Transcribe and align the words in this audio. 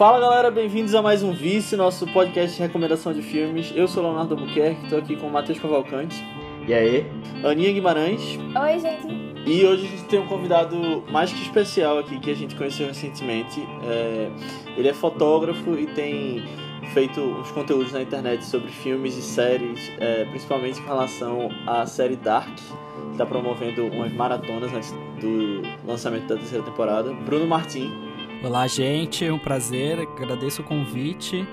Fala 0.00 0.18
galera, 0.18 0.50
bem-vindos 0.50 0.94
a 0.94 1.02
mais 1.02 1.22
um 1.22 1.30
Vice, 1.30 1.76
nosso 1.76 2.06
podcast 2.10 2.56
de 2.56 2.62
recomendação 2.62 3.12
de 3.12 3.20
filmes. 3.20 3.70
Eu 3.76 3.86
sou 3.86 4.02
Leonardo 4.02 4.34
Albuquerque, 4.34 4.84
estou 4.84 4.98
aqui 4.98 5.14
com 5.14 5.26
o 5.26 5.30
Matheus 5.30 5.58
Cavalcante. 5.58 6.24
E 6.66 6.72
aí? 6.72 7.06
Aninha 7.44 7.70
Guimarães. 7.70 8.38
Oi, 8.58 8.78
gente. 8.78 9.06
E 9.44 9.62
hoje 9.62 9.84
a 9.84 9.90
gente 9.90 10.04
tem 10.04 10.18
um 10.18 10.26
convidado 10.26 11.04
mais 11.12 11.30
que 11.30 11.42
especial 11.42 11.98
aqui 11.98 12.18
que 12.18 12.30
a 12.30 12.34
gente 12.34 12.56
conheceu 12.56 12.86
recentemente. 12.86 13.60
É... 13.84 14.30
Ele 14.74 14.88
é 14.88 14.94
fotógrafo 14.94 15.74
e 15.74 15.86
tem 15.88 16.48
feito 16.94 17.20
uns 17.20 17.50
conteúdos 17.50 17.92
na 17.92 18.00
internet 18.00 18.42
sobre 18.46 18.70
filmes 18.70 19.18
e 19.18 19.22
séries, 19.22 19.92
é, 19.98 20.24
principalmente 20.24 20.80
com 20.80 20.88
relação 20.88 21.50
à 21.66 21.84
série 21.84 22.16
Dark, 22.16 22.54
que 22.54 23.12
está 23.12 23.26
promovendo 23.26 23.84
umas 23.88 24.10
maratonas 24.14 24.72
antes 24.72 24.92
do 25.20 25.60
lançamento 25.86 26.26
da 26.26 26.36
terceira 26.36 26.64
temporada. 26.64 27.12
Bruno 27.12 27.46
Martin. 27.46 28.09
Olá, 28.42 28.66
gente, 28.66 29.22
é 29.22 29.30
um 29.30 29.38
prazer, 29.38 30.00
agradeço 30.00 30.62
o 30.62 30.64
convite, 30.64 31.46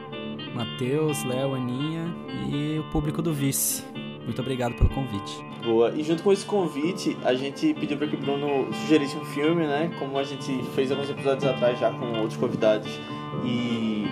Matheus, 0.56 1.22
Léo, 1.26 1.54
Aninha 1.54 2.06
e 2.50 2.80
o 2.80 2.84
público 2.86 3.22
do 3.22 3.34
Vice. 3.34 3.84
Muito 4.24 4.42
obrigado 4.42 4.74
pelo 4.74 4.90
convite. 4.90 5.46
Boa. 5.66 5.92
E 5.92 6.02
junto 6.02 6.24
com 6.24 6.32
esse 6.32 6.46
convite, 6.46 7.18
a 7.26 7.34
gente 7.34 7.74
pediu 7.74 7.98
para 7.98 8.08
que 8.08 8.16
o 8.16 8.18
Bruno 8.18 8.74
sugerisse 8.74 9.18
um 9.18 9.26
filme, 9.26 9.68
né? 9.68 9.92
Como 10.00 10.18
a 10.18 10.24
gente 10.24 10.64
fez 10.76 10.90
alguns 10.90 11.10
episódios 11.10 11.44
atrás 11.44 11.78
já 11.78 11.92
com 11.92 12.06
outros 12.22 12.38
convidados. 12.38 12.90
E 13.44 14.08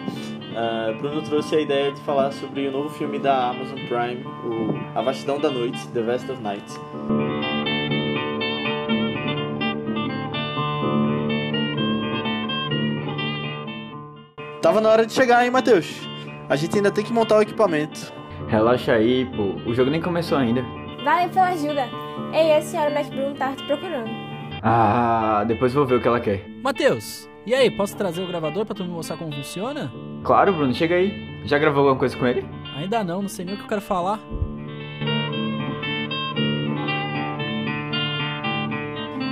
uh, 0.52 0.98
Bruno 0.98 1.22
trouxe 1.22 1.56
a 1.56 1.62
ideia 1.62 1.94
de 1.94 2.02
falar 2.02 2.34
sobre 2.34 2.68
o 2.68 2.72
novo 2.74 2.90
filme 2.90 3.20
da 3.20 3.52
Amazon 3.52 3.80
Prime, 3.88 4.22
o 4.44 4.98
A 4.98 5.02
Vastidão 5.02 5.40
da 5.40 5.50
Noite, 5.50 5.88
The 5.94 6.02
Vast 6.02 6.30
of 6.30 6.42
Night. 6.42 6.66
Tava 14.66 14.82
na 14.82 14.90
hora 14.90 15.06
de 15.06 15.14
chegar, 15.14 15.46
hein, 15.46 15.52
Matheus? 15.52 15.96
A 16.50 16.56
gente 16.56 16.76
ainda 16.76 16.90
tem 16.90 17.06
que 17.06 17.14
montar 17.14 17.38
o 17.38 17.42
equipamento. 17.44 18.12
Relaxa 18.48 18.94
aí, 18.94 19.24
pô. 19.26 19.70
O 19.70 19.76
jogo 19.76 19.92
nem 19.92 20.02
começou 20.02 20.40
ainda. 20.40 20.64
Valeu 21.04 21.30
pela 21.30 21.50
ajuda. 21.50 21.88
Ei, 22.34 22.52
a 22.52 22.62
senhora 22.64 22.90
Mac 22.90 23.06
Bruno 23.06 23.36
tá 23.36 23.54
te 23.54 23.64
procurando. 23.64 24.10
Ah, 24.64 25.44
depois 25.48 25.72
vou 25.72 25.86
ver 25.86 25.98
o 25.98 26.02
que 26.02 26.08
ela 26.08 26.20
quer. 26.20 26.50
Matheus, 26.64 27.30
e 27.46 27.54
aí, 27.54 27.70
posso 27.70 27.96
trazer 27.96 28.24
o 28.24 28.28
gravador 28.28 28.66
pra 28.66 28.74
tu 28.74 28.84
me 28.84 28.90
mostrar 28.90 29.18
como 29.18 29.32
funciona? 29.32 29.94
Claro, 30.24 30.52
Bruno, 30.52 30.74
chega 30.74 30.96
aí. 30.96 31.44
Já 31.46 31.60
gravou 31.60 31.82
alguma 31.82 32.00
coisa 32.00 32.18
com 32.18 32.26
ele? 32.26 32.44
Ainda 32.76 33.04
não, 33.04 33.22
não 33.22 33.30
sei 33.30 33.46
nem 33.46 33.54
o 33.54 33.58
que 33.60 33.66
eu 33.66 33.70
quero 33.70 33.82
falar. 33.82 34.20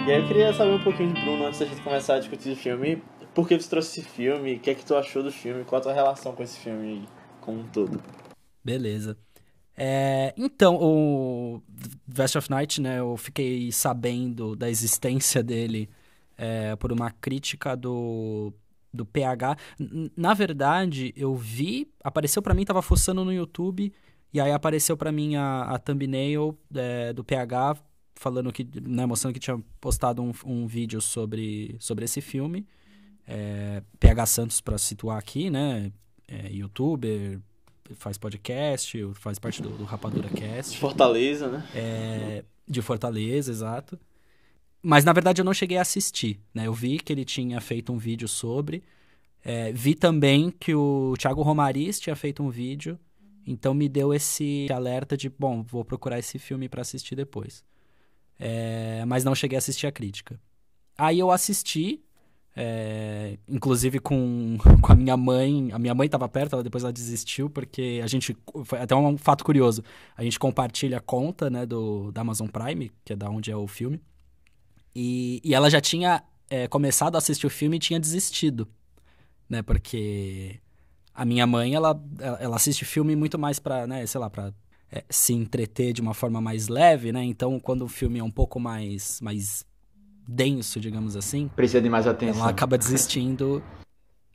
E 0.06 0.12
aí 0.12 0.22
eu 0.22 0.28
queria 0.28 0.54
saber 0.54 0.74
um 0.74 0.84
pouquinho 0.84 1.12
de 1.12 1.22
Bruno 1.22 1.48
antes 1.48 1.60
da 1.60 1.66
gente 1.66 1.82
começar 1.82 2.14
a 2.14 2.20
discutir 2.20 2.52
o 2.52 2.56
filme 2.56 3.02
por 3.34 3.48
que 3.48 3.60
você 3.60 3.70
trouxe 3.70 4.00
esse 4.00 4.10
filme? 4.10 4.56
O 4.56 4.60
que 4.60 4.70
é 4.70 4.76
que 4.76 4.86
tu 4.86 4.96
achou 4.96 5.24
do 5.24 5.32
filme? 5.32 5.64
Qual 5.64 5.80
a 5.80 5.84
tua 5.84 5.94
relação 5.94 6.34
com 6.34 6.44
esse 6.44 6.58
filme 6.58 7.08
como 7.42 7.60
um 7.60 7.68
todo? 7.68 8.02
Beleza. 8.64 9.18
É, 9.76 10.34
então, 10.38 10.78
o 10.80 11.62
Vest 12.08 12.36
of 12.36 12.50
Night, 12.50 12.80
né, 12.80 13.00
eu 13.00 13.18
fiquei 13.18 13.72
sabendo 13.72 14.56
da 14.56 14.70
existência 14.70 15.42
dele 15.42 15.90
é, 16.38 16.76
por 16.76 16.92
uma 16.92 17.10
crítica 17.10 17.76
do, 17.76 18.54
do 18.94 19.06
PH. 19.06 19.58
Na 20.16 20.34
verdade, 20.34 21.12
eu 21.18 21.36
vi, 21.36 21.92
apareceu 22.04 22.42
para 22.42 22.54
mim, 22.54 22.66
tava 22.66 22.82
fuçando 22.82 23.26
no 23.26 23.34
YouTube, 23.34 23.92
e 24.32 24.40
aí 24.40 24.52
apareceu 24.52 24.96
para 24.96 25.12
mim 25.12 25.36
a, 25.36 25.64
a 25.64 25.80
thumbnail 25.80 26.58
é, 26.74 27.12
do 27.14 27.24
PH 27.24 27.78
falando 28.16 28.52
que, 28.54 28.68
né, 28.82 29.06
mostrando 29.06 29.34
que 29.34 29.40
tinha 29.40 29.60
postado 29.82 30.22
um, 30.22 30.32
um 30.46 30.68
vídeo 30.68 31.02
sobre, 31.02 31.76
sobre 31.80 32.06
esse 32.06 32.22
filme. 32.22 32.66
É, 33.28 33.82
PH 34.00 34.26
Santos, 34.26 34.62
para 34.62 34.78
situar 34.78 35.18
aqui, 35.18 35.50
né? 35.50 35.92
É, 36.28 36.52
youtuber, 36.52 37.40
faz 37.96 38.18
podcast, 38.18 39.14
faz 39.16 39.40
parte 39.40 39.62
do, 39.62 39.70
do 39.70 39.84
Rapadura 39.84 40.30
Cast. 40.30 40.78
Fortaleza, 40.78 41.50
né? 41.50 41.68
É, 41.76 42.44
de 42.68 42.82
Fortaleza, 42.82 43.52
exato. 43.52 44.00
Mas 44.82 45.06
na 45.06 45.14
verdade 45.14 45.42
eu 45.42 45.46
não 45.46 45.54
cheguei 45.54 45.78
a 45.78 45.82
assistir, 45.82 46.40
né? 46.54 46.68
Eu 46.68 46.74
vi 46.74 47.00
que 47.00 47.14
ele 47.14 47.24
tinha 47.24 47.60
feito 47.62 47.94
um 47.94 47.98
vídeo 47.98 48.28
sobre. 48.28 48.84
É, 49.44 49.72
vi 49.72 49.96
também 49.96 50.52
que 50.52 50.74
o 50.74 51.16
Thiago 51.18 51.42
Romariz 51.42 52.00
tinha 52.00 52.16
feito 52.16 52.44
um 52.44 52.50
vídeo. 52.50 53.00
Então 53.46 53.74
me 53.74 53.90
deu 53.90 54.14
esse 54.14 54.68
alerta 54.72 55.18
de, 55.18 55.30
bom, 55.30 55.64
vou 55.64 55.84
procurar 55.84 56.20
esse 56.20 56.40
filme 56.40 56.70
para 56.70 56.82
assistir 56.82 57.16
depois. 57.16 57.64
É, 58.40 59.04
mas 59.06 59.24
não 59.24 59.36
cheguei 59.36 59.58
a 59.58 59.60
assistir 59.60 59.88
a 59.88 59.92
crítica. 59.92 60.40
Aí 60.98 61.20
eu 61.20 61.32
assisti, 61.32 62.02
é, 62.56 63.38
inclusive 63.48 64.00
com, 64.00 64.58
com 64.82 64.92
a 64.92 64.96
minha 64.96 65.18
mãe. 65.18 65.72
A 65.72 65.80
minha 65.80 65.94
mãe 65.94 66.06
estava 66.06 66.28
perto, 66.30 66.54
ela, 66.54 66.64
depois 66.64 66.84
ela 66.84 66.94
desistiu, 66.94 67.50
porque 67.50 68.00
a 68.04 68.08
gente. 68.08 68.36
Foi 68.66 68.80
até 68.80 68.96
um 68.96 69.18
fato 69.18 69.44
curioso. 69.44 69.84
A 70.16 70.24
gente 70.24 70.40
compartilha 70.40 70.98
a 70.98 71.02
conta 71.02 71.50
né, 71.50 71.66
do, 71.66 72.12
da 72.12 72.22
Amazon 72.22 72.48
Prime, 72.48 72.92
que 73.04 73.14
é 73.14 73.16
da 73.16 73.30
onde 73.30 73.52
é 73.52 73.56
o 73.56 73.68
filme. 73.68 74.00
E, 74.96 75.42
e 75.44 75.54
ela 75.54 75.70
já 75.70 75.82
tinha 75.82 76.24
é, 76.50 76.68
começado 76.68 77.16
a 77.16 77.18
assistir 77.18 77.48
o 77.48 77.50
filme 77.50 77.78
e 77.78 77.80
tinha 77.80 78.00
desistido. 78.00 78.68
Né, 79.50 79.62
porque 79.62 80.60
a 81.14 81.26
minha 81.26 81.46
mãe, 81.46 81.76
ela, 81.76 82.02
ela 82.40 82.56
assiste 82.56 82.86
filme 82.86 83.16
muito 83.16 83.38
mais 83.38 83.60
pra, 83.60 83.86
né, 83.86 84.06
sei 84.06 84.20
lá, 84.20 84.30
pra 84.30 84.54
é, 84.92 85.04
se 85.10 85.34
entreter 85.34 85.94
de 85.94 86.02
uma 86.02 86.14
forma 86.14 86.40
mais 86.40 86.68
leve, 86.68 87.12
né? 87.12 87.24
Então, 87.24 87.60
quando 87.60 87.84
o 87.84 87.88
filme 87.88 88.20
é 88.20 88.24
um 88.24 88.32
pouco 88.32 88.60
mais, 88.60 89.20
mais 89.22 89.66
denso, 90.28 90.80
digamos 90.80 91.16
assim. 91.16 91.50
Precisa 91.56 91.82
de 91.82 91.90
mais 91.90 92.08
atenção. 92.08 92.42
Ela 92.42 92.52
acaba 92.52 92.78
desistindo. 92.78 93.64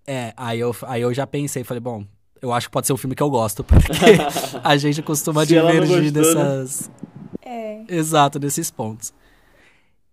É, 0.07 0.33
aí 0.37 0.61
eu, 0.61 0.75
aí 0.83 1.03
eu 1.03 1.13
já 1.13 1.27
pensei, 1.27 1.65
falei, 1.65 1.81
bom, 1.81 2.05
eu 2.41 2.53
acho 2.53 2.69
que 2.69 2.73
pode 2.73 2.87
ser 2.87 2.93
um 2.93 2.97
filme 2.97 3.15
que 3.15 3.23
eu 3.23 3.31
gosto, 3.31 3.63
porque 3.63 3.93
a 4.63 4.77
gente 4.77 5.03
costuma 5.03 5.45
divergir 5.45 6.05
né? 6.05 6.11
dessas. 6.11 6.89
Né? 6.89 6.95
É. 7.43 7.85
Exato, 7.89 8.39
desses 8.39 8.71
pontos. 8.71 9.13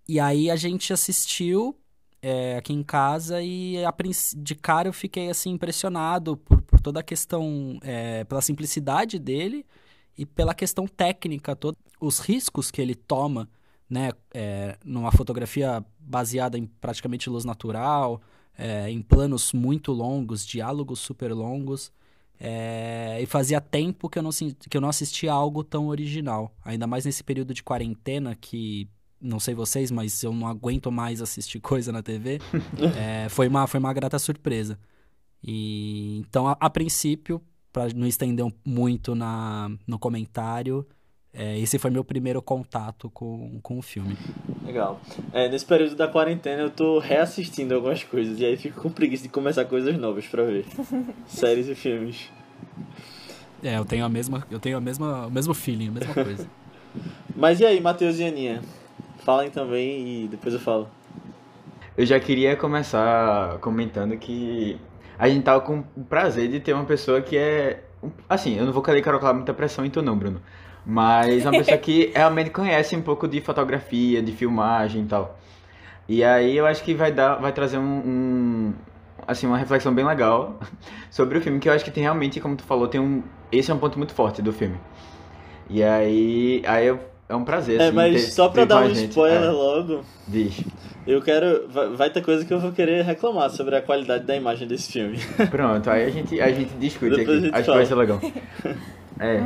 E 0.07 0.19
aí 0.19 0.49
a 0.51 0.55
gente 0.55 0.91
assistiu 0.93 1.75
é, 2.21 2.57
aqui 2.57 2.73
em 2.73 2.83
casa 2.83 3.41
e 3.41 3.83
a, 3.85 3.93
de 4.37 4.55
cara 4.55 4.87
eu 4.87 4.93
fiquei 4.93 5.29
assim 5.29 5.51
impressionado 5.51 6.37
por, 6.37 6.61
por 6.61 6.79
toda 6.79 6.99
a 6.99 7.03
questão, 7.03 7.79
é, 7.81 8.23
pela 8.23 8.41
simplicidade 8.41 9.19
dele 9.19 9.65
e 10.17 10.25
pela 10.25 10.53
questão 10.53 10.87
técnica, 10.87 11.55
todos 11.55 11.79
os 11.99 12.19
riscos 12.19 12.71
que 12.71 12.81
ele 12.81 12.95
toma 12.95 13.47
né, 13.89 14.11
é, 14.33 14.77
numa 14.83 15.11
fotografia 15.11 15.83
baseada 15.99 16.57
em 16.57 16.65
praticamente 16.65 17.29
luz 17.29 17.45
natural, 17.45 18.21
é, 18.57 18.89
em 18.89 19.01
planos 19.01 19.53
muito 19.53 19.91
longos, 19.91 20.45
diálogos 20.45 20.99
super 20.99 21.33
longos. 21.33 21.91
É, 22.39 23.17
e 23.21 23.25
fazia 23.25 23.61
tempo 23.61 24.09
que 24.09 24.19
eu, 24.19 24.23
não, 24.23 24.31
que 24.69 24.75
eu 24.75 24.81
não 24.81 24.89
assistia 24.89 25.31
algo 25.31 25.63
tão 25.63 25.87
original. 25.87 26.53
Ainda 26.63 26.85
mais 26.85 27.05
nesse 27.05 27.23
período 27.23 27.53
de 27.53 27.63
quarentena 27.63 28.35
que, 28.35 28.89
não 29.21 29.39
sei 29.39 29.53
vocês, 29.55 29.89
mas 29.89 30.21
eu 30.23 30.33
não 30.33 30.47
aguento 30.47 30.91
mais 30.91 31.21
assistir 31.21 31.59
coisa 31.61 31.91
na 31.91 32.01
TV. 32.01 32.39
é, 32.97 33.29
foi, 33.29 33.47
uma, 33.47 33.67
foi 33.67 33.79
uma 33.79 33.93
grata 33.93 34.19
surpresa. 34.19 34.77
E, 35.43 36.19
então, 36.27 36.47
a, 36.47 36.57
a 36.59 36.69
princípio, 36.69 37.41
para 37.71 37.93
não 37.93 38.07
estender 38.07 38.45
muito 38.65 39.15
na, 39.15 39.69
no 39.87 39.99
comentário, 39.99 40.85
é, 41.37 41.59
esse 41.59 41.77
foi 41.77 41.91
meu 41.91 42.03
primeiro 42.03 42.41
contato 42.41 43.09
com, 43.09 43.59
com 43.61 43.77
o 43.77 43.81
filme. 43.81 44.17
Legal. 44.65 44.99
É, 45.33 45.49
nesse 45.49 45.65
período 45.65 45.95
da 45.95 46.07
quarentena 46.07 46.61
eu 46.61 46.69
tô 46.69 46.99
reassistindo 46.99 47.75
algumas 47.75 48.03
coisas 48.03 48.39
e 48.39 48.45
aí 48.45 48.55
fico 48.55 48.81
com 48.81 48.89
preguiça 48.89 49.23
de 49.23 49.29
começar 49.29 49.65
coisas 49.65 49.97
novas 49.97 50.25
para 50.25 50.43
ver. 50.43 50.65
Séries 51.27 51.67
e 51.67 51.75
filmes. 51.75 52.31
É, 53.61 53.77
eu 53.77 53.85
tenho 53.85 54.05
a 54.05 54.09
mesma, 54.09 54.45
eu 54.49 54.59
tenho 54.59 54.77
a 54.77 54.81
mesma, 54.81 55.27
o 55.27 55.31
mesmo 55.31 55.53
feeling, 55.53 55.89
a 55.89 55.91
mesma 55.91 56.13
coisa. 56.23 56.47
Mas 57.35 57.59
e 57.59 57.65
aí, 57.65 57.81
Matheus 57.81 58.17
e 58.19 58.23
Aninha? 58.23 58.61
Falem 59.19 59.49
também 59.49 60.23
e 60.23 60.27
depois 60.27 60.53
eu 60.53 60.59
falo. 60.59 60.87
Eu 61.97 62.05
já 62.05 62.19
queria 62.19 62.55
começar 62.55 63.57
comentando 63.59 64.15
que 64.17 64.77
a 65.17 65.27
gente 65.27 65.43
tava 65.43 65.61
com 65.61 65.83
o 65.95 66.03
prazer 66.03 66.49
de 66.49 66.59
ter 66.59 66.73
uma 66.73 66.85
pessoa 66.85 67.21
que 67.21 67.37
é. 67.37 67.83
Assim, 68.29 68.57
eu 68.57 68.65
não 68.65 68.71
vou 68.71 68.83
querer 68.83 69.01
colocar 69.01 69.33
muita 69.33 69.53
pressão 69.53 69.85
em 69.85 69.89
tu, 69.89 70.01
não, 70.01 70.17
Bruno. 70.17 70.41
Mas 70.85 71.43
uma 71.45 71.51
pessoa 71.51 71.77
que 71.79 72.11
realmente 72.15 72.49
conhece 72.51 72.95
um 72.95 73.01
pouco 73.01 73.27
de 73.27 73.41
fotografia, 73.41 74.21
de 74.21 74.31
filmagem 74.31 75.03
e 75.03 75.05
tal. 75.05 75.37
E 76.07 76.23
aí 76.23 76.55
eu 76.55 76.65
acho 76.65 76.83
que 76.83 76.93
vai 76.93 77.11
dar, 77.11 77.35
vai 77.35 77.51
trazer 77.51 77.77
um, 77.79 77.81
um, 77.83 78.73
assim, 79.27 79.47
uma 79.47 79.57
reflexão 79.57 79.93
bem 79.93 80.05
legal 80.05 80.59
sobre 81.09 81.37
o 81.37 81.41
filme, 81.41 81.59
que 81.59 81.67
eu 81.67 81.73
acho 81.73 81.83
que 81.83 81.89
tem 81.91 82.03
realmente, 82.03 82.39
como 82.39 82.55
tu 82.55 82.63
falou, 82.63 82.87
tem 82.87 83.01
um, 83.01 83.23
esse 83.51 83.71
é 83.71 83.73
um 83.73 83.79
ponto 83.79 83.97
muito 83.97 84.13
forte 84.13 84.41
do 84.41 84.53
filme. 84.53 84.77
E 85.67 85.81
aí, 85.81 86.61
aí 86.67 86.85
eu, 86.85 86.99
é 87.27 87.35
um 87.35 87.43
prazer, 87.43 87.81
É, 87.81 87.85
assim, 87.85 87.95
mas 87.95 88.13
ter, 88.25 88.31
só 88.31 88.49
pra 88.49 88.61
ter 88.61 88.67
dar 88.67 88.83
a 88.83 88.85
um 88.85 88.89
gente. 88.93 89.09
spoiler 89.09 89.41
É, 89.41 89.49
logo, 89.49 90.01
Diz. 90.27 90.61
eu 91.07 91.19
quero. 91.23 91.67
Vai, 91.67 91.89
vai 91.89 92.09
ter 92.11 92.21
coisa 92.21 92.45
que 92.45 92.53
eu 92.53 92.59
vou 92.59 92.71
querer 92.71 93.03
reclamar 93.03 93.49
sobre 93.49 93.75
a 93.75 93.81
qualidade 93.81 94.25
da 94.25 94.35
imagem 94.35 94.67
desse 94.67 94.91
filme. 94.91 95.17
Pronto, 95.49 95.89
aí 95.89 96.03
a 96.05 96.09
gente, 96.11 96.39
a 96.39 96.51
gente 96.51 96.71
discute 96.75 97.15
Depois 97.15 97.27
a 97.29 97.31
aqui. 97.31 97.45
gente 97.47 97.53
Acho 97.55 97.61
que 97.61 97.65
fala. 97.65 97.77
vai 97.77 97.85
ser 97.87 97.95
legal. 97.95 98.21
É. 99.17 99.39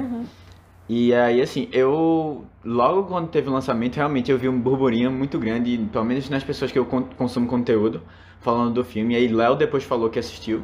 E 0.90 1.14
aí, 1.14 1.42
assim, 1.42 1.70
eu. 1.72 2.46
Logo 2.66 3.04
quando 3.06 3.30
teve 3.30 3.48
o 3.50 3.54
lançamento, 3.54 3.96
realmente 3.96 4.32
eu 4.32 4.38
vi 4.38 4.50
um 4.50 4.60
burburinho 4.60 5.12
muito 5.12 5.40
grande, 5.40 5.78
pelo 5.92 6.04
menos 6.06 6.30
nas 6.30 6.44
pessoas 6.44 6.72
que 6.72 6.80
eu 6.80 6.86
con- 6.86 7.04
consumo 7.18 7.48
conteúdo, 7.48 8.02
falando 8.42 8.74
do 8.74 8.84
filme. 8.84 9.14
E 9.14 9.18
aí, 9.18 9.28
Léo 9.28 9.56
depois 9.56 9.84
falou 9.84 10.10
que 10.10 10.20
assistiu. 10.20 10.64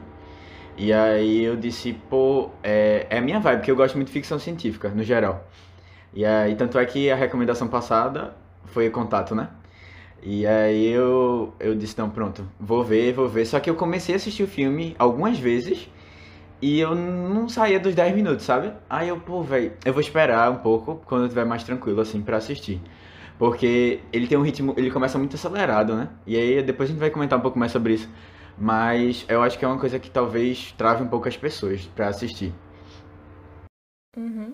E 0.77 0.91
aí 0.93 1.43
eu 1.43 1.55
disse, 1.57 1.93
pô, 2.09 2.49
é, 2.63 3.07
é 3.09 3.17
a 3.19 3.21
minha 3.21 3.39
vibe, 3.39 3.59
porque 3.59 3.71
eu 3.71 3.75
gosto 3.75 3.95
muito 3.95 4.07
de 4.07 4.13
ficção 4.13 4.39
científica, 4.39 4.89
no 4.89 5.03
geral. 5.03 5.45
E 6.13 6.25
aí, 6.25 6.55
tanto 6.55 6.79
é 6.79 6.85
que 6.85 7.11
a 7.11 7.15
recomendação 7.15 7.67
passada 7.67 8.35
foi 8.67 8.89
contato, 8.89 9.35
né? 9.35 9.49
E 10.23 10.45
aí 10.47 10.87
eu, 10.87 11.53
eu 11.59 11.75
disse, 11.75 11.97
não, 11.99 12.09
pronto, 12.09 12.47
vou 12.59 12.83
ver, 12.83 13.13
vou 13.13 13.27
ver. 13.29 13.45
Só 13.45 13.59
que 13.59 13.69
eu 13.69 13.75
comecei 13.75 14.15
a 14.15 14.17
assistir 14.17 14.43
o 14.43 14.47
filme 14.47 14.95
algumas 14.97 15.37
vezes 15.39 15.87
e 16.65 16.79
eu 16.79 16.95
não 16.95 17.47
saía 17.47 17.79
dos 17.79 17.93
10 17.93 18.15
minutos, 18.15 18.43
sabe? 18.43 18.73
Aí 18.89 19.07
eu, 19.07 19.19
pô, 19.19 19.43
velho, 19.43 19.73
eu 19.85 19.93
vou 19.93 20.01
esperar 20.01 20.49
um 20.51 20.55
pouco 20.55 20.99
quando 21.05 21.21
eu 21.21 21.27
estiver 21.27 21.45
mais 21.45 21.63
tranquilo, 21.63 22.01
assim, 22.01 22.23
para 22.23 22.37
assistir. 22.37 22.81
Porque 23.37 23.99
ele 24.11 24.25
tem 24.25 24.35
um 24.35 24.41
ritmo, 24.41 24.73
ele 24.75 24.89
começa 24.89 25.15
muito 25.19 25.35
acelerado, 25.35 25.95
né? 25.95 26.09
E 26.25 26.35
aí 26.35 26.63
depois 26.63 26.89
a 26.89 26.91
gente 26.91 26.99
vai 26.99 27.11
comentar 27.11 27.37
um 27.37 27.41
pouco 27.43 27.59
mais 27.59 27.71
sobre 27.71 27.93
isso. 27.93 28.09
Mas 28.57 29.27
eu 29.29 29.43
acho 29.43 29.59
que 29.59 29.63
é 29.63 29.67
uma 29.67 29.77
coisa 29.77 29.99
que 29.99 30.09
talvez 30.09 30.71
trave 30.71 31.03
um 31.03 31.07
pouco 31.07 31.27
as 31.27 31.37
pessoas 31.37 31.85
para 31.95 32.07
assistir. 32.07 32.51
Uhum. 34.17 34.51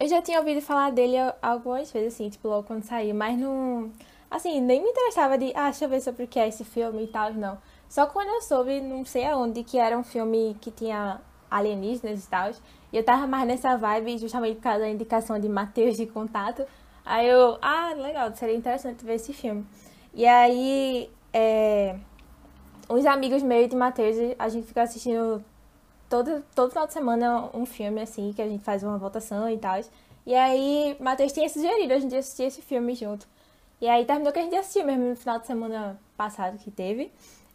Eu 0.00 0.08
já 0.08 0.20
tinha 0.20 0.40
ouvido 0.40 0.60
falar 0.60 0.90
dele 0.90 1.18
algumas 1.40 1.92
vezes, 1.92 2.14
assim, 2.14 2.28
tipo, 2.30 2.48
logo 2.48 2.64
quando 2.64 2.82
saiu, 2.82 3.14
mas 3.14 3.38
não. 3.38 3.92
Assim, 4.28 4.60
nem 4.60 4.82
me 4.82 4.88
interessava 4.88 5.38
de, 5.38 5.52
ah, 5.54 5.70
deixa 5.70 5.84
eu 5.84 5.88
ver 5.88 6.00
sobre 6.00 6.24
o 6.24 6.26
que 6.26 6.40
é 6.40 6.48
esse 6.48 6.64
filme 6.64 7.04
e 7.04 7.06
tal, 7.06 7.32
não. 7.32 7.58
Só 7.90 8.06
quando 8.06 8.28
eu 8.28 8.40
soube, 8.40 8.80
não 8.80 9.04
sei 9.04 9.26
aonde, 9.26 9.64
que 9.64 9.76
era 9.76 9.98
um 9.98 10.04
filme 10.04 10.56
que 10.60 10.70
tinha 10.70 11.20
alienígenas 11.50 12.24
e 12.24 12.28
tal. 12.28 12.52
E 12.92 12.96
eu 12.96 13.02
tava 13.04 13.26
mais 13.26 13.44
nessa 13.48 13.76
vibe, 13.76 14.16
justamente 14.16 14.56
por 14.58 14.62
causa 14.62 14.78
da 14.78 14.88
indicação 14.88 15.40
de 15.40 15.48
Matheus 15.48 15.96
de 15.96 16.06
contato. 16.06 16.64
Aí 17.04 17.28
eu, 17.28 17.58
ah, 17.60 17.92
legal, 17.96 18.32
seria 18.36 18.54
interessante 18.54 19.04
ver 19.04 19.14
esse 19.14 19.32
filme. 19.32 19.66
E 20.14 20.24
aí, 20.24 21.10
é, 21.32 21.96
uns 22.88 23.04
amigos 23.06 23.42
meus 23.42 23.68
de 23.68 23.74
Matheus, 23.74 24.36
a 24.38 24.48
gente 24.48 24.68
fica 24.68 24.82
assistindo 24.82 25.44
todo, 26.08 26.44
todo 26.54 26.70
final 26.70 26.86
de 26.86 26.92
semana 26.92 27.50
um 27.52 27.66
filme, 27.66 28.00
assim, 28.00 28.32
que 28.32 28.40
a 28.40 28.46
gente 28.46 28.62
faz 28.62 28.84
uma 28.84 28.98
votação 28.98 29.50
e 29.50 29.58
tal. 29.58 29.80
E 30.24 30.32
aí, 30.32 30.96
Matheus 31.00 31.32
tinha 31.32 31.48
sugerido 31.48 31.92
a 31.92 31.98
gente 31.98 32.14
assistir 32.14 32.44
esse 32.44 32.62
filme 32.62 32.94
junto. 32.94 33.26
E 33.80 33.88
aí 33.88 34.04
terminou 34.04 34.32
que 34.32 34.38
a 34.38 34.42
gente 34.42 34.54
assistiu 34.54 34.84
mesmo 34.84 35.08
no 35.08 35.16
final 35.16 35.40
de 35.40 35.46
semana 35.48 35.98
passado 36.16 36.56
que 36.56 36.70
teve. 36.70 37.10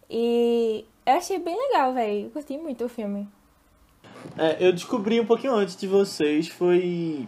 E 0.09 0.85
eu 1.05 1.13
achei 1.13 1.39
bem 1.39 1.57
legal, 1.57 1.93
velho. 1.93 2.29
Curti 2.31 2.57
muito 2.57 2.85
o 2.85 2.89
filme. 2.89 3.27
É, 4.37 4.57
eu 4.59 4.73
descobri 4.73 5.19
um 5.19 5.25
pouquinho 5.25 5.53
antes 5.53 5.75
de 5.75 5.87
vocês, 5.87 6.47
foi 6.47 7.27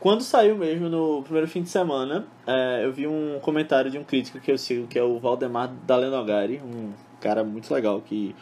quando 0.00 0.22
saiu 0.22 0.56
mesmo 0.56 0.88
no 0.88 1.22
primeiro 1.22 1.46
fim 1.46 1.62
de 1.62 1.68
semana, 1.68 2.26
é, 2.46 2.84
eu 2.84 2.90
vi 2.90 3.06
um 3.06 3.38
comentário 3.40 3.90
de 3.90 3.98
um 3.98 4.02
crítico 4.02 4.40
que 4.40 4.50
eu 4.50 4.56
sigo, 4.56 4.86
que 4.86 4.98
é 4.98 5.02
o 5.02 5.18
Valdemar 5.18 5.68
Dalenogari, 5.86 6.58
um 6.64 6.92
cara 7.20 7.44
muito 7.44 7.72
legal 7.72 8.00
que 8.00 8.34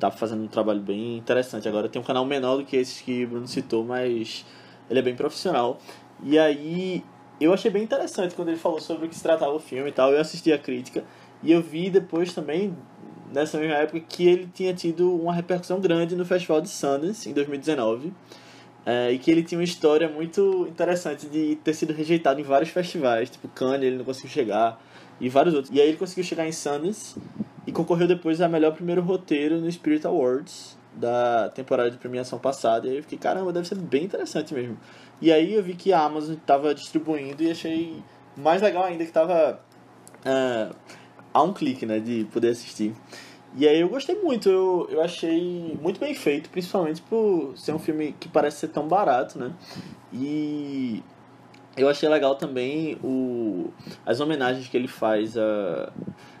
tá 0.00 0.10
fazendo 0.10 0.42
um 0.42 0.48
trabalho 0.48 0.80
bem 0.80 1.18
interessante. 1.18 1.68
Agora 1.68 1.86
tem 1.86 2.00
um 2.00 2.04
canal 2.04 2.24
menor 2.24 2.56
do 2.56 2.64
que 2.64 2.76
esses 2.76 3.02
que 3.02 3.26
o 3.26 3.28
Bruno 3.28 3.46
citou, 3.46 3.84
mas 3.84 4.46
ele 4.88 5.00
é 5.00 5.02
bem 5.02 5.14
profissional. 5.14 5.78
E 6.22 6.38
aí 6.38 7.04
eu 7.38 7.52
achei 7.52 7.70
bem 7.70 7.82
interessante 7.82 8.34
quando 8.34 8.48
ele 8.48 8.56
falou 8.56 8.80
sobre 8.80 9.04
o 9.04 9.08
que 9.08 9.14
se 9.14 9.22
tratava 9.22 9.52
o 9.52 9.60
filme 9.60 9.90
e 9.90 9.92
tal. 9.92 10.10
Eu 10.12 10.20
assisti 10.20 10.50
a 10.50 10.58
crítica 10.58 11.04
e 11.42 11.52
eu 11.52 11.60
vi 11.60 11.90
depois 11.90 12.32
também 12.32 12.74
nessa 13.32 13.58
mesma 13.58 13.76
época 13.76 14.00
que 14.00 14.26
ele 14.26 14.48
tinha 14.52 14.72
tido 14.74 15.14
uma 15.14 15.32
repercussão 15.32 15.80
grande 15.80 16.14
no 16.14 16.24
Festival 16.24 16.60
de 16.60 16.68
Sundance 16.68 17.28
em 17.28 17.32
2019 17.32 18.12
é, 18.84 19.12
e 19.12 19.18
que 19.18 19.30
ele 19.30 19.42
tinha 19.42 19.58
uma 19.58 19.64
história 19.64 20.08
muito 20.08 20.66
interessante 20.68 21.26
de 21.26 21.56
ter 21.56 21.74
sido 21.74 21.92
rejeitado 21.92 22.40
em 22.40 22.44
vários 22.44 22.70
festivais, 22.70 23.30
tipo 23.30 23.48
Cannes 23.48 23.86
ele 23.86 23.96
não 23.96 24.04
conseguiu 24.04 24.30
chegar 24.30 24.80
e 25.20 25.28
vários 25.28 25.54
outros. 25.54 25.74
E 25.74 25.80
aí 25.80 25.88
ele 25.88 25.96
conseguiu 25.96 26.24
chegar 26.24 26.46
em 26.46 26.52
Sundance 26.52 27.16
e 27.66 27.72
concorreu 27.72 28.08
depois 28.08 28.40
a 28.40 28.48
melhor 28.48 28.72
primeiro 28.72 29.02
roteiro 29.02 29.60
no 29.60 29.70
Spirit 29.70 30.06
Awards 30.06 30.76
da 30.94 31.48
temporada 31.50 31.90
de 31.90 31.96
premiação 31.96 32.38
passada. 32.38 32.86
E 32.86 32.90
aí 32.90 32.96
eu 32.96 33.02
fiquei, 33.02 33.18
caramba, 33.18 33.52
deve 33.52 33.66
ser 33.66 33.76
bem 33.76 34.04
interessante 34.04 34.52
mesmo. 34.52 34.76
E 35.20 35.32
aí 35.32 35.54
eu 35.54 35.62
vi 35.62 35.74
que 35.74 35.92
a 35.92 36.00
Amazon 36.00 36.34
estava 36.34 36.74
distribuindo 36.74 37.42
e 37.42 37.50
achei 37.50 38.02
mais 38.36 38.60
legal 38.60 38.84
ainda 38.84 39.04
que 39.04 39.10
estava 39.10 39.60
uh, 40.26 40.74
a 41.32 41.42
um 41.42 41.52
clique, 41.52 41.86
né, 41.86 41.98
de 41.98 42.24
poder 42.32 42.48
assistir. 42.48 42.94
E 43.54 43.68
aí 43.68 43.80
eu 43.80 43.88
gostei 43.88 44.14
muito, 44.14 44.48
eu, 44.48 44.88
eu 44.90 45.02
achei 45.02 45.78
muito 45.80 46.00
bem 46.00 46.14
feito, 46.14 46.48
principalmente 46.48 47.02
por 47.02 47.52
ser 47.56 47.72
um 47.72 47.78
filme 47.78 48.14
que 48.18 48.28
parece 48.28 48.60
ser 48.60 48.68
tão 48.68 48.88
barato, 48.88 49.38
né? 49.38 49.52
E 50.10 51.02
eu 51.76 51.88
achei 51.88 52.08
legal 52.08 52.34
também 52.34 52.96
o, 53.04 53.70
as 54.06 54.20
homenagens 54.20 54.68
que 54.68 54.76
ele 54.76 54.88
faz 54.88 55.36
a 55.36 55.92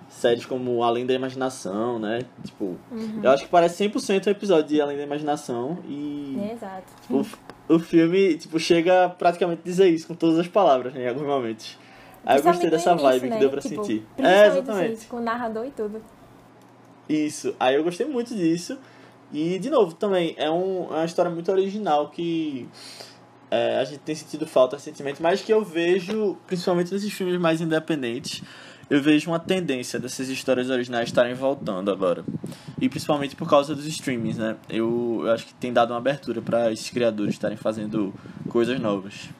séries 0.08 0.46
como 0.46 0.82
Além 0.82 1.04
da 1.06 1.14
Imaginação, 1.14 1.98
né? 1.98 2.20
Tipo, 2.44 2.76
uhum. 2.90 3.20
eu 3.22 3.30
acho 3.30 3.44
que 3.44 3.50
parece 3.50 3.88
100% 3.88 4.26
um 4.26 4.30
episódio 4.30 4.68
de 4.68 4.80
Além 4.80 4.96
da 4.96 5.02
Imaginação 5.02 5.78
e... 5.86 6.50
exato. 6.52 6.92
O, 7.10 7.74
o 7.74 7.78
filme, 7.78 8.36
tipo, 8.36 8.58
chega 8.58 9.08
praticamente 9.10 9.60
a 9.62 9.64
dizer 9.64 9.88
isso 9.88 10.06
com 10.06 10.14
todas 10.14 10.38
as 10.38 10.48
palavras, 10.48 10.92
né, 10.94 11.04
em 11.04 11.08
alguns 11.08 11.26
momentos. 11.26 11.78
Aí 12.24 12.38
eu 12.38 12.42
gostei 12.42 12.70
dessa 12.70 12.90
início, 12.90 13.08
vibe 13.08 13.28
né? 13.28 13.36
que 13.36 13.40
deu 13.40 13.50
pra 13.50 13.60
tipo, 13.60 13.84
sentir. 13.84 14.06
É, 14.16 14.46
exatamente. 14.46 14.92
Assim, 14.92 15.08
com 15.08 15.16
o 15.16 15.20
narrador 15.20 15.66
e 15.66 15.70
tudo. 15.70 16.02
Isso. 17.08 17.54
Aí 17.58 17.74
eu 17.74 17.84
gostei 17.84 18.06
muito 18.06 18.34
disso. 18.34 18.78
E, 19.32 19.58
de 19.58 19.70
novo, 19.70 19.94
também, 19.94 20.34
é, 20.36 20.50
um, 20.50 20.88
é 20.90 20.96
uma 20.96 21.04
história 21.04 21.30
muito 21.30 21.50
original 21.50 22.10
que 22.10 22.68
é, 23.50 23.78
a 23.78 23.84
gente 23.84 24.00
tem 24.00 24.14
sentido 24.14 24.46
falta 24.46 24.76
recentemente, 24.76 25.22
mas 25.22 25.40
que 25.40 25.52
eu 25.52 25.64
vejo, 25.64 26.36
principalmente 26.46 26.92
nesses 26.92 27.12
filmes 27.12 27.40
mais 27.40 27.60
independentes, 27.60 28.42
eu 28.90 29.02
vejo 29.02 29.30
uma 29.30 29.38
tendência 29.38 29.98
dessas 29.98 30.28
histórias 30.28 30.68
originais 30.68 31.08
estarem 31.08 31.34
voltando 31.34 31.90
agora. 31.90 32.24
E 32.80 32.88
principalmente 32.88 33.34
por 33.34 33.48
causa 33.48 33.74
dos 33.74 33.86
streamings, 33.86 34.36
né? 34.36 34.56
Eu, 34.68 35.22
eu 35.24 35.32
acho 35.32 35.46
que 35.46 35.54
tem 35.54 35.72
dado 35.72 35.90
uma 35.92 35.98
abertura 35.98 36.42
para 36.42 36.70
esses 36.72 36.90
criadores 36.90 37.34
estarem 37.34 37.56
fazendo 37.56 38.12
coisas 38.50 38.78
novas. 38.78 39.30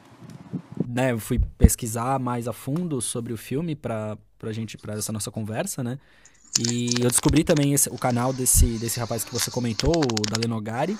Né, 0.93 1.11
eu 1.11 1.19
fui 1.19 1.39
pesquisar 1.57 2.19
mais 2.19 2.47
a 2.47 2.53
fundo 2.53 3.01
sobre 3.01 3.33
o 3.33 3.37
filme 3.37 3.75
para 3.75 4.17
pra 4.37 4.51
gente, 4.51 4.77
para 4.77 4.93
essa 4.95 5.11
nossa 5.11 5.31
conversa, 5.31 5.81
né? 5.81 5.97
E 6.59 7.01
eu 7.01 7.09
descobri 7.09 7.43
também 7.43 7.73
esse, 7.73 7.89
o 7.89 7.97
canal 7.97 8.31
desse, 8.31 8.77
desse 8.77 8.99
rapaz 8.99 9.23
que 9.23 9.33
você 9.33 9.49
comentou, 9.49 9.93
o 9.95 10.29
da 10.29 10.37
Lenogari. 10.37 10.97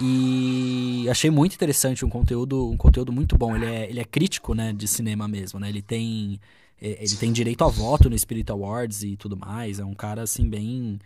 E 0.00 1.06
achei 1.08 1.30
muito 1.30 1.54
interessante 1.54 2.04
um 2.04 2.08
conteúdo, 2.08 2.68
um 2.68 2.76
conteúdo 2.76 3.12
muito 3.12 3.38
bom. 3.38 3.54
Ele 3.54 3.66
é, 3.66 3.88
ele 3.88 4.00
é 4.00 4.04
crítico, 4.04 4.52
né, 4.52 4.72
de 4.72 4.88
cinema 4.88 5.28
mesmo, 5.28 5.60
né? 5.60 5.68
Ele 5.68 5.80
tem 5.80 6.40
é, 6.80 7.02
ele 7.04 7.16
tem 7.16 7.32
direito 7.32 7.62
a 7.64 7.68
voto 7.68 8.10
no 8.10 8.18
Spirit 8.18 8.50
Awards 8.50 9.02
e 9.04 9.16
tudo 9.16 9.36
mais. 9.36 9.78
É 9.78 9.84
um 9.84 9.94
cara 9.94 10.22
assim 10.22 10.48
bem 10.48 10.98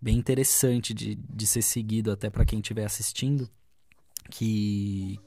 bem 0.00 0.16
interessante 0.18 0.92
de, 0.92 1.14
de 1.14 1.46
ser 1.46 1.62
seguido 1.62 2.12
até 2.12 2.28
para 2.28 2.44
quem 2.44 2.58
estiver 2.60 2.84
assistindo. 2.84 3.48
Que 4.30 5.18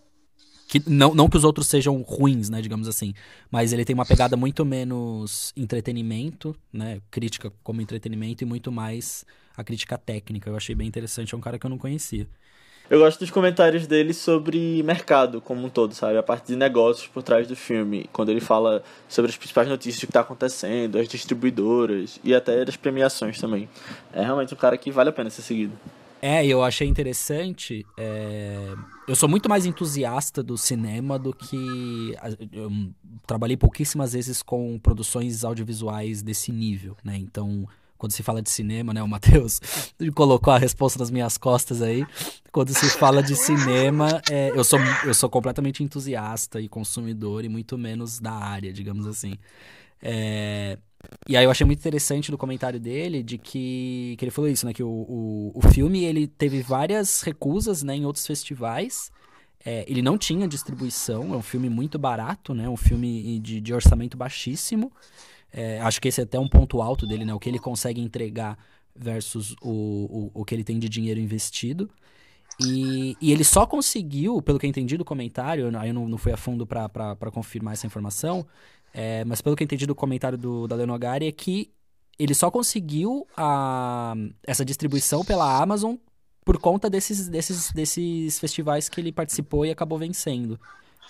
que 0.67 0.81
não, 0.89 1.13
não 1.13 1.29
que 1.29 1.37
os 1.37 1.43
outros 1.43 1.67
sejam 1.67 2.01
ruins, 2.01 2.49
né, 2.49 2.61
digamos 2.61 2.87
assim, 2.87 3.13
mas 3.51 3.71
ele 3.71 3.85
tem 3.85 3.93
uma 3.93 4.05
pegada 4.05 4.35
muito 4.35 4.65
menos 4.65 5.53
entretenimento, 5.55 6.55
né, 6.73 6.99
crítica 7.11 7.51
como 7.63 7.81
entretenimento 7.81 8.43
e 8.43 8.47
muito 8.47 8.71
mais 8.71 9.25
a 9.55 9.63
crítica 9.63 9.97
técnica. 9.97 10.49
Eu 10.49 10.55
achei 10.55 10.75
bem 10.75 10.87
interessante, 10.87 11.33
é 11.33 11.37
um 11.37 11.41
cara 11.41 11.59
que 11.59 11.65
eu 11.65 11.69
não 11.69 11.77
conhecia. 11.77 12.27
Eu 12.87 12.99
gosto 12.99 13.19
dos 13.19 13.31
comentários 13.31 13.87
dele 13.87 14.13
sobre 14.13 14.83
mercado 14.83 15.41
como 15.41 15.65
um 15.65 15.69
todo, 15.69 15.95
sabe? 15.95 16.19
A 16.19 16.23
parte 16.23 16.47
de 16.47 16.55
negócios 16.55 17.07
por 17.07 17.23
trás 17.23 17.47
do 17.47 17.55
filme. 17.55 18.07
Quando 18.13 18.29
ele 18.29 18.39
fala 18.39 18.83
sobre 19.09 19.31
as 19.31 19.35
principais 19.35 19.67
notícias 19.67 20.01
do 20.01 20.01
que 20.01 20.11
está 20.11 20.19
acontecendo, 20.19 20.99
as 20.99 21.07
distribuidoras 21.07 22.19
e 22.23 22.35
até 22.35 22.63
das 22.63 22.75
premiações 22.77 23.39
também. 23.39 23.67
É 24.13 24.21
realmente 24.21 24.53
um 24.53 24.57
cara 24.57 24.77
que 24.77 24.91
vale 24.91 25.09
a 25.09 25.11
pena 25.11 25.31
ser 25.31 25.41
seguido. 25.41 25.73
É, 26.27 26.43
eu 26.43 26.63
achei 26.63 26.87
interessante. 26.87 27.85
É... 27.95 28.73
Eu 29.07 29.15
sou 29.15 29.29
muito 29.29 29.47
mais 29.47 29.63
entusiasta 29.63 30.41
do 30.41 30.57
cinema 30.57 31.19
do 31.19 31.31
que. 31.31 32.15
Eu 32.51 32.71
trabalhei 33.27 33.55
pouquíssimas 33.55 34.13
vezes 34.13 34.41
com 34.41 34.79
produções 34.79 35.43
audiovisuais 35.43 36.23
desse 36.23 36.51
nível, 36.51 36.97
né? 37.03 37.15
Então, 37.15 37.67
quando 37.95 38.11
se 38.11 38.23
fala 38.23 38.41
de 38.41 38.49
cinema, 38.49 38.91
né? 38.91 39.03
O 39.03 39.07
Matheus 39.07 39.61
colocou 40.15 40.51
a 40.51 40.57
resposta 40.57 40.97
nas 40.97 41.11
minhas 41.11 41.37
costas 41.37 41.79
aí. 41.83 42.03
Quando 42.51 42.73
se 42.73 42.89
fala 42.97 43.21
de 43.21 43.35
cinema, 43.35 44.19
é... 44.27 44.49
eu, 44.49 44.63
sou, 44.63 44.79
eu 45.05 45.13
sou 45.13 45.29
completamente 45.29 45.83
entusiasta 45.83 46.59
e 46.59 46.67
consumidor 46.67 47.45
e 47.45 47.49
muito 47.49 47.77
menos 47.77 48.19
da 48.19 48.33
área, 48.33 48.73
digamos 48.73 49.05
assim. 49.05 49.35
É... 50.01 50.79
E 51.27 51.35
aí 51.35 51.43
eu 51.45 51.51
achei 51.51 51.65
muito 51.65 51.79
interessante 51.79 52.31
no 52.31 52.37
comentário 52.37 52.79
dele 52.79 53.23
de 53.23 53.37
que, 53.37 54.15
que 54.17 54.25
ele 54.25 54.31
falou 54.31 54.49
isso, 54.49 54.65
né? 54.65 54.73
Que 54.73 54.83
o, 54.83 54.89
o, 54.89 55.51
o 55.55 55.61
filme 55.71 56.03
ele 56.03 56.27
teve 56.27 56.61
várias 56.61 57.21
recusas 57.21 57.83
né, 57.83 57.95
em 57.95 58.05
outros 58.05 58.25
festivais. 58.25 59.11
É, 59.65 59.83
ele 59.87 60.01
não 60.01 60.17
tinha 60.17 60.47
distribuição, 60.47 61.33
é 61.33 61.37
um 61.37 61.41
filme 61.41 61.69
muito 61.69 61.97
barato, 61.97 62.53
né? 62.53 62.69
Um 62.69 62.77
filme 62.77 63.39
de, 63.39 63.59
de 63.59 63.73
orçamento 63.73 64.15
baixíssimo. 64.15 64.91
É, 65.51 65.79
acho 65.81 66.01
que 66.01 66.07
esse 66.07 66.21
é 66.21 66.23
até 66.23 66.39
um 66.39 66.47
ponto 66.47 66.81
alto 66.81 67.07
dele, 67.07 67.25
né? 67.25 67.33
O 67.33 67.39
que 67.39 67.49
ele 67.49 67.59
consegue 67.59 68.01
entregar 68.01 68.57
versus 68.95 69.55
o, 69.61 70.31
o, 70.35 70.41
o 70.41 70.45
que 70.45 70.53
ele 70.53 70.63
tem 70.63 70.77
de 70.77 70.87
dinheiro 70.87 71.19
investido. 71.19 71.89
E, 72.59 73.17
e, 73.19 73.31
ele 73.31 73.43
só 73.43 73.65
conseguiu, 73.65 74.41
pelo 74.41 74.57
que 74.57 74.65
eu 74.65 74.69
entendi 74.69 74.95
do 74.95 75.03
comentário, 75.03 75.77
aí 75.77 75.89
eu 75.89 75.93
não, 75.93 76.07
não 76.07 76.17
fui 76.17 76.31
a 76.31 76.37
fundo 76.37 76.65
para 76.65 77.31
confirmar 77.31 77.73
essa 77.73 77.85
informação, 77.85 78.45
é, 78.97 79.25
mas 79.25 79.41
pelo 79.41 79.57
que 79.57 79.63
eu 79.63 79.65
entendi 79.65 79.85
do 79.85 79.93
comentário 79.93 80.37
do, 80.37 80.67
da 80.67 80.75
Leonogari 80.77 81.27
é 81.27 81.31
que 81.33 81.69
ele 82.17 82.33
só 82.33 82.49
conseguiu 82.49 83.27
a, 83.35 84.15
essa 84.47 84.63
distribuição 84.63 85.25
pela 85.25 85.61
Amazon 85.61 85.95
por 86.45 86.57
conta 86.57 86.89
desses, 86.89 87.27
desses, 87.27 87.73
desses 87.73 88.39
festivais 88.39 88.87
que 88.87 89.01
ele 89.01 89.11
participou 89.11 89.65
e 89.65 89.71
acabou 89.71 89.99
vencendo. 89.99 90.57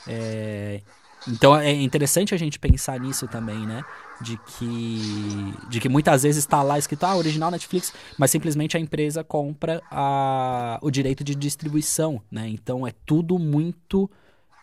É, 0.07 0.81
então 1.27 1.55
é 1.55 1.71
interessante 1.71 2.33
a 2.33 2.37
gente 2.37 2.57
pensar 2.57 2.99
nisso 2.99 3.27
também, 3.27 3.67
né? 3.67 3.83
De 4.19 4.35
que, 4.37 5.53
de 5.69 5.79
que 5.79 5.87
muitas 5.87 6.23
vezes 6.23 6.43
está 6.43 6.63
lá 6.63 6.79
escrito, 6.79 7.03
ah, 7.03 7.15
original 7.15 7.51
Netflix, 7.51 7.93
mas 8.17 8.31
simplesmente 8.31 8.75
a 8.75 8.79
empresa 8.79 9.23
compra 9.23 9.79
a, 9.91 10.79
o 10.81 10.89
direito 10.89 11.23
de 11.23 11.35
distribuição, 11.35 12.19
né? 12.31 12.49
Então 12.49 12.87
é 12.87 12.93
tudo 13.05 13.37
muito 13.37 14.09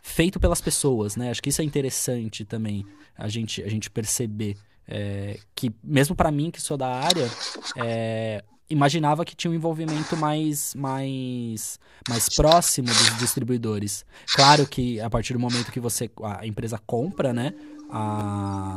feito 0.03 0.41
pelas 0.41 0.61
pessoas, 0.61 1.17
né? 1.17 1.31
Acho 1.31 1.41
que 1.41 1.49
isso 1.49 1.63
é 1.63 1.65
interessante 1.65 2.45
também 2.45 2.85
a 3.17 3.29
gente, 3.29 3.63
a 3.63 3.69
gente 3.69 3.89
perceber. 3.89 4.57
É, 4.87 5.39
que 5.55 5.73
mesmo 5.83 6.15
para 6.17 6.31
mim 6.33 6.51
que 6.51 6.61
sou 6.61 6.77
da 6.77 6.89
área, 6.89 7.31
é, 7.77 8.45
imaginava 8.69 9.25
que 9.25 9.37
tinha 9.37 9.51
um 9.51 9.55
envolvimento 9.55 10.17
mais, 10.17 10.75
mais, 10.75 11.79
mais 12.09 12.29
próximo 12.29 12.89
dos 12.89 13.19
distribuidores. 13.19 14.05
Claro 14.35 14.67
que 14.67 15.01
a 15.01 15.09
partir 15.09 15.35
do 15.35 15.39
momento 15.39 15.71
que 15.71 15.79
você 15.79 16.11
a 16.23 16.45
empresa 16.45 16.79
compra, 16.85 17.33
né, 17.33 17.55
a, 17.89 18.77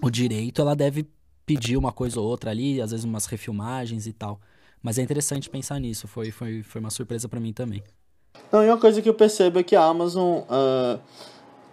o 0.00 0.08
direito, 0.10 0.62
ela 0.62 0.76
deve 0.76 1.06
pedir 1.44 1.76
uma 1.76 1.92
coisa 1.92 2.20
ou 2.20 2.26
outra 2.26 2.52
ali, 2.52 2.80
às 2.80 2.92
vezes 2.92 3.04
umas 3.04 3.26
refilmagens 3.26 4.06
e 4.06 4.12
tal. 4.12 4.40
Mas 4.80 4.96
é 4.96 5.02
interessante 5.02 5.50
pensar 5.50 5.80
nisso, 5.80 6.06
foi, 6.06 6.30
foi, 6.30 6.62
foi 6.62 6.80
uma 6.80 6.90
surpresa 6.90 7.28
para 7.28 7.40
mim 7.40 7.52
também. 7.52 7.82
Não, 8.50 8.62
e 8.64 8.68
uma 8.68 8.78
coisa 8.78 9.02
que 9.02 9.08
eu 9.08 9.14
percebo 9.14 9.58
é 9.58 9.62
que 9.62 9.74
a 9.74 9.82
Amazon 9.82 10.40
uh, 10.40 10.98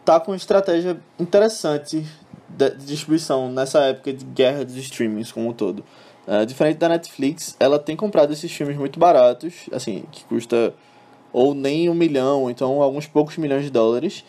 tá 0.03 0.19
com 0.19 0.31
uma 0.31 0.37
estratégia 0.37 0.99
interessante 1.19 2.05
de 2.49 2.69
distribuição 2.85 3.51
nessa 3.51 3.79
época 3.81 4.13
de 4.13 4.25
guerra 4.25 4.65
dos 4.65 4.75
streamings 4.77 5.31
como 5.31 5.49
um 5.49 5.53
todo. 5.53 5.83
Uh, 6.27 6.45
diferente 6.45 6.77
da 6.77 6.89
Netflix, 6.89 7.55
ela 7.59 7.77
tem 7.77 7.95
comprado 7.95 8.31
esses 8.31 8.51
filmes 8.51 8.77
muito 8.77 8.99
baratos, 8.99 9.69
assim, 9.71 10.03
que 10.11 10.23
custa 10.25 10.73
ou 11.31 11.53
nem 11.53 11.89
um 11.89 11.93
milhão, 11.93 12.49
então 12.49 12.81
alguns 12.81 13.07
poucos 13.07 13.37
milhões 13.37 13.63
de 13.63 13.69
dólares. 13.69 14.23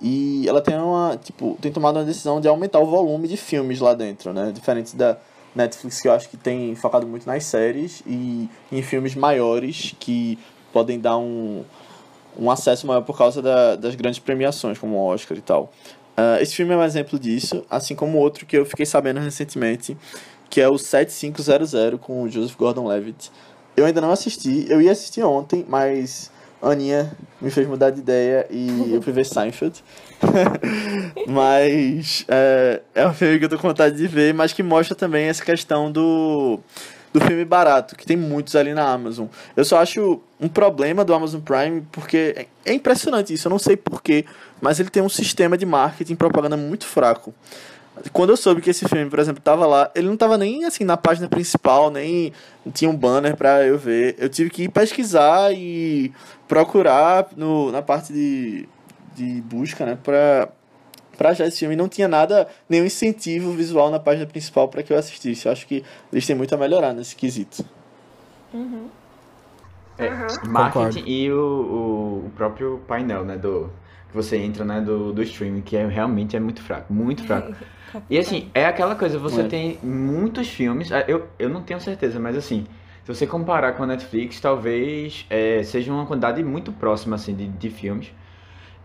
E 0.00 0.48
ela 0.48 0.62
tem 0.62 0.76
uma, 0.76 1.18
tipo, 1.22 1.58
tem 1.60 1.70
tomado 1.70 1.96
uma 1.96 2.04
decisão 2.04 2.40
de 2.40 2.48
aumentar 2.48 2.78
o 2.80 2.86
volume 2.86 3.28
de 3.28 3.36
filmes 3.36 3.80
lá 3.80 3.92
dentro, 3.92 4.32
né? 4.32 4.50
Diferente 4.52 4.96
da 4.96 5.18
Netflix, 5.54 6.00
que 6.00 6.08
eu 6.08 6.12
acho 6.12 6.28
que 6.28 6.36
tem 6.36 6.74
focado 6.74 7.06
muito 7.06 7.26
nas 7.26 7.44
séries 7.44 8.02
e 8.06 8.48
em 8.72 8.82
filmes 8.82 9.14
maiores 9.14 9.94
que 9.98 10.38
podem 10.72 10.98
dar 10.98 11.18
um, 11.18 11.64
um 12.38 12.50
acesso 12.50 12.86
maior 12.86 13.02
por 13.02 13.16
causa 13.16 13.40
da, 13.42 13.76
das 13.76 13.94
grandes 13.94 14.18
premiações, 14.18 14.78
como 14.78 14.96
o 14.96 15.06
Oscar 15.06 15.36
e 15.36 15.40
tal. 15.40 15.72
Uh, 16.16 16.40
esse 16.40 16.54
filme 16.54 16.72
é 16.72 16.76
um 16.76 16.82
exemplo 16.82 17.18
disso, 17.18 17.64
assim 17.70 17.94
como 17.94 18.18
outro 18.18 18.44
que 18.44 18.56
eu 18.56 18.66
fiquei 18.66 18.84
sabendo 18.84 19.20
recentemente, 19.20 19.96
que 20.48 20.60
é 20.60 20.68
o 20.68 20.76
7500 20.76 21.72
com 22.00 22.22
o 22.22 22.28
Joseph 22.28 22.56
Gordon-Levitt. 22.56 23.30
Eu 23.76 23.86
ainda 23.86 24.00
não 24.00 24.10
assisti, 24.10 24.66
eu 24.68 24.82
ia 24.82 24.92
assistir 24.92 25.22
ontem, 25.22 25.64
mas 25.68 26.30
Aninha 26.60 27.10
me 27.40 27.50
fez 27.50 27.66
mudar 27.66 27.90
de 27.90 28.00
ideia 28.00 28.46
e 28.50 28.92
eu 28.92 29.00
fui 29.00 29.12
ver 29.12 29.24
Seinfeld. 29.24 29.82
mas 31.26 32.26
é, 32.28 32.82
é 32.94 33.06
um 33.06 33.14
filme 33.14 33.38
que 33.38 33.44
eu 33.46 33.48
tô 33.48 33.56
com 33.56 33.68
vontade 33.68 33.96
de 33.96 34.06
ver, 34.06 34.34
mas 34.34 34.52
que 34.52 34.62
mostra 34.62 34.94
também 34.94 35.26
essa 35.26 35.42
questão 35.42 35.90
do, 35.90 36.60
do 37.12 37.20
filme 37.20 37.44
barato, 37.44 37.96
que 37.96 38.06
tem 38.06 38.16
muitos 38.16 38.54
ali 38.54 38.72
na 38.72 38.88
Amazon. 38.88 39.26
Eu 39.56 39.64
só 39.64 39.78
acho 39.78 40.20
um 40.40 40.48
problema 40.48 41.04
do 41.04 41.12
Amazon 41.12 41.40
Prime, 41.40 41.82
porque 41.90 42.46
é 42.64 42.72
impressionante 42.72 43.32
isso, 43.32 43.48
eu 43.48 43.50
não 43.50 43.58
sei 43.58 43.76
porquê, 43.76 44.24
mas 44.60 44.78
ele 44.78 44.90
tem 44.90 45.02
um 45.02 45.08
sistema 45.08 45.56
de 45.58 45.66
marketing 45.66 46.12
e 46.12 46.16
propaganda 46.16 46.56
muito 46.56 46.86
fraco. 46.86 47.34
Quando 48.12 48.30
eu 48.30 48.36
soube 48.36 48.62
que 48.62 48.70
esse 48.70 48.88
filme, 48.88 49.10
por 49.10 49.18
exemplo, 49.18 49.42
tava 49.42 49.66
lá, 49.66 49.90
ele 49.94 50.06
não 50.06 50.16
tava 50.16 50.38
nem 50.38 50.64
assim 50.64 50.84
na 50.84 50.96
página 50.96 51.28
principal, 51.28 51.90
nem 51.90 52.32
tinha 52.72 52.90
um 52.90 52.96
banner 52.96 53.36
para 53.36 53.66
eu 53.66 53.76
ver. 53.76 54.14
Eu 54.18 54.28
tive 54.28 54.48
que 54.48 54.62
ir 54.64 54.68
pesquisar 54.70 55.52
e 55.52 56.12
procurar 56.48 57.28
no, 57.36 57.70
na 57.70 57.82
parte 57.82 58.12
de, 58.12 58.66
de 59.14 59.42
busca, 59.42 59.84
né, 59.84 59.98
pra, 60.02 60.48
pra 61.20 61.32
achar 61.32 61.46
esse 61.46 61.58
filme. 61.58 61.76
Não 61.76 61.86
tinha 61.86 62.08
nada, 62.08 62.48
nenhum 62.66 62.86
incentivo 62.86 63.52
visual 63.52 63.90
na 63.90 64.00
página 64.00 64.24
principal 64.24 64.68
para 64.68 64.82
que 64.82 64.90
eu 64.90 64.96
assistisse. 64.96 65.44
Eu 65.44 65.52
acho 65.52 65.66
que 65.66 65.84
eles 66.10 66.26
têm 66.26 66.34
muito 66.34 66.54
a 66.54 66.56
melhorar 66.56 66.94
nesse 66.94 67.14
quesito. 67.14 67.62
Uhum. 68.54 68.88
É, 69.98 70.08
uhum. 70.08 70.50
marketing 70.50 71.04
e 71.06 71.30
o, 71.30 71.36
o, 71.36 72.26
o 72.26 72.32
próprio 72.34 72.80
painel, 72.88 73.22
né, 73.22 73.36
do 73.36 73.70
que 74.08 74.16
você 74.16 74.38
entra, 74.38 74.64
né, 74.64 74.80
do, 74.80 75.12
do 75.12 75.22
streaming, 75.22 75.60
que 75.60 75.76
é, 75.76 75.86
realmente 75.86 76.34
é 76.34 76.40
muito 76.40 76.62
fraco, 76.62 76.90
muito 76.90 77.22
fraco. 77.24 77.54
E 78.08 78.16
assim, 78.16 78.48
é 78.54 78.66
aquela 78.66 78.94
coisa, 78.94 79.18
você 79.18 79.40
é. 79.40 79.48
tem 79.48 79.78
muitos 79.82 80.48
filmes, 80.48 80.92
ah, 80.92 81.04
eu, 81.08 81.26
eu 81.40 81.48
não 81.48 81.60
tenho 81.60 81.80
certeza, 81.80 82.20
mas 82.20 82.36
assim, 82.36 82.64
se 83.04 83.12
você 83.12 83.26
comparar 83.26 83.72
com 83.72 83.82
a 83.82 83.86
Netflix, 83.86 84.40
talvez 84.40 85.26
é, 85.28 85.60
seja 85.64 85.92
uma 85.92 86.06
quantidade 86.06 86.40
muito 86.44 86.70
próxima, 86.70 87.16
assim, 87.16 87.34
de, 87.34 87.48
de 87.48 87.68
filmes. 87.68 88.12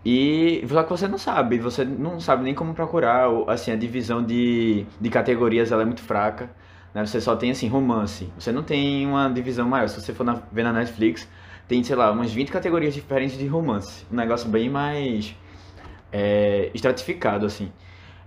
E 0.05 0.63
só 0.69 0.83
que 0.83 0.89
você 0.91 1.07
não 1.07 1.17
sabe, 1.17 1.57
você 1.57 1.83
não 1.83 2.19
sabe 2.19 2.43
nem 2.43 2.53
como 2.53 2.75
procurar, 2.75 3.27
assim, 3.47 3.71
a 3.71 3.75
divisão 3.75 4.23
de, 4.23 4.85
de 5.01 5.09
categorias 5.09 5.71
ela 5.71 5.81
é 5.81 5.85
muito 5.85 6.03
fraca, 6.03 6.51
né? 6.93 7.03
Você 7.03 7.19
só 7.19 7.35
tem, 7.35 7.49
assim, 7.49 7.67
romance, 7.67 8.29
você 8.37 8.51
não 8.51 8.61
tem 8.61 9.07
uma 9.07 9.27
divisão 9.29 9.67
maior, 9.67 9.89
se 9.89 9.99
você 9.99 10.13
for 10.13 10.23
na, 10.23 10.35
ver 10.51 10.63
na 10.63 10.71
Netflix, 10.71 11.27
tem, 11.67 11.83
sei 11.83 11.95
lá, 11.95 12.11
umas 12.11 12.31
20 12.31 12.51
categorias 12.51 12.93
diferentes 12.93 13.35
de 13.37 13.47
romance. 13.47 14.05
Um 14.11 14.15
negócio 14.15 14.47
bem 14.47 14.69
mais 14.69 15.35
é, 16.11 16.69
estratificado, 16.73 17.45
assim. 17.45 17.71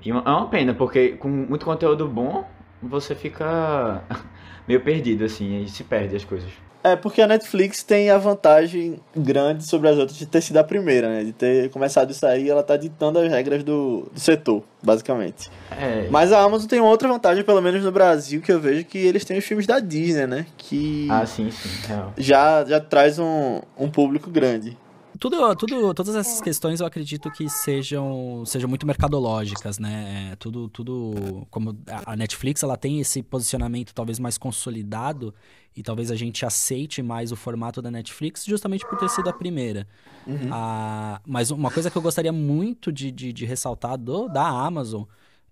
E 0.04 0.10
é 0.10 0.14
uma 0.14 0.48
pena, 0.48 0.74
porque 0.74 1.10
com 1.10 1.28
muito 1.28 1.64
conteúdo 1.64 2.08
bom, 2.08 2.44
você 2.82 3.14
fica 3.14 4.02
meio 4.66 4.80
perdido, 4.80 5.24
assim, 5.24 5.62
e 5.62 5.68
se 5.68 5.84
perde 5.84 6.16
as 6.16 6.24
coisas. 6.24 6.50
É, 6.82 6.94
porque 6.94 7.20
a 7.20 7.26
Netflix 7.26 7.82
tem 7.82 8.08
a 8.08 8.18
vantagem 8.18 9.00
grande 9.16 9.64
sobre 9.64 9.88
as 9.88 9.98
outras 9.98 10.16
de 10.16 10.26
ter 10.26 10.40
sido 10.40 10.58
a 10.58 10.64
primeira, 10.64 11.08
né? 11.08 11.24
De 11.24 11.32
ter 11.32 11.70
começado 11.70 12.10
isso 12.10 12.24
aí, 12.24 12.48
ela 12.48 12.62
tá 12.62 12.76
ditando 12.76 13.18
as 13.18 13.28
regras 13.28 13.64
do, 13.64 14.08
do 14.12 14.20
setor, 14.20 14.62
basicamente. 14.82 15.50
É. 15.70 16.08
Mas 16.08 16.32
a 16.32 16.40
Amazon 16.40 16.68
tem 16.68 16.80
outra 16.80 17.08
vantagem, 17.08 17.42
pelo 17.42 17.60
menos 17.60 17.82
no 17.82 17.90
Brasil, 17.90 18.40
que 18.40 18.52
eu 18.52 18.60
vejo 18.60 18.84
que 18.84 18.98
eles 18.98 19.24
têm 19.24 19.38
os 19.38 19.44
filmes 19.44 19.66
da 19.66 19.80
Disney, 19.80 20.26
né? 20.26 20.46
Que 20.56 21.08
ah, 21.10 21.26
sim, 21.26 21.50
sim. 21.50 21.68
Real. 21.88 22.12
Já, 22.16 22.64
já 22.64 22.80
traz 22.80 23.18
um, 23.18 23.60
um 23.76 23.90
público 23.90 24.30
grande 24.30 24.76
tudo, 25.18 25.56
tudo, 25.56 25.92
todas 25.92 26.14
essas 26.14 26.40
questões 26.40 26.80
eu 26.80 26.86
acredito 26.86 27.30
que 27.30 27.48
sejam, 27.48 28.44
sejam 28.46 28.68
muito 28.68 28.86
mercadológicas, 28.86 29.78
né? 29.78 30.30
É, 30.32 30.36
tudo, 30.36 30.68
tudo, 30.68 31.46
como 31.50 31.76
a 32.06 32.14
Netflix, 32.14 32.62
ela 32.62 32.76
tem 32.76 33.00
esse 33.00 33.22
posicionamento 33.22 33.92
talvez 33.92 34.18
mais 34.18 34.38
consolidado 34.38 35.34
e 35.76 35.82
talvez 35.82 36.10
a 36.10 36.16
gente 36.16 36.44
aceite 36.44 37.02
mais 37.02 37.30
o 37.30 37.36
formato 37.36 37.80
da 37.80 37.90
Netflix 37.90 38.44
justamente 38.44 38.84
por 38.86 38.98
ter 38.98 39.08
sido 39.08 39.28
a 39.28 39.32
primeira. 39.32 39.86
Uhum. 40.26 40.50
Ah, 40.52 41.20
mas 41.26 41.50
uma 41.50 41.70
coisa 41.70 41.90
que 41.90 41.96
eu 41.96 42.02
gostaria 42.02 42.32
muito 42.32 42.90
de, 42.90 43.10
de, 43.10 43.32
de 43.32 43.44
ressaltar 43.44 43.96
do, 43.96 44.28
da 44.28 44.46
Amazon 44.46 45.04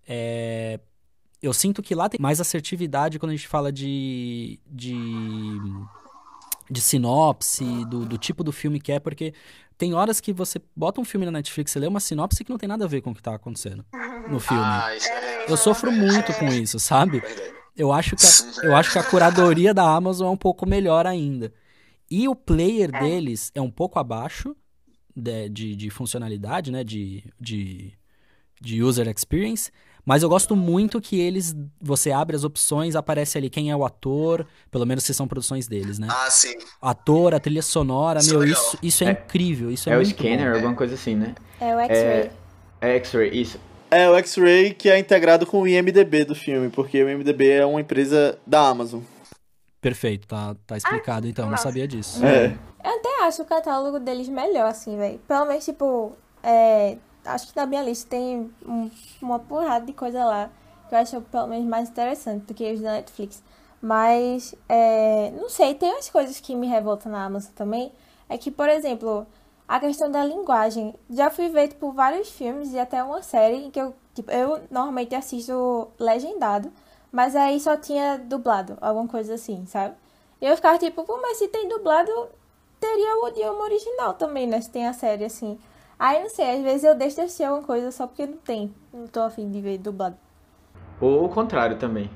é 0.06 0.80
eu 1.42 1.52
sinto 1.52 1.82
que 1.82 1.94
lá 1.94 2.08
tem 2.08 2.18
mais 2.20 2.40
assertividade 2.40 3.18
quando 3.18 3.30
a 3.30 3.36
gente 3.36 3.46
fala 3.46 3.70
de, 3.70 4.58
de 4.66 4.96
de 6.68 6.80
sinopse, 6.80 7.84
do, 7.84 8.04
do 8.04 8.18
tipo 8.18 8.42
do 8.42 8.50
filme 8.52 8.80
que 8.80 8.90
é, 8.90 8.98
porque 8.98 9.32
tem 9.78 9.94
horas 9.94 10.20
que 10.20 10.32
você 10.32 10.60
bota 10.74 11.00
um 11.00 11.04
filme 11.04 11.24
na 11.26 11.32
Netflix 11.32 11.74
e 11.74 11.78
lê 11.78 11.86
uma 11.86 12.00
sinopse 12.00 12.42
que 12.42 12.50
não 12.50 12.58
tem 12.58 12.68
nada 12.68 12.84
a 12.84 12.88
ver 12.88 13.02
com 13.02 13.10
o 13.10 13.14
que 13.14 13.22
tá 13.22 13.34
acontecendo 13.34 13.84
no 14.28 14.40
filme. 14.40 14.62
Ah, 14.64 14.88
é... 14.92 15.52
Eu 15.52 15.56
sofro 15.56 15.92
muito 15.92 16.32
com 16.34 16.46
isso, 16.46 16.78
sabe? 16.80 17.22
Eu 17.76 17.92
acho, 17.92 18.16
que 18.16 18.24
a, 18.24 18.64
eu 18.64 18.74
acho 18.74 18.92
que 18.92 18.98
a 18.98 19.02
curadoria 19.02 19.74
da 19.74 19.84
Amazon 19.84 20.28
é 20.28 20.30
um 20.30 20.36
pouco 20.36 20.66
melhor 20.66 21.06
ainda. 21.06 21.52
E 22.10 22.28
o 22.28 22.34
player 22.34 22.90
é. 22.94 23.00
deles 23.00 23.50
é 23.54 23.60
um 23.60 23.70
pouco 23.70 23.98
abaixo 23.98 24.56
de, 25.14 25.48
de, 25.48 25.76
de 25.76 25.90
funcionalidade, 25.90 26.70
né? 26.70 26.82
De, 26.82 27.24
de, 27.38 27.92
de 28.60 28.82
user 28.82 29.08
experience. 29.08 29.70
Mas 30.06 30.22
eu 30.22 30.28
gosto 30.28 30.54
muito 30.54 31.00
que 31.00 31.18
eles. 31.18 31.54
Você 31.80 32.12
abre 32.12 32.36
as 32.36 32.44
opções, 32.44 32.94
aparece 32.94 33.36
ali 33.36 33.50
quem 33.50 33.72
é 33.72 33.76
o 33.76 33.84
ator, 33.84 34.46
pelo 34.70 34.86
menos 34.86 35.02
se 35.02 35.12
são 35.12 35.26
produções 35.26 35.66
deles, 35.66 35.98
né? 35.98 36.06
Ah, 36.08 36.30
sim. 36.30 36.54
Ator, 36.80 37.34
a 37.34 37.40
trilha 37.40 37.60
sonora, 37.60 38.20
isso 38.20 38.30
meu, 38.30 38.44
é 38.44 38.46
isso, 38.46 38.78
isso 38.80 39.04
é, 39.04 39.08
é, 39.08 39.10
incrível. 39.10 39.68
Isso 39.68 39.90
é, 39.90 39.94
é 39.94 39.98
o 39.98 40.06
scanner, 40.06 40.50
bom. 40.50 40.56
alguma 40.56 40.74
coisa 40.74 40.94
assim, 40.94 41.16
né? 41.16 41.34
É 41.60 41.74
o 41.74 41.80
X-Ray. 41.80 41.98
É, 41.98 42.30
é 42.82 42.96
X-Ray, 42.98 43.40
isso. 43.40 43.58
É 43.90 44.08
o 44.08 44.16
X-Ray 44.16 44.74
que 44.74 44.88
é 44.88 44.98
integrado 44.98 45.46
com 45.46 45.62
o 45.62 45.68
IMDB 45.68 46.24
do 46.24 46.34
filme, 46.34 46.68
porque 46.70 47.02
o 47.02 47.08
IMDB 47.08 47.50
é 47.50 47.66
uma 47.66 47.80
empresa 47.80 48.38
da 48.46 48.68
Amazon. 48.68 49.02
Perfeito, 49.80 50.26
tá, 50.26 50.56
tá 50.66 50.76
explicado 50.76 51.26
ah, 51.26 51.30
então, 51.30 51.48
nossa. 51.48 51.64
não 51.64 51.70
sabia 51.70 51.86
disso. 51.86 52.24
É. 52.24 52.58
Eu 52.84 52.96
até 52.96 53.24
acho 53.24 53.42
o 53.42 53.44
catálogo 53.44 54.00
deles 54.00 54.28
melhor, 54.28 54.66
assim, 54.66 54.96
velho. 54.96 55.18
Pelo 55.28 55.46
menos, 55.46 55.64
tipo, 55.64 56.12
é, 56.42 56.96
acho 57.24 57.48
que 57.48 57.56
na 57.56 57.66
minha 57.66 57.82
lista 57.82 58.10
tem 58.10 58.50
um, 58.66 58.90
uma 59.22 59.38
porrada 59.38 59.86
de 59.86 59.92
coisa 59.92 60.24
lá 60.24 60.50
que 60.88 60.94
eu 60.94 60.98
acho 60.98 61.20
pelo 61.20 61.48
menos 61.48 61.66
mais 61.66 61.88
interessante 61.88 62.44
do 62.46 62.54
que 62.54 62.72
os 62.72 62.80
da 62.80 62.92
Netflix. 62.92 63.42
Mas, 63.82 64.54
é, 64.68 65.32
não 65.32 65.48
sei, 65.48 65.74
tem 65.74 65.90
umas 65.92 66.08
coisas 66.08 66.40
que 66.40 66.54
me 66.54 66.66
revoltam 66.66 67.10
na 67.12 67.24
Amazon 67.24 67.52
também. 67.54 67.92
É 68.28 68.36
que, 68.38 68.50
por 68.50 68.68
exemplo, 68.68 69.26
a 69.68 69.80
questão 69.80 70.10
da 70.10 70.24
linguagem. 70.24 70.94
Já 71.10 71.30
fui 71.30 71.48
ver, 71.48 71.68
tipo, 71.68 71.92
vários 71.92 72.30
filmes 72.30 72.72
e 72.72 72.78
até 72.78 73.02
uma 73.02 73.22
série 73.22 73.56
em 73.56 73.70
que 73.70 73.80
eu, 73.80 73.94
tipo, 74.14 74.30
eu 74.30 74.60
normalmente 74.70 75.14
assisto 75.14 75.88
legendado, 75.98 76.70
mas 77.10 77.34
aí 77.34 77.58
só 77.58 77.76
tinha 77.76 78.18
dublado, 78.18 78.76
alguma 78.80 79.08
coisa 79.08 79.34
assim, 79.34 79.64
sabe? 79.66 79.94
E 80.40 80.46
eu 80.46 80.54
ficava 80.56 80.78
tipo, 80.78 81.02
pô, 81.04 81.18
mas 81.20 81.38
se 81.38 81.48
tem 81.48 81.68
dublado, 81.68 82.10
teria 82.78 83.22
o 83.22 83.28
idioma 83.28 83.64
original 83.64 84.14
também, 84.14 84.46
né? 84.46 84.60
Se 84.60 84.70
tem 84.70 84.86
a 84.86 84.92
série 84.92 85.24
assim. 85.24 85.58
Aí 85.98 86.22
não 86.22 86.28
sei, 86.28 86.56
às 86.56 86.62
vezes 86.62 86.84
eu 86.84 86.94
deixo 86.94 87.16
de 87.16 87.22
assistir 87.22 87.44
alguma 87.44 87.66
coisa 87.66 87.90
só 87.90 88.06
porque 88.06 88.26
não 88.26 88.36
tem. 88.36 88.74
Não 88.92 89.06
tô 89.06 89.20
afim 89.20 89.50
de 89.50 89.60
ver 89.60 89.78
dublado. 89.78 90.16
Ou 91.00 91.24
o 91.24 91.28
contrário 91.28 91.78
também. 91.78 92.10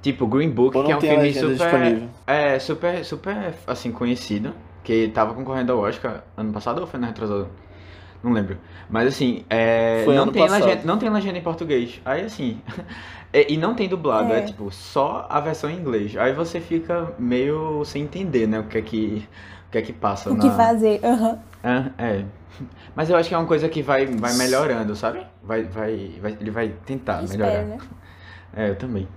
Tipo, 0.00 0.26
Green 0.26 0.50
Book, 0.50 0.72
que 0.84 0.92
é 0.92 0.96
um 0.96 1.00
filme 1.00 1.34
super. 1.34 1.56
Disponível. 1.56 2.08
É, 2.26 2.58
super, 2.58 3.04
super, 3.04 3.54
assim, 3.66 3.92
conhecido. 3.92 4.54
Que 4.86 5.08
tava 5.08 5.34
concorrendo 5.34 5.72
ao 5.72 5.80
Oscar 5.80 6.22
ano 6.36 6.52
passado 6.52 6.80
ou 6.80 6.86
foi 6.86 7.00
na 7.00 7.08
retrasada? 7.08 7.48
Não 8.22 8.30
lembro. 8.30 8.56
Mas 8.88 9.08
assim, 9.08 9.44
é, 9.50 10.06
não, 10.06 10.28
tem 10.28 10.48
legenda, 10.48 10.80
não 10.84 10.96
tem 10.96 11.10
legenda 11.10 11.36
em 11.36 11.42
português. 11.42 12.00
Aí 12.04 12.22
assim. 12.22 12.62
é, 13.32 13.52
e 13.52 13.56
não 13.56 13.74
tem 13.74 13.88
dublado, 13.88 14.32
é. 14.32 14.38
é. 14.38 14.42
tipo 14.42 14.70
só 14.70 15.26
a 15.28 15.40
versão 15.40 15.68
em 15.68 15.76
inglês. 15.76 16.16
Aí 16.16 16.32
você 16.32 16.60
fica 16.60 17.12
meio 17.18 17.84
sem 17.84 18.04
entender, 18.04 18.46
né? 18.46 18.60
O 18.60 18.68
que 18.68 18.78
é 18.78 18.82
que, 18.82 19.28
o 19.66 19.70
que, 19.72 19.78
é 19.78 19.82
que 19.82 19.92
passa. 19.92 20.30
O 20.30 20.36
na... 20.36 20.42
que 20.44 20.50
fazer, 20.50 21.00
uhum. 21.02 21.36
é, 21.64 21.90
é. 21.98 22.24
Mas 22.94 23.10
eu 23.10 23.16
acho 23.16 23.28
que 23.28 23.34
é 23.34 23.38
uma 23.38 23.46
coisa 23.48 23.68
que 23.68 23.82
vai, 23.82 24.06
vai 24.06 24.34
melhorando, 24.34 24.94
sabe? 24.94 25.26
Vai, 25.42 25.64
vai, 25.64 26.14
vai, 26.22 26.38
ele 26.40 26.52
vai 26.52 26.68
tentar 26.86 27.24
Espero, 27.24 27.42
melhorar. 27.42 27.64
Né? 27.64 27.78
É, 28.54 28.70
eu 28.70 28.76
também. 28.76 29.08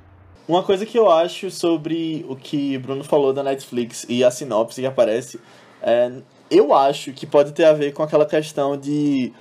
Uma 0.49 0.63
coisa 0.63 0.83
que 0.83 0.97
eu 0.97 1.11
acho 1.11 1.51
sobre 1.51 2.25
o 2.27 2.35
que 2.35 2.75
Bruno 2.79 3.03
falou 3.03 3.31
da 3.31 3.43
Netflix 3.43 4.03
e 4.09 4.23
a 4.23 4.31
sinopse 4.31 4.81
que 4.81 4.87
aparece, 4.87 5.39
é, 5.79 6.11
eu 6.49 6.73
acho 6.73 7.13
que 7.13 7.27
pode 7.27 7.51
ter 7.51 7.65
a 7.65 7.73
ver 7.73 7.93
com 7.93 8.01
aquela 8.01 8.25
questão 8.25 8.75
de 8.75 9.31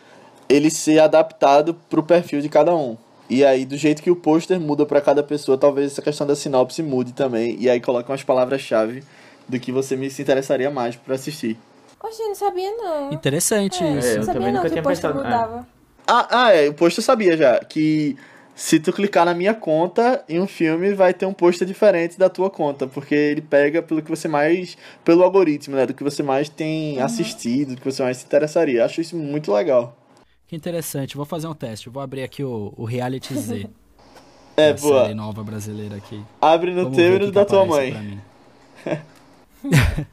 ele 0.51 0.71
ser 0.71 0.99
adaptado 0.99 1.73
pro 1.89 2.03
perfil 2.03 2.43
de 2.43 2.51
cada 2.51 2.77
um. 2.77 2.95
E 3.31 3.43
aí, 3.43 3.65
do 3.65 3.75
jeito 3.75 4.03
que 4.03 4.11
o 4.11 4.17
pôster 4.17 4.61
muda 4.61 4.85
para 4.85 5.01
cada 5.01 5.23
pessoa, 5.23 5.57
talvez 5.57 5.93
essa 5.93 6.03
questão 6.03 6.27
da 6.27 6.37
sinopse 6.37 6.83
mude 6.83 7.15
também. 7.15 7.57
E 7.59 7.71
aí 7.71 7.81
coloca 7.81 8.13
umas 8.13 8.23
palavras-chave 8.23 9.03
do 9.49 9.59
que 9.59 9.73
você 9.73 9.97
me 9.97 10.11
se 10.11 10.21
interessaria 10.21 10.71
mais 10.71 10.95
para 10.95 11.15
assistir. 11.15 11.57
Oxe, 12.03 12.23
não 12.23 12.35
sabia 12.35 12.71
não. 12.77 13.15
Interessante 13.15 13.83
é, 13.83 13.93
isso. 13.95 14.09
É, 14.09 14.19
eu 14.19 14.27
também 14.27 14.53
nunca 14.53 14.69
tinha 14.69 14.83
pensado. 14.83 15.15
Mudava. 15.15 15.67
Ah, 16.07 16.29
ah, 16.31 16.55
é, 16.55 16.69
o 16.69 16.75
pôster 16.75 17.01
eu 17.01 17.07
sabia 17.07 17.35
já. 17.35 17.61
Que 17.61 18.15
se 18.59 18.81
tu 18.81 18.93
clicar 18.93 19.25
na 19.25 19.35
minha 19.35 19.55
conta 19.55 20.25
em 20.29 20.41
um 20.41 20.47
filme, 20.49 20.93
vai 20.93 21.15
ter 21.15 21.25
um 21.27 21.33
pôster 21.33 21.65
diferente 21.65 22.19
da 22.19 22.29
tua 22.29 22.51
conta, 22.51 22.89
porque 22.89 23.15
ele 23.15 23.41
pega 23.41 23.81
pelo 23.81 24.03
que 24.03 24.11
você 24.11 24.27
mais. 24.27 24.77
pelo 25.05 25.23
algoritmo, 25.23 25.77
né? 25.77 25.87
Do 25.87 25.95
que 25.95 26.03
você 26.03 26.25
mais 26.25 26.49
tem 26.49 26.99
uhum. 26.99 27.05
assistido, 27.05 27.77
do 27.77 27.81
que 27.81 27.85
você 27.85 28.03
mais 28.03 28.17
se 28.17 28.27
interessaria. 28.27 28.85
Acho 28.85 29.01
isso 29.01 29.17
muito 29.17 29.53
legal. 29.53 29.97
Que 30.45 30.57
interessante. 30.57 31.17
Vou 31.17 31.25
fazer 31.25 31.47
um 31.47 31.55
teste. 31.55 31.89
Vou 31.89 32.03
abrir 32.03 32.25
aqui 32.25 32.43
o, 32.43 32.75
o 32.77 32.85
Reality 32.85 33.33
Z. 33.39 33.71
é, 34.59 34.73
boa. 34.73 35.03
Série 35.03 35.15
nova 35.15 35.45
brasileira 35.45 35.95
aqui. 35.95 36.21
Abre 36.41 36.73
no 36.73 36.83
Vamos 36.83 36.97
teu 36.97 37.15
e 37.15 37.19
no 37.21 37.31
da 37.31 37.45
tua 37.45 37.65
mãe. 37.65 38.21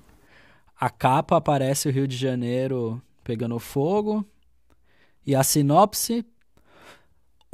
a 0.79 0.89
capa 0.91 1.37
aparece 1.37 1.89
o 1.89 1.91
Rio 1.91 2.07
de 2.07 2.15
Janeiro 2.15 3.01
pegando 3.23 3.57
fogo. 3.57 4.23
E 5.25 5.33
a 5.33 5.41
sinopse 5.41 6.23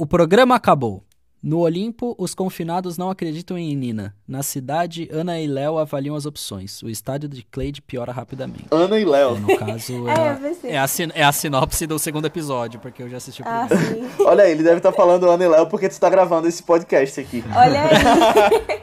o 0.02 0.06
programa 0.06 0.56
acabou. 0.56 1.04
No 1.40 1.60
Olimpo, 1.60 2.16
os 2.18 2.34
confinados 2.34 2.98
não 2.98 3.08
acreditam 3.08 3.56
em 3.56 3.72
Nina. 3.76 4.12
Na 4.26 4.42
cidade, 4.42 5.08
Ana 5.12 5.38
e 5.38 5.46
Léo 5.46 5.78
avaliam 5.78 6.16
as 6.16 6.26
opções. 6.26 6.82
O 6.82 6.88
estádio 6.88 7.28
de 7.28 7.44
Cleide 7.44 7.80
piora 7.80 8.10
rapidamente. 8.10 8.66
Ana 8.72 8.98
e 8.98 9.04
Léo. 9.04 9.36
É, 9.36 9.38
no 9.38 9.56
caso, 9.56 10.08
é, 10.10 10.72
é, 10.72 10.76
a, 10.76 10.86
é, 11.14 11.22
a, 11.22 11.30
sinopse 11.30 11.86
do 11.86 12.00
segundo 12.00 12.24
episódio, 12.24 12.80
porque 12.80 13.00
eu 13.00 13.08
já 13.08 13.18
assisti 13.18 13.42
o 13.42 13.44
ah, 13.46 13.66
primeiro. 13.68 14.10
Ah, 14.18 14.22
Olha 14.26 14.42
aí, 14.42 14.50
ele 14.50 14.64
deve 14.64 14.78
estar 14.78 14.90
tá 14.90 14.96
falando 14.96 15.30
Ana 15.30 15.44
e 15.44 15.48
Léo 15.48 15.68
porque 15.68 15.88
tu 15.88 15.92
está 15.92 16.10
gravando 16.10 16.48
esse 16.48 16.64
podcast 16.64 17.20
aqui. 17.20 17.44
Olha 17.54 17.82
aí. 17.84 18.82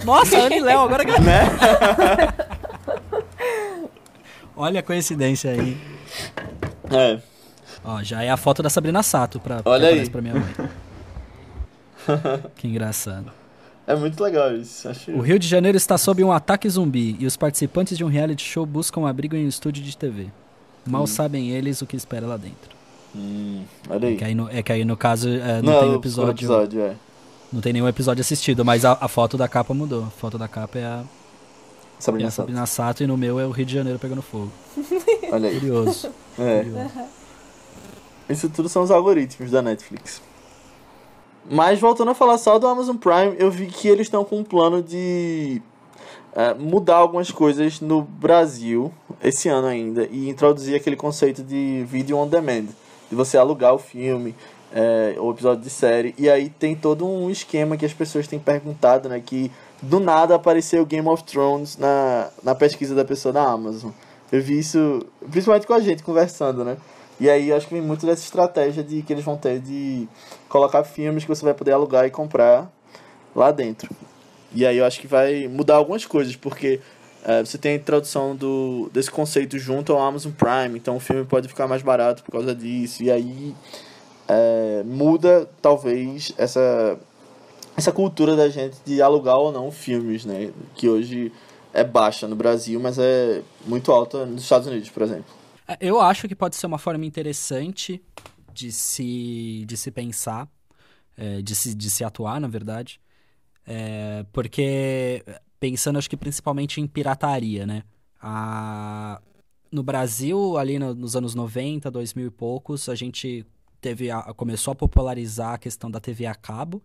Nossa, 0.02 0.38
Ana 0.38 0.56
e 0.56 0.60
Léo, 0.60 0.80
agora 0.80 1.04
que... 1.04 1.20
Né? 1.20 1.42
Olha 4.56 4.80
a 4.80 4.82
coincidência 4.82 5.50
aí. 5.50 5.76
É. 6.90 7.33
Ó, 7.84 8.02
já 8.02 8.22
é 8.22 8.30
a 8.30 8.36
foto 8.36 8.62
da 8.62 8.70
Sabrina 8.70 9.02
Sato 9.02 9.38
pra, 9.38 9.60
Olha 9.64 9.88
aí. 9.88 10.08
pra 10.08 10.22
minha 10.22 10.34
mãe. 10.34 10.54
que 12.56 12.66
engraçado. 12.66 13.30
É 13.86 13.94
muito 13.94 14.22
legal 14.22 14.56
isso. 14.56 14.88
Acho... 14.88 15.10
O 15.12 15.20
Rio 15.20 15.38
de 15.38 15.46
Janeiro 15.46 15.76
está 15.76 15.98
sob 15.98 16.24
um 16.24 16.32
ataque 16.32 16.68
zumbi 16.68 17.16
e 17.18 17.26
os 17.26 17.36
participantes 17.36 17.98
de 17.98 18.04
um 18.04 18.08
reality 18.08 18.42
show 18.42 18.64
buscam 18.64 19.06
abrigo 19.06 19.36
em 19.36 19.44
um 19.44 19.48
estúdio 19.48 19.84
de 19.84 19.96
TV. 19.96 20.28
Mal 20.86 21.02
hum. 21.02 21.06
sabem 21.06 21.50
eles 21.50 21.82
o 21.82 21.86
que 21.86 21.96
espera 21.96 22.26
lá 22.26 22.36
dentro. 22.36 22.74
Hum, 23.14 23.62
olha 23.88 24.08
aí. 24.08 24.14
É 24.14 24.16
que 24.16 24.24
aí 24.24 24.34
no, 24.34 24.50
é 24.50 24.62
que 24.62 24.72
aí 24.72 24.84
no 24.84 24.96
caso 24.96 25.28
é, 25.28 25.62
não, 25.62 25.72
não, 25.72 25.80
tem 25.80 25.90
um 25.90 25.94
episódio. 25.94 26.32
episódio 26.32 26.80
é. 26.80 26.94
Não 27.52 27.60
tem 27.60 27.72
nenhum 27.72 27.86
episódio 27.86 28.20
assistido, 28.20 28.64
mas 28.64 28.84
a, 28.84 28.98
a, 29.00 29.06
foto 29.06 29.36
da 29.36 29.46
capa 29.46 29.72
mudou. 29.72 30.04
A 30.04 30.10
foto 30.10 30.36
da 30.36 30.48
capa 30.48 30.78
é 30.78 30.84
a. 30.84 31.04
Sabrina, 31.98 32.26
é 32.26 32.28
a 32.28 32.32
Sabrina 32.32 32.66
Sato. 32.66 32.74
Sato 32.74 33.04
e 33.04 33.06
no 33.06 33.16
meu 33.16 33.38
é 33.38 33.46
o 33.46 33.50
Rio 33.50 33.64
de 33.64 33.74
Janeiro 33.74 33.98
pegando 33.98 34.20
fogo. 34.22 34.50
Olha 35.30 35.48
aí. 35.48 35.60
Curioso. 35.60 36.10
É. 36.36 36.64
Curioso. 36.64 36.90
Isso 38.34 38.48
tudo 38.48 38.68
são 38.68 38.82
os 38.82 38.90
algoritmos 38.90 39.50
da 39.50 39.62
Netflix. 39.62 40.20
Mas 41.48 41.78
voltando 41.78 42.10
a 42.10 42.14
falar 42.14 42.36
só 42.38 42.58
do 42.58 42.66
Amazon 42.66 42.96
Prime, 42.96 43.36
eu 43.38 43.50
vi 43.50 43.66
que 43.66 43.86
eles 43.86 44.06
estão 44.06 44.24
com 44.24 44.38
um 44.40 44.44
plano 44.44 44.82
de 44.82 45.62
é, 46.34 46.52
mudar 46.54 46.96
algumas 46.96 47.30
coisas 47.30 47.80
no 47.80 48.02
Brasil 48.02 48.92
esse 49.22 49.48
ano 49.48 49.68
ainda 49.68 50.08
e 50.10 50.28
introduzir 50.28 50.74
aquele 50.74 50.96
conceito 50.96 51.42
de 51.42 51.84
vídeo 51.86 52.16
on 52.16 52.26
demand, 52.26 52.66
de 53.08 53.14
você 53.14 53.38
alugar 53.38 53.74
o 53.74 53.78
filme, 53.78 54.34
é, 54.72 55.14
o 55.18 55.30
episódio 55.30 55.62
de 55.62 55.70
série. 55.70 56.14
E 56.18 56.28
aí 56.28 56.48
tem 56.48 56.74
todo 56.74 57.06
um 57.06 57.30
esquema 57.30 57.76
que 57.76 57.86
as 57.86 57.92
pessoas 57.92 58.26
têm 58.26 58.38
perguntado, 58.38 59.08
né? 59.08 59.22
Que 59.24 59.52
do 59.80 60.00
nada 60.00 60.34
apareceu 60.34 60.84
Game 60.84 61.08
of 61.08 61.22
Thrones 61.22 61.76
na, 61.76 62.30
na 62.42 62.54
pesquisa 62.54 62.94
da 62.94 63.04
pessoa 63.04 63.32
da 63.32 63.44
Amazon. 63.44 63.92
Eu 64.32 64.42
vi 64.42 64.58
isso, 64.58 65.06
principalmente 65.30 65.66
com 65.66 65.74
a 65.74 65.80
gente 65.80 66.02
conversando, 66.02 66.64
né? 66.64 66.76
E 67.20 67.30
aí 67.30 67.52
acho 67.52 67.68
que 67.68 67.74
vem 67.74 67.82
muito 67.82 68.04
dessa 68.04 68.22
estratégia 68.22 68.82
de 68.82 69.02
que 69.02 69.12
eles 69.12 69.24
vão 69.24 69.36
ter 69.36 69.60
de 69.60 70.08
colocar 70.48 70.82
filmes 70.82 71.24
que 71.24 71.28
você 71.28 71.44
vai 71.44 71.54
poder 71.54 71.72
alugar 71.72 72.04
e 72.06 72.10
comprar 72.10 72.70
lá 73.34 73.50
dentro. 73.50 73.88
E 74.52 74.66
aí 74.66 74.78
eu 74.78 74.84
acho 74.84 75.00
que 75.00 75.06
vai 75.06 75.48
mudar 75.48 75.76
algumas 75.76 76.04
coisas, 76.04 76.36
porque 76.36 76.80
é, 77.24 77.44
você 77.44 77.56
tem 77.56 77.72
a 77.72 77.76
introdução 77.76 78.36
do, 78.36 78.90
desse 78.92 79.10
conceito 79.10 79.58
junto 79.58 79.92
ao 79.92 80.00
Amazon 80.00 80.32
Prime, 80.32 80.78
então 80.78 80.96
o 80.96 81.00
filme 81.00 81.24
pode 81.24 81.48
ficar 81.48 81.66
mais 81.66 81.82
barato 81.82 82.22
por 82.22 82.32
causa 82.32 82.54
disso. 82.54 83.02
E 83.02 83.10
aí 83.10 83.54
é, 84.28 84.82
muda 84.84 85.48
talvez 85.62 86.32
essa, 86.36 86.98
essa 87.76 87.92
cultura 87.92 88.36
da 88.36 88.48
gente 88.48 88.76
de 88.84 89.00
alugar 89.00 89.38
ou 89.38 89.50
não 89.52 89.70
filmes, 89.70 90.24
né? 90.24 90.50
Que 90.74 90.88
hoje 90.88 91.32
é 91.72 91.82
baixa 91.82 92.28
no 92.28 92.36
Brasil, 92.36 92.78
mas 92.78 92.98
é 92.98 93.42
muito 93.66 93.90
alta 93.90 94.24
nos 94.24 94.42
Estados 94.42 94.68
Unidos, 94.68 94.90
por 94.90 95.02
exemplo. 95.02 95.43
É, 95.66 95.76
eu 95.80 96.00
acho 96.00 96.28
que 96.28 96.34
pode 96.34 96.56
ser 96.56 96.66
uma 96.66 96.78
forma 96.78 97.04
interessante 97.04 98.02
de 98.52 98.70
se, 98.70 99.64
de 99.66 99.76
se 99.76 99.90
pensar, 99.90 100.48
é, 101.16 101.42
de, 101.42 101.54
se, 101.54 101.74
de 101.74 101.90
se 101.90 102.04
atuar, 102.04 102.40
na 102.40 102.48
verdade. 102.48 103.00
É, 103.66 104.24
porque, 104.32 105.24
pensando 105.58 105.98
acho 105.98 106.08
que 106.10 106.16
principalmente 106.16 106.80
em 106.80 106.86
pirataria, 106.86 107.66
né? 107.66 107.82
A, 108.20 109.20
no 109.72 109.82
Brasil, 109.82 110.56
ali 110.56 110.78
no, 110.78 110.94
nos 110.94 111.16
anos 111.16 111.34
90, 111.34 111.90
2000 111.90 112.26
e 112.26 112.30
poucos, 112.30 112.88
a 112.88 112.94
gente 112.94 113.46
teve 113.80 114.10
a, 114.10 114.22
começou 114.34 114.72
a 114.72 114.74
popularizar 114.74 115.54
a 115.54 115.58
questão 115.58 115.90
da 115.90 116.00
TV 116.00 116.26
a 116.26 116.34
cabo. 116.34 116.82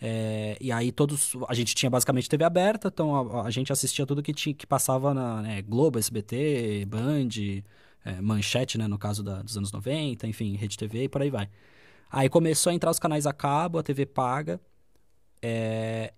É, 0.00 0.56
e 0.60 0.70
aí 0.72 0.92
todos. 0.92 1.32
A 1.48 1.54
gente 1.54 1.74
tinha 1.74 1.90
basicamente 1.90 2.28
TV 2.28 2.44
aberta, 2.44 2.88
então 2.88 3.38
a, 3.38 3.46
a 3.46 3.50
gente 3.50 3.72
assistia 3.72 4.06
tudo 4.06 4.22
que, 4.22 4.32
tinha, 4.32 4.54
que 4.54 4.66
passava 4.66 5.14
na 5.14 5.42
né, 5.42 5.62
Globo, 5.62 5.98
SBT, 5.98 6.86
Band, 6.86 7.28
é, 8.04 8.20
Manchete, 8.20 8.76
né, 8.76 8.86
no 8.86 8.98
caso 8.98 9.22
da, 9.22 9.42
dos 9.42 9.56
anos 9.56 9.72
90, 9.72 10.26
enfim, 10.26 10.56
Rede 10.56 10.76
TV 10.76 11.04
e 11.04 11.08
por 11.08 11.22
aí 11.22 11.30
vai. 11.30 11.48
Aí 12.10 12.28
começou 12.28 12.70
a 12.70 12.74
entrar 12.74 12.90
os 12.90 12.98
canais 12.98 13.26
a 13.26 13.32
cabo, 13.32 13.78
a 13.78 13.82
TV 13.82 14.06
paga. 14.06 14.60
É, 15.42 16.12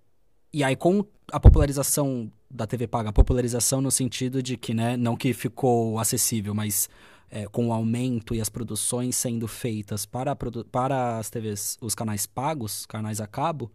e 0.53 0.63
aí 0.65 0.77
com 0.77 1.05
a 1.33 1.41
popularização 1.41 2.31
da 2.51 2.67
TV 2.67 2.87
paga, 2.87 3.11
a 3.11 3.13
popularização 3.13 3.81
no 3.81 3.91
sentido 3.91 4.43
de 4.43 4.57
que, 4.57 4.75
né, 4.75 4.97
não 4.97 5.17
que 5.17 5.33
ficou 5.33 5.99
acessível, 5.99 6.55
mas 6.55 6.89
é, 7.31 7.47
com 7.47 7.69
o 7.69 7.73
aumento 7.73 8.35
e 8.35 8.41
as 8.41 8.49
produções 8.49 9.17
sendo 9.17 9.49
feitas 9.49 10.07
para, 10.07 10.37
para 10.71 11.19
as 11.19 11.29
TVs, 11.29 11.77
os 11.81 11.95
canais 11.95 12.27
pagos, 12.27 12.87
canais 12.87 13.21
a 13.21 13.27
cabo, 13.27 13.71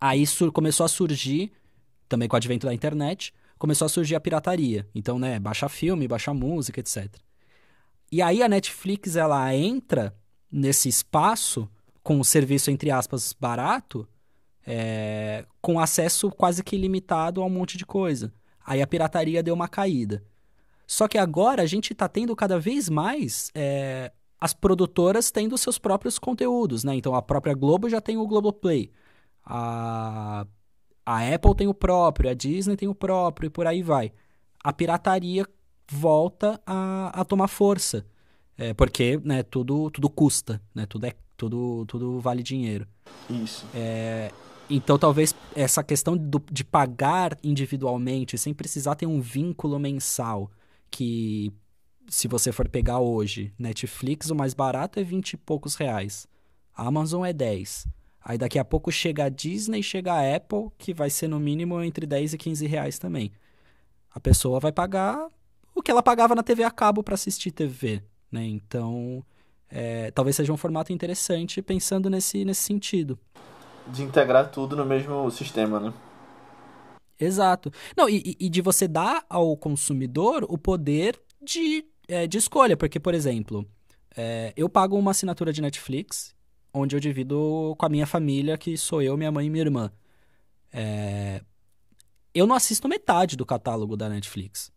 aí 0.00 0.24
começou 0.52 0.84
a 0.84 0.88
surgir, 0.88 1.52
também 2.08 2.28
com 2.28 2.34
o 2.34 2.36
advento 2.36 2.66
da 2.66 2.74
internet, 2.74 3.32
começou 3.58 3.86
a 3.86 3.88
surgir 3.88 4.14
a 4.14 4.20
pirataria. 4.20 4.88
Então, 4.94 5.18
né, 5.18 5.38
baixar 5.38 5.68
filme, 5.68 6.08
baixar 6.08 6.34
música, 6.34 6.80
etc. 6.80 7.14
E 8.10 8.22
aí 8.22 8.42
a 8.42 8.48
Netflix 8.48 9.16
ela 9.16 9.54
entra 9.54 10.14
nesse 10.50 10.88
espaço 10.88 11.68
com 12.02 12.20
o 12.20 12.24
serviço 12.24 12.70
entre 12.70 12.90
aspas 12.90 13.32
barato, 13.32 14.06
é, 14.66 15.44
com 15.60 15.80
acesso 15.80 16.30
quase 16.30 16.62
que 16.62 16.76
ilimitado 16.76 17.42
a 17.42 17.46
um 17.46 17.50
monte 17.50 17.76
de 17.76 17.84
coisa. 17.84 18.32
Aí 18.64 18.80
a 18.80 18.86
pirataria 18.86 19.42
deu 19.42 19.54
uma 19.54 19.68
caída. 19.68 20.22
Só 20.86 21.08
que 21.08 21.18
agora 21.18 21.62
a 21.62 21.66
gente 21.66 21.92
está 21.92 22.08
tendo 22.08 22.36
cada 22.36 22.58
vez 22.58 22.88
mais 22.88 23.50
é, 23.54 24.12
as 24.40 24.52
produtoras 24.52 25.30
tendo 25.30 25.56
seus 25.56 25.78
próprios 25.78 26.18
conteúdos, 26.18 26.84
né? 26.84 26.94
Então 26.94 27.14
a 27.14 27.22
própria 27.22 27.54
Globo 27.54 27.88
já 27.88 28.00
tem 28.00 28.16
o 28.16 28.26
Globoplay. 28.26 28.90
A 29.44 30.46
A 31.04 31.34
Apple 31.34 31.54
tem 31.54 31.66
o 31.66 31.74
próprio, 31.74 32.30
a 32.30 32.34
Disney 32.34 32.76
tem 32.76 32.88
o 32.88 32.94
próprio 32.94 33.46
e 33.48 33.50
por 33.50 33.66
aí 33.66 33.82
vai. 33.82 34.12
A 34.62 34.72
pirataria 34.72 35.46
volta 35.90 36.60
a, 36.66 37.20
a 37.20 37.24
tomar 37.24 37.48
força. 37.48 38.04
É, 38.56 38.72
porque 38.72 39.20
né, 39.24 39.42
tudo, 39.42 39.90
tudo 39.90 40.08
custa, 40.08 40.62
né? 40.74 40.86
Tudo, 40.86 41.06
é, 41.06 41.12
tudo, 41.36 41.84
tudo 41.86 42.20
vale 42.20 42.42
dinheiro. 42.42 42.86
Isso. 43.28 43.66
É, 43.74 44.30
então, 44.70 44.98
talvez 44.98 45.34
essa 45.54 45.82
questão 45.82 46.16
do, 46.16 46.42
de 46.50 46.64
pagar 46.64 47.36
individualmente, 47.42 48.38
sem 48.38 48.54
precisar 48.54 48.94
ter 48.94 49.06
um 49.06 49.20
vínculo 49.20 49.78
mensal, 49.78 50.50
que 50.90 51.52
se 52.08 52.28
você 52.28 52.52
for 52.52 52.68
pegar 52.68 52.98
hoje, 52.98 53.52
Netflix, 53.58 54.30
o 54.30 54.34
mais 54.34 54.54
barato 54.54 55.00
é 55.00 55.04
20 55.04 55.32
e 55.32 55.36
poucos 55.36 55.74
reais. 55.74 56.26
Amazon 56.74 57.24
é 57.24 57.32
10. 57.32 57.86
Aí 58.24 58.38
daqui 58.38 58.58
a 58.58 58.64
pouco 58.64 58.90
chega 58.90 59.24
a 59.24 59.28
Disney, 59.28 59.82
chega 59.82 60.14
a 60.14 60.36
Apple, 60.36 60.68
que 60.78 60.94
vai 60.94 61.10
ser 61.10 61.28
no 61.28 61.38
mínimo 61.38 61.82
entre 61.82 62.06
10 62.06 62.32
e 62.32 62.38
15 62.38 62.66
reais 62.66 62.98
também. 62.98 63.30
A 64.10 64.18
pessoa 64.18 64.58
vai 64.58 64.72
pagar 64.72 65.28
o 65.74 65.82
que 65.82 65.90
ela 65.90 66.02
pagava 66.02 66.34
na 66.34 66.42
TV 66.42 66.62
a 66.62 66.70
cabo 66.70 67.02
para 67.02 67.14
assistir 67.14 67.50
TV, 67.50 68.02
né? 68.32 68.42
Então, 68.46 69.22
é, 69.70 70.10
talvez 70.12 70.36
seja 70.36 70.52
um 70.52 70.56
formato 70.56 70.90
interessante 70.90 71.60
pensando 71.60 72.08
nesse, 72.08 72.46
nesse 72.46 72.62
sentido. 72.62 73.18
De 73.88 74.02
integrar 74.02 74.50
tudo 74.50 74.74
no 74.74 74.86
mesmo 74.86 75.30
sistema, 75.30 75.78
né? 75.78 75.92
Exato. 77.20 77.70
Não, 77.94 78.08
e, 78.08 78.36
e 78.40 78.48
de 78.48 78.62
você 78.62 78.88
dar 78.88 79.24
ao 79.28 79.54
consumidor 79.56 80.46
o 80.48 80.56
poder 80.56 81.20
de, 81.42 81.84
é, 82.08 82.26
de 82.26 82.38
escolha, 82.38 82.76
porque, 82.76 82.98
por 82.98 83.12
exemplo, 83.12 83.66
é, 84.16 84.52
eu 84.56 84.68
pago 84.68 84.96
uma 84.96 85.10
assinatura 85.10 85.52
de 85.52 85.60
Netflix, 85.60 86.33
onde 86.74 86.96
eu 86.96 87.00
divido 87.00 87.74
com 87.78 87.86
a 87.86 87.88
minha 87.88 88.06
família, 88.06 88.58
que 88.58 88.76
sou 88.76 89.00
eu, 89.00 89.16
minha 89.16 89.30
mãe 89.30 89.46
e 89.46 89.50
minha 89.50 89.64
irmã. 89.64 89.92
É, 90.72 91.40
eu 92.34 92.46
não 92.46 92.56
assisto 92.56 92.88
metade 92.88 93.36
do 93.36 93.46
catálogo 93.46 93.96
da 93.96 94.08
Netflix. 94.08 94.72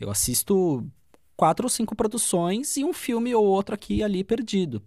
Eu 0.00 0.10
assisto 0.10 0.84
quatro 1.36 1.66
ou 1.66 1.70
cinco 1.70 1.94
produções 1.94 2.76
e 2.78 2.84
um 2.84 2.92
filme 2.92 3.34
ou 3.34 3.44
outro 3.44 3.74
aqui 3.74 3.96
e 3.96 4.02
ali 4.02 4.24
perdido. 4.24 4.82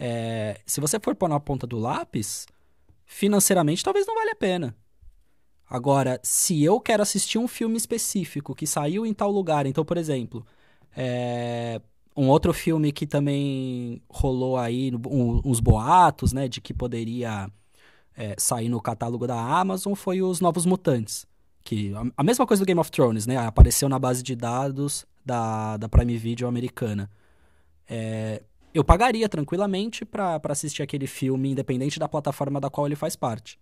É, 0.00 0.58
se 0.64 0.80
você 0.80 0.98
for 0.98 1.14
pôr 1.14 1.28
na 1.28 1.38
ponta 1.38 1.66
do 1.66 1.78
lápis, 1.78 2.46
financeiramente 3.04 3.84
talvez 3.84 4.06
não 4.06 4.14
valha 4.14 4.32
a 4.32 4.36
pena. 4.36 4.76
Agora, 5.68 6.18
se 6.22 6.62
eu 6.62 6.80
quero 6.80 7.02
assistir 7.02 7.38
um 7.38 7.48
filme 7.48 7.76
específico 7.76 8.54
que 8.54 8.66
saiu 8.66 9.06
em 9.06 9.14
tal 9.14 9.30
lugar, 9.30 9.66
então, 9.66 9.84
por 9.84 9.96
exemplo, 9.96 10.46
é, 10.96 11.80
um 12.16 12.28
outro 12.28 12.52
filme 12.52 12.92
que 12.92 13.06
também 13.06 14.02
rolou 14.08 14.56
aí, 14.56 14.92
um, 14.94 15.40
uns 15.44 15.60
boatos, 15.60 16.32
né, 16.32 16.48
de 16.48 16.60
que 16.60 16.74
poderia 16.74 17.50
é, 18.16 18.34
sair 18.38 18.68
no 18.68 18.80
catálogo 18.80 19.26
da 19.26 19.40
Amazon 19.40 19.94
foi 19.94 20.22
os 20.22 20.40
Novos 20.40 20.66
Mutantes. 20.66 21.26
Que, 21.64 21.94
a, 21.94 22.04
a, 22.16 22.24
mesma 22.24 22.46
coisa 22.46 22.62
do 22.62 22.66
Game 22.66 22.80
of 22.80 22.90
Thrones, 22.90 23.26
né? 23.26 23.36
Apareceu 23.36 23.88
na 23.88 23.98
base 23.98 24.22
de 24.22 24.34
dados 24.34 25.06
da, 25.24 25.76
da 25.76 25.88
Prime 25.88 26.16
Video 26.18 26.48
americana. 26.48 27.08
É, 27.88 28.42
eu 28.74 28.82
pagaria 28.82 29.28
tranquilamente 29.28 30.04
para 30.04 30.40
assistir 30.48 30.82
aquele 30.82 31.06
filme, 31.06 31.50
independente 31.50 31.98
da 31.98 32.08
plataforma 32.08 32.60
da 32.60 32.68
qual 32.68 32.86
ele 32.86 32.96
faz 32.96 33.14
parte. 33.14 33.58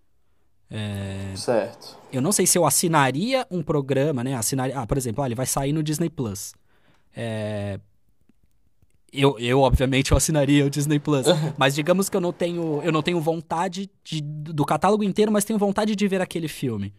É, 0.71 1.35
certo. 1.37 1.99
Eu 2.13 2.23
não 2.23 2.31
sei 2.31 2.47
se 2.47 2.57
eu 2.57 2.65
assinaria 2.65 3.47
um 3.51 3.63
programa, 3.63 4.23
né? 4.23 4.35
Assinaria, 4.35 4.79
ah, 4.79 4.87
por 4.87 4.97
exemplo, 4.97 5.23
ah, 5.23 5.27
ele 5.27 5.35
vai 5.35 5.47
sair 5.47 5.73
no 5.73 5.83
Disney 5.83 6.09
Plus. 6.09 6.55
É, 7.15 7.81
eu, 9.13 9.39
eu, 9.39 9.61
obviamente, 9.61 10.13
eu 10.13 10.17
assinaria 10.17 10.65
o 10.65 10.71
Disney 10.71 10.99
Plus. 10.99 11.27
mas 11.57 11.75
digamos 11.75 12.09
que 12.09 12.17
eu 12.17 12.21
não 12.21 12.33
tenho, 12.33 12.81
eu 12.83 12.93
não 12.93 13.03
tenho 13.03 13.21
vontade 13.21 13.91
de, 14.05 14.21
do 14.21 14.65
catálogo 14.65 15.03
inteiro, 15.03 15.33
mas 15.33 15.45
tenho 15.45 15.59
vontade 15.59 15.97
de 15.97 16.09
ver 16.09 16.21
aquele 16.21 16.49
filme. 16.49 16.93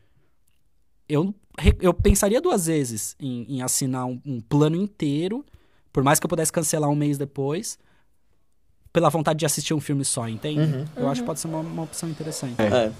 Eu, 1.07 1.33
eu 1.79 1.93
pensaria 1.93 2.41
duas 2.41 2.65
vezes 2.67 3.15
em, 3.19 3.57
em 3.57 3.61
assinar 3.61 4.05
um, 4.05 4.19
um 4.25 4.39
plano 4.39 4.75
inteiro, 4.75 5.45
por 5.91 6.03
mais 6.03 6.19
que 6.19 6.25
eu 6.25 6.29
pudesse 6.29 6.51
cancelar 6.51 6.89
um 6.89 6.95
mês 6.95 7.17
depois, 7.17 7.77
pela 8.93 9.09
vontade 9.09 9.39
de 9.39 9.45
assistir 9.45 9.73
um 9.73 9.79
filme 9.79 10.03
só, 10.03 10.27
entende? 10.27 10.61
Uhum. 10.61 10.85
Eu 10.95 11.03
uhum. 11.03 11.09
acho 11.11 11.21
que 11.21 11.27
pode 11.27 11.39
ser 11.39 11.47
uma, 11.47 11.59
uma 11.59 11.83
opção 11.83 12.09
interessante. 12.09 12.55
É. 12.61 12.87
é. 12.87 12.91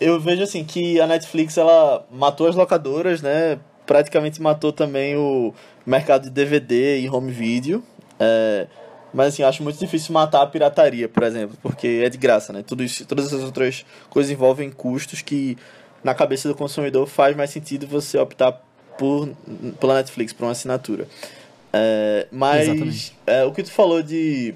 Eu 0.00 0.20
vejo 0.20 0.42
assim 0.42 0.64
que 0.64 1.00
a 1.00 1.06
Netflix 1.06 1.56
ela 1.56 2.06
matou 2.10 2.48
as 2.48 2.56
locadoras, 2.56 3.22
né? 3.22 3.58
Praticamente 3.86 4.40
matou 4.42 4.72
também 4.72 5.16
o 5.16 5.54
mercado 5.86 6.24
de 6.24 6.30
DVD 6.30 7.00
e 7.00 7.08
home 7.08 7.30
video. 7.30 7.82
É, 8.18 8.66
mas 9.12 9.28
assim, 9.28 9.42
acho 9.42 9.62
muito 9.62 9.78
difícil 9.78 10.12
matar 10.12 10.42
a 10.42 10.46
pirataria, 10.46 11.08
por 11.08 11.22
exemplo, 11.22 11.56
porque 11.62 12.02
é 12.04 12.08
de 12.08 12.18
graça, 12.18 12.52
né? 12.52 12.64
Tudo 12.66 12.82
isso, 12.82 13.06
todas 13.06 13.26
essas 13.26 13.44
outras 13.44 13.86
coisas 14.10 14.32
envolvem 14.32 14.70
custos 14.70 15.22
que 15.22 15.56
na 16.02 16.14
cabeça 16.14 16.48
do 16.48 16.54
consumidor 16.54 17.06
faz 17.06 17.36
mais 17.36 17.50
sentido 17.50 17.86
você 17.86 18.18
optar 18.18 18.60
por 18.98 19.28
pela 19.80 19.94
Netflix, 19.94 20.32
por 20.32 20.44
uma 20.44 20.52
assinatura. 20.52 21.06
É, 21.72 22.26
mas 22.30 23.12
é, 23.26 23.44
o 23.44 23.52
que 23.52 23.62
tu 23.62 23.70
falou 23.70 24.02
de 24.02 24.54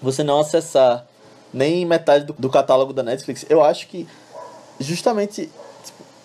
você 0.00 0.22
não 0.22 0.40
acessar 0.40 1.06
nem 1.52 1.84
metade 1.84 2.24
do, 2.24 2.32
do 2.32 2.48
catálogo 2.48 2.92
da 2.92 3.02
Netflix, 3.02 3.44
eu 3.48 3.62
acho 3.62 3.86
que 3.88 4.06
justamente 4.80 5.50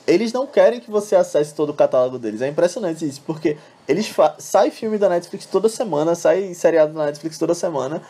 eles 0.07 0.31
não 0.31 0.47
querem 0.47 0.79
que 0.79 0.89
você 0.89 1.15
acesse 1.15 1.53
todo 1.53 1.71
o 1.71 1.73
catálogo 1.73 2.17
deles. 2.17 2.41
É 2.41 2.47
impressionante 2.47 3.05
isso, 3.05 3.21
porque 3.25 3.57
eles 3.87 4.11
sai 4.39 4.71
filme 4.71 4.97
da 4.97 5.09
Netflix 5.09 5.45
toda 5.45 5.67
semana, 5.67 6.15
sai 6.15 6.53
seriado 6.53 6.93
da 6.93 7.05
Netflix 7.05 7.37
toda 7.37 7.53
semana, 7.53 8.01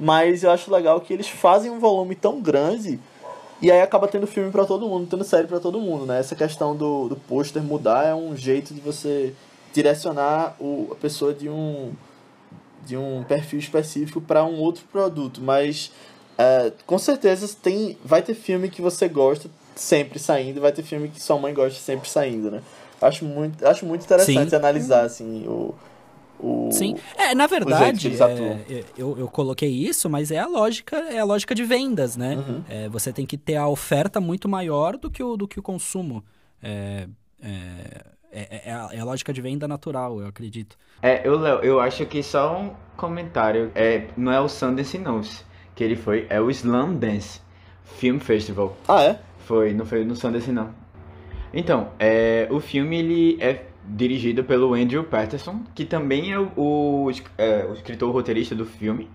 mas 0.00 0.42
eu 0.42 0.50
acho 0.50 0.72
legal 0.72 0.98
que 1.02 1.12
eles 1.12 1.28
fazem 1.28 1.70
um 1.70 1.78
volume 1.78 2.14
tão 2.14 2.40
grande 2.40 2.98
e 3.60 3.70
aí 3.70 3.80
acaba 3.80 4.08
tendo 4.08 4.26
filme 4.26 4.50
para 4.50 4.64
todo 4.64 4.88
mundo, 4.88 5.06
tendo 5.08 5.22
série 5.22 5.46
para 5.46 5.60
todo 5.60 5.78
mundo, 5.78 6.06
né? 6.06 6.18
Essa 6.18 6.34
questão 6.34 6.74
do, 6.74 7.08
do 7.08 7.16
pôster 7.16 7.62
mudar 7.62 8.06
é 8.06 8.14
um 8.14 8.34
jeito 8.34 8.72
de 8.74 8.80
você 8.80 9.34
direcionar 9.72 10.56
o, 10.58 10.88
a 10.90 10.94
pessoa 10.96 11.32
de 11.34 11.48
um 11.48 11.92
de 12.84 12.96
um 12.96 13.22
perfil 13.22 13.60
específico 13.60 14.20
para 14.20 14.42
um 14.42 14.58
outro 14.58 14.84
produto, 14.90 15.40
mas 15.40 15.92
é, 16.36 16.72
com 16.84 16.98
certeza 16.98 17.48
tem 17.62 17.96
vai 18.04 18.22
ter 18.22 18.34
filme 18.34 18.68
que 18.68 18.82
você 18.82 19.06
gosta 19.06 19.48
sempre 19.74 20.18
saindo, 20.18 20.60
vai 20.60 20.72
ter 20.72 20.82
filme 20.82 21.08
que 21.08 21.20
sua 21.20 21.38
mãe 21.38 21.52
gosta 21.52 21.78
sempre 21.78 22.08
saindo, 22.08 22.50
né? 22.50 22.62
Acho 23.00 23.24
muito, 23.24 23.66
acho 23.66 23.84
muito 23.84 24.04
interessante 24.04 24.50
Sim. 24.50 24.56
analisar 24.56 25.04
assim 25.04 25.44
o, 25.46 25.74
o 26.38 26.70
Sim, 26.72 26.96
é, 27.16 27.34
na 27.34 27.46
verdade, 27.46 28.08
é, 28.08 28.74
é, 28.74 28.84
eu, 28.96 29.18
eu 29.18 29.28
coloquei 29.28 29.70
isso, 29.70 30.08
mas 30.08 30.30
é 30.30 30.38
a 30.38 30.46
lógica, 30.46 30.96
é 30.96 31.18
a 31.18 31.24
lógica 31.24 31.54
de 31.54 31.64
vendas, 31.64 32.16
né? 32.16 32.36
Uhum. 32.36 32.62
É, 32.68 32.88
você 32.88 33.12
tem 33.12 33.26
que 33.26 33.36
ter 33.36 33.56
a 33.56 33.66
oferta 33.66 34.20
muito 34.20 34.48
maior 34.48 34.96
do 34.96 35.10
que 35.10 35.22
o, 35.22 35.36
do 35.36 35.48
que 35.48 35.58
o 35.58 35.62
consumo. 35.62 36.24
É, 36.62 37.08
é, 37.42 38.12
é, 38.32 38.62
é, 38.70 38.72
a, 38.72 38.88
é 38.92 38.98
a 38.98 39.04
lógica 39.04 39.32
de 39.32 39.40
venda 39.40 39.68
natural, 39.68 40.20
eu 40.20 40.26
acredito. 40.26 40.76
É, 41.02 41.26
eu, 41.26 41.38
Léo, 41.38 41.58
eu 41.58 41.80
acho 41.80 42.06
que 42.06 42.22
só 42.22 42.56
um 42.56 42.70
comentário. 42.96 43.70
É, 43.74 44.06
não 44.16 44.32
é 44.32 44.40
o 44.40 44.48
Sundance 44.48 44.96
não, 44.98 45.20
que 45.74 45.84
ele 45.84 45.96
foi, 45.96 46.26
é 46.30 46.40
o 46.40 46.50
Slam 46.50 46.94
Dance 46.94 47.40
Film 47.84 48.18
Festival. 48.18 48.76
Ah, 48.88 49.02
é? 49.02 49.18
Foi, 49.52 49.74
não 49.74 49.84
foi 49.84 50.02
no 50.02 50.16
Sundance 50.16 50.50
não. 50.50 50.70
Então, 51.52 51.90
é, 51.98 52.48
o 52.50 52.58
filme 52.58 52.98
ele 53.00 53.36
é 53.38 53.66
dirigido 53.86 54.42
pelo 54.44 54.72
Andrew 54.72 55.04
Patterson, 55.04 55.60
que 55.74 55.84
também 55.84 56.32
é 56.32 56.38
o, 56.38 56.48
o, 56.56 57.10
é, 57.36 57.66
o 57.66 57.74
escritor 57.74 58.10
roteirista 58.10 58.54
do 58.54 58.64
filme. 58.64 59.10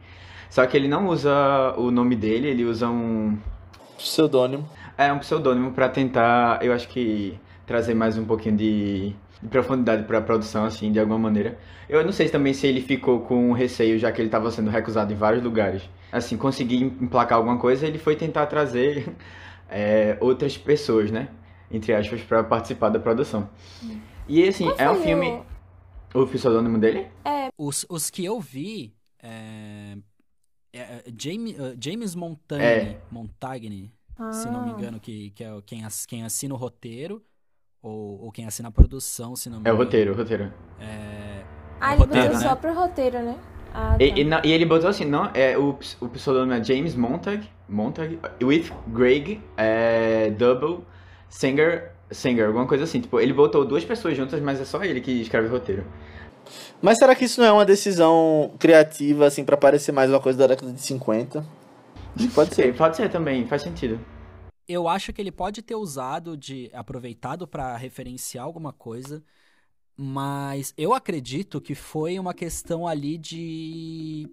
Só 0.48 0.64
que 0.68 0.78
ele 0.78 0.88
não 0.88 1.08
usa 1.08 1.74
o 1.76 1.90
nome 1.90 2.16
dele, 2.16 2.50
ele 2.50 2.66
usa 2.66 2.88
um 2.88 3.36
pseudônimo. 3.98 4.70
É 4.96 5.12
um 5.12 5.18
pseudônimo 5.18 5.72
para 5.72 5.90
tentar, 5.90 6.64
eu 6.64 6.72
acho 6.72 6.88
que 6.88 7.40
trazer 7.66 7.96
mais 7.96 8.16
um 8.16 8.24
pouquinho 8.24 8.58
de, 8.58 9.16
de 9.42 9.50
profundidade 9.50 10.04
para 10.04 10.20
a 10.20 10.22
produção, 10.22 10.66
assim, 10.66 10.92
de 10.92 11.00
alguma 11.00 11.18
maneira. 11.18 11.58
Eu 11.90 12.06
não 12.06 12.12
sei 12.12 12.30
também 12.30 12.54
se 12.54 12.68
ele 12.68 12.82
ficou 12.82 13.22
com 13.22 13.54
receio, 13.54 13.98
já 13.98 14.12
que 14.12 14.22
ele 14.22 14.28
estava 14.28 14.52
sendo 14.52 14.70
recusado 14.70 15.12
em 15.12 15.16
vários 15.16 15.44
lugares. 15.44 15.82
Assim, 16.12 16.38
conseguir 16.38 16.84
emplacar 16.84 17.40
alguma 17.40 17.58
coisa, 17.58 17.88
ele 17.88 17.98
foi 17.98 18.16
tentar 18.16 18.46
trazer 18.46 19.16
é, 19.70 20.18
outras 20.22 20.58
pessoas, 20.58 21.12
né? 21.12 21.30
Entre 21.70 21.94
aspas, 21.94 22.22
para 22.22 22.44
participar 22.44 22.90
da 22.90 23.00
produção. 23.00 23.50
E 24.28 24.48
assim, 24.48 24.72
é 24.78 24.90
um 24.90 25.02
filme. 25.02 25.42
O 26.14 26.26
pseudônimo 26.26 26.78
dele? 26.78 27.08
É. 27.26 27.50
Os, 27.58 27.86
os 27.90 28.10
que 28.10 28.24
eu 28.24 28.40
vi. 28.40 28.96
É, 29.22 29.98
é, 30.72 30.80
é 30.80 31.04
James, 31.18 31.58
uh, 31.58 31.76
James 31.80 32.16
Montagne, 32.16 32.64
é. 32.64 33.02
Montagne 33.12 33.92
ah. 34.18 34.32
se 34.32 34.50
não 34.50 34.64
me 34.64 34.72
ah. 34.72 34.74
engano, 34.74 35.00
que, 35.00 35.32
que 35.32 35.44
é 35.44 35.50
quem, 35.66 35.86
quem 36.08 36.24
assina 36.24 36.54
o 36.54 36.58
roteiro. 36.58 37.24
Ou, 37.82 38.24
ou 38.24 38.32
quem 38.32 38.46
assina 38.46 38.70
a 38.70 38.72
produção, 38.72 39.36
se 39.36 39.50
não 39.50 39.58
me 39.58 39.62
engano. 39.62 39.76
É 39.76 39.80
o 39.80 39.84
roteiro, 39.84 40.14
o 40.14 40.18
roteiro. 40.18 40.52
É. 40.80 41.44
Ah, 41.80 41.94
ele 41.94 42.02
roteiro, 42.04 42.34
né? 42.34 42.40
só 42.40 42.56
pro 42.56 42.74
roteiro, 42.74 43.22
né? 43.22 43.40
Ah, 43.80 43.96
tá. 43.96 44.04
e, 44.04 44.22
e, 44.22 44.24
não, 44.24 44.42
e, 44.44 44.52
ele 44.52 44.66
botou 44.66 44.90
assim, 44.90 45.06
não, 45.06 45.30
é, 45.36 45.56
o, 45.56 45.78
o 46.02 46.10
pseudônimo 46.10 46.54
é 46.54 46.64
James 46.64 46.96
Montag, 46.96 47.48
Montag 47.70 48.18
with 48.42 48.72
Greg 48.88 49.40
é, 49.56 50.32
Double 50.32 50.80
Singer, 51.30 51.92
Singer, 52.10 52.48
alguma 52.48 52.66
coisa 52.66 52.86
assim. 52.86 53.00
Tipo, 53.00 53.20
ele 53.20 53.34
botou 53.34 53.64
duas 53.64 53.86
pessoas 53.86 54.18
juntas, 54.18 54.42
mas 54.42 54.60
é 54.60 54.66
só 54.66 54.84
ele 54.84 55.00
que 55.00 55.12
escreve 55.22 55.48
o 55.48 55.52
roteiro. 55.52 55.86
Mas 56.82 56.98
será 56.98 57.14
que 57.14 57.26
isso 57.26 57.40
não 57.40 57.48
é 57.48 57.52
uma 57.52 57.66
decisão 57.66 58.52
criativa, 58.58 59.28
assim, 59.28 59.46
para 59.46 59.56
parecer 59.56 59.92
mais 59.92 60.10
uma 60.10 60.20
coisa 60.20 60.40
da 60.40 60.48
década 60.48 60.72
de 60.72 60.82
50? 60.82 61.46
Pode 62.34 62.56
ser. 62.56 62.76
Pode 62.76 62.96
ser 62.98 63.10
também, 63.10 63.46
faz 63.46 63.62
sentido. 63.62 64.00
eu 64.68 64.88
acho 64.88 65.14
que 65.14 65.22
ele 65.22 65.32
pode 65.32 65.62
ter 65.62 65.76
usado 65.76 66.36
de 66.36 66.72
aproveitado 66.74 67.48
para 67.48 67.78
referenciar 67.78 68.44
alguma 68.44 68.74
coisa, 68.74 69.24
mas 69.98 70.74
eu 70.78 70.94
acredito 70.94 71.60
que 71.60 71.74
foi 71.74 72.20
uma 72.20 72.34
questão 72.34 72.88
ali 72.88 73.18
de 73.18 74.30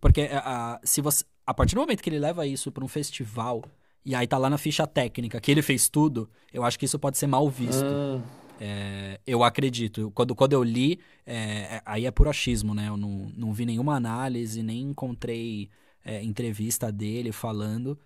porque 0.00 0.22
a, 0.32 0.80
se 0.82 1.02
você 1.02 1.24
a 1.46 1.52
partir 1.52 1.74
do 1.74 1.82
momento 1.82 2.02
que 2.02 2.08
ele 2.08 2.18
leva 2.18 2.46
isso 2.46 2.72
para 2.72 2.84
um 2.84 2.88
festival 2.88 3.62
e 4.04 4.14
aí 4.14 4.26
tá 4.26 4.38
lá 4.38 4.48
na 4.48 4.56
ficha 4.56 4.86
técnica 4.86 5.40
que 5.40 5.50
ele 5.50 5.60
fez 5.60 5.88
tudo, 5.88 6.28
eu 6.52 6.64
acho 6.64 6.78
que 6.78 6.86
isso 6.86 6.98
pode 6.98 7.18
ser 7.18 7.26
mal 7.26 7.48
visto. 7.48 7.84
Hum. 7.84 8.22
É, 8.60 9.20
eu 9.26 9.42
acredito. 9.42 10.10
Quando, 10.14 10.34
quando 10.34 10.52
eu 10.52 10.62
li, 10.62 11.00
é, 11.26 11.82
aí 11.84 12.06
é 12.06 12.10
por 12.10 12.28
achismo, 12.28 12.74
né? 12.74 12.88
Eu 12.88 12.96
não, 12.96 13.30
não 13.36 13.52
vi 13.52 13.66
nenhuma 13.66 13.96
análise, 13.96 14.62
nem 14.62 14.82
encontrei 14.82 15.68
é, 16.04 16.22
entrevista 16.22 16.90
dele 16.90 17.32
falando. 17.32 17.98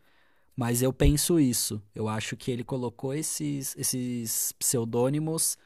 Mas 0.57 0.81
eu 0.81 0.93
penso 0.93 1.39
isso. 1.39 1.83
Eu 1.95 2.09
acho 2.09 2.37
que 2.37 2.51
ele 2.51 2.65
colocou 2.65 3.13
esses, 3.13 3.77
esses 3.77 4.53
pseudônimos 4.53 5.59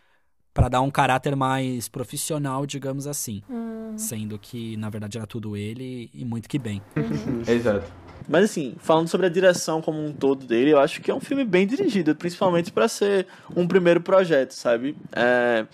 para 0.52 0.68
dar 0.68 0.80
um 0.80 0.90
caráter 0.90 1.36
mais 1.36 1.88
profissional, 1.88 2.66
digamos 2.66 3.06
assim. 3.06 3.42
Hum. 3.48 3.94
Sendo 3.96 4.38
que, 4.38 4.76
na 4.76 4.88
verdade, 4.88 5.18
era 5.18 5.26
tudo 5.26 5.56
ele 5.56 6.10
e 6.12 6.24
muito 6.24 6.48
que 6.48 6.58
bem. 6.58 6.82
Uhum. 6.96 7.42
Exato. 7.46 7.90
Mas 8.28 8.44
assim, 8.44 8.74
falando 8.78 9.08
sobre 9.08 9.26
a 9.26 9.30
direção 9.30 9.80
como 9.80 10.04
um 10.04 10.12
todo 10.12 10.46
dele, 10.46 10.70
eu 10.70 10.78
acho 10.78 11.00
que 11.00 11.10
é 11.10 11.14
um 11.14 11.20
filme 11.20 11.44
bem 11.44 11.66
dirigido, 11.66 12.14
principalmente 12.14 12.70
para 12.70 12.86
ser 12.86 13.26
um 13.56 13.66
primeiro 13.66 14.00
projeto, 14.00 14.52
sabe? 14.52 14.96
É, 15.12 15.66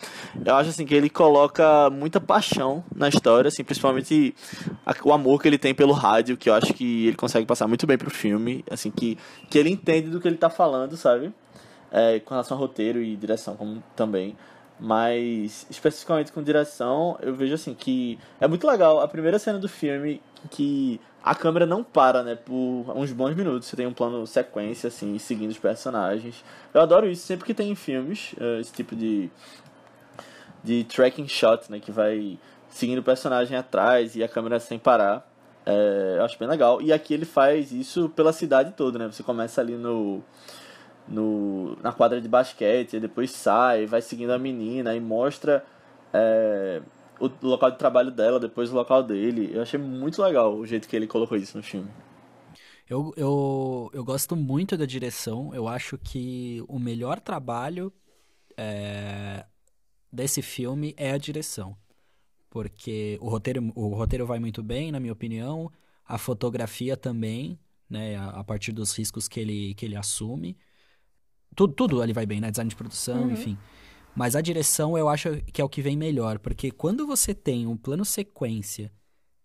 eu 0.44 0.54
acho 0.54 0.70
assim 0.70 0.86
que 0.86 0.94
ele 0.94 1.10
coloca 1.10 1.90
muita 1.90 2.20
paixão 2.20 2.84
na 2.94 3.08
história, 3.08 3.48
assim, 3.48 3.64
principalmente 3.64 4.34
o 5.04 5.12
amor 5.12 5.42
que 5.42 5.48
ele 5.48 5.58
tem 5.58 5.74
pelo 5.74 5.92
rádio, 5.92 6.36
que 6.36 6.48
eu 6.48 6.54
acho 6.54 6.72
que 6.72 7.08
ele 7.08 7.16
consegue 7.16 7.44
passar 7.44 7.66
muito 7.66 7.86
bem 7.86 7.98
pro 7.98 8.10
filme, 8.10 8.64
assim, 8.70 8.90
que, 8.90 9.18
que 9.50 9.58
ele 9.58 9.70
entende 9.70 10.08
do 10.08 10.20
que 10.20 10.28
ele 10.28 10.38
tá 10.38 10.48
falando, 10.48 10.96
sabe? 10.96 11.32
É, 11.90 12.20
com 12.20 12.30
relação 12.30 12.56
ao 12.56 12.62
roteiro 12.62 13.02
e 13.02 13.16
direção 13.16 13.56
como 13.56 13.82
também. 13.94 14.36
Mas, 14.78 15.66
especificamente 15.70 16.32
com 16.32 16.42
direção, 16.42 17.18
eu 17.22 17.34
vejo 17.34 17.54
assim 17.54 17.74
que 17.74 18.18
é 18.38 18.46
muito 18.46 18.66
legal 18.66 19.00
a 19.00 19.08
primeira 19.08 19.38
cena 19.38 19.58
do 19.58 19.68
filme 19.68 20.20
que 20.50 21.00
a 21.24 21.34
câmera 21.34 21.64
não 21.64 21.82
para, 21.82 22.22
né, 22.22 22.34
por 22.34 22.84
uns 22.94 23.10
bons 23.10 23.34
minutos. 23.34 23.68
Você 23.68 23.76
tem 23.76 23.86
um 23.86 23.92
plano 23.92 24.26
sequência, 24.26 24.88
assim, 24.88 25.18
seguindo 25.18 25.50
os 25.50 25.58
personagens. 25.58 26.44
Eu 26.74 26.82
adoro 26.82 27.08
isso 27.08 27.26
sempre 27.26 27.46
que 27.46 27.54
tem 27.54 27.70
em 27.70 27.74
filmes, 27.74 28.34
eh, 28.38 28.60
esse 28.60 28.72
tipo 28.72 28.94
de, 28.94 29.30
de 30.62 30.84
tracking 30.84 31.26
shot, 31.26 31.70
né, 31.70 31.80
que 31.80 31.90
vai 31.90 32.38
seguindo 32.68 32.98
o 32.98 33.02
personagem 33.02 33.56
atrás 33.56 34.14
e 34.14 34.22
a 34.22 34.28
câmera 34.28 34.60
sem 34.60 34.78
parar. 34.78 35.26
É, 35.64 36.16
eu 36.18 36.24
acho 36.24 36.38
bem 36.38 36.46
legal. 36.46 36.80
E 36.80 36.92
aqui 36.92 37.12
ele 37.12 37.24
faz 37.24 37.72
isso 37.72 38.08
pela 38.10 38.32
cidade 38.32 38.72
toda, 38.76 38.98
né? 38.98 39.06
Você 39.08 39.24
começa 39.24 39.60
ali 39.60 39.74
no 39.74 40.22
no, 41.08 41.76
na 41.82 41.92
quadra 41.92 42.20
de 42.20 42.28
basquete, 42.28 43.00
depois 43.00 43.30
sai, 43.30 43.86
vai 43.86 44.02
seguindo 44.02 44.32
a 44.32 44.38
menina 44.38 44.94
e 44.94 45.00
mostra 45.00 45.64
é, 46.12 46.82
o 47.20 47.30
local 47.42 47.70
de 47.70 47.78
trabalho 47.78 48.10
dela, 48.10 48.40
depois 48.40 48.70
o 48.70 48.74
local 48.74 49.02
dele. 49.02 49.50
Eu 49.52 49.62
achei 49.62 49.78
muito 49.78 50.22
legal 50.22 50.54
o 50.54 50.66
jeito 50.66 50.88
que 50.88 50.96
ele 50.96 51.06
colocou 51.06 51.36
isso 51.36 51.56
no 51.56 51.62
filme. 51.62 51.88
Eu, 52.88 53.12
eu, 53.16 53.90
eu 53.92 54.04
gosto 54.04 54.36
muito 54.36 54.76
da 54.76 54.86
direção. 54.86 55.54
Eu 55.54 55.66
acho 55.66 55.98
que 55.98 56.62
o 56.68 56.78
melhor 56.78 57.20
trabalho 57.20 57.92
é, 58.56 59.44
desse 60.12 60.40
filme 60.40 60.94
é 60.96 61.12
a 61.12 61.18
direção. 61.18 61.76
Porque 62.48 63.18
o 63.20 63.28
roteiro, 63.28 63.72
o 63.74 63.88
roteiro 63.88 64.24
vai 64.24 64.38
muito 64.38 64.62
bem, 64.62 64.92
na 64.92 65.00
minha 65.00 65.12
opinião. 65.12 65.70
A 66.04 66.16
fotografia 66.16 66.96
também, 66.96 67.58
né? 67.90 68.16
A, 68.16 68.28
a 68.40 68.44
partir 68.44 68.72
dos 68.72 68.96
riscos 68.96 69.26
que 69.26 69.40
ele, 69.40 69.74
que 69.74 69.84
ele 69.84 69.96
assume 69.96 70.56
tudo, 71.54 71.72
tudo 71.72 72.02
ali 72.02 72.12
vai 72.12 72.26
bem, 72.26 72.40
né? 72.40 72.50
Design 72.50 72.68
de 72.68 72.76
produção, 72.76 73.22
uhum. 73.22 73.32
enfim. 73.32 73.56
Mas 74.16 74.34
a 74.34 74.40
direção 74.40 74.96
eu 74.96 75.08
acho 75.08 75.42
que 75.52 75.60
é 75.60 75.64
o 75.64 75.68
que 75.68 75.82
vem 75.82 75.96
melhor, 75.96 76.38
porque 76.38 76.70
quando 76.70 77.06
você 77.06 77.34
tem 77.34 77.66
um 77.66 77.76
plano 77.76 78.04
sequência, 78.04 78.90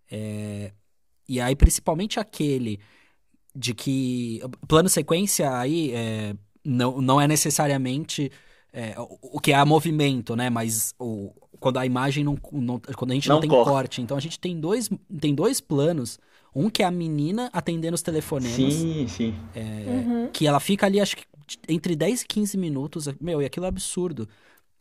é... 0.09 0.71
e 1.27 1.41
aí 1.41 1.55
principalmente 1.55 2.19
aquele 2.19 2.79
de 3.53 3.73
que. 3.73 4.39
Plano 4.69 4.87
sequência 4.87 5.53
aí 5.57 5.91
é... 5.91 6.33
não, 6.63 7.01
não 7.01 7.19
é 7.19 7.27
necessariamente 7.27 8.31
é... 8.71 8.95
o 8.97 9.41
que 9.41 9.51
é 9.51 9.65
movimento, 9.65 10.37
né? 10.37 10.49
Mas 10.49 10.93
o... 10.97 11.33
quando 11.59 11.77
a 11.77 11.85
imagem 11.85 12.23
não. 12.23 12.37
não... 12.53 12.79
quando 12.79 13.11
a 13.11 13.13
gente 13.13 13.27
não, 13.27 13.35
não 13.35 13.41
tem 13.41 13.49
corte. 13.49 13.69
corte. 13.69 14.01
Então 14.01 14.15
a 14.15 14.21
gente 14.21 14.39
tem 14.39 14.57
dois, 14.57 14.89
tem 15.19 15.35
dois 15.35 15.59
planos. 15.59 16.17
Um 16.53 16.69
que 16.69 16.83
é 16.83 16.85
a 16.85 16.91
menina 16.91 17.49
atendendo 17.53 17.95
os 17.95 18.01
telefonemas. 18.01 18.55
Sim, 18.55 19.07
sim. 19.07 19.35
É, 19.55 19.85
uhum. 19.87 20.29
Que 20.33 20.45
ela 20.45 20.59
fica 20.59 20.85
ali, 20.85 20.99
acho 20.99 21.15
que 21.15 21.23
entre 21.67 21.95
10 21.95 22.21
e 22.21 22.27
15 22.27 22.57
minutos. 22.57 23.07
Meu, 23.19 23.41
e 23.41 23.45
aquilo 23.45 23.65
é 23.65 23.69
absurdo. 23.69 24.27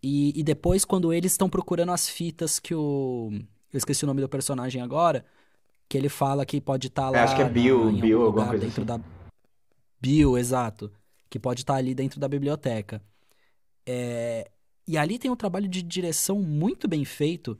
E, 0.02 0.38
e 0.38 0.42
depois, 0.42 0.85
quando 0.85 1.12
eles 1.12 1.33
estão 1.33 1.48
procurando 1.48 1.92
as 1.92 2.09
fitas 2.09 2.59
que 2.59 2.74
o. 2.74 3.30
Eu 3.72 3.78
esqueci 3.78 4.04
o 4.04 4.06
nome 4.06 4.20
do 4.20 4.28
personagem 4.28 4.80
agora. 4.80 5.24
Que 5.88 5.98
ele 5.98 6.09
fala 6.09 6.46
que 6.46 6.61
pode 6.61 6.87
estar 6.87 7.02
tá 7.02 7.11
lá. 7.11 7.18
É, 7.18 7.22
acho 7.22 7.37
que 7.37 7.42
é 7.42 7.48
Bill, 7.48 7.92
na, 7.92 8.00
Bill, 8.00 8.22
alguma 8.22 8.46
coisa 8.46 8.64
dentro 8.64 8.83
assim. 8.83 8.87
da. 8.87 9.00
Bill, 10.00 10.38
exato. 10.38 10.90
Que 11.28 11.38
pode 11.38 11.62
estar 11.62 11.74
tá 11.74 11.78
ali 11.78 11.94
dentro 11.94 12.20
da 12.20 12.28
biblioteca. 12.28 13.02
É... 13.85 14.50
E 14.87 14.96
ali 14.96 15.18
tem 15.18 15.30
um 15.30 15.37
trabalho 15.37 15.68
de 15.68 15.83
direção 15.83 16.40
muito 16.40 16.88
bem 16.88 17.04
feito. 17.04 17.59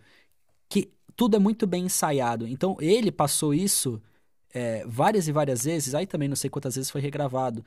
Que 0.69 0.93
tudo 1.17 1.37
é 1.37 1.39
muito 1.39 1.67
bem 1.67 1.85
ensaiado. 1.85 2.47
Então 2.47 2.77
ele 2.81 3.11
passou 3.11 3.53
isso 3.53 4.01
é, 4.55 4.85
várias 4.87 5.29
e 5.29 5.33
várias 5.33 5.65
vezes. 5.65 5.95
Aí 5.95 6.07
também 6.07 6.29
não 6.29 6.37
sei 6.37 6.49
quantas 6.49 6.77
vezes 6.77 6.91
foi 6.91 7.01
regravado 7.01 7.65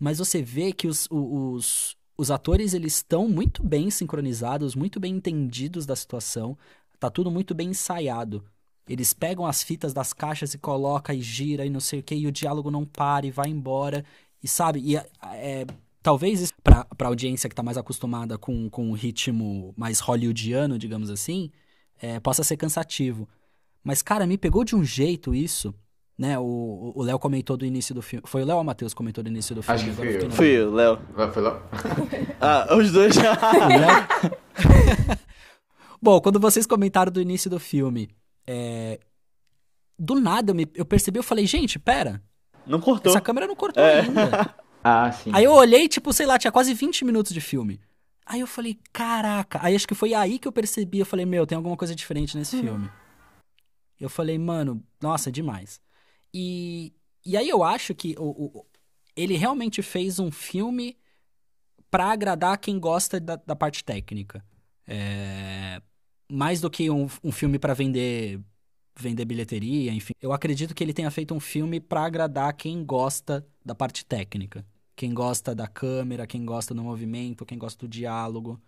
mas 0.00 0.18
você 0.18 0.42
vê 0.42 0.72
que 0.72 0.88
os, 0.88 1.06
os, 1.10 1.94
os 2.16 2.30
atores 2.30 2.72
eles 2.72 2.96
estão 2.96 3.28
muito 3.28 3.62
bem 3.62 3.90
sincronizados, 3.90 4.74
muito 4.74 4.98
bem 4.98 5.14
entendidos 5.16 5.84
da 5.84 5.94
situação, 5.94 6.56
tá 6.98 7.10
tudo 7.10 7.30
muito 7.30 7.54
bem 7.54 7.68
ensaiado. 7.68 8.42
Eles 8.88 9.12
pegam 9.12 9.46
as 9.46 9.62
fitas 9.62 9.92
das 9.92 10.14
caixas 10.14 10.54
e 10.54 10.58
coloca 10.58 11.14
e 11.14 11.20
gira 11.20 11.66
e 11.66 11.70
não 11.70 11.80
sei 11.80 12.00
o 12.00 12.02
que, 12.02 12.14
e 12.14 12.26
o 12.26 12.32
diálogo 12.32 12.70
não 12.70 12.84
para 12.84 13.26
e 13.26 13.30
vai 13.30 13.48
embora. 13.50 14.04
E 14.42 14.48
sabe, 14.48 14.80
e, 14.80 14.96
é, 14.96 15.66
talvez 16.02 16.50
para 16.64 16.86
a 16.98 17.06
audiência 17.06 17.48
que 17.48 17.52
está 17.52 17.62
mais 17.62 17.76
acostumada 17.76 18.38
com, 18.38 18.70
com 18.70 18.90
o 18.90 18.94
ritmo 18.94 19.74
mais 19.76 20.00
hollywoodiano, 20.00 20.78
digamos 20.78 21.10
assim, 21.10 21.50
é, 22.00 22.18
possa 22.18 22.42
ser 22.42 22.56
cansativo. 22.56 23.28
Mas, 23.84 24.02
cara, 24.02 24.26
me 24.26 24.38
pegou 24.38 24.64
de 24.64 24.74
um 24.74 24.82
jeito 24.82 25.34
isso 25.34 25.74
né? 26.20 26.38
O 26.38 27.02
Léo 27.02 27.18
comentou 27.18 27.56
do 27.56 27.64
início 27.64 27.94
do 27.94 28.02
filme. 28.02 28.22
Foi 28.26 28.42
o 28.42 28.44
Léo 28.44 28.56
ou 28.56 28.62
o 28.62 28.64
Matheus 28.64 28.92
comentou 28.92 29.24
do 29.24 29.30
início 29.30 29.54
do 29.54 29.62
filme? 29.62 29.74
Acho 29.74 29.86
que 29.86 29.92
fui 29.92 30.16
eu. 30.16 30.30
Fui 30.30 30.48
eu, 30.48 30.70
Léo. 30.70 31.00
Foi 31.32 31.42
Léo? 31.42 31.62
ah, 32.38 32.76
os 32.76 32.92
dois. 32.92 33.14
Bom, 36.00 36.20
quando 36.20 36.38
vocês 36.38 36.66
comentaram 36.66 37.10
do 37.10 37.22
início 37.22 37.48
do 37.48 37.58
filme, 37.58 38.10
é... 38.46 39.00
do 39.98 40.20
nada 40.20 40.50
eu, 40.50 40.54
me... 40.54 40.68
eu 40.74 40.84
percebi, 40.84 41.18
eu 41.18 41.22
falei, 41.22 41.46
gente, 41.46 41.78
pera. 41.78 42.22
Não 42.66 42.82
cortou. 42.82 43.10
Essa 43.10 43.20
câmera 43.22 43.46
não 43.46 43.56
cortou 43.56 43.82
é. 43.82 44.00
ainda. 44.00 44.54
ah, 44.84 45.10
sim. 45.12 45.30
Aí 45.32 45.44
eu 45.44 45.52
olhei, 45.52 45.88
tipo, 45.88 46.12
sei 46.12 46.26
lá, 46.26 46.38
tinha 46.38 46.52
quase 46.52 46.74
20 46.74 47.02
minutos 47.02 47.32
de 47.32 47.40
filme. 47.40 47.80
Aí 48.26 48.40
eu 48.40 48.46
falei, 48.46 48.78
caraca. 48.92 49.58
Aí 49.62 49.74
acho 49.74 49.88
que 49.88 49.94
foi 49.94 50.12
aí 50.12 50.38
que 50.38 50.46
eu 50.46 50.52
percebi, 50.52 50.98
eu 50.98 51.06
falei, 51.06 51.24
meu, 51.24 51.46
tem 51.46 51.56
alguma 51.56 51.78
coisa 51.78 51.94
diferente 51.94 52.36
nesse 52.36 52.56
hum. 52.56 52.62
filme. 52.62 52.90
Eu 53.98 54.10
falei, 54.10 54.38
mano, 54.38 54.82
nossa, 55.00 55.32
demais. 55.32 55.80
E, 56.32 56.92
e 57.24 57.36
aí 57.36 57.48
eu 57.48 57.62
acho 57.62 57.94
que 57.94 58.14
o, 58.18 58.58
o, 58.58 58.66
ele 59.16 59.36
realmente 59.36 59.82
fez 59.82 60.18
um 60.18 60.30
filme 60.30 60.96
para 61.90 62.12
agradar 62.12 62.58
quem 62.58 62.78
gosta 62.78 63.20
da, 63.20 63.36
da 63.36 63.56
parte 63.56 63.84
técnica. 63.84 64.44
É, 64.86 65.82
mais 66.30 66.60
do 66.60 66.70
que 66.70 66.90
um, 66.90 67.08
um 67.22 67.32
filme 67.32 67.58
para 67.58 67.74
vender 67.74 68.40
vender 68.98 69.24
bilheteria, 69.24 69.92
enfim. 69.92 70.12
Eu 70.20 70.32
acredito 70.32 70.74
que 70.74 70.84
ele 70.84 70.92
tenha 70.92 71.10
feito 71.10 71.34
um 71.34 71.40
filme 71.40 71.80
para 71.80 72.04
agradar 72.04 72.52
quem 72.54 72.84
gosta 72.84 73.46
da 73.64 73.74
parte 73.74 74.04
técnica. 74.04 74.64
Quem 74.94 75.14
gosta 75.14 75.54
da 75.54 75.66
câmera, 75.66 76.26
quem 76.26 76.44
gosta 76.44 76.74
do 76.74 76.82
movimento, 76.82 77.46
quem 77.46 77.58
gosta 77.58 77.86
do 77.86 77.88
diálogo. 77.88 78.60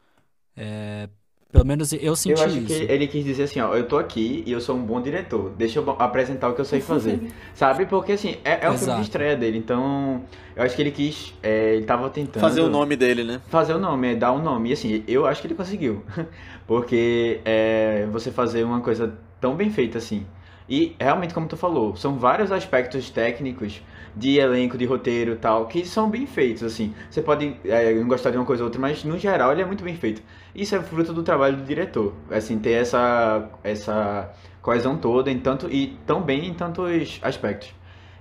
É, 0.57 1.09
pelo 1.53 1.67
menos 1.67 1.93
eu 1.93 2.17
senti 2.17 2.41
Eu 2.41 2.47
acho 2.47 2.59
isso. 2.59 2.67
que 2.67 2.91
ele 2.91 3.07
quis 3.07 3.23
dizer 3.23 3.43
assim, 3.43 3.61
ó, 3.61 3.75
eu 3.77 3.87
tô 3.87 3.99
aqui 3.99 4.43
e 4.47 4.53
eu 4.53 4.61
sou 4.61 4.75
um 4.75 4.83
bom 4.83 5.03
diretor. 5.03 5.51
Deixa 5.51 5.79
eu 5.79 5.91
apresentar 5.99 6.49
o 6.49 6.55
que 6.55 6.63
eu 6.63 6.65
sei 6.65 6.81
fazer. 6.81 7.21
Sabe? 7.55 7.85
Porque 7.85 8.13
assim, 8.13 8.37
é, 8.43 8.65
é 8.65 8.71
o 8.71 8.79
filme 8.79 8.95
de 8.97 9.03
estreia 9.03 9.37
dele, 9.37 9.59
então 9.59 10.23
eu 10.57 10.63
acho 10.63 10.75
que 10.75 10.81
ele 10.81 10.91
quis, 10.91 11.35
é, 11.43 11.75
ele 11.75 11.85
tava 11.85 12.09
tentando... 12.09 12.41
Fazer 12.41 12.63
o 12.63 12.71
nome 12.71 12.97
dele, 12.97 13.23
né? 13.23 13.43
Fazer 13.49 13.75
o 13.75 13.79
nome, 13.79 14.13
é, 14.13 14.15
dar 14.15 14.33
um 14.33 14.43
nome. 14.43 14.71
E 14.71 14.73
assim, 14.73 15.05
eu 15.07 15.27
acho 15.27 15.43
que 15.43 15.47
ele 15.47 15.55
conseguiu. 15.55 16.03
Porque 16.67 17.41
é, 17.45 18.07
você 18.11 18.31
fazer 18.31 18.65
uma 18.65 18.81
coisa 18.81 19.13
tão 19.39 19.55
bem 19.55 19.69
feita 19.71 19.99
assim. 19.99 20.25
E 20.67 20.97
realmente, 20.99 21.35
como 21.35 21.47
tu 21.47 21.57
falou, 21.57 21.95
são 21.97 22.19
vários 22.19 22.51
aspectos 22.51 23.11
técnicos 23.11 23.83
de 24.15 24.39
elenco, 24.39 24.77
de 24.77 24.85
roteiro 24.85 25.37
tal, 25.37 25.67
que 25.67 25.85
são 25.85 26.11
bem 26.11 26.27
feitos, 26.27 26.63
assim. 26.63 26.95
Você 27.11 27.23
pode 27.23 27.57
é, 27.65 27.95
não 27.95 28.09
gostar 28.09 28.31
de 28.31 28.37
uma 28.37 28.45
coisa 28.45 28.63
ou 28.63 28.67
outra, 28.67 28.81
mas 28.81 29.05
no 29.05 29.19
geral 29.19 29.53
ele 29.53 29.63
é 29.63 29.65
muito 29.65 29.83
bem 29.83 29.97
feito. 29.97 30.23
Isso 30.55 30.75
é 30.75 30.83
fruto 30.83 31.13
do 31.13 31.23
trabalho 31.23 31.57
do 31.57 31.65
diretor, 31.65 32.13
assim, 32.31 32.59
ter 32.59 32.73
essa, 32.73 33.49
essa 33.65 34.31
coesão 34.61 34.97
toda 34.97 35.31
em 35.31 35.39
tanto, 35.39 35.69
e 35.71 35.99
tão 36.07 36.23
bem 36.23 36.47
em 36.47 36.55
tantos 36.55 37.19
aspectos. 37.23 37.75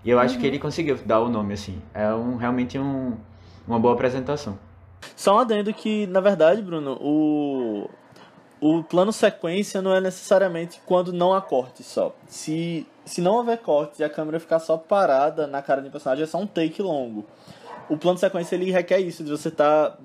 E 0.04 0.10
eu 0.10 0.19
acho 0.19 0.39
que 0.39 0.47
ele 0.47 0.58
conseguiu 0.58 0.97
dar 1.06 1.19
o 1.19 1.30
nome, 1.30 1.54
assim. 1.54 1.80
É 1.93 2.12
um, 2.13 2.36
realmente 2.36 2.80
um, 2.80 3.15
uma 3.67 3.80
boa 3.80 3.93
apresentação. 3.93 4.58
Só 5.15 5.36
um 5.36 5.39
adendo 5.39 5.73
que, 5.73 6.08
na 6.08 6.19
verdade, 6.19 6.62
Bruno, 6.62 6.97
o, 6.99 7.89
o 8.62 8.84
plano 8.84 9.12
sequência 9.12 9.82
não 9.82 9.93
é 9.93 10.00
necessariamente 10.00 10.80
quando 10.86 11.12
não 11.12 11.34
há 11.34 11.41
corte 11.41 11.84
só. 11.84 12.15
Se, 12.28 12.86
se 13.04 13.19
não 13.19 13.34
houver 13.34 13.58
corte 13.58 14.02
e 14.02 14.04
a 14.04 14.10
câmera 14.10 14.39
ficar 14.39 14.60
só 14.60 14.78
parada 14.78 15.47
na 15.47 15.63
cara 15.63 15.82
um 15.82 15.89
personagem, 15.89 16.24
é 16.24 16.28
só 16.28 16.38
um 16.38 16.45
take 16.45 16.80
longo. 16.80 17.26
O 17.89 17.97
plano 17.97 18.19
sequência 18.19 18.56
ele 18.56 18.71
requer 18.71 19.00
isso, 19.00 19.24
de 19.24 19.32
você 19.32 19.47
estar 19.47 19.89
tá 19.89 19.97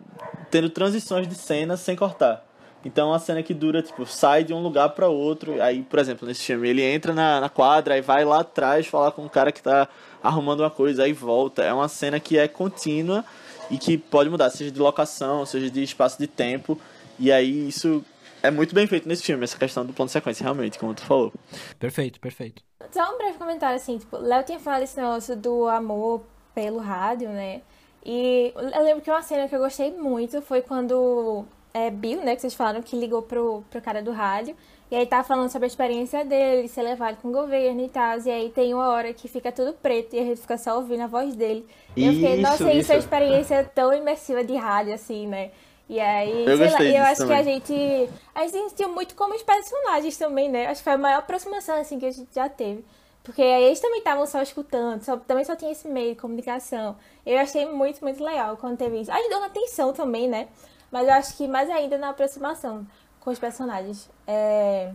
tendo 0.50 0.70
transições 0.70 1.28
de 1.28 1.34
cena 1.34 1.76
sem 1.76 1.94
cortar. 1.94 2.46
Então, 2.82 3.12
a 3.12 3.18
cena 3.18 3.42
que 3.42 3.52
dura, 3.52 3.82
tipo, 3.82 4.06
sai 4.06 4.42
de 4.42 4.54
um 4.54 4.62
lugar 4.62 4.90
para 4.90 5.08
outro. 5.08 5.60
Aí, 5.60 5.82
por 5.82 5.98
exemplo, 5.98 6.26
nesse 6.26 6.44
filme, 6.44 6.68
ele 6.68 6.82
entra 6.82 7.12
na, 7.12 7.40
na 7.40 7.48
quadra, 7.50 7.94
aí 7.94 8.00
vai 8.00 8.24
lá 8.24 8.40
atrás 8.40 8.86
falar 8.86 9.10
com 9.10 9.22
um 9.22 9.28
cara 9.28 9.52
que 9.52 9.62
tá 9.62 9.86
arrumando 10.22 10.60
uma 10.60 10.70
coisa, 10.70 11.02
aí 11.02 11.12
volta. 11.12 11.62
É 11.62 11.72
uma 11.72 11.88
cena 11.88 12.18
que 12.18 12.38
é 12.38 12.48
contínua 12.48 13.22
e 13.70 13.76
que 13.76 13.98
pode 13.98 14.30
mudar, 14.30 14.48
seja 14.50 14.70
de 14.70 14.78
locação, 14.78 15.44
seja 15.44 15.68
de 15.68 15.82
espaço 15.82 16.16
de 16.18 16.26
tempo. 16.26 16.78
E 17.18 17.32
aí, 17.32 17.68
isso 17.68 18.04
é 18.46 18.50
muito 18.50 18.74
bem 18.74 18.86
feito 18.86 19.08
nesse 19.08 19.22
filme, 19.22 19.44
essa 19.44 19.58
questão 19.58 19.84
do 19.84 19.92
plano 19.92 20.06
de 20.06 20.12
sequência, 20.12 20.44
realmente, 20.44 20.78
como 20.78 20.94
tu 20.94 21.02
falou. 21.02 21.32
Perfeito, 21.78 22.20
perfeito. 22.20 22.62
Só 22.90 23.14
um 23.14 23.18
breve 23.18 23.38
comentário, 23.38 23.76
assim, 23.76 23.98
tipo, 23.98 24.16
Léo 24.16 24.44
tinha 24.44 24.58
falado 24.58 24.82
esse 24.82 24.96
negócio 24.96 25.36
do 25.36 25.66
amor 25.66 26.22
pelo 26.54 26.78
rádio, 26.78 27.28
né? 27.28 27.62
E 28.04 28.52
eu 28.54 28.84
lembro 28.84 29.02
que 29.02 29.10
uma 29.10 29.22
cena 29.22 29.48
que 29.48 29.54
eu 29.54 29.58
gostei 29.58 29.90
muito 29.90 30.40
foi 30.40 30.62
quando 30.62 31.44
é, 31.74 31.90
Bill, 31.90 32.22
né, 32.22 32.34
que 32.34 32.40
vocês 32.40 32.54
falaram, 32.54 32.80
que 32.80 32.96
ligou 32.96 33.20
pro, 33.20 33.64
pro 33.68 33.82
cara 33.82 34.02
do 34.02 34.12
rádio. 34.12 34.56
E 34.88 34.94
aí 34.94 35.04
tá 35.04 35.24
falando 35.24 35.50
sobre 35.50 35.66
a 35.66 35.68
experiência 35.68 36.24
dele, 36.24 36.68
ser 36.68 36.82
levado 36.82 37.16
com 37.16 37.28
o 37.28 37.32
governo 37.32 37.84
e 37.84 37.88
tal. 37.88 38.18
E 38.20 38.30
aí 38.30 38.50
tem 38.50 38.72
uma 38.72 38.88
hora 38.88 39.12
que 39.12 39.26
fica 39.26 39.50
tudo 39.50 39.72
preto 39.72 40.14
e 40.14 40.20
a 40.20 40.22
gente 40.22 40.40
fica 40.40 40.56
só 40.56 40.76
ouvindo 40.76 41.02
a 41.02 41.06
voz 41.08 41.34
dele. 41.34 41.66
E 41.96 42.06
eu 42.06 42.12
fiquei, 42.12 42.40
nossa, 42.40 42.62
isso, 42.70 42.78
isso 42.78 42.92
é 42.92 42.94
uma 42.94 43.00
experiência 43.00 43.64
tão 43.74 43.92
imersiva 43.92 44.44
de 44.44 44.54
rádio, 44.54 44.94
assim, 44.94 45.26
né? 45.26 45.50
E 45.88 46.00
aí, 46.00 46.44
eu 46.44 46.56
sei 46.56 46.70
lá, 46.70 46.82
eu 46.82 47.02
acho 47.04 47.20
também. 47.20 47.36
que 47.36 47.40
a 47.40 47.52
gente. 47.54 48.10
A 48.34 48.46
gente 48.46 48.70
sentiu 48.70 48.88
muito 48.88 49.14
como 49.14 49.34
os 49.34 49.42
personagens 49.42 50.16
também, 50.16 50.48
né? 50.48 50.66
Acho 50.66 50.80
que 50.80 50.84
foi 50.84 50.94
a 50.94 50.98
maior 50.98 51.18
aproximação, 51.18 51.76
assim, 51.76 51.98
que 51.98 52.06
a 52.06 52.10
gente 52.10 52.34
já 52.34 52.48
teve. 52.48 52.84
Porque 53.22 53.42
aí 53.42 53.64
eles 53.64 53.80
também 53.80 53.98
estavam 53.98 54.24
só 54.24 54.40
escutando, 54.40 55.02
só, 55.02 55.16
também 55.16 55.44
só 55.44 55.56
tinha 55.56 55.72
esse 55.72 55.88
meio 55.88 56.14
de 56.14 56.20
comunicação. 56.20 56.96
Eu 57.24 57.38
achei 57.38 57.66
muito, 57.66 58.00
muito 58.00 58.22
legal 58.22 58.56
quando 58.56 58.78
teve 58.78 59.00
isso. 59.00 59.10
Ajudou 59.10 59.40
na 59.40 59.46
atenção 59.46 59.92
também, 59.92 60.28
né? 60.28 60.48
Mas 60.92 61.08
eu 61.08 61.14
acho 61.14 61.36
que 61.36 61.48
mais 61.48 61.68
ainda 61.68 61.98
na 61.98 62.10
aproximação 62.10 62.86
com 63.20 63.30
os 63.30 63.38
personagens. 63.38 64.08
É... 64.28 64.92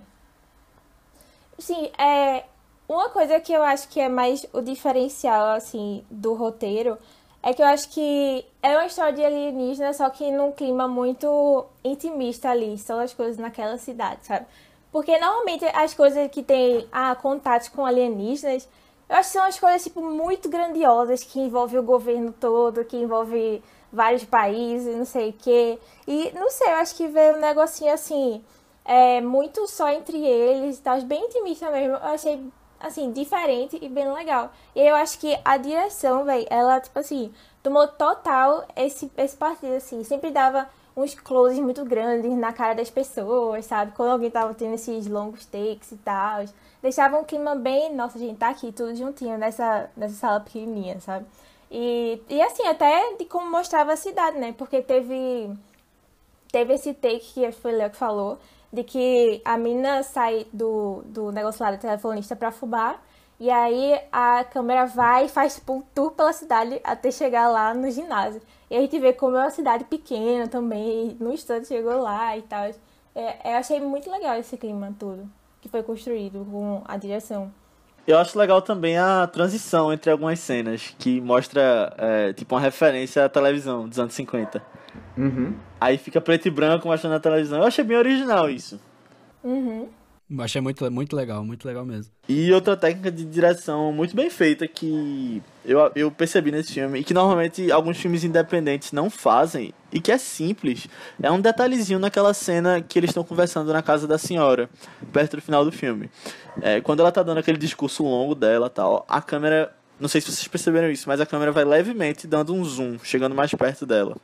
Sim, 1.59 1.91
é... 1.97 2.45
Uma 2.87 3.09
coisa 3.09 3.39
que 3.39 3.51
eu 3.51 3.63
acho 3.63 3.89
que 3.89 3.99
é 3.99 4.07
mais 4.07 4.45
o 4.53 4.61
diferencial, 4.61 5.47
assim, 5.55 6.05
do 6.09 6.33
roteiro 6.33 6.97
é 7.43 7.53
que 7.53 7.61
eu 7.61 7.65
acho 7.65 7.89
que 7.89 8.45
é 8.61 8.77
uma 8.77 8.85
história 8.85 9.13
de 9.13 9.23
alienígena, 9.23 9.93
só 9.93 10.09
que 10.09 10.31
num 10.31 10.51
clima 10.51 10.87
muito 10.87 11.65
intimista 11.83 12.49
ali, 12.49 12.77
só 12.77 13.01
as 13.01 13.13
coisas 13.13 13.37
naquela 13.37 13.77
cidade, 13.77 14.25
sabe? 14.25 14.45
Porque 14.91 15.17
normalmente 15.17 15.65
as 15.65 15.93
coisas 15.93 16.29
que 16.29 16.43
tem 16.43 16.87
ah, 16.91 17.15
contato 17.15 17.71
com 17.71 17.85
alienígenas, 17.85 18.67
eu 19.09 19.15
acho 19.15 19.29
que 19.29 19.33
são 19.33 19.43
as 19.43 19.59
coisas, 19.59 19.83
tipo, 19.83 20.01
muito 20.01 20.49
grandiosas, 20.49 21.23
que 21.23 21.39
envolvem 21.39 21.79
o 21.79 21.83
governo 21.83 22.33
todo, 22.39 22.85
que 22.85 22.97
envolve 22.97 23.61
vários 23.91 24.23
países, 24.23 24.95
não 24.95 25.05
sei 25.05 25.29
o 25.31 25.33
quê. 25.33 25.79
E 26.07 26.31
não 26.33 26.49
sei, 26.49 26.67
eu 26.67 26.75
acho 26.75 26.95
que 26.95 27.07
veio 27.07 27.35
um 27.35 27.39
negocinho 27.39 27.93
assim, 27.93 28.43
é, 28.85 29.19
muito 29.19 29.67
só 29.67 29.89
entre 29.89 30.17
eles 30.17 30.77
e 30.77 30.81
tal, 30.81 31.01
bem 31.01 31.25
intimista 31.25 31.69
mesmo. 31.71 31.95
Eu 31.95 32.03
achei, 32.03 32.41
assim, 32.83 33.11
diferente 33.11 33.77
e 33.81 33.89
bem 33.89 34.11
legal. 34.11 34.51
E 34.75 34.81
eu 34.81 34.95
acho 34.95 35.19
que 35.19 35.37
a 35.43 35.57
direção, 35.57 36.25
velho, 36.25 36.45
ela, 36.49 36.79
tipo 36.79 36.97
assim, 36.99 37.33
tomou 37.63 37.87
total 37.87 38.65
esse, 38.75 39.11
esse 39.17 39.35
partido, 39.35 39.75
assim. 39.75 40.03
Sempre 40.03 40.31
dava 40.31 40.67
uns 40.95 41.15
closes 41.15 41.59
muito 41.59 41.85
grandes 41.85 42.31
na 42.37 42.51
cara 42.51 42.75
das 42.75 42.89
pessoas, 42.89 43.65
sabe? 43.65 43.93
Quando 43.95 44.11
alguém 44.11 44.29
tava 44.29 44.53
tendo 44.53 44.75
esses 44.75 45.07
longos 45.07 45.45
takes 45.45 45.91
e 45.91 45.97
tal. 45.97 46.45
Deixava 46.81 47.17
um 47.17 47.23
clima 47.23 47.55
bem, 47.55 47.93
nossa, 47.95 48.19
gente 48.19 48.37
tá 48.37 48.49
aqui 48.49 48.71
tudo 48.71 48.95
juntinho 48.95 49.37
nessa, 49.37 49.89
nessa 49.95 50.15
sala 50.15 50.39
pequenininha, 50.39 50.99
sabe? 50.99 51.25
E, 51.69 52.21
e 52.29 52.41
assim, 52.41 52.67
até 52.67 53.15
de 53.15 53.25
como 53.25 53.49
mostrava 53.49 53.93
a 53.93 53.95
cidade, 53.95 54.37
né? 54.37 54.53
Porque 54.57 54.81
teve, 54.81 55.49
teve 56.51 56.73
esse 56.73 56.93
take 56.93 57.19
que 57.19 57.51
foi 57.51 57.73
o 57.73 57.77
Léo 57.77 57.91
que 57.91 57.97
falou, 57.97 58.37
de 58.71 58.83
que 58.83 59.41
a 59.43 59.57
mina 59.57 60.03
sai 60.03 60.45
do, 60.51 61.03
do 61.05 61.31
negócio 61.31 61.63
lá 61.63 61.71
da 61.71 61.77
telefonista 61.77 62.35
pra 62.35 62.51
fubá, 62.51 62.97
e 63.39 63.49
aí 63.49 63.99
a 64.11 64.43
câmera 64.43 64.85
vai 64.85 65.25
e 65.25 65.29
faz 65.29 65.55
tipo, 65.55 65.73
um 65.73 65.81
tour 65.81 66.11
pela 66.11 66.31
cidade 66.31 66.79
até 66.83 67.09
chegar 67.11 67.49
lá 67.49 67.73
no 67.73 67.89
ginásio. 67.89 68.41
E 68.69 68.75
a 68.75 68.81
gente 68.81 68.99
vê 68.99 69.13
como 69.13 69.35
é 69.35 69.41
uma 69.41 69.49
cidade 69.49 69.83
pequena 69.85 70.47
também, 70.47 71.17
no 71.19 71.33
instante 71.33 71.67
chegou 71.67 72.01
lá 72.01 72.37
e 72.37 72.43
tal. 72.43 72.69
É, 73.15 73.53
eu 73.53 73.57
achei 73.57 73.79
muito 73.79 74.09
legal 74.09 74.37
esse 74.37 74.55
clima 74.57 74.95
todo 74.97 75.27
que 75.61 75.69
foi 75.69 75.83
construído 75.83 76.45
com 76.49 76.81
a 76.85 76.97
direção. 76.97 77.51
Eu 78.05 78.17
acho 78.17 78.37
legal 78.37 78.61
também 78.61 78.97
a 78.97 79.27
transição 79.27 79.93
entre 79.93 80.09
algumas 80.09 80.39
cenas, 80.39 80.95
que 80.97 81.21
mostra, 81.21 81.93
é, 81.97 82.33
tipo, 82.33 82.55
uma 82.55 82.61
referência 82.61 83.23
à 83.23 83.29
televisão 83.29 83.87
dos 83.87 83.99
anos 83.99 84.13
50. 84.15 84.61
Uhum. 85.17 85.53
Aí 85.79 85.97
fica 85.97 86.21
preto 86.21 86.47
e 86.47 86.51
branco 86.51 86.87
mostrando 86.87 87.15
a 87.15 87.19
televisão. 87.19 87.59
Eu 87.59 87.65
achei 87.65 87.83
bem 87.83 87.97
original 87.97 88.49
isso. 88.49 88.79
Uhum. 89.43 89.89
Achei 90.39 90.61
muito, 90.61 90.89
muito 90.89 91.13
legal, 91.13 91.43
muito 91.43 91.67
legal 91.67 91.85
mesmo. 91.85 92.11
E 92.29 92.53
outra 92.53 92.77
técnica 92.77 93.11
de 93.11 93.25
direção 93.25 93.91
muito 93.91 94.15
bem 94.15 94.29
feita 94.29 94.65
que 94.65 95.43
eu, 95.65 95.91
eu 95.93 96.09
percebi 96.09 96.51
nesse 96.51 96.71
filme, 96.73 96.99
e 96.99 97.03
que 97.03 97.13
normalmente 97.13 97.69
alguns 97.69 97.97
filmes 97.97 98.23
independentes 98.23 98.93
não 98.93 99.09
fazem, 99.09 99.73
e 99.91 99.99
que 99.99 100.09
é 100.09 100.17
simples, 100.17 100.87
é 101.21 101.29
um 101.29 101.41
detalhezinho 101.41 101.99
naquela 101.99 102.33
cena 102.33 102.79
que 102.81 102.97
eles 102.97 103.09
estão 103.09 103.25
conversando 103.25 103.73
na 103.73 103.81
casa 103.81 104.07
da 104.07 104.17
senhora, 104.17 104.69
perto 105.11 105.35
do 105.35 105.41
final 105.41 105.65
do 105.65 105.71
filme. 105.71 106.09
É, 106.61 106.79
quando 106.79 107.01
ela 107.01 107.11
tá 107.11 107.21
dando 107.21 107.39
aquele 107.39 107.57
discurso 107.57 108.03
longo 108.03 108.33
dela 108.33 108.69
tal, 108.69 109.05
a 109.09 109.21
câmera. 109.21 109.75
Não 110.01 110.07
sei 110.07 110.19
se 110.19 110.31
vocês 110.31 110.47
perceberam 110.47 110.89
isso, 110.89 111.07
mas 111.07 111.21
a 111.21 111.27
câmera 111.27 111.51
vai 111.51 111.63
levemente 111.63 112.25
dando 112.25 112.55
um 112.55 112.65
zoom, 112.65 112.97
chegando 113.03 113.35
mais 113.35 113.53
perto 113.53 113.85
dela. 113.85 114.17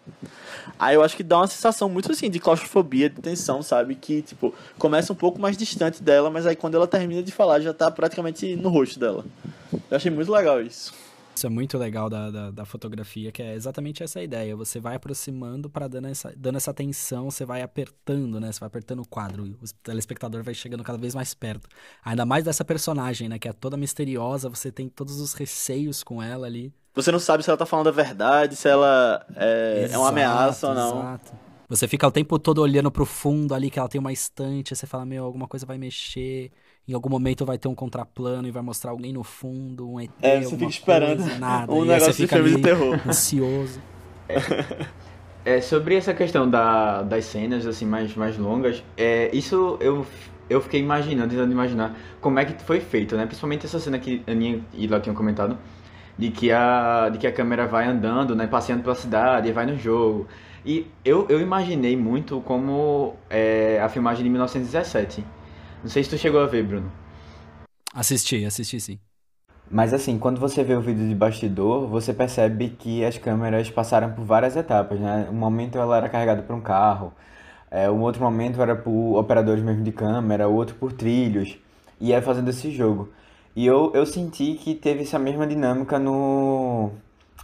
Aí 0.79 0.95
eu 0.95 1.03
acho 1.03 1.15
que 1.15 1.21
dá 1.21 1.37
uma 1.37 1.45
sensação 1.45 1.87
muito 1.87 2.11
assim 2.11 2.31
de 2.31 2.39
claustrofobia, 2.39 3.07
de 3.11 3.21
tensão, 3.21 3.61
sabe? 3.61 3.93
Que, 3.93 4.23
tipo, 4.23 4.55
começa 4.79 5.13
um 5.13 5.15
pouco 5.15 5.39
mais 5.39 5.55
distante 5.55 6.01
dela, 6.01 6.31
mas 6.31 6.47
aí 6.47 6.55
quando 6.55 6.73
ela 6.73 6.87
termina 6.87 7.21
de 7.21 7.31
falar 7.31 7.59
já 7.59 7.75
tá 7.75 7.91
praticamente 7.91 8.55
no 8.55 8.69
rosto 8.69 8.99
dela. 8.99 9.23
Eu 9.71 9.97
achei 9.97 10.09
muito 10.09 10.31
legal 10.31 10.59
isso. 10.59 10.91
Isso 11.37 11.45
é 11.45 11.49
muito 11.51 11.77
legal 11.77 12.09
da, 12.09 12.31
da, 12.31 12.49
da, 12.49 12.65
fotografia, 12.65 13.31
que 13.31 13.43
é 13.43 13.53
exatamente 13.53 14.01
essa 14.01 14.19
ideia. 14.19 14.55
Você 14.55 14.79
vai 14.79 14.95
aproximando 14.95 15.69
para 15.69 15.87
dando 15.87 16.07
essa, 16.07 16.33
dando 16.35 16.55
essa 16.55 16.71
atenção, 16.71 17.29
você 17.29 17.45
vai 17.45 17.61
apertando, 17.61 18.39
né? 18.39 18.51
Você 18.51 18.59
vai 18.59 18.65
apertando 18.65 19.01
o 19.03 19.07
quadro. 19.07 19.43
O 19.43 19.73
telespectador 19.83 20.41
vai 20.41 20.55
chegando 20.55 20.83
cada 20.83 20.97
vez 20.97 21.13
mais 21.13 21.35
perto. 21.35 21.69
Ainda 22.03 22.25
mais 22.25 22.43
dessa 22.43 22.65
personagem, 22.65 23.29
né? 23.29 23.37
Que 23.37 23.47
é 23.47 23.53
toda 23.53 23.77
misteriosa, 23.77 24.49
você 24.49 24.71
tem 24.71 24.89
todos 24.89 25.19
os 25.19 25.33
receios 25.33 26.03
com 26.03 26.23
ela 26.23 26.47
ali. 26.47 26.73
Você 26.95 27.11
não 27.11 27.19
sabe 27.19 27.43
se 27.43 27.51
ela 27.51 27.57
tá 27.57 27.67
falando 27.67 27.89
a 27.89 27.91
verdade, 27.91 28.55
se 28.55 28.67
ela 28.67 29.23
é, 29.35 29.83
exato, 29.83 29.93
é 29.93 29.97
uma 29.99 30.09
ameaça 30.09 30.69
ou 30.69 30.73
não. 30.73 30.99
Exato. 31.01 31.33
Você 31.69 31.87
fica 31.87 32.07
o 32.07 32.11
tempo 32.11 32.39
todo 32.39 32.63
olhando 32.63 32.89
pro 32.89 33.05
fundo 33.05 33.53
ali, 33.53 33.69
que 33.69 33.77
ela 33.77 33.87
tem 33.87 33.99
uma 33.99 34.11
estante, 34.11 34.75
você 34.75 34.87
fala, 34.87 35.05
meu, 35.05 35.23
alguma 35.23 35.47
coisa 35.47 35.67
vai 35.67 35.77
mexer. 35.77 36.51
Em 36.87 36.93
algum 36.93 37.09
momento 37.09 37.45
vai 37.45 37.57
ter 37.57 37.67
um 37.67 37.75
contraplano 37.75 38.47
e 38.47 38.51
vai 38.51 38.61
mostrar 38.61 38.91
alguém 38.91 39.11
no 39.11 39.21
fundo, 39.21 39.91
um 39.91 39.99
ET, 39.99 40.09
É, 40.21 40.39
você 40.41 40.55
fica 40.55 40.71
esperando 40.71 41.17
coisa, 41.21 41.35
nada. 41.37 41.69
um 41.73 41.83
negócio 41.83 42.13
de 42.13 42.27
filme 42.27 42.55
de 42.55 42.61
terror. 42.61 42.97
Ansioso. 43.05 43.81
É, 45.43 45.59
sobre 45.59 45.95
essa 45.95 46.13
questão 46.13 46.49
da, 46.49 47.01
das 47.03 47.25
cenas 47.25 47.67
assim 47.67 47.85
mais, 47.85 48.15
mais 48.15 48.37
longas, 48.37 48.81
é, 48.95 49.29
isso 49.33 49.77
eu, 49.81 50.05
eu 50.49 50.61
fiquei 50.61 50.79
imaginando, 50.79 51.29
tentando 51.29 51.51
imaginar 51.51 51.93
como 52.21 52.39
é 52.39 52.45
que 52.45 52.63
foi 52.63 52.79
feito, 52.79 53.17
né? 53.17 53.25
Principalmente 53.25 53.65
essa 53.65 53.79
cena 53.79 53.99
que 53.99 54.23
a 54.25 54.31
Aninha 54.31 54.61
e 54.73 54.87
lá 54.87 55.01
tinham 55.01 55.15
comentado, 55.15 55.57
de 56.17 56.31
que 56.31 56.53
a, 56.53 57.09
de 57.09 57.17
que 57.17 57.27
a 57.27 57.33
câmera 57.33 57.67
vai 57.67 57.85
andando, 57.85 58.33
né? 58.33 58.47
Passeando 58.47 58.81
pela 58.81 58.95
cidade 58.95 59.51
vai 59.51 59.65
no 59.65 59.77
jogo. 59.77 60.25
E 60.65 60.87
eu, 61.03 61.25
eu 61.27 61.41
imaginei 61.41 61.97
muito 61.97 62.39
como 62.41 63.13
é, 63.29 63.77
a 63.81 63.89
filmagem 63.89 64.23
de 64.23 64.29
1917 64.29 65.23
não 65.87 65.91
sei 65.91 66.03
se 66.03 66.09
tu 66.09 66.17
chegou 66.17 66.41
a 66.41 66.45
ver, 66.45 66.63
Bruno. 66.63 66.91
Assisti, 67.93 68.43
assisti 68.43 68.77
sim. 68.77 68.99
Mas 69.71 69.93
assim, 69.93 70.19
quando 70.19 70.37
você 70.37 70.61
vê 70.61 70.75
o 70.75 70.81
vídeo 70.81 71.07
de 71.07 71.15
bastidor, 71.15 71.87
você 71.87 72.13
percebe 72.13 72.75
que 72.77 73.05
as 73.05 73.17
câmeras 73.17 73.69
passaram 73.69 74.11
por 74.11 74.25
várias 74.25 74.57
etapas, 74.57 74.99
né? 74.99 75.29
Um 75.31 75.35
momento 75.35 75.77
ela 75.77 75.95
era 75.95 76.09
carregada 76.09 76.41
por 76.41 76.53
um 76.53 76.59
carro, 76.59 77.13
é, 77.71 77.89
um 77.89 78.01
outro 78.01 78.21
momento 78.21 78.61
era 78.61 78.75
por 78.75 79.17
operadores 79.17 79.63
mesmo 79.63 79.81
de 79.81 79.93
câmera, 79.93 80.49
o 80.49 80.53
outro 80.53 80.75
por 80.75 80.91
trilhos, 80.91 81.57
e 82.01 82.11
é 82.11 82.21
fazendo 82.21 82.49
esse 82.49 82.69
jogo. 82.69 83.09
E 83.55 83.65
eu, 83.65 83.91
eu 83.95 84.05
senti 84.05 84.55
que 84.55 84.75
teve 84.75 85.03
essa 85.03 85.17
mesma 85.17 85.47
dinâmica 85.47 85.97
no, 85.97 86.91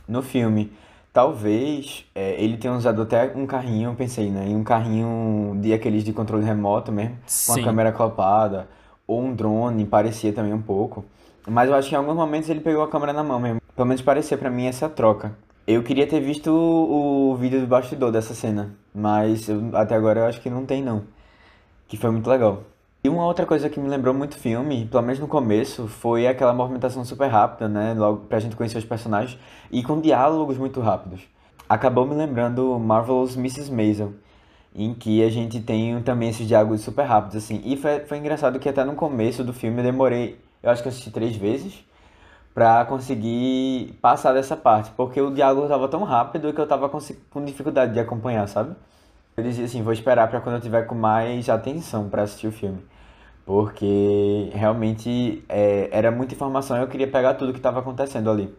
no 0.06 0.22
filme. 0.22 0.70
Talvez 1.14 2.06
é, 2.16 2.44
ele 2.44 2.58
tenha 2.58 2.74
usado 2.74 3.04
até 3.04 3.32
um 3.36 3.46
carrinho, 3.46 3.92
eu 3.92 3.96
pensei, 3.96 4.32
né? 4.32 4.48
Em 4.48 4.56
um 4.56 4.64
carrinho 4.64 5.56
de 5.62 5.72
aqueles 5.72 6.04
de 6.04 6.12
controle 6.12 6.44
remoto 6.44 6.92
mesmo, 6.92 7.18
com 7.46 7.54
a 7.54 7.64
câmera 7.64 7.90
acoplada, 7.90 8.68
ou 9.06 9.22
um 9.22 9.32
drone, 9.32 9.86
parecia 9.86 10.34
também 10.34 10.52
um 10.52 10.62
pouco. 10.62 11.06
Mas 11.48 11.70
eu 11.70 11.76
acho 11.76 11.88
que 11.90 11.94
em 11.94 11.98
alguns 12.00 12.16
momentos 12.16 12.50
ele 12.50 12.62
pegou 12.62 12.82
a 12.82 12.88
câmera 12.88 13.14
na 13.14 13.24
mão 13.24 13.40
mesmo. 13.40 13.62
Pelo 13.76 13.88
menos 13.88 14.02
parecia 14.02 14.36
para 14.38 14.50
mim 14.50 14.66
essa 14.66 14.90
troca. 14.90 15.38
Eu 15.68 15.84
queria 15.84 16.08
ter 16.08 16.20
visto 16.20 16.48
o, 16.48 17.32
o 17.32 17.36
vídeo 17.36 17.62
do 17.62 17.68
bastidor 17.68 18.12
dessa 18.12 18.34
cena, 18.34 18.76
mas 18.94 19.48
eu, 19.48 19.70
até 19.74 19.94
agora 19.94 20.22
eu 20.22 20.26
acho 20.26 20.42
que 20.42 20.50
não 20.50 20.66
tem 20.66 20.82
não. 20.82 21.04
Que 21.88 21.96
foi 21.96 22.10
muito 22.10 22.28
legal. 22.28 22.64
E 23.06 23.10
uma 23.10 23.26
outra 23.26 23.46
coisa 23.46 23.70
que 23.70 23.82
me 23.82 23.90
lembrou 23.90 24.14
muito 24.14 24.38
filme, 24.38 24.86
pelo 24.86 25.04
menos 25.04 25.20
no 25.20 25.28
começo, 25.28 25.90
foi 25.90 26.26
aquela 26.26 26.54
movimentação 26.54 27.04
super 27.04 27.28
rápida, 27.28 27.68
né? 27.68 27.94
Logo 27.94 28.28
pra 28.28 28.40
gente 28.40 28.56
conhecer 28.56 28.78
os 28.78 28.86
personagens 28.86 29.38
e 29.70 29.84
com 29.84 30.00
diálogos 30.00 30.58
muito 30.58 30.80
rápidos. 30.80 31.20
Acabou 31.68 32.08
me 32.08 32.16
lembrando 32.16 32.80
Marvel's 32.80 33.36
Mrs. 33.36 33.70
Maisel, 33.70 34.14
em 34.74 34.94
que 34.94 35.22
a 35.22 35.30
gente 35.30 35.60
tem 35.60 36.02
também 36.02 36.30
esses 36.30 36.48
diálogos 36.48 36.80
super 36.80 37.04
rápidos, 37.04 37.36
assim. 37.36 37.62
E 37.66 37.76
foi, 37.76 38.00
foi 38.06 38.20
engraçado 38.20 38.58
que 38.58 38.70
até 38.70 38.86
no 38.86 38.96
começo 38.96 39.44
do 39.44 39.52
filme 39.52 39.80
eu 39.80 39.84
demorei, 39.84 40.40
eu 40.64 40.70
acho 40.72 40.82
que 40.82 40.88
assisti 40.88 41.12
três 41.12 41.36
vezes, 41.36 41.86
pra 42.54 42.86
conseguir 42.86 44.00
passar 44.02 44.32
dessa 44.32 44.56
parte, 44.56 44.92
porque 44.96 45.20
o 45.20 45.30
diálogo 45.30 45.68
tava 45.68 45.90
tão 45.90 46.04
rápido 46.04 46.54
que 46.54 46.62
eu 46.62 46.68
tava 46.68 46.88
com, 46.88 47.00
com 47.30 47.44
dificuldade 47.44 47.92
de 47.92 48.00
acompanhar, 48.00 48.48
sabe? 48.48 48.74
Eu 49.36 49.44
dizia 49.44 49.66
assim, 49.66 49.82
vou 49.84 49.92
esperar 49.92 50.30
para 50.30 50.40
quando 50.40 50.56
eu 50.56 50.62
tiver 50.62 50.84
com 50.84 50.96
mais 50.96 51.50
atenção 51.50 52.08
para 52.08 52.22
assistir 52.22 52.48
o 52.48 52.52
filme 52.52 52.93
porque 53.46 54.50
realmente 54.54 55.44
é, 55.50 55.90
era 55.92 56.12
muita 56.12 56.34
informação 56.34 56.78
e 56.78 56.82
eu 56.82 56.88
queria 56.88 57.10
pegar 57.10 57.34
tudo 57.36 57.52
que 57.52 57.60
estava 57.60 57.80
acontecendo 57.80 58.30
ali. 58.30 58.54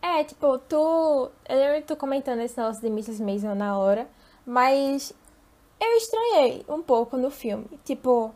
É, 0.00 0.24
tipo, 0.24 0.58
tu. 0.58 1.30
Eu 1.48 1.82
tu 1.82 1.96
comentando 1.96 2.40
esse 2.40 2.56
negócio 2.58 2.80
de 2.80 2.88
Mrs. 2.88 3.22
Mason 3.22 3.54
na 3.54 3.76
hora, 3.76 4.06
mas 4.46 5.12
eu 5.80 5.96
estranhei 5.96 6.64
um 6.68 6.82
pouco 6.82 7.16
no 7.16 7.30
filme. 7.30 7.66
Tipo, 7.84 8.32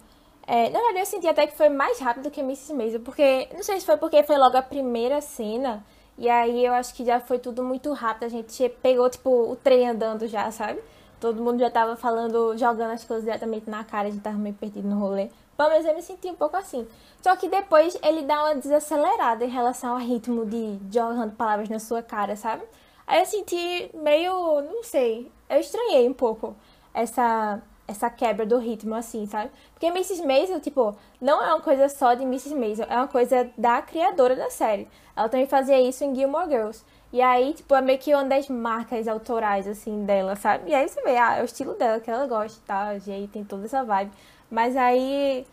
é, 0.46 0.68
na 0.70 0.78
verdade 0.78 1.00
eu 1.00 1.06
senti 1.06 1.28
até 1.28 1.46
que 1.46 1.56
foi 1.56 1.68
mais 1.68 1.98
rápido 2.00 2.30
que 2.30 2.40
Mrs. 2.40 2.74
Mason, 2.74 3.00
porque. 3.00 3.48
Não 3.54 3.62
sei 3.62 3.80
se 3.80 3.86
foi 3.86 3.96
porque 3.96 4.22
foi 4.22 4.36
logo 4.36 4.56
a 4.56 4.62
primeira 4.62 5.20
cena. 5.20 5.84
E 6.18 6.28
aí 6.28 6.66
eu 6.66 6.74
acho 6.74 6.94
que 6.94 7.04
já 7.04 7.18
foi 7.18 7.38
tudo 7.38 7.62
muito 7.64 7.92
rápido. 7.94 8.24
A 8.24 8.28
gente 8.28 8.68
pegou, 8.82 9.08
tipo, 9.08 9.30
o 9.30 9.56
trem 9.56 9.88
andando 9.88 10.26
já, 10.26 10.50
sabe? 10.50 10.80
Todo 11.18 11.42
mundo 11.42 11.60
já 11.60 11.70
tava 11.70 11.96
falando, 11.96 12.56
jogando 12.58 12.92
as 12.92 13.04
coisas 13.04 13.24
diretamente 13.24 13.70
na 13.70 13.84
cara, 13.84 14.08
a 14.08 14.10
gente 14.10 14.22
tava 14.22 14.36
meio 14.36 14.54
perdido 14.54 14.88
no 14.88 14.98
rolê. 14.98 15.28
Pelo 15.60 15.68
menos 15.68 15.84
eu 15.84 15.94
me 15.94 16.00
senti 16.00 16.26
um 16.28 16.34
pouco 16.34 16.56
assim. 16.56 16.88
Só 17.20 17.36
que 17.36 17.46
depois 17.46 17.94
ele 18.02 18.22
dá 18.22 18.44
uma 18.44 18.54
desacelerada 18.54 19.44
em 19.44 19.50
relação 19.50 19.90
ao 19.90 19.98
ritmo 19.98 20.46
de 20.46 20.78
jogando 20.90 21.36
palavras 21.36 21.68
na 21.68 21.78
sua 21.78 22.02
cara, 22.02 22.34
sabe? 22.34 22.62
Aí 23.06 23.20
eu 23.20 23.26
senti 23.26 23.90
meio, 23.92 24.62
não 24.62 24.82
sei, 24.82 25.30
eu 25.50 25.60
estranhei 25.60 26.08
um 26.08 26.14
pouco 26.14 26.56
essa 26.94 27.60
essa 27.86 28.08
quebra 28.08 28.46
do 28.46 28.56
ritmo, 28.56 28.94
assim, 28.94 29.26
sabe? 29.26 29.50
Porque 29.74 29.86
Mrs. 29.86 30.24
Maisel, 30.24 30.60
tipo, 30.60 30.96
não 31.20 31.42
é 31.42 31.48
uma 31.48 31.60
coisa 31.60 31.88
só 31.88 32.14
de 32.14 32.22
Mrs. 32.22 32.54
Maisel, 32.54 32.86
é 32.88 32.96
uma 32.96 33.08
coisa 33.08 33.50
da 33.58 33.82
criadora 33.82 34.36
da 34.36 34.48
série. 34.48 34.88
Ela 35.14 35.28
também 35.28 35.46
fazia 35.46 35.78
isso 35.80 36.04
em 36.04 36.14
Gilmore 36.14 36.48
Girls. 36.48 36.84
E 37.12 37.20
aí, 37.20 37.52
tipo, 37.52 37.74
é 37.74 37.82
meio 37.82 37.98
que 37.98 38.14
uma 38.14 38.24
das 38.24 38.48
marcas 38.48 39.08
autorais, 39.08 39.66
assim, 39.66 40.04
dela, 40.04 40.36
sabe? 40.36 40.70
E 40.70 40.74
aí 40.74 40.88
você 40.88 41.02
vê, 41.02 41.18
ah, 41.18 41.38
é 41.38 41.42
o 41.42 41.44
estilo 41.44 41.74
dela, 41.74 41.98
que 41.98 42.08
ela 42.08 42.26
gosta 42.28 42.58
e 42.58 42.66
tal, 42.66 42.98
jeito, 43.00 43.32
tem 43.32 43.44
toda 43.44 43.64
essa 43.64 43.82
vibe. 43.82 44.12
Mas 44.50 44.76
aí, 44.76 45.46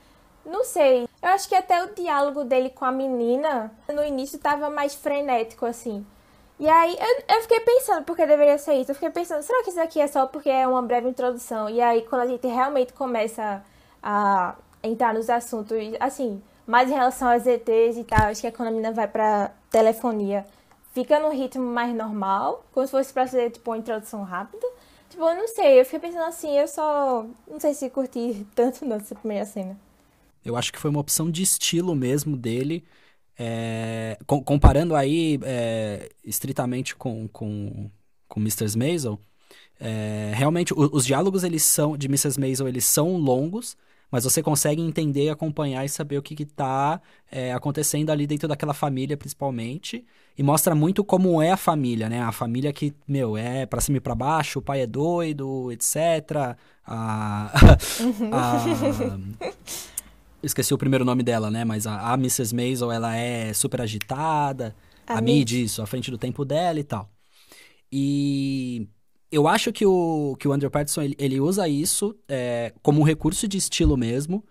não 0.46 0.64
sei. 0.64 1.08
Eu 1.22 1.30
acho 1.30 1.48
que 1.48 1.56
até 1.56 1.84
o 1.84 1.94
diálogo 1.94 2.44
dele 2.44 2.70
com 2.70 2.86
a 2.86 2.92
menina 2.92 3.72
no 3.94 4.04
início 4.04 4.40
tava 4.40 4.70
mais 4.70 4.96
frenético, 4.96 5.66
assim. 5.66 6.06
E 6.60 6.68
aí 6.68 6.98
eu, 7.00 7.36
eu 7.36 7.42
fiquei 7.44 7.60
pensando 7.60 8.04
porque 8.04 8.26
deveria 8.26 8.58
ser 8.58 8.74
isso. 8.76 8.92
Eu 8.92 8.96
fiquei 8.96 9.12
pensando, 9.12 9.44
será 9.44 9.64
que 9.64 9.70
isso 9.70 9.80
aqui 9.80 10.00
é 10.00 10.08
só 10.08 10.26
porque 10.26 10.50
é 10.50 10.68
uma 10.68 10.82
breve 10.82 11.08
introdução? 11.10 11.70
E 11.70 11.80
aí 11.80 12.02
quando 12.04 12.22
a 12.24 12.28
gente 12.28 12.48
realmente 12.48 12.94
começa 12.94 13.64
a 14.02 14.56
entrar 14.82 15.14
nos 15.14 15.30
assuntos, 15.30 15.78
assim, 16.00 16.42
mais 16.66 16.90
em 16.90 16.94
relação 16.94 17.28
às 17.30 17.46
ETs 17.46 17.98
e 17.98 18.04
tal, 18.04 18.28
acho 18.28 18.42
que 18.42 18.48
é 18.48 18.52
quando 18.52 18.70
a 18.70 18.72
menina 18.72 18.92
vai 18.92 19.08
pra 19.08 19.52
telefonia, 19.70 20.46
fica 20.94 21.20
no 21.20 21.30
ritmo 21.30 21.66
mais 21.66 21.94
normal, 21.94 22.64
como 22.74 22.86
se 22.88 22.92
fosse 22.92 23.14
pra 23.14 23.28
ser 23.28 23.52
tipo 23.52 23.70
uma 23.70 23.78
introdução 23.78 24.24
rápida. 24.24 24.66
Tipo, 25.10 25.24
eu 25.24 25.36
não 25.36 25.48
sei, 25.48 25.80
eu 25.80 25.86
fiquei 25.86 26.00
pensando 26.00 26.26
assim, 26.26 26.58
eu 26.58 26.68
só 26.68 27.26
não 27.48 27.60
sei 27.60 27.74
se 27.74 27.90
curti 27.90 28.46
tanto 28.54 28.86
nessa 28.86 29.16
primeira 29.16 29.46
cena. 29.46 29.78
Eu 30.44 30.56
acho 30.56 30.72
que 30.72 30.80
foi 30.80 30.90
uma 30.90 31.00
opção 31.00 31.30
de 31.30 31.44
estilo 31.44 31.96
mesmo 31.96 32.38
dele. 32.38 32.84
É, 33.40 34.18
com, 34.26 34.44
comparando 34.44 34.96
aí 34.96 35.40
é, 35.44 36.10
estritamente 36.24 36.96
com, 36.96 37.28
com, 37.28 37.90
com 38.28 38.40
Mr. 38.40 38.76
Maisel, 38.76 39.20
é, 39.80 40.32
realmente 40.34 40.74
os, 40.74 40.90
os, 40.92 41.06
diálogos 41.06 41.44
eles 41.44 41.64
são 41.64 41.96
de 41.96 42.08
Mrs. 42.08 42.40
Maisel 42.40 42.68
eles 42.68 42.86
são 42.86 43.16
longos, 43.18 43.78
mas 44.12 44.24
você 44.24 44.42
consegue 44.42 44.82
entender, 44.82 45.30
acompanhar 45.30 45.84
e 45.86 45.90
saber 45.90 46.18
o 46.18 46.22
que 46.22 46.42
está 46.42 47.02
é, 47.30 47.54
acontecendo 47.54 48.10
ali 48.10 48.26
dentro 48.26 48.48
daquela 48.48 48.74
família, 48.74 49.18
principalmente. 49.18 50.06
E 50.38 50.44
mostra 50.44 50.74
muito 50.74 51.04
como 51.04 51.42
é 51.42 51.52
a 51.52 51.58
família, 51.58 52.08
né? 52.08 52.22
A 52.22 52.32
família 52.32 52.72
que, 52.72 52.94
meu, 53.08 53.36
é 53.36 53.66
pra 53.66 53.82
cima 53.82 53.98
e 53.98 54.02
pra 54.02 54.16
baixo, 54.16 54.60
o 54.60 54.62
pai 54.62 54.82
é 54.82 54.88
doido, 54.88 55.72
etc. 55.72 56.56
A. 56.86 57.52
a... 58.32 59.20
Esqueci 60.42 60.74
o 60.74 60.78
primeiro 60.78 61.04
nome 61.04 61.24
dela, 61.24 61.50
né? 61.50 61.66
Mas 61.66 61.88
a, 61.88 62.14
a 62.14 62.14
Mrs. 62.14 62.56
Maisel, 62.56 62.92
ela 62.92 63.16
é 63.16 63.52
super 63.52 63.82
agitada. 63.82 64.76
A, 65.06 65.18
a 65.18 65.22
Mid, 65.22 65.52
isso, 65.52 65.82
à 65.82 65.88
frente 65.88 66.12
do 66.12 66.18
tempo 66.18 66.46
dela 66.46 66.80
e 66.80 66.84
tal. 66.84 67.10
E 67.92 68.88
eu 69.32 69.48
acho 69.48 69.72
que 69.72 69.86
o, 69.86 70.36
que 70.40 70.48
o 70.48 70.54
Andrew 70.54 70.72
Patterson 70.72 71.02
ele, 71.02 71.16
ele 71.20 71.40
usa 71.40 71.68
isso 71.68 72.16
é, 72.28 72.74
como 72.82 73.02
um 73.02 73.04
recurso 73.04 73.48
de 73.48 73.58
estilo 73.58 73.98
mesmo. 73.98 74.44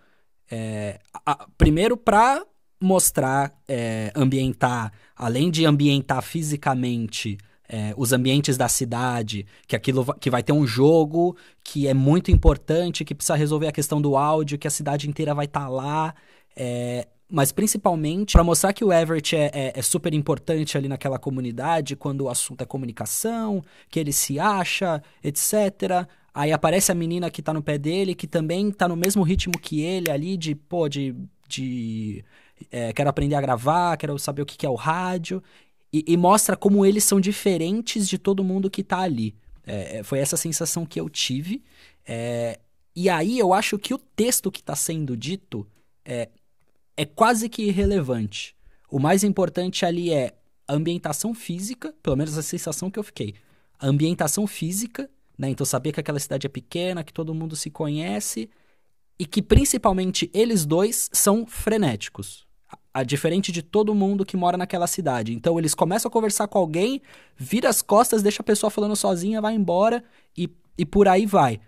É, 0.50 1.00
a, 1.24 1.46
primeiro, 1.56 1.96
para 1.96 2.44
mostrar, 2.80 3.54
é, 3.66 4.12
ambientar, 4.14 4.92
além 5.16 5.50
de 5.50 5.64
ambientar 5.64 6.22
fisicamente 6.22 7.38
é, 7.68 7.94
os 7.96 8.12
ambientes 8.12 8.56
da 8.56 8.68
cidade, 8.68 9.46
que 9.66 9.74
aquilo 9.74 10.14
que 10.14 10.30
vai 10.30 10.42
ter 10.42 10.52
um 10.52 10.66
jogo 10.66 11.36
que 11.64 11.88
é 11.88 11.94
muito 11.94 12.30
importante, 12.30 13.04
que 13.04 13.14
precisa 13.14 13.34
resolver 13.34 13.66
a 13.66 13.72
questão 13.72 14.00
do 14.00 14.16
áudio, 14.16 14.58
que 14.58 14.68
a 14.68 14.70
cidade 14.70 15.08
inteira 15.08 15.34
vai 15.34 15.46
estar 15.46 15.60
tá 15.60 15.68
lá. 15.68 16.14
É, 16.54 17.08
mas 17.28 17.50
principalmente 17.50 18.32
para 18.32 18.44
mostrar 18.44 18.72
que 18.72 18.84
o 18.84 18.92
Everett 18.92 19.34
é, 19.34 19.50
é, 19.52 19.72
é, 19.74 19.82
super 19.82 20.14
importante 20.14 20.78
ali 20.78 20.88
naquela 20.88 21.18
comunidade 21.18 21.96
quando 21.96 22.22
o 22.22 22.28
assunto 22.28 22.62
é 22.62 22.64
comunicação, 22.64 23.64
que 23.90 23.98
ele 23.98 24.12
se 24.12 24.38
acha, 24.38 25.02
etc. 25.24 26.06
Aí 26.32 26.52
aparece 26.52 26.92
a 26.92 26.94
menina 26.94 27.30
que 27.30 27.42
tá 27.42 27.52
no 27.52 27.62
pé 27.62 27.78
dele, 27.78 28.14
que 28.14 28.26
também 28.28 28.70
tá 28.70 28.86
no 28.86 28.96
mesmo 28.96 29.22
ritmo 29.24 29.58
que 29.58 29.80
ele 29.80 30.10
ali, 30.10 30.36
de, 30.36 30.54
pô, 30.54 30.88
de. 30.88 31.16
de 31.48 32.24
é, 32.70 32.92
quero 32.92 33.10
aprender 33.10 33.34
a 33.34 33.40
gravar, 33.40 33.96
quero 33.96 34.18
saber 34.18 34.42
o 34.42 34.46
que, 34.46 34.56
que 34.56 34.66
é 34.66 34.70
o 34.70 34.74
rádio. 34.74 35.42
E, 35.92 36.04
e, 36.06 36.16
mostra 36.16 36.56
como 36.56 36.84
eles 36.84 37.04
são 37.04 37.20
diferentes 37.20 38.08
de 38.08 38.18
todo 38.18 38.44
mundo 38.44 38.70
que 38.70 38.84
tá 38.84 39.00
ali. 39.00 39.34
É, 39.66 39.98
é 39.98 40.02
foi 40.02 40.20
essa 40.20 40.36
sensação 40.36 40.86
que 40.86 41.00
eu 41.00 41.08
tive. 41.08 41.62
É, 42.06 42.60
e 42.94 43.10
aí 43.10 43.38
eu 43.38 43.52
acho 43.52 43.78
que 43.78 43.92
o 43.92 43.98
texto 43.98 44.50
que 44.50 44.60
está 44.60 44.76
sendo 44.76 45.16
dito 45.16 45.66
é, 46.96 47.04
quase 47.04 47.48
que 47.48 47.62
irrelevante. 47.62 48.56
O 48.90 48.98
mais 48.98 49.22
importante 49.22 49.84
ali 49.84 50.12
é 50.12 50.34
a 50.66 50.74
ambientação 50.74 51.34
física, 51.34 51.94
pelo 52.02 52.16
menos 52.16 52.36
a 52.38 52.42
sensação 52.42 52.90
que 52.90 52.98
eu 52.98 53.02
fiquei. 53.02 53.34
A 53.78 53.86
ambientação 53.86 54.46
física, 54.46 55.08
né? 55.38 55.50
Então 55.50 55.66
saber 55.66 55.92
que 55.92 56.00
aquela 56.00 56.18
cidade 56.18 56.46
é 56.46 56.50
pequena, 56.50 57.04
que 57.04 57.12
todo 57.12 57.34
mundo 57.34 57.54
se 57.54 57.70
conhece 57.70 58.48
e 59.18 59.26
que 59.26 59.42
principalmente 59.42 60.30
eles 60.32 60.64
dois 60.64 61.10
são 61.12 61.46
frenéticos. 61.46 62.46
A, 62.92 63.02
diferente 63.02 63.52
de 63.52 63.62
todo 63.62 63.94
mundo 63.94 64.24
que 64.24 64.36
mora 64.36 64.56
naquela 64.56 64.86
cidade. 64.86 65.34
Então 65.34 65.58
eles 65.58 65.74
começam 65.74 66.08
a 66.08 66.12
conversar 66.12 66.48
com 66.48 66.58
alguém, 66.58 67.02
vira 67.36 67.68
as 67.68 67.82
costas, 67.82 68.22
deixa 68.22 68.40
a 68.40 68.44
pessoa 68.44 68.70
falando 68.70 68.96
sozinha, 68.96 69.40
vai 69.40 69.54
embora 69.54 70.02
e, 70.36 70.48
e 70.78 70.86
por 70.86 71.06
aí 71.06 71.26
vai. 71.26 71.60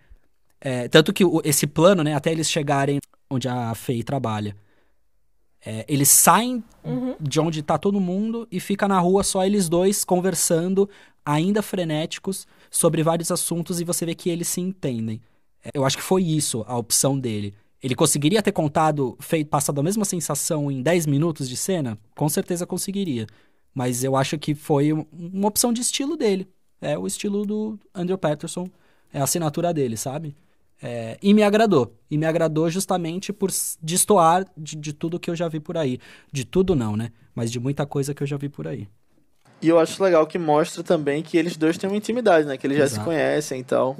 É, 0.61 0.89
tanto 0.89 1.12
que 1.12 1.24
o, 1.24 1.43
esse 1.45 1.66
plano, 1.66 2.03
né, 2.03 2.14
até 2.14 2.33
eles 2.33 2.51
chegarem 2.51 2.99
onde 3.31 3.47
a 3.47 3.74
Faye 3.74 4.03
trabalha, 4.03 4.57
é, 5.65 5.85
eles 5.89 6.09
saem 6.09 6.63
uhum. 6.85 7.17
de 7.21 7.41
onde 7.41 7.63
tá 7.63 7.77
todo 7.77 8.01
mundo 8.01 8.47
e 8.51 8.61
fica 8.61 8.87
na 8.87 8.99
rua 8.99 9.23
só 9.25 9.45
eles 9.45 9.69
dois 9.69 10.05
conversando, 10.05 10.89
ainda 11.25 11.63
frenéticos, 11.63 12.47
sobre 12.71 13.03
vários 13.03 13.31
assuntos 13.31 13.81
e 13.81 13.85
você 13.85 14.07
vê 14.07 14.15
que 14.15 14.31
eles 14.31 14.49
se 14.49 14.61
entendem. 14.61 15.21
É, 15.65 15.71
eu 15.75 15.85
acho 15.85 15.97
que 15.97 16.03
foi 16.03 16.23
isso 16.23 16.65
a 16.67 16.77
opção 16.77 17.19
dele. 17.19 17.55
Ele 17.83 17.95
conseguiria 17.95 18.43
ter 18.43 18.53
contado, 18.53 19.17
feito, 19.21 19.49
passado 19.49 19.79
a 19.81 19.85
mesma 19.85 20.05
sensação 20.05 20.71
em 20.71 20.83
10 20.83 21.07
minutos 21.07 21.49
de 21.49 21.57
cena? 21.57 21.99
Com 22.15 22.29
certeza 22.29 22.67
conseguiria. 22.67 23.27
Mas 23.75 24.03
eu 24.03 24.17
acho 24.17 24.37
que 24.39 24.55
foi 24.55 24.93
uma 24.93 25.47
opção 25.47 25.73
de 25.73 25.81
estilo 25.81 26.17
dele. 26.17 26.49
É 26.81 26.99
o 26.99 27.07
estilo 27.07 27.45
do 27.45 27.79
Andrew 27.95 28.19
Patterson. 28.19 28.69
É 29.13 29.21
a 29.21 29.25
assinatura 29.25 29.73
dele, 29.73 29.97
sabe? 29.97 30.35
É, 30.83 31.18
e 31.20 31.35
me 31.35 31.43
agradou. 31.43 31.95
E 32.11 32.16
me 32.16 32.26
agradou 32.26 32.70
justamente 32.70 33.33
por 33.33 33.51
destoar 33.83 34.47
de, 34.57 34.76
de 34.76 34.93
tudo 34.93 35.18
que 35.18 35.31
eu 35.31 35.37
já 35.37 35.49
vi 35.49 35.61
por 35.61 35.76
aí. 35.76 35.99
De 36.33 36.45
tudo 36.45 36.74
não, 36.74 36.97
né? 36.97 37.11
Mas 37.35 37.51
de 37.51 37.59
muita 37.59 37.85
coisa 37.85 38.14
que 38.14 38.22
eu 38.22 38.26
já 38.26 38.37
vi 38.37 38.49
por 38.49 38.66
aí. 38.66 38.89
E 39.61 39.68
eu 39.68 39.79
acho 39.79 40.03
legal 40.03 40.26
que 40.26 40.39
mostra 40.39 40.85
também 40.85 41.22
que 41.22 41.37
eles 41.37 41.57
dois 41.57 41.76
têm 41.76 41.91
uma 41.91 41.97
intimidade, 41.97 42.47
né? 42.47 42.57
Que 42.57 42.66
eles 42.66 42.79
já 42.79 42.85
Exato. 42.85 43.01
se 43.01 43.05
conhecem 43.05 43.61
e 43.61 43.64
tal. 43.64 43.97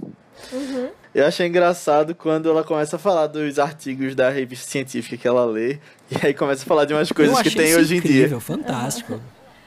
Uhum. 0.53 0.89
Eu 1.13 1.27
achei 1.27 1.49
engraçado 1.49 2.15
quando 2.15 2.49
ela 2.49 2.63
começa 2.63 2.95
a 2.95 2.99
falar 2.99 3.27
dos 3.27 3.59
artigos 3.59 4.15
da 4.15 4.31
revista 4.31 4.71
científica 4.71 5.17
que 5.17 5.27
ela 5.27 5.45
lê. 5.45 5.79
E 6.11 6.27
aí 6.27 6.33
começa 6.33 6.63
a 6.63 6.67
falar 6.67 6.85
de 6.85 6.95
umas 6.95 7.11
coisas 7.11 7.43
que 7.43 7.51
tem 7.51 7.75
hoje 7.75 7.97
incrível, 7.97 8.25
em 8.25 8.29
dia. 8.29 8.41
fantástico. 8.41 9.21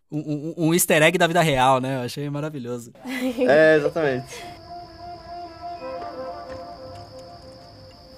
Um, 0.09 0.53
um, 0.57 0.67
um 0.67 0.73
easter 0.73 1.01
egg 1.03 1.17
da 1.17 1.27
vida 1.27 1.41
real, 1.41 1.79
né? 1.81 1.97
Eu 1.97 2.01
achei 2.01 2.29
maravilhoso. 2.29 2.93
É, 3.47 3.75
exatamente. 3.77 4.60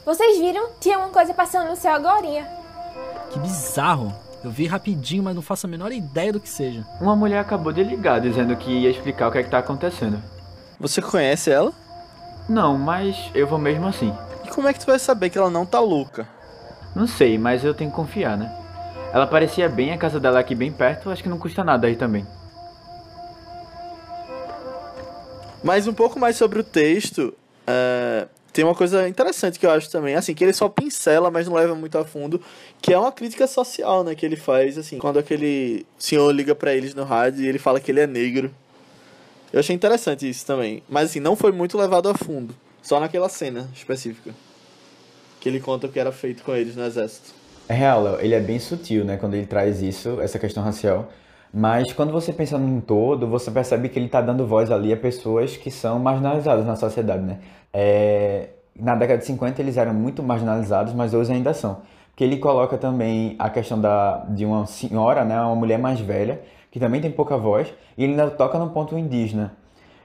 Vocês 0.06 0.38
viram? 0.38 0.70
Tinha 0.80 0.98
uma 0.98 1.10
coisa 1.10 1.34
passando 1.34 1.70
no 1.70 1.76
céu 1.76 1.94
agora. 1.94 2.28
Que 3.32 3.40
bizarro. 3.40 4.14
Eu 4.44 4.52
vi 4.52 4.68
rapidinho, 4.68 5.24
mas 5.24 5.34
não 5.34 5.42
faço 5.42 5.66
a 5.66 5.70
menor 5.70 5.92
ideia 5.94 6.34
do 6.34 6.40
que 6.40 6.50
seja. 6.50 6.86
Uma 7.00 7.16
mulher 7.16 7.40
acabou 7.40 7.72
de 7.72 7.82
ligar, 7.82 8.20
dizendo 8.20 8.56
que 8.58 8.70
ia 8.70 8.90
explicar 8.90 9.30
o 9.30 9.32
que 9.32 9.38
é 9.38 9.44
que 9.44 9.50
tá 9.50 9.60
acontecendo. 9.60 10.22
Você 10.78 11.02
conhece 11.02 11.50
ela? 11.50 11.72
Não, 12.50 12.78
mas 12.78 13.32
eu 13.34 13.48
vou 13.48 13.58
mesmo 13.58 13.88
assim. 13.88 14.14
E 14.44 14.50
como 14.50 14.68
é 14.68 14.74
que 14.74 14.82
tu 14.82 14.86
vai 14.86 15.00
saber 15.00 15.30
que 15.30 15.38
ela 15.38 15.50
não 15.50 15.66
tá 15.66 15.80
louca? 15.80 16.28
Não 16.94 17.08
sei, 17.08 17.38
mas 17.38 17.64
eu 17.64 17.74
tenho 17.74 17.90
que 17.90 17.96
confiar, 17.96 18.38
né? 18.38 18.54
Ela 19.14 19.26
parecia 19.26 19.70
bem, 19.70 19.94
a 19.94 19.98
casa 19.98 20.20
dela 20.20 20.40
aqui 20.40 20.54
bem 20.54 20.74
perto, 20.74 21.10
acho 21.10 21.24
que 21.24 21.30
não 21.30 21.38
custa 21.38 21.64
nada 21.64 21.88
aí 21.88 21.96
também. 21.96 22.28
Mas 25.64 25.88
um 25.88 25.94
pouco 25.94 26.20
mais 26.20 26.36
sobre 26.36 26.60
o 26.60 26.64
texto, 26.64 27.34
é, 27.66 28.28
tem 28.54 28.64
uma 28.64 28.76
coisa 28.76 29.10
interessante 29.10 29.58
que 29.58 29.66
eu 29.66 29.72
acho 29.72 29.90
também, 29.90 30.14
assim, 30.14 30.36
que 30.36 30.44
ele 30.44 30.54
só 30.54 30.70
pincela, 30.70 31.32
mas 31.32 31.48
não 31.48 31.56
leva 31.56 31.74
muito 31.74 31.98
a 31.98 32.06
fundo, 32.06 32.40
que 32.80 32.94
é 32.94 32.98
uma 32.98 33.12
crítica 33.12 33.48
social, 33.48 34.04
né, 34.04 34.14
que 34.14 34.24
ele 34.24 34.36
faz, 34.36 34.78
assim, 34.78 35.00
quando 35.00 35.18
aquele 35.18 35.88
senhor 35.98 36.32
liga 36.32 36.54
para 36.54 36.74
eles 36.74 36.94
no 36.94 37.04
rádio 37.04 37.44
e 37.44 37.48
ele 37.48 37.58
fala 37.58 37.80
que 37.80 37.90
ele 37.90 38.00
é 38.00 38.06
negro. 38.06 38.54
Eu 39.52 39.60
achei 39.60 39.76
interessante 39.76 40.30
isso 40.30 40.46
também, 40.46 40.84
mas 40.88 41.10
assim, 41.10 41.20
não 41.20 41.36
foi 41.36 41.52
muito 41.52 41.78
levado 41.78 42.08
a 42.08 42.14
fundo, 42.14 42.56
só 42.82 43.00
naquela 43.00 43.28
cena 43.28 43.68
específica. 43.74 44.32
Que 45.40 45.50
ele 45.50 45.60
conta 45.60 45.88
o 45.88 45.92
que 45.92 46.00
era 46.00 46.12
feito 46.12 46.44
com 46.44 46.56
eles 46.56 46.76
no 46.76 46.86
exército. 46.86 47.34
É 47.68 47.74
real, 47.74 48.20
ele 48.20 48.36
é 48.36 48.40
bem 48.40 48.60
sutil, 48.60 49.04
né, 49.04 49.18
quando 49.18 49.34
ele 49.34 49.48
traz 49.48 49.82
isso, 49.82 50.22
essa 50.22 50.38
questão 50.38 50.62
racial. 50.64 51.12
Mas 51.52 51.92
quando 51.94 52.12
você 52.12 52.34
pensa 52.34 52.58
num 52.58 52.82
todo, 52.82 53.28
você 53.28 53.52
percebe 53.52 53.90
que 53.90 53.98
ele 53.98 54.08
está 54.08 54.22
dando 54.22 54.46
voz 54.46 54.72
ali 54.72 54.92
a 54.92 54.98
pessoas 54.98 55.56
que 55.56 55.70
são 55.70 56.00
marginalizadas 56.00 56.66
na 56.66 56.76
sociedade, 56.76 57.24
né? 57.24 57.40
É, 57.74 58.50
na 58.80 58.96
década 58.96 59.20
de 59.20 59.26
50 59.26 59.62
eles 59.62 59.78
eram 59.78 59.94
muito 59.94 60.22
marginalizados, 60.22 60.94
mas 60.94 61.14
hoje 61.14 61.32
ainda 61.32 61.54
são. 61.54 61.82
Que 62.16 62.24
ele 62.24 62.38
coloca 62.38 62.78
também 62.78 63.36
a 63.40 63.50
questão 63.50 63.82
da, 63.82 64.26
de 64.30 64.46
uma 64.46 64.66
senhora, 64.68 65.26
né, 65.26 65.40
uma 65.42 65.56
mulher 65.56 65.80
mais 65.80 66.00
velha, 66.00 66.42
que 66.72 66.80
também 66.80 67.02
tem 67.02 67.12
pouca 67.12 67.38
voz, 67.38 67.74
e 67.98 68.04
ele 68.04 68.14
ainda 68.14 68.30
toca 68.30 68.60
no 68.60 68.70
ponto 68.70 68.98
indígena. 68.98 69.54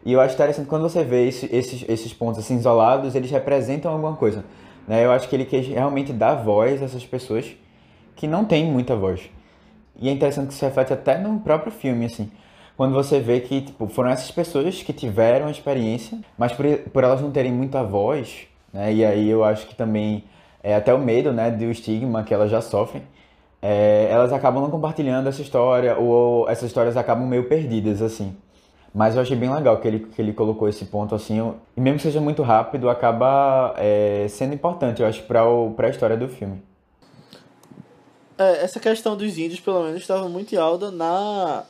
E 0.05 0.13
eu 0.13 0.21
acho 0.21 0.35
interessante 0.35 0.67
quando 0.67 0.83
você 0.83 1.05
vê 1.05 1.29
esse, 1.29 1.55
esses, 1.55 1.85
esses 1.89 2.13
pontos 2.15 2.39
assim 2.39 2.57
isolados, 2.57 3.15
eles 3.15 3.31
representam 3.31 3.93
alguma 3.93 4.17
coisa. 4.17 4.45
Né? 4.87 5.05
Eu 5.05 5.13
acho 5.13 5.29
que 5.29 5.37
ele 5.37 5.45
quer 5.45 5.63
realmente 5.63 6.13
dar 6.13 6.37
voz 6.37 6.81
a 6.81 6.87
essas 6.87 7.05
pessoas 7.05 7.55
que 8.17 8.27
não 8.27 8.45
têm 8.45 8.65
muita 8.65 8.97
voz. 8.97 9.29
E 10.01 10.09
é 10.09 10.13
interessante 10.13 10.49
que 10.49 10.55
isso 10.55 10.65
reflete 10.65 10.93
até 10.93 11.19
no 11.19 11.41
próprio 11.41 11.73
filme, 11.73 12.07
assim 12.07 12.31
quando 12.79 12.95
você 12.95 13.19
vê 13.19 13.41
que 13.41 13.61
tipo, 13.61 13.89
foram 13.89 14.11
essas 14.11 14.31
pessoas 14.31 14.85
que 14.85 14.93
tiveram 14.93 15.49
a 15.49 15.51
experiência, 15.51 16.17
mas 16.39 16.53
por, 16.53 16.65
por 16.93 17.03
elas 17.03 17.21
não 17.21 17.29
terem 17.29 17.51
muita 17.51 17.83
voz, 17.83 18.47
né? 18.73 18.95
E 18.95 19.05
aí 19.05 19.29
eu 19.29 19.43
acho 19.43 19.67
que 19.67 19.75
também 19.75 20.23
é 20.63 20.77
até 20.77 20.95
o 20.95 20.99
medo, 20.99 21.33
né, 21.33 21.51
do 21.51 21.65
estigma 21.65 22.23
que 22.23 22.33
elas 22.33 22.49
já 22.49 22.61
sofrem, 22.61 23.03
é, 23.61 24.07
elas 24.09 24.33
acabam 24.33 24.63
não 24.63 24.71
compartilhando 24.71 25.29
essa 25.29 25.43
história 25.43 25.99
ou 25.99 26.49
essas 26.49 26.69
histórias 26.69 26.97
acabam 26.97 27.27
meio 27.27 27.49
perdidas 27.49 28.01
assim. 28.01 28.37
Mas 28.95 29.17
eu 29.17 29.23
achei 29.23 29.37
bem 29.37 29.53
legal 29.53 29.79
que 29.81 29.89
ele, 29.89 29.99
que 29.99 30.23
ele 30.23 30.33
colocou 30.33 30.69
esse 30.69 30.85
ponto 30.85 31.17
assim, 31.17 31.53
e 31.77 31.81
mesmo 31.81 31.97
que 31.97 32.05
seja 32.05 32.21
muito 32.21 32.45
rápido, 32.45 32.89
acaba 32.89 33.75
é, 33.77 34.27
sendo 34.29 34.55
importante, 34.55 35.03
eu 35.03 35.09
acho, 35.09 35.25
para 35.25 35.43
a 35.43 35.91
história 35.91 36.17
do 36.17 36.29
filme. 36.29 36.63
É, 38.39 38.63
essa 38.63 38.79
questão 38.79 39.17
dos 39.17 39.37
índios, 39.37 39.59
pelo 39.59 39.83
menos, 39.83 40.01
estava 40.01 40.29
muito 40.29 40.57
alta 40.57 40.93
na 40.93 41.65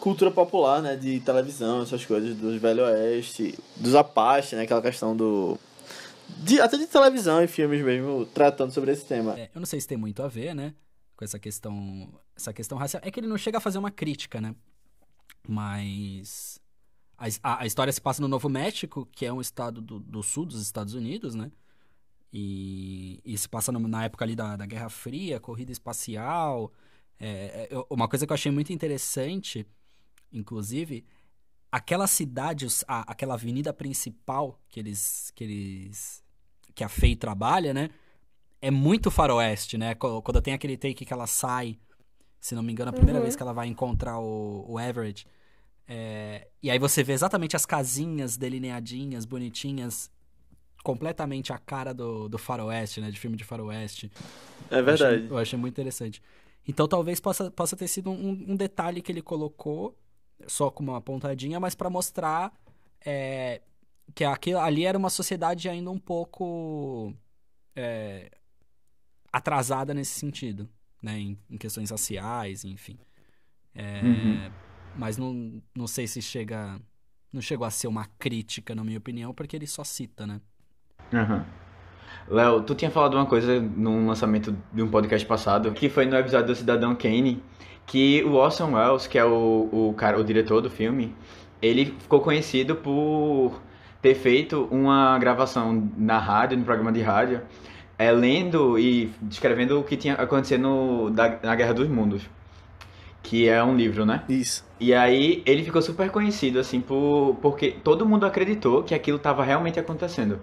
cultura 0.00 0.30
popular, 0.30 0.82
né? 0.82 0.96
De 0.96 1.20
televisão, 1.20 1.82
essas 1.82 2.04
coisas, 2.04 2.34
dos 2.34 2.60
Velho 2.60 2.82
Oeste, 2.84 3.56
dos 3.76 3.94
Apache, 3.94 4.56
né? 4.56 4.62
Aquela 4.62 4.82
questão 4.82 5.14
do. 5.14 5.58
De, 6.38 6.60
até 6.60 6.76
de 6.78 6.86
televisão 6.86 7.42
e 7.42 7.46
filmes 7.46 7.84
mesmo, 7.84 8.24
tratando 8.26 8.72
sobre 8.72 8.92
esse 8.92 9.04
tema. 9.04 9.38
É, 9.38 9.50
eu 9.54 9.60
não 9.60 9.66
sei 9.66 9.80
se 9.80 9.86
tem 9.86 9.98
muito 9.98 10.22
a 10.22 10.28
ver, 10.28 10.54
né? 10.54 10.74
Com 11.16 11.24
essa 11.24 11.38
questão. 11.38 12.08
Essa 12.34 12.52
questão 12.52 12.78
racial. 12.78 13.02
É 13.04 13.10
que 13.10 13.20
ele 13.20 13.26
não 13.26 13.38
chega 13.38 13.58
a 13.58 13.60
fazer 13.60 13.78
uma 13.78 13.90
crítica, 13.90 14.40
né? 14.40 14.54
Mas. 15.46 16.58
A, 17.42 17.62
a, 17.62 17.66
história 17.66 17.92
se 17.92 18.00
passa 18.00 18.22
no 18.22 18.28
Novo 18.28 18.48
México, 18.48 19.06
que 19.12 19.26
é 19.26 19.32
um 19.32 19.42
estado 19.42 19.82
do, 19.82 20.00
do 20.00 20.22
sul 20.22 20.46
dos 20.46 20.62
Estados 20.62 20.94
Unidos, 20.94 21.34
né? 21.34 21.52
E, 22.32 23.20
e 23.22 23.36
se 23.36 23.46
passa 23.46 23.70
no, 23.70 23.78
na 23.80 24.04
época 24.04 24.24
ali 24.24 24.34
da, 24.34 24.56
da 24.56 24.64
Guerra 24.64 24.88
Fria, 24.88 25.38
corrida 25.38 25.70
espacial. 25.70 26.72
É, 27.18 27.68
é 27.70 27.84
uma 27.90 28.08
coisa 28.08 28.26
que 28.26 28.32
eu 28.32 28.34
achei 28.34 28.50
muito 28.50 28.72
interessante 28.72 29.66
inclusive, 30.32 31.04
aquela 31.70 32.06
cidade, 32.06 32.66
a, 32.86 33.12
aquela 33.12 33.34
avenida 33.34 33.72
principal 33.72 34.60
que 34.68 34.80
eles, 34.80 35.30
que 35.34 35.44
eles, 35.44 36.22
que 36.74 36.82
a 36.82 36.88
Faye 36.88 37.16
trabalha, 37.16 37.72
né? 37.72 37.90
É 38.60 38.70
muito 38.70 39.10
faroeste, 39.10 39.78
né? 39.78 39.94
Quando 39.94 40.42
tem 40.42 40.52
aquele 40.52 40.76
take 40.76 41.04
que 41.04 41.12
ela 41.12 41.26
sai, 41.26 41.78
se 42.40 42.54
não 42.54 42.62
me 42.62 42.72
engano, 42.72 42.90
a 42.90 42.92
primeira 42.92 43.18
uhum. 43.18 43.22
vez 43.22 43.36
que 43.36 43.42
ela 43.42 43.52
vai 43.52 43.68
encontrar 43.68 44.18
o, 44.18 44.66
o 44.68 44.78
Everett. 44.78 45.26
É, 45.88 46.48
e 46.62 46.70
aí 46.70 46.78
você 46.78 47.02
vê 47.02 47.12
exatamente 47.12 47.56
as 47.56 47.64
casinhas 47.64 48.36
delineadinhas, 48.36 49.24
bonitinhas, 49.24 50.10
completamente 50.84 51.52
a 51.52 51.58
cara 51.58 51.94
do, 51.94 52.28
do 52.28 52.38
faroeste, 52.38 53.00
né? 53.00 53.10
De 53.10 53.18
filme 53.18 53.36
de 53.36 53.44
faroeste. 53.44 54.10
É 54.70 54.82
verdade. 54.82 55.02
Eu 55.02 55.18
achei, 55.18 55.30
eu 55.30 55.38
achei 55.38 55.58
muito 55.58 55.74
interessante. 55.74 56.22
Então 56.68 56.86
talvez 56.86 57.18
possa, 57.18 57.50
possa 57.50 57.76
ter 57.76 57.88
sido 57.88 58.10
um, 58.10 58.46
um 58.48 58.56
detalhe 58.56 59.00
que 59.00 59.10
ele 59.10 59.22
colocou 59.22 59.96
só 60.46 60.70
com 60.70 60.82
uma 60.82 61.00
pontadinha, 61.00 61.58
mas 61.60 61.74
para 61.74 61.90
mostrar 61.90 62.52
é, 63.04 63.60
que 64.14 64.24
aquilo, 64.24 64.60
ali 64.60 64.84
era 64.84 64.98
uma 64.98 65.10
sociedade 65.10 65.68
ainda 65.68 65.90
um 65.90 65.98
pouco 65.98 67.14
é, 67.74 68.30
atrasada 69.32 69.94
nesse 69.94 70.18
sentido, 70.18 70.68
né? 71.02 71.18
Em, 71.18 71.38
em 71.50 71.56
questões 71.56 71.90
raciais, 71.90 72.64
enfim. 72.64 72.98
É, 73.74 74.00
uhum. 74.02 74.50
Mas 74.96 75.16
não, 75.16 75.62
não 75.74 75.86
sei 75.86 76.06
se 76.06 76.20
chega. 76.20 76.80
Não 77.32 77.40
chegou 77.40 77.64
a 77.64 77.70
ser 77.70 77.86
uma 77.86 78.06
crítica, 78.18 78.74
na 78.74 78.82
minha 78.82 78.98
opinião, 78.98 79.32
porque 79.32 79.54
ele 79.54 79.66
só 79.66 79.84
cita, 79.84 80.26
né? 80.26 80.40
Uhum. 81.12 81.44
Léo, 82.28 82.62
tu 82.62 82.74
tinha 82.74 82.90
falado 82.90 83.14
uma 83.14 83.26
coisa 83.26 83.60
num 83.60 84.08
lançamento 84.08 84.56
de 84.72 84.82
um 84.82 84.90
podcast 84.90 85.26
passado, 85.26 85.72
que 85.72 85.88
foi 85.88 86.06
no 86.06 86.16
episódio 86.16 86.48
do 86.48 86.54
Cidadão 86.56 86.94
Kane, 86.96 87.40
que 87.90 88.22
o 88.22 88.34
Orson 88.34 88.72
Welles, 88.72 89.08
que 89.08 89.18
é 89.18 89.24
o, 89.24 89.68
o, 89.72 89.94
cara, 89.96 90.16
o 90.16 90.22
diretor 90.22 90.60
do 90.60 90.70
filme, 90.70 91.12
ele 91.60 91.86
ficou 91.86 92.20
conhecido 92.20 92.76
por 92.76 93.60
ter 94.00 94.14
feito 94.14 94.68
uma 94.70 95.18
gravação 95.18 95.90
na 95.96 96.16
rádio, 96.16 96.56
no 96.56 96.64
programa 96.64 96.92
de 96.92 97.02
rádio, 97.02 97.42
é, 97.98 98.12
lendo 98.12 98.78
e 98.78 99.10
descrevendo 99.20 99.80
o 99.80 99.82
que 99.82 99.96
tinha 99.96 100.14
acontecido 100.14 100.60
no, 100.60 101.10
da, 101.10 101.36
na 101.42 101.56
Guerra 101.56 101.74
dos 101.74 101.88
Mundos. 101.88 102.22
Que 103.24 103.48
é 103.48 103.60
um 103.60 103.76
livro, 103.76 104.06
né? 104.06 104.22
Isso. 104.28 104.64
E 104.78 104.94
aí 104.94 105.42
ele 105.44 105.64
ficou 105.64 105.82
super 105.82 106.10
conhecido, 106.10 106.60
assim, 106.60 106.80
por, 106.80 107.38
porque 107.42 107.72
todo 107.72 108.06
mundo 108.06 108.24
acreditou 108.24 108.84
que 108.84 108.94
aquilo 108.94 109.16
estava 109.16 109.42
realmente 109.42 109.80
acontecendo. 109.80 110.38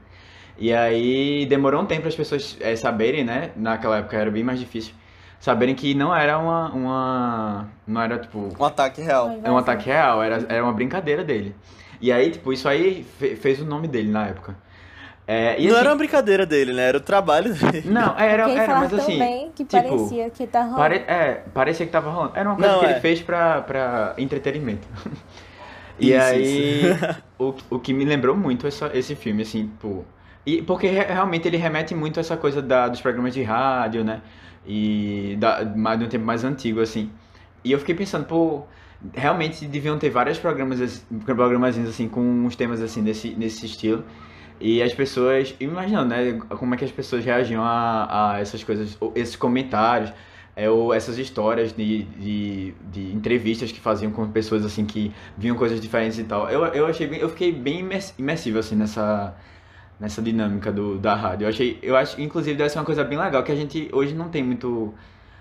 E 0.60 0.74
aí 0.74 1.46
demorou 1.46 1.82
um 1.82 1.86
tempo 1.86 2.02
para 2.02 2.10
as 2.10 2.16
pessoas 2.16 2.58
é, 2.60 2.76
saberem, 2.76 3.24
né? 3.24 3.52
Naquela 3.56 4.00
época 4.00 4.18
era 4.18 4.30
bem 4.30 4.44
mais 4.44 4.60
difícil 4.60 4.94
saberem 5.40 5.76
que 5.76 5.94
não 5.94 6.16
era 6.16 6.38
uma, 6.38 6.72
uma. 6.72 7.70
Não 7.86 8.02
era 8.02 8.20
tipo. 8.20 8.50
Um 8.60 8.66
ataque 8.66 9.02
real. 9.02 9.40
É 9.44 9.52
um 9.52 9.58
ataque 9.58 9.86
real, 9.86 10.22
era, 10.22 10.46
era 10.50 10.64
uma 10.64 10.74
brincadeira 10.74 11.24
dele. 11.24 11.56
E 12.00 12.12
aí, 12.12 12.32
tipo, 12.32 12.54
isso 12.54 12.68
aí 12.68 13.04
fez 13.42 13.60
o 13.62 13.66
nome 13.66 13.88
dele 13.88 14.12
na 14.12 14.28
época. 14.28 14.56
É, 15.30 15.60
não 15.60 15.72
assim, 15.72 15.80
era 15.80 15.90
uma 15.90 15.96
brincadeira 15.98 16.46
dele, 16.46 16.72
né? 16.72 16.84
Era 16.84 16.98
o 16.98 17.02
trabalho 17.02 17.54
dele. 17.54 17.90
Não, 17.90 18.18
era, 18.18 18.50
era 18.50 18.80
mas 18.80 18.94
assim. 18.94 19.20
Bem 19.20 19.52
que 19.54 19.66
tipo, 19.66 19.84
parecia 19.84 20.30
que 20.30 20.48
tá 20.48 20.62
rolando. 20.62 20.78
Pare, 20.78 20.96
é, 21.06 21.44
parecia 21.54 21.86
que 21.86 21.92
tava 21.92 22.10
rolando. 22.10 22.32
Era 22.34 22.50
uma 22.50 22.56
coisa 22.56 22.72
não, 22.72 22.80
que 22.80 22.86
é. 22.86 22.92
ele 22.92 23.00
fez 23.02 23.22
pra, 23.22 23.62
pra 23.62 24.14
entretenimento. 24.18 24.88
e 26.00 26.14
isso, 26.14 26.26
aí, 26.26 26.92
isso. 26.92 27.16
o, 27.38 27.54
o 27.72 27.80
que 27.80 27.94
me 27.94 28.06
lembrou 28.06 28.38
muito 28.38 28.68
essa, 28.68 28.90
esse 28.94 29.16
filme, 29.16 29.42
assim, 29.42 29.68
tipo. 29.68 30.06
E, 30.46 30.62
porque 30.62 30.88
realmente 30.88 31.46
ele 31.46 31.58
remete 31.58 31.94
muito 31.94 32.18
a 32.18 32.22
essa 32.22 32.38
coisa 32.38 32.62
da, 32.62 32.88
dos 32.88 33.02
programas 33.02 33.34
de 33.34 33.44
rádio, 33.44 34.06
né? 34.06 34.22
E 34.68 35.38
da, 35.40 35.64
mais 35.66 35.98
de 36.00 36.06
um 36.06 36.10
tempo 36.10 36.26
mais 36.26 36.44
antigo, 36.44 36.82
assim. 36.82 37.10
E 37.64 37.72
eu 37.72 37.80
fiquei 37.80 37.96
pensando, 37.96 38.26
pô, 38.26 38.64
realmente 39.14 39.66
deviam 39.66 39.98
ter 39.98 40.10
vários 40.10 40.38
programas, 40.38 41.06
programas 41.26 41.78
assim, 41.78 42.08
com 42.08 42.22
uns 42.22 42.56
temas 42.56 42.82
assim, 42.82 43.02
nesse, 43.02 43.30
nesse 43.30 43.66
estilo. 43.66 44.04
E 44.60 44.82
as 44.82 44.94
pessoas, 44.94 45.56
imaginando, 45.60 46.10
né, 46.10 46.34
como 46.58 46.74
é 46.74 46.78
que 46.78 46.86
as 46.86 46.92
pessoas 46.92 47.24
reagiam 47.24 47.64
a, 47.64 48.34
a 48.34 48.40
essas 48.40 48.64
coisas, 48.64 48.98
esses 49.16 49.36
comentários. 49.36 50.12
é, 50.58 50.68
ou 50.68 50.92
essas 50.92 51.20
histórias 51.20 51.72
de, 51.72 52.04
de, 52.04 52.74
de, 52.92 53.14
entrevistas 53.14 53.72
que 53.72 53.80
faziam 53.80 54.12
com 54.12 54.28
pessoas 54.32 54.66
assim 54.66 54.86
que 54.86 55.14
viam 55.38 55.56
coisas 55.56 55.80
diferentes 55.80 56.18
e 56.18 56.24
tal. 56.24 56.50
Eu, 56.50 56.66
eu 56.74 56.88
achei 56.88 57.06
bem, 57.06 57.20
eu 57.20 57.30
fiquei 57.30 57.52
bem 57.52 57.88
imersivo 58.18 58.58
assim 58.58 58.76
nessa 58.76 59.36
nessa 60.00 60.22
dinâmica 60.22 60.72
do, 60.72 60.98
da 60.98 61.16
rádio. 61.16 61.46
Eu 61.46 61.50
achei, 61.50 61.80
eu 61.82 61.96
acho, 61.96 62.20
inclusive 62.22 62.56
deve 62.58 62.70
ser 62.70 62.80
uma 62.80 62.86
coisa 62.86 63.04
bem 63.04 63.18
legal 63.18 63.44
que 63.44 63.52
a 63.52 63.56
gente 63.56 63.90
hoje 63.92 64.14
não 64.14 64.30
tem 64.30 64.44
muito 64.44 64.94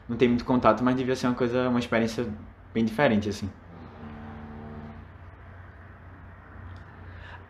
não 0.08 0.16
tem 0.16 0.28
muito 0.28 0.44
contato, 0.44 0.84
mas 0.84 0.96
devia 0.96 1.16
ser 1.16 1.26
uma 1.26 1.34
coisa, 1.34 1.68
uma 1.68 1.78
experiência 1.78 2.26
bem 2.72 2.84
diferente 2.84 3.28
assim. 3.28 3.50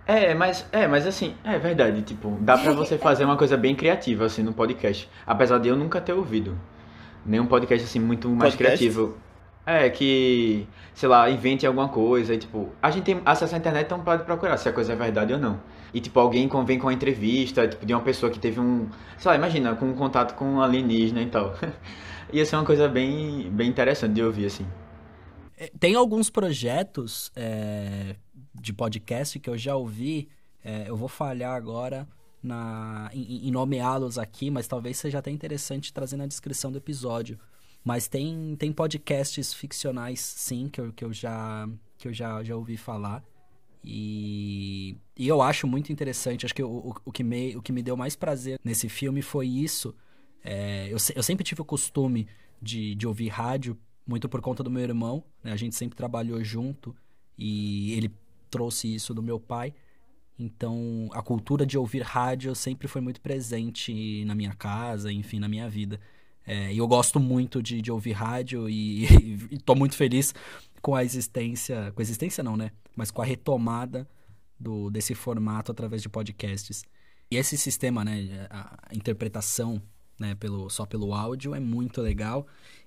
É, 0.06 0.34
mas 0.34 0.66
é, 0.70 0.86
mas 0.86 1.06
assim, 1.06 1.34
é 1.42 1.58
verdade, 1.58 2.00
tipo, 2.02 2.38
dá 2.40 2.56
pra 2.56 2.72
você 2.72 2.96
fazer 2.98 3.24
uma 3.24 3.36
coisa 3.36 3.56
bem 3.56 3.74
criativa 3.74 4.24
assim 4.24 4.42
no 4.42 4.52
podcast, 4.52 5.10
apesar 5.26 5.58
de 5.58 5.68
eu 5.68 5.76
nunca 5.76 6.00
ter 6.00 6.12
ouvido 6.12 6.56
nenhum 7.24 7.46
podcast 7.46 7.84
assim 7.84 7.98
muito 8.00 8.28
mais 8.28 8.54
podcast? 8.54 8.78
criativo. 8.78 9.16
É, 9.68 9.90
que, 9.90 10.64
sei 10.94 11.08
lá, 11.08 11.28
invente 11.28 11.66
alguma 11.66 11.88
coisa 11.88 12.32
e 12.32 12.38
tipo, 12.38 12.70
a 12.80 12.88
gente 12.88 13.02
tem 13.02 13.20
acesso 13.24 13.52
à 13.56 13.58
internet, 13.58 13.86
então 13.86 13.98
pode 14.00 14.22
procurar 14.22 14.56
se 14.58 14.68
a 14.68 14.72
coisa 14.72 14.92
é 14.92 14.96
verdade 14.96 15.32
ou 15.32 15.40
não. 15.40 15.58
E 15.96 16.00
tipo, 16.02 16.20
alguém 16.20 16.46
vem 16.66 16.78
com 16.78 16.88
uma 16.88 16.92
entrevista, 16.92 17.66
tipo, 17.66 17.86
de 17.86 17.94
uma 17.94 18.02
pessoa 18.02 18.30
que 18.30 18.38
teve 18.38 18.60
um, 18.60 18.86
sei 19.16 19.30
lá, 19.30 19.34
imagina, 19.34 19.74
com 19.74 19.86
um 19.86 19.94
contato 19.94 20.34
com 20.34 20.44
um 20.44 20.60
alienígena 20.60 21.22
e 21.22 21.26
tal. 21.26 21.54
Ia 22.30 22.44
ser 22.44 22.56
uma 22.56 22.66
coisa 22.66 22.86
bem, 22.86 23.50
bem 23.50 23.70
interessante 23.70 24.12
de 24.12 24.22
ouvir, 24.22 24.44
assim. 24.44 24.66
É, 25.56 25.72
tem 25.80 25.94
alguns 25.94 26.28
projetos 26.28 27.32
é, 27.34 28.16
de 28.54 28.74
podcast 28.74 29.38
que 29.38 29.48
eu 29.48 29.56
já 29.56 29.74
ouvi, 29.74 30.28
é, 30.62 30.84
eu 30.86 30.98
vou 30.98 31.08
falhar 31.08 31.56
agora, 31.56 32.06
na, 32.42 33.08
em, 33.14 33.48
em 33.48 33.50
nomeá-los 33.50 34.18
aqui, 34.18 34.50
mas 34.50 34.68
talvez 34.68 34.98
seja 34.98 35.20
até 35.20 35.30
interessante 35.30 35.94
trazer 35.94 36.18
na 36.18 36.26
descrição 36.26 36.70
do 36.70 36.76
episódio. 36.76 37.38
Mas 37.82 38.06
tem, 38.06 38.54
tem 38.58 38.70
podcasts 38.70 39.54
ficcionais, 39.54 40.20
sim, 40.20 40.68
que 40.68 40.78
eu, 40.78 40.92
que 40.92 41.06
eu, 41.06 41.10
já, 41.14 41.66
que 41.96 42.06
eu 42.06 42.12
já, 42.12 42.44
já 42.44 42.54
ouvi 42.54 42.76
falar. 42.76 43.24
E, 43.82 44.94
e 45.16 45.26
eu 45.26 45.40
acho 45.40 45.66
muito 45.66 45.90
interessante. 45.90 46.44
Acho 46.44 46.54
que 46.54 46.62
o, 46.62 46.68
o, 46.68 46.94
o, 47.06 47.12
que 47.12 47.24
me, 47.24 47.56
o 47.56 47.62
que 47.62 47.72
me 47.72 47.82
deu 47.82 47.96
mais 47.96 48.14
prazer 48.14 48.60
nesse 48.62 48.88
filme 48.88 49.22
foi 49.22 49.46
isso. 49.46 49.94
É, 50.44 50.86
eu, 50.88 50.98
eu 51.14 51.22
sempre 51.22 51.42
tive 51.42 51.62
o 51.62 51.64
costume 51.64 52.28
de, 52.60 52.94
de 52.94 53.06
ouvir 53.06 53.28
rádio, 53.28 53.78
muito 54.06 54.28
por 54.28 54.40
conta 54.42 54.62
do 54.62 54.70
meu 54.70 54.82
irmão. 54.82 55.24
Né? 55.42 55.52
A 55.52 55.56
gente 55.56 55.74
sempre 55.74 55.96
trabalhou 55.96 56.42
junto 56.44 56.94
e 57.38 57.92
ele 57.94 58.12
trouxe 58.50 58.94
isso 58.94 59.14
do 59.14 59.22
meu 59.22 59.40
pai. 59.40 59.72
Então, 60.38 61.08
a 61.12 61.22
cultura 61.22 61.64
de 61.64 61.78
ouvir 61.78 62.02
rádio 62.02 62.54
sempre 62.54 62.86
foi 62.86 63.00
muito 63.00 63.22
presente 63.22 64.22
na 64.26 64.34
minha 64.34 64.52
casa, 64.52 65.10
enfim, 65.10 65.38
na 65.38 65.48
minha 65.48 65.68
vida. 65.68 65.98
É, 66.46 66.72
e 66.72 66.78
eu 66.78 66.86
gosto 66.86 67.18
muito 67.18 67.62
de, 67.62 67.80
de 67.80 67.90
ouvir 67.90 68.12
rádio 68.12 68.68
e 68.68 69.04
estou 69.50 69.74
muito 69.74 69.96
feliz 69.96 70.34
com 70.82 70.94
a 70.94 71.02
existência, 71.02 71.90
com 71.92 72.00
a 72.00 72.04
existência 72.04 72.44
não, 72.44 72.54
né? 72.54 72.70
Mas 72.94 73.10
com 73.10 73.22
a 73.22 73.24
retomada 73.24 74.06
do, 74.58 74.90
desse 74.90 75.14
formato 75.14 75.72
através 75.72 76.02
de 76.02 76.08
podcasts. 76.08 76.84
E 77.30 77.36
esse 77.36 77.56
sistema, 77.56 78.04
né, 78.04 78.46
a 78.50 78.94
interpretação 78.94 79.82
né, 80.18 80.34
pelo, 80.34 80.70
só 80.70 80.86
pelo 80.86 81.12
áudio 81.12 81.54
é 81.54 81.60
muito 81.60 82.00
legal. 82.00 82.46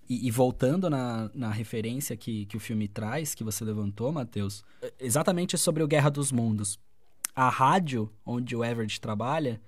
E, 0.09 0.27
e, 0.27 0.31
voltando 0.31 0.89
na, 0.89 1.29
na 1.35 1.51
referência 1.51 2.17
que, 2.17 2.45
que 2.47 2.57
o 2.57 2.59
filme 2.59 2.87
traz, 2.87 3.35
que 3.35 3.43
você 3.43 3.63
levantou, 3.63 4.11
Matheus, 4.11 4.63
exatamente 4.99 5.55
sobre 5.55 5.83
o 5.83 5.87
Guerra 5.87 6.09
dos 6.09 6.31
Mundos 6.31 6.79
a 7.35 7.47
rádio 7.47 8.09
onde 8.25 8.53
o 8.53 8.65
Everett 8.65 8.99
trabalha 8.99 9.61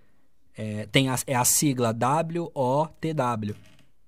é, 0.58 0.86
tem 0.92 1.08
a, 1.08 1.16
é 1.26 1.36
a 1.36 1.46
sigla 1.46 1.96
WOTW, 1.96 3.56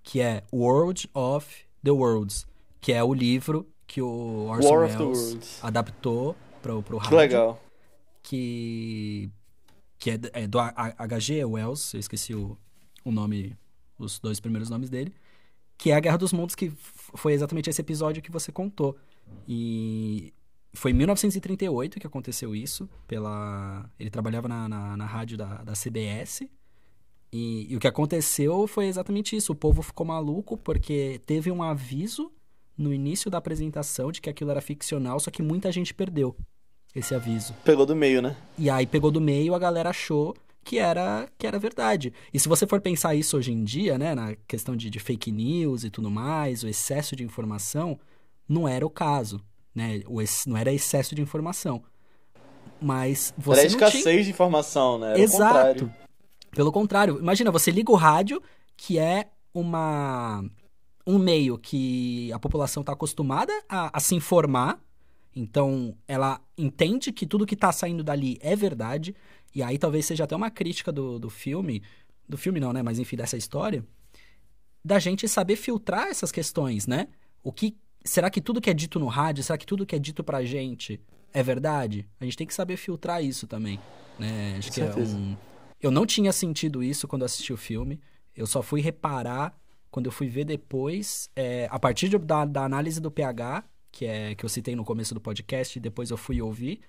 que 0.04 0.20
é 0.20 0.44
World 0.52 1.10
of 1.14 1.48
the 1.82 1.92
Worlds, 1.92 2.46
que 2.82 2.92
é 2.92 3.02
o 3.02 3.14
livro 3.14 3.66
que 3.88 4.02
o 4.02 4.48
Orson 4.50 4.70
War 4.70 5.00
Welles 5.00 5.60
adaptou 5.64 6.36
para 6.62 6.76
o 6.76 6.82
rádio. 6.82 7.10
Que 7.10 7.16
legal. 7.16 7.62
Que, 8.24 9.30
que 10.00 10.12
é, 10.12 10.20
é 10.34 10.48
do 10.48 10.58
H.G. 10.60 11.44
Wells, 11.46 11.94
eu 11.94 12.00
esqueci 12.00 12.34
o, 12.34 12.58
o 13.04 13.12
nome, 13.12 13.56
os 14.00 14.18
dois 14.20 14.40
primeiros 14.40 14.70
nomes 14.70 14.90
dele, 14.90 15.14
que 15.78 15.92
é 15.92 15.96
a 15.96 16.00
Guerra 16.00 16.18
dos 16.18 16.34
Mundos, 16.34 16.56
que 16.56 16.72
foi 16.78 17.34
exatamente 17.34 17.70
esse 17.70 17.82
episódio 17.82 18.24
que 18.24 18.32
você 18.32 18.52
contou. 18.52 18.98
E 19.48 20.34
foi 20.74 20.92
em 20.92 20.94
1938 20.96 22.00
que 22.00 22.08
aconteceu 22.08 22.56
isso. 22.56 22.90
Pela... 23.08 23.90
Ele 24.00 24.10
trabalhava 24.10 24.48
na, 24.48 24.68
na, 24.70 24.98
na 24.98 25.06
rádio 25.06 25.38
da, 25.38 25.64
da 25.64 25.74
CBS. 25.74 26.48
E, 27.32 27.72
e, 27.72 27.76
o 27.76 27.80
que 27.80 27.88
aconteceu 27.88 28.68
foi 28.68 28.86
exatamente 28.86 29.36
isso. 29.36 29.52
O 29.52 29.56
povo 29.56 29.82
ficou 29.82 30.06
maluco 30.06 30.58
porque 30.58 31.20
teve 31.26 31.52
um 31.52 31.62
aviso 31.62 32.32
no 32.78 32.94
início 32.94 33.30
da 33.30 33.38
apresentação 33.38 34.12
de 34.12 34.22
que 34.22 34.30
aquilo 34.30 34.52
era 34.52 34.62
ficcional, 34.62 35.20
só 35.20 35.30
que 35.30 35.44
muita 35.44 35.72
gente 35.72 35.94
perdeu 35.94 36.36
esse 36.96 37.16
aviso. 37.16 37.54
Pegou 37.64 37.86
do 37.86 37.96
meio, 37.96 38.22
né? 38.22 38.36
E 38.58 38.70
aí 38.70 38.86
pegou 38.86 39.12
do 39.12 39.22
meio, 39.22 39.54
a 39.54 39.60
galera 39.60 39.90
achou 39.90 40.36
que 40.64 40.78
era, 40.78 41.28
que 41.38 41.46
era 41.46 41.60
verdade. 41.60 42.14
E 42.34 42.40
se 42.40 42.48
você 42.48 42.66
for 42.66 42.80
pensar 42.80 43.16
isso 43.16 43.38
hoje 43.38 43.52
em 43.52 43.64
dia, 43.64 43.98
né, 43.98 44.16
na 44.16 44.36
questão 44.48 44.76
de, 44.76 44.90
de 44.90 45.00
fake 45.00 45.32
news 45.32 45.84
e 45.84 45.90
tudo 45.90 46.10
mais, 46.10 46.64
o 46.64 46.68
excesso 46.68 47.16
de 47.16 47.24
informação, 47.24 48.00
não 48.48 48.68
era 48.68 48.86
o 48.86 48.90
caso 48.90 49.42
né? 49.74 50.02
O 50.06 50.22
não 50.48 50.58
era 50.58 50.72
excesso 50.72 51.16
de 51.16 51.22
informação. 51.22 51.84
Mas 52.82 53.34
você 53.38 53.62
era 53.62 53.68
escassez 53.68 54.04
tinha... 54.04 54.24
de 54.24 54.30
informação, 54.30 55.00
né? 55.00 55.12
Era 55.12 55.20
Exato. 55.20 55.92
Pelo 56.52 56.72
contrário, 56.72 57.18
imagina, 57.20 57.50
você 57.50 57.72
liga 57.72 57.92
o 57.92 57.96
rádio, 57.96 58.42
que 58.78 59.00
é 59.00 59.30
uma 59.54 60.44
um 61.06 61.18
meio 61.18 61.58
que 61.58 62.32
a 62.32 62.40
população 62.40 62.82
está 62.82 62.94
acostumada 62.94 63.52
a, 63.68 63.98
a, 63.98 64.00
se 64.00 64.16
informar, 64.16 64.80
então 65.36 65.96
ela 66.08 66.40
entende 66.58 67.12
que 67.12 67.26
tudo 67.26 67.46
que 67.46 67.56
está 67.56 67.72
saindo 67.72 68.04
dali 68.04 68.38
é 68.42 68.56
verdade, 68.56 69.16
e 69.54 69.62
aí 69.62 69.78
talvez 69.78 70.06
seja 70.06 70.24
até 70.24 70.36
uma 70.36 70.52
crítica 70.52 70.92
do, 70.92 71.20
do 71.20 71.30
filme, 71.30 71.82
do 72.28 72.38
filme 72.38 72.60
não, 72.60 72.74
né, 72.74 72.82
mas 72.82 73.00
enfim, 73.00 73.16
dessa 73.16 73.38
história, 73.38 73.86
da 74.84 75.00
gente 75.00 75.28
saber 75.28 75.56
filtrar 75.56 76.08
essas 76.08 76.32
questões, 76.32 76.88
né? 76.88 77.08
O 77.42 77.52
que 77.52 77.78
será 78.04 78.30
que 78.30 78.42
tudo 78.42 78.60
que 78.60 78.70
é 78.70 78.74
dito 78.74 79.00
no 79.00 79.08
rádio, 79.08 79.44
será 79.44 79.58
que 79.58 79.66
tudo 79.66 79.86
que 79.86 79.96
é 79.96 80.00
dito 80.00 80.24
pra 80.24 80.44
gente 80.44 81.00
é 81.32 81.42
verdade? 81.42 82.08
A 82.20 82.26
gente 82.26 82.38
tem 82.38 82.48
que 82.48 82.54
saber 82.54 82.78
filtrar 82.78 83.24
isso 83.24 83.48
também, 83.48 83.80
né? 84.20 84.56
Acho 84.58 84.68
Com 84.70 84.74
que 84.74 84.80
certeza. 84.82 85.16
é 85.16 85.20
um... 85.20 85.38
Eu 85.82 85.92
não 85.92 86.06
tinha 86.06 86.32
sentido 86.32 86.84
isso 86.84 87.08
quando 87.08 87.26
assisti 87.26 87.52
o 87.52 87.58
filme. 87.58 88.00
Eu 88.36 88.48
só 88.48 88.62
fui 88.62 88.82
reparar 88.82 89.58
quando 89.92 90.08
eu 90.08 90.12
fui 90.12 90.28
ver 90.28 90.46
depois, 90.46 91.30
é, 91.36 91.68
a 91.70 91.78
partir 91.78 92.10
de, 92.10 92.18
da, 92.18 92.46
da 92.46 92.64
análise 92.64 93.00
do 93.00 93.12
PH, 93.12 93.64
que 93.94 94.06
é 94.06 94.34
que 94.34 94.44
eu 94.44 94.50
citei 94.50 94.76
no 94.76 94.84
começo 94.84 95.14
do 95.14 95.22
podcast, 95.22 95.78
e 95.78 95.82
depois 95.82 96.10
eu 96.10 96.18
fui 96.18 96.42
ouvir, 96.42 96.82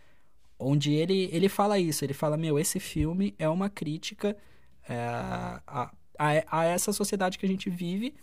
onde 0.59 0.93
ele, 0.93 1.29
ele 1.31 1.51
fala 1.51 1.79
isso. 1.79 2.03
Ele 2.05 2.15
fala, 2.15 2.37
meu, 2.37 2.59
esse 2.59 2.81
filme 2.81 3.35
é 3.39 3.49
uma 3.49 3.69
crítica 3.69 4.35
é, 4.89 4.97
a, 4.97 5.93
a, 6.19 6.61
a 6.61 6.65
essa 6.65 6.93
sociedade 6.93 7.39
que 7.39 7.45
a 7.45 7.49
gente 7.49 7.69
vive, 7.69 8.15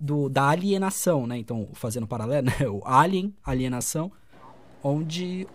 do, 0.00 0.30
da 0.30 0.48
alienação, 0.48 1.26
né? 1.26 1.36
Então, 1.36 1.68
fazendo 1.74 2.06
paralelo, 2.06 2.46
né? 2.58 2.68
O 2.68 2.82
Alien, 2.84 3.34
alienação, 3.44 4.10
onde, 4.82 5.46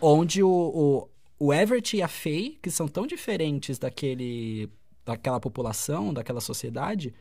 onde 0.00 0.42
o, 0.42 0.48
o, 0.48 1.08
o 1.38 1.52
Everett 1.52 1.96
e 1.96 2.02
a 2.02 2.08
Faye, 2.08 2.56
que 2.62 2.70
são 2.70 2.86
tão 2.86 3.04
diferentes 3.04 3.78
daquele, 3.80 4.70
daquela 5.04 5.40
população, 5.40 6.14
daquela 6.14 6.40
sociedade, 6.40 7.12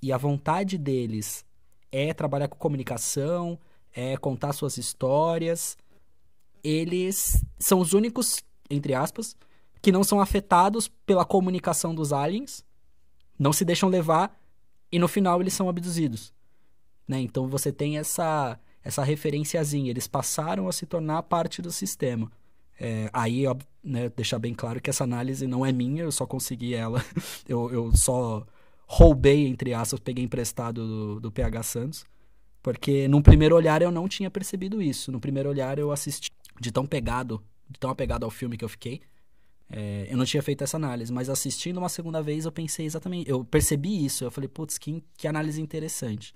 e 0.00 0.12
a 0.12 0.16
vontade 0.16 0.78
deles 0.78 1.44
é 1.90 2.14
trabalhar 2.14 2.46
com 2.46 2.56
comunicação, 2.56 3.58
é 3.96 4.14
contar 4.14 4.52
suas 4.52 4.76
histórias, 4.76 5.78
eles 6.62 7.42
são 7.58 7.80
os 7.80 7.94
únicos, 7.94 8.44
entre 8.68 8.92
aspas, 8.92 9.34
que 9.80 9.90
não 9.90 10.04
são 10.04 10.20
afetados 10.20 10.86
pela 11.06 11.24
comunicação 11.24 11.94
dos 11.94 12.12
aliens, 12.12 12.62
não 13.38 13.54
se 13.54 13.64
deixam 13.64 13.88
levar 13.88 14.38
e 14.92 14.98
no 14.98 15.08
final 15.08 15.40
eles 15.40 15.54
são 15.54 15.66
abduzidos. 15.66 16.34
Né? 17.08 17.20
Então 17.20 17.48
você 17.48 17.72
tem 17.72 17.96
essa, 17.96 18.60
essa 18.84 19.02
referenciazinha, 19.02 19.90
eles 19.90 20.06
passaram 20.06 20.68
a 20.68 20.72
se 20.72 20.84
tornar 20.84 21.22
parte 21.22 21.62
do 21.62 21.72
sistema. 21.72 22.30
É, 22.78 23.08
aí, 23.14 23.44
né, 23.82 24.10
deixar 24.10 24.38
bem 24.38 24.52
claro 24.52 24.82
que 24.82 24.90
essa 24.90 25.04
análise 25.04 25.46
não 25.46 25.64
é 25.64 25.72
minha, 25.72 26.02
eu 26.02 26.12
só 26.12 26.26
consegui 26.26 26.74
ela, 26.74 27.02
eu, 27.48 27.72
eu 27.72 27.96
só 27.96 28.46
roubei, 28.86 29.46
entre 29.46 29.72
aspas, 29.72 29.98
peguei 30.00 30.22
emprestado 30.22 30.86
do, 30.86 31.20
do 31.20 31.32
PH 31.32 31.62
Santos, 31.62 32.04
porque 32.66 33.06
num 33.06 33.22
primeiro 33.22 33.54
olhar 33.54 33.80
eu 33.80 33.92
não 33.92 34.08
tinha 34.08 34.28
percebido 34.28 34.82
isso. 34.82 35.12
No 35.12 35.20
primeiro 35.20 35.48
olhar 35.48 35.78
eu 35.78 35.92
assisti 35.92 36.32
de 36.60 36.72
tão 36.72 36.84
pegado, 36.84 37.40
de 37.70 37.78
tão 37.78 37.88
apegado 37.88 38.24
ao 38.24 38.30
filme 38.30 38.56
que 38.56 38.64
eu 38.64 38.68
fiquei, 38.68 39.02
é, 39.70 40.08
eu 40.10 40.16
não 40.16 40.24
tinha 40.24 40.42
feito 40.42 40.64
essa 40.64 40.76
análise, 40.76 41.12
mas 41.12 41.30
assistindo 41.30 41.76
uma 41.76 41.88
segunda 41.88 42.20
vez 42.20 42.44
eu 42.44 42.50
pensei 42.50 42.84
exatamente. 42.84 43.30
Eu 43.30 43.44
percebi 43.44 44.04
isso, 44.04 44.24
eu 44.24 44.32
falei, 44.32 44.48
putz, 44.48 44.78
que, 44.78 45.00
que 45.16 45.28
análise 45.28 45.62
interessante. 45.62 46.34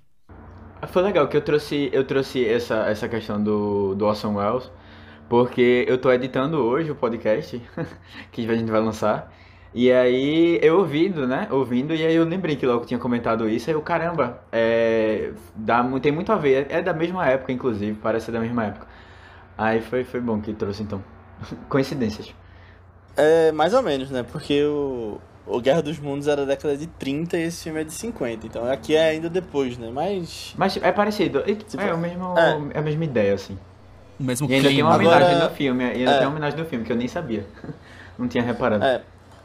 Ah, 0.80 0.86
foi 0.86 1.02
legal 1.02 1.26
que 1.26 1.36
eu 1.36 1.42
trouxe, 1.42 1.90
eu 1.92 2.06
trouxe 2.06 2.46
essa, 2.46 2.88
essa 2.88 3.08
questão 3.08 3.42
do, 3.42 3.96
do 3.96 4.06
Orson 4.06 4.36
Welles, 4.36 4.70
porque 5.28 5.84
eu 5.88 5.98
tô 5.98 6.12
editando 6.12 6.58
hoje 6.58 6.92
o 6.92 6.94
podcast 6.94 7.60
que 8.30 8.48
a 8.48 8.54
gente 8.54 8.70
vai 8.70 8.80
lançar. 8.80 9.34
E 9.72 9.92
aí, 9.92 10.58
eu 10.62 10.78
ouvindo, 10.78 11.26
né? 11.26 11.46
Ouvindo, 11.50 11.94
e 11.94 12.04
aí 12.04 12.14
eu 12.14 12.24
lembrei 12.24 12.56
que 12.56 12.66
logo 12.66 12.84
tinha 12.84 12.98
comentado 12.98 13.48
isso, 13.48 13.70
aí 13.70 13.76
eu, 13.76 13.82
caramba, 13.82 14.40
é, 14.50 15.30
dá, 15.54 15.84
tem 16.00 16.10
muito 16.10 16.32
a 16.32 16.36
ver, 16.36 16.66
é 16.70 16.82
da 16.82 16.92
mesma 16.92 17.24
época, 17.26 17.52
inclusive, 17.52 17.96
parece 18.02 18.26
ser 18.26 18.32
da 18.32 18.40
mesma 18.40 18.64
época. 18.64 18.86
Aí 19.56 19.80
foi, 19.80 20.02
foi 20.02 20.20
bom 20.20 20.40
que 20.40 20.52
trouxe, 20.52 20.82
então. 20.82 21.02
Coincidências. 21.68 22.34
É, 23.16 23.52
mais 23.52 23.74
ou 23.74 23.82
menos, 23.82 24.10
né? 24.10 24.24
Porque 24.24 24.64
o, 24.64 25.20
o 25.46 25.60
Guerra 25.60 25.82
dos 25.82 25.98
Mundos 25.98 26.26
era 26.26 26.42
da 26.46 26.54
década 26.54 26.76
de 26.76 26.86
30 26.86 27.36
e 27.36 27.42
esse 27.42 27.64
filme 27.64 27.80
é 27.80 27.84
de 27.84 27.92
50. 27.92 28.46
Então 28.46 28.70
aqui 28.70 28.96
é 28.96 29.10
ainda 29.10 29.28
depois, 29.28 29.76
né? 29.76 29.90
Mas. 29.92 30.54
Mas 30.56 30.76
é 30.76 30.90
parecido. 30.92 31.42
Tipo, 31.42 31.82
é, 31.82 31.92
o 31.92 31.98
mesmo, 31.98 32.38
é. 32.38 32.76
é 32.76 32.78
a 32.78 32.82
mesma 32.82 33.04
ideia, 33.04 33.34
assim. 33.34 33.58
O 34.18 34.22
mesmo 34.24 34.48
e 34.48 34.54
ainda 34.54 34.68
clima. 34.68 34.82
tem 34.82 34.82
uma 34.82 34.94
homenagem 34.94 35.36
Agora, 35.36 35.48
no 35.50 35.54
filme. 35.54 35.84
E 35.84 35.86
ainda 35.86 36.10
é. 36.10 36.18
tem 36.18 36.26
uma 36.26 36.30
homenagem 36.30 36.58
no 36.58 36.64
filme, 36.64 36.84
que 36.84 36.92
eu 36.92 36.96
nem 36.96 37.08
sabia. 37.08 37.46
Não 38.18 38.28
tinha 38.28 38.42
reparado. 38.42 38.84
É. 38.84 39.02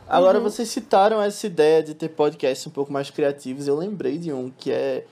Agora 0.08 0.38
uhum. 0.38 0.44
vocês 0.44 0.70
citaram 0.70 1.22
essa 1.22 1.48
ideia 1.48 1.82
de 1.82 1.94
ter 1.94 2.10
podcasts 2.10 2.66
um 2.68 2.72
pouco 2.72 2.94
mais 2.94 3.10
criativos. 3.10 3.68
Eu 3.68 3.76
lembrei 3.76 4.18
de 4.18 4.32
um 4.32 4.52
que 4.52 4.72
é. 4.72 5.06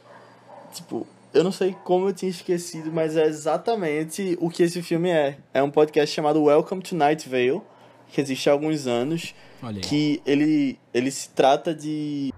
Tipo, 0.72 1.08
eu 1.34 1.44
não 1.44 1.52
sei 1.52 1.76
como 1.84 2.10
eu 2.10 2.14
tinha 2.14 2.30
esquecido, 2.30 2.92
mas 2.92 3.18
é 3.18 3.26
exatamente 3.26 4.38
o 4.40 4.50
que 4.50 4.64
esse 4.64 4.82
filme 4.82 5.10
é. 5.10 5.38
É 5.54 5.64
um 5.64 5.72
podcast 5.72 6.14
chamado 6.14 6.44
Welcome 6.44 6.82
to 6.82 6.96
Night 6.96 7.28
Vale, 7.28 7.62
que 8.10 8.22
existe 8.22 8.50
há 8.50 8.54
alguns 8.54 8.86
anos. 8.86 9.34
Que 9.82 10.22
ele, 10.26 10.78
ele 10.94 11.10
se 11.10 11.30
trata 11.30 11.74
de 11.74 12.34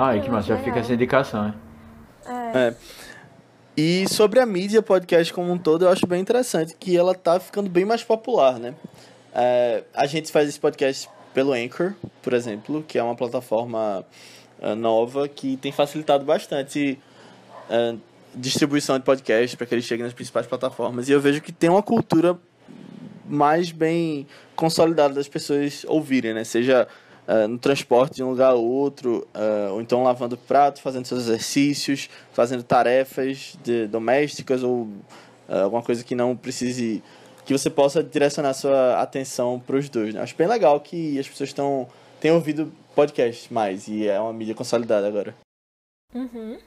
Ai, 0.00 0.20
que 0.20 0.30
massa, 0.30 0.46
já 0.46 0.58
fica 0.58 0.78
essa 0.78 0.94
indicação, 0.94 1.48
hein? 1.48 1.54
É. 2.24 2.68
é. 2.68 2.74
E 3.76 4.08
sobre 4.08 4.38
a 4.38 4.46
mídia 4.46 4.80
podcast 4.80 5.32
como 5.32 5.52
um 5.52 5.58
todo, 5.58 5.84
eu 5.84 5.88
acho 5.88 6.06
bem 6.06 6.20
interessante 6.20 6.76
que 6.78 6.96
ela 6.96 7.16
tá 7.16 7.40
ficando 7.40 7.68
bem 7.68 7.84
mais 7.84 8.04
popular, 8.04 8.60
né? 8.60 8.76
É, 9.34 9.82
a 9.92 10.06
gente 10.06 10.30
faz 10.30 10.48
esse 10.48 10.60
podcast 10.60 11.10
pelo 11.34 11.52
Anchor, 11.52 11.94
por 12.22 12.32
exemplo, 12.32 12.84
que 12.86 12.96
é 12.96 13.02
uma 13.02 13.16
plataforma 13.16 14.04
uh, 14.60 14.76
nova 14.76 15.26
que 15.26 15.56
tem 15.56 15.72
facilitado 15.72 16.24
bastante 16.24 16.96
uh, 17.68 17.98
distribuição 18.32 18.98
de 18.98 19.04
podcast 19.04 19.56
para 19.56 19.66
que 19.66 19.74
ele 19.74 19.82
chegue 19.82 20.04
nas 20.04 20.12
principais 20.12 20.46
plataformas. 20.46 21.08
E 21.08 21.12
eu 21.12 21.20
vejo 21.20 21.40
que 21.40 21.50
tem 21.50 21.68
uma 21.68 21.82
cultura 21.82 22.38
mais 23.26 23.72
bem 23.72 24.28
consolidada 24.54 25.14
das 25.14 25.26
pessoas 25.26 25.84
ouvirem, 25.88 26.34
né? 26.34 26.44
Seja 26.44 26.86
uh, 27.28 27.46
no 27.46 27.58
transporte 27.58 28.16
de 28.16 28.24
um 28.24 28.30
lugar 28.30 28.52
a 28.52 28.54
outro, 28.54 29.28
uh, 29.34 29.74
ou 29.74 29.80
então 29.80 30.02
lavando 30.02 30.36
prato, 30.36 30.80
fazendo 30.80 31.04
seus 31.04 31.22
exercícios, 31.22 32.08
fazendo 32.32 32.62
tarefas 32.62 33.56
de, 33.62 33.86
domésticas 33.86 34.62
ou 34.62 34.82
uh, 34.82 35.64
alguma 35.64 35.82
coisa 35.82 36.02
que 36.02 36.14
não 36.14 36.34
precise 36.34 37.02
que 37.44 37.52
você 37.56 37.70
possa 37.70 38.02
direcionar 38.02 38.52
sua 38.52 39.00
atenção 39.00 39.58
para 39.58 39.76
os 39.76 39.88
dois. 39.88 40.14
Né? 40.14 40.20
Acho 40.20 40.36
bem 40.36 40.46
legal 40.46 40.80
que 40.80 41.18
as 41.18 41.28
pessoas 41.28 41.50
estão 41.50 41.88
têm 42.20 42.30
ouvido 42.30 42.72
podcast 42.94 43.52
mais 43.52 43.86
e 43.88 44.06
é 44.06 44.18
uma 44.20 44.32
mídia 44.32 44.54
consolidada 44.54 45.06
agora. 45.06 45.34
Uhum. 46.14 46.58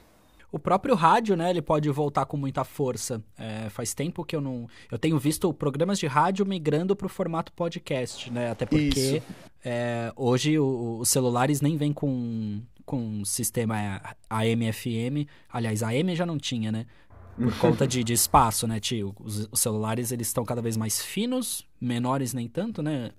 O 0.52 0.58
próprio 0.58 0.94
rádio, 0.94 1.34
né, 1.34 1.48
ele 1.48 1.62
pode 1.62 1.88
voltar 1.88 2.26
com 2.26 2.36
muita 2.36 2.62
força. 2.62 3.24
É, 3.38 3.70
faz 3.70 3.94
tempo 3.94 4.22
que 4.22 4.36
eu 4.36 4.40
não. 4.42 4.68
Eu 4.90 4.98
tenho 4.98 5.18
visto 5.18 5.50
programas 5.54 5.98
de 5.98 6.06
rádio 6.06 6.44
migrando 6.44 6.94
para 6.94 7.06
o 7.06 7.08
formato 7.08 7.50
podcast, 7.54 8.30
né? 8.30 8.50
Até 8.50 8.66
porque 8.66 9.22
é, 9.64 10.12
hoje 10.14 10.58
o, 10.58 10.98
os 11.00 11.08
celulares 11.08 11.62
nem 11.62 11.78
vêm 11.78 11.90
com, 11.90 12.60
com 12.84 13.24
sistema 13.24 14.02
AM/FM. 14.28 15.26
Aliás, 15.50 15.82
AM 15.82 16.14
já 16.14 16.26
não 16.26 16.36
tinha, 16.36 16.70
né? 16.70 16.84
Por 17.34 17.56
conta 17.56 17.86
de, 17.86 18.04
de 18.04 18.12
espaço, 18.12 18.66
né, 18.66 18.78
tio? 18.78 19.14
Os, 19.18 19.48
os 19.50 19.58
celulares 19.58 20.12
eles 20.12 20.26
estão 20.26 20.44
cada 20.44 20.60
vez 20.60 20.76
mais 20.76 21.00
finos, 21.00 21.66
menores 21.80 22.34
nem 22.34 22.46
tanto, 22.46 22.82
né? 22.82 23.12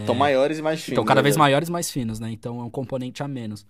Estão 0.00 0.14
é... 0.14 0.18
maiores 0.18 0.58
e 0.58 0.62
mais 0.62 0.78
finos. 0.78 0.92
Estão 0.92 1.04
cada 1.04 1.20
vez 1.20 1.36
maiores 1.36 1.68
e 1.68 1.72
mais 1.72 1.90
finos, 1.90 2.20
né? 2.20 2.30
Então 2.30 2.60
é 2.60 2.62
um 2.62 2.70
componente 2.70 3.24
a 3.24 3.26
menos. 3.26 3.66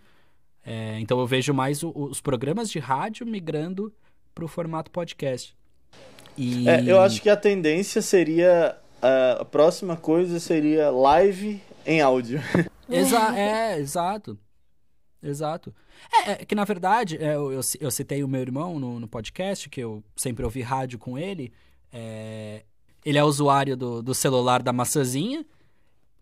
É, 0.70 1.00
então 1.00 1.18
eu 1.18 1.26
vejo 1.26 1.54
mais 1.54 1.82
o, 1.82 1.90
os 1.94 2.20
programas 2.20 2.70
de 2.70 2.78
rádio 2.78 3.26
migrando 3.26 3.90
para 4.34 4.44
o 4.44 4.48
formato 4.48 4.90
podcast. 4.90 5.56
E... 6.36 6.68
É, 6.68 6.84
eu 6.86 7.00
acho 7.00 7.22
que 7.22 7.30
a 7.30 7.36
tendência 7.36 8.02
seria. 8.02 8.76
A 9.00 9.44
próxima 9.44 9.96
coisa 9.96 10.38
seria 10.38 10.90
live 10.90 11.62
em 11.86 12.02
áudio. 12.02 12.40
Exa 12.90 13.34
é, 13.34 13.78
exato. 13.78 14.38
Exato. 15.22 15.74
É, 16.12 16.32
é, 16.32 16.36
que 16.36 16.54
na 16.54 16.64
verdade, 16.64 17.16
é, 17.16 17.34
eu, 17.34 17.60
eu 17.80 17.90
citei 17.90 18.22
o 18.22 18.28
meu 18.28 18.40
irmão 18.42 18.78
no, 18.78 19.00
no 19.00 19.08
podcast, 19.08 19.70
que 19.70 19.80
eu 19.80 20.04
sempre 20.16 20.44
ouvi 20.44 20.60
rádio 20.60 20.98
com 20.98 21.18
ele. 21.18 21.50
É, 21.90 22.64
ele 23.04 23.16
é 23.16 23.24
usuário 23.24 23.76
do, 23.76 24.02
do 24.02 24.14
celular 24.14 24.62
da 24.62 24.72
maçãzinha. 24.72 25.46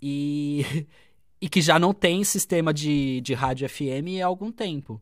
E 0.00 0.86
e 1.40 1.48
que 1.48 1.60
já 1.60 1.78
não 1.78 1.92
tem 1.92 2.24
sistema 2.24 2.72
de, 2.72 3.20
de 3.20 3.34
rádio 3.34 3.68
FM 3.68 4.20
há 4.22 4.26
algum 4.26 4.50
tempo. 4.50 5.00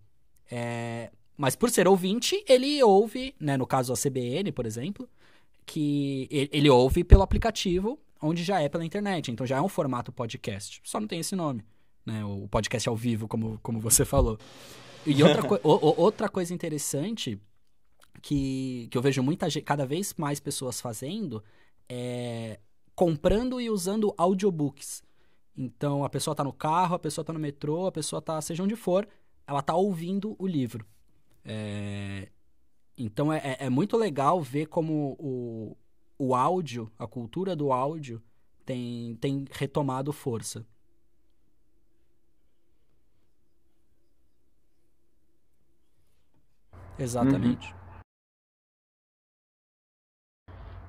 É, 0.50 1.10
mas 1.36 1.56
por 1.56 1.70
ser 1.70 1.88
ouvinte, 1.88 2.44
ele 2.48 2.82
ouve, 2.82 3.34
né, 3.40 3.56
no 3.56 3.66
caso 3.66 3.92
a 3.92 3.96
CBN, 3.96 4.52
por 4.52 4.66
exemplo, 4.66 5.08
que 5.66 6.28
ele 6.30 6.68
ouve 6.68 7.02
pelo 7.04 7.22
aplicativo, 7.22 7.98
onde 8.20 8.42
já 8.42 8.60
é 8.60 8.68
pela 8.68 8.84
internet. 8.84 9.30
Então 9.30 9.46
já 9.46 9.56
é 9.56 9.62
um 9.62 9.68
formato 9.68 10.12
podcast. 10.12 10.80
Só 10.84 11.00
não 11.00 11.06
tem 11.06 11.20
esse 11.20 11.34
nome. 11.34 11.64
Né, 12.04 12.24
o 12.24 12.46
podcast 12.48 12.88
ao 12.88 12.96
vivo, 12.96 13.26
como, 13.26 13.58
como 13.62 13.80
você 13.80 14.04
falou. 14.04 14.38
E 15.06 15.22
outra, 15.22 15.42
co 15.42 15.58
o, 15.62 16.02
outra 16.02 16.28
coisa 16.28 16.52
interessante 16.52 17.38
que, 18.20 18.88
que 18.90 18.96
eu 18.96 19.02
vejo 19.02 19.22
muita 19.22 19.48
cada 19.62 19.86
vez 19.86 20.14
mais 20.16 20.40
pessoas 20.40 20.80
fazendo 20.80 21.42
é 21.88 22.58
comprando 22.94 23.60
e 23.60 23.70
usando 23.70 24.14
audiobooks. 24.16 25.02
Então 25.56 26.04
a 26.04 26.08
pessoa 26.08 26.32
está 26.32 26.42
no 26.42 26.52
carro, 26.52 26.96
a 26.96 26.98
pessoa 26.98 27.22
está 27.22 27.32
no 27.32 27.38
metrô, 27.38 27.86
a 27.86 27.92
pessoa 27.92 28.18
está, 28.18 28.40
seja 28.40 28.62
onde 28.62 28.76
for, 28.76 29.08
ela 29.46 29.60
está 29.60 29.74
ouvindo 29.74 30.34
o 30.38 30.46
livro. 30.46 30.86
É... 31.44 32.28
Então 32.96 33.32
é, 33.32 33.38
é, 33.38 33.56
é, 33.66 33.70
muito 33.70 33.96
legal 33.96 34.40
ver 34.40 34.66
como 34.66 35.16
o, 35.18 35.76
o 36.18 36.34
áudio, 36.34 36.90
a 36.98 37.06
cultura 37.06 37.54
do 37.54 37.72
áudio, 37.72 38.22
tem, 38.64 39.16
tem 39.16 39.44
retomado 39.50 40.12
força. 40.12 40.66
Exatamente. 46.98 47.72
Uhum. 47.72 47.83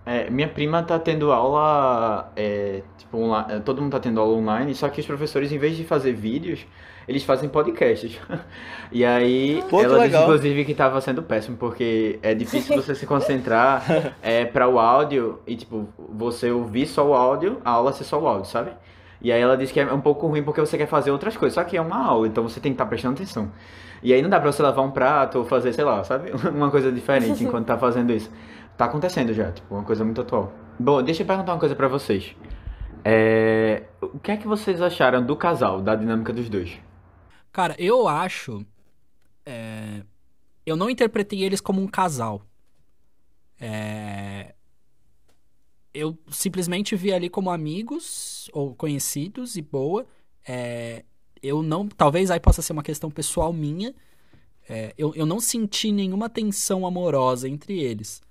É, 0.06 0.30
minha 0.30 0.48
prima 0.48 0.84
tá 0.84 1.00
tendo 1.00 1.32
aula, 1.32 2.32
é, 2.36 2.84
tipo, 2.96 3.18
online, 3.18 3.54
é, 3.54 3.60
todo 3.60 3.82
mundo 3.82 3.92
tá 3.92 4.00
tendo 4.00 4.20
aula 4.20 4.38
online, 4.38 4.76
só 4.76 4.88
que 4.88 5.02
os 5.02 5.08
professores, 5.08 5.52
em 5.52 5.58
vez 5.58 5.76
de 5.76 5.84
fazer 5.84 6.14
vídeos, 6.14 6.66
eles 7.08 7.24
fazem 7.24 7.50
podcasts. 7.50 8.20
e 8.92 9.04
aí, 9.04 9.64
Pô, 9.68 9.82
ela 9.82 10.08
disse, 10.08 10.22
inclusive, 10.22 10.66
que 10.66 10.76
tava 10.76 11.02
sendo 11.02 11.24
péssimo, 11.24 11.58
porque 11.58 12.20
é 12.22 12.36
difícil 12.36 12.76
você 12.76 12.94
se 12.94 13.08
concentrar 13.08 13.84
é, 14.22 14.46
para 14.46 14.68
o 14.68 14.78
áudio 14.78 15.40
e, 15.48 15.56
tipo, 15.56 15.90
você 15.98 16.52
ouvir 16.52 16.86
só 16.86 17.08
o 17.08 17.16
áudio, 17.16 17.60
a 17.66 17.72
aula 17.72 17.92
ser 17.92 18.04
só 18.04 18.20
o 18.22 18.28
áudio, 18.28 18.50
sabe? 18.50 18.72
E 19.22 19.32
aí 19.32 19.42
ela 19.42 19.58
disse 19.58 19.74
que 19.74 19.80
é 19.80 19.92
um 19.92 20.02
pouco 20.02 20.28
ruim 20.28 20.44
porque 20.44 20.62
você 20.62 20.78
quer 20.78 20.88
fazer 20.88 21.10
outras 21.10 21.36
coisas, 21.36 21.56
só 21.56 21.64
que 21.64 21.76
é 21.76 21.82
uma 21.82 21.98
aula, 21.98 22.28
então 22.28 22.44
você 22.48 22.60
tem 22.60 22.72
que 22.72 22.76
estar 22.76 22.84
tá 22.84 22.90
prestando 22.90 23.16
atenção. 23.16 23.52
E 24.04 24.14
aí 24.14 24.22
não 24.22 24.30
dá 24.30 24.40
pra 24.40 24.52
você 24.52 24.62
lavar 24.62 24.86
um 24.86 24.92
prato 24.92 25.40
ou 25.40 25.46
fazer, 25.46 25.74
sei 25.74 25.84
lá, 25.84 26.04
sabe? 26.04 26.32
Uma 26.54 26.70
coisa 26.70 26.92
diferente 26.92 27.44
enquanto 27.44 27.66
tá 27.66 27.76
fazendo 27.76 28.14
isso. 28.14 28.30
Tá 28.78 28.86
acontecendo 28.86 29.34
já, 29.34 29.52
tipo, 29.52 29.74
uma 29.74 29.84
coisa 29.84 30.04
muito 30.04 30.22
atual. 30.22 30.54
Bom, 30.78 31.02
deixa 31.02 31.24
eu 31.24 31.28
perguntar 31.28 31.54
uma 31.54 31.60
coisa 31.60 31.76
para 31.76 31.88
vocês. 31.88 32.36
É... 33.04 33.84
O 34.02 34.20
que 34.20 34.32
é 34.32 34.38
que 34.38 34.48
vocês 34.48 34.82
acharam 34.82 35.26
do 35.26 35.36
casal, 35.36 35.82
da 35.82 35.96
dinâmica 35.96 36.34
dos 36.34 36.50
dois? 36.50 36.78
Cara, 37.52 37.76
eu 37.78 38.08
acho. 38.08 38.66
É... 39.46 40.02
Eu 40.66 40.76
não 40.76 40.90
interpretei 40.90 41.44
eles 41.44 41.62
como 41.62 41.82
um 41.82 41.88
casal. 41.88 42.42
É... 43.60 44.56
Eu 45.94 46.18
simplesmente 46.30 46.96
vi 46.96 47.14
ali 47.14 47.30
como 47.30 47.50
amigos 47.50 48.50
ou 48.52 48.76
conhecidos 48.76 49.56
e 49.56 49.62
boa. 49.62 50.06
É... 50.46 51.06
Eu 51.42 51.64
não. 51.64 51.88
Talvez 51.88 52.30
aí 52.30 52.40
possa 52.40 52.62
ser 52.62 52.74
uma 52.74 52.84
questão 52.84 53.10
pessoal 53.10 53.54
minha. 53.54 53.94
É... 54.68 54.94
Eu, 54.98 55.14
eu 55.16 55.26
não 55.26 55.40
senti 55.40 55.94
nenhuma 55.94 56.28
tensão 56.28 56.86
amorosa 56.86 57.48
entre 57.48 57.80
eles. 57.80 58.22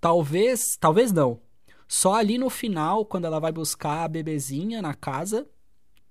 Talvez, 0.00 0.76
talvez 0.76 1.12
não. 1.12 1.40
Só 1.86 2.14
ali 2.14 2.38
no 2.38 2.50
final, 2.50 3.04
quando 3.04 3.24
ela 3.24 3.40
vai 3.40 3.50
buscar 3.50 4.04
a 4.04 4.08
bebezinha 4.08 4.82
na 4.82 4.94
casa, 4.94 5.46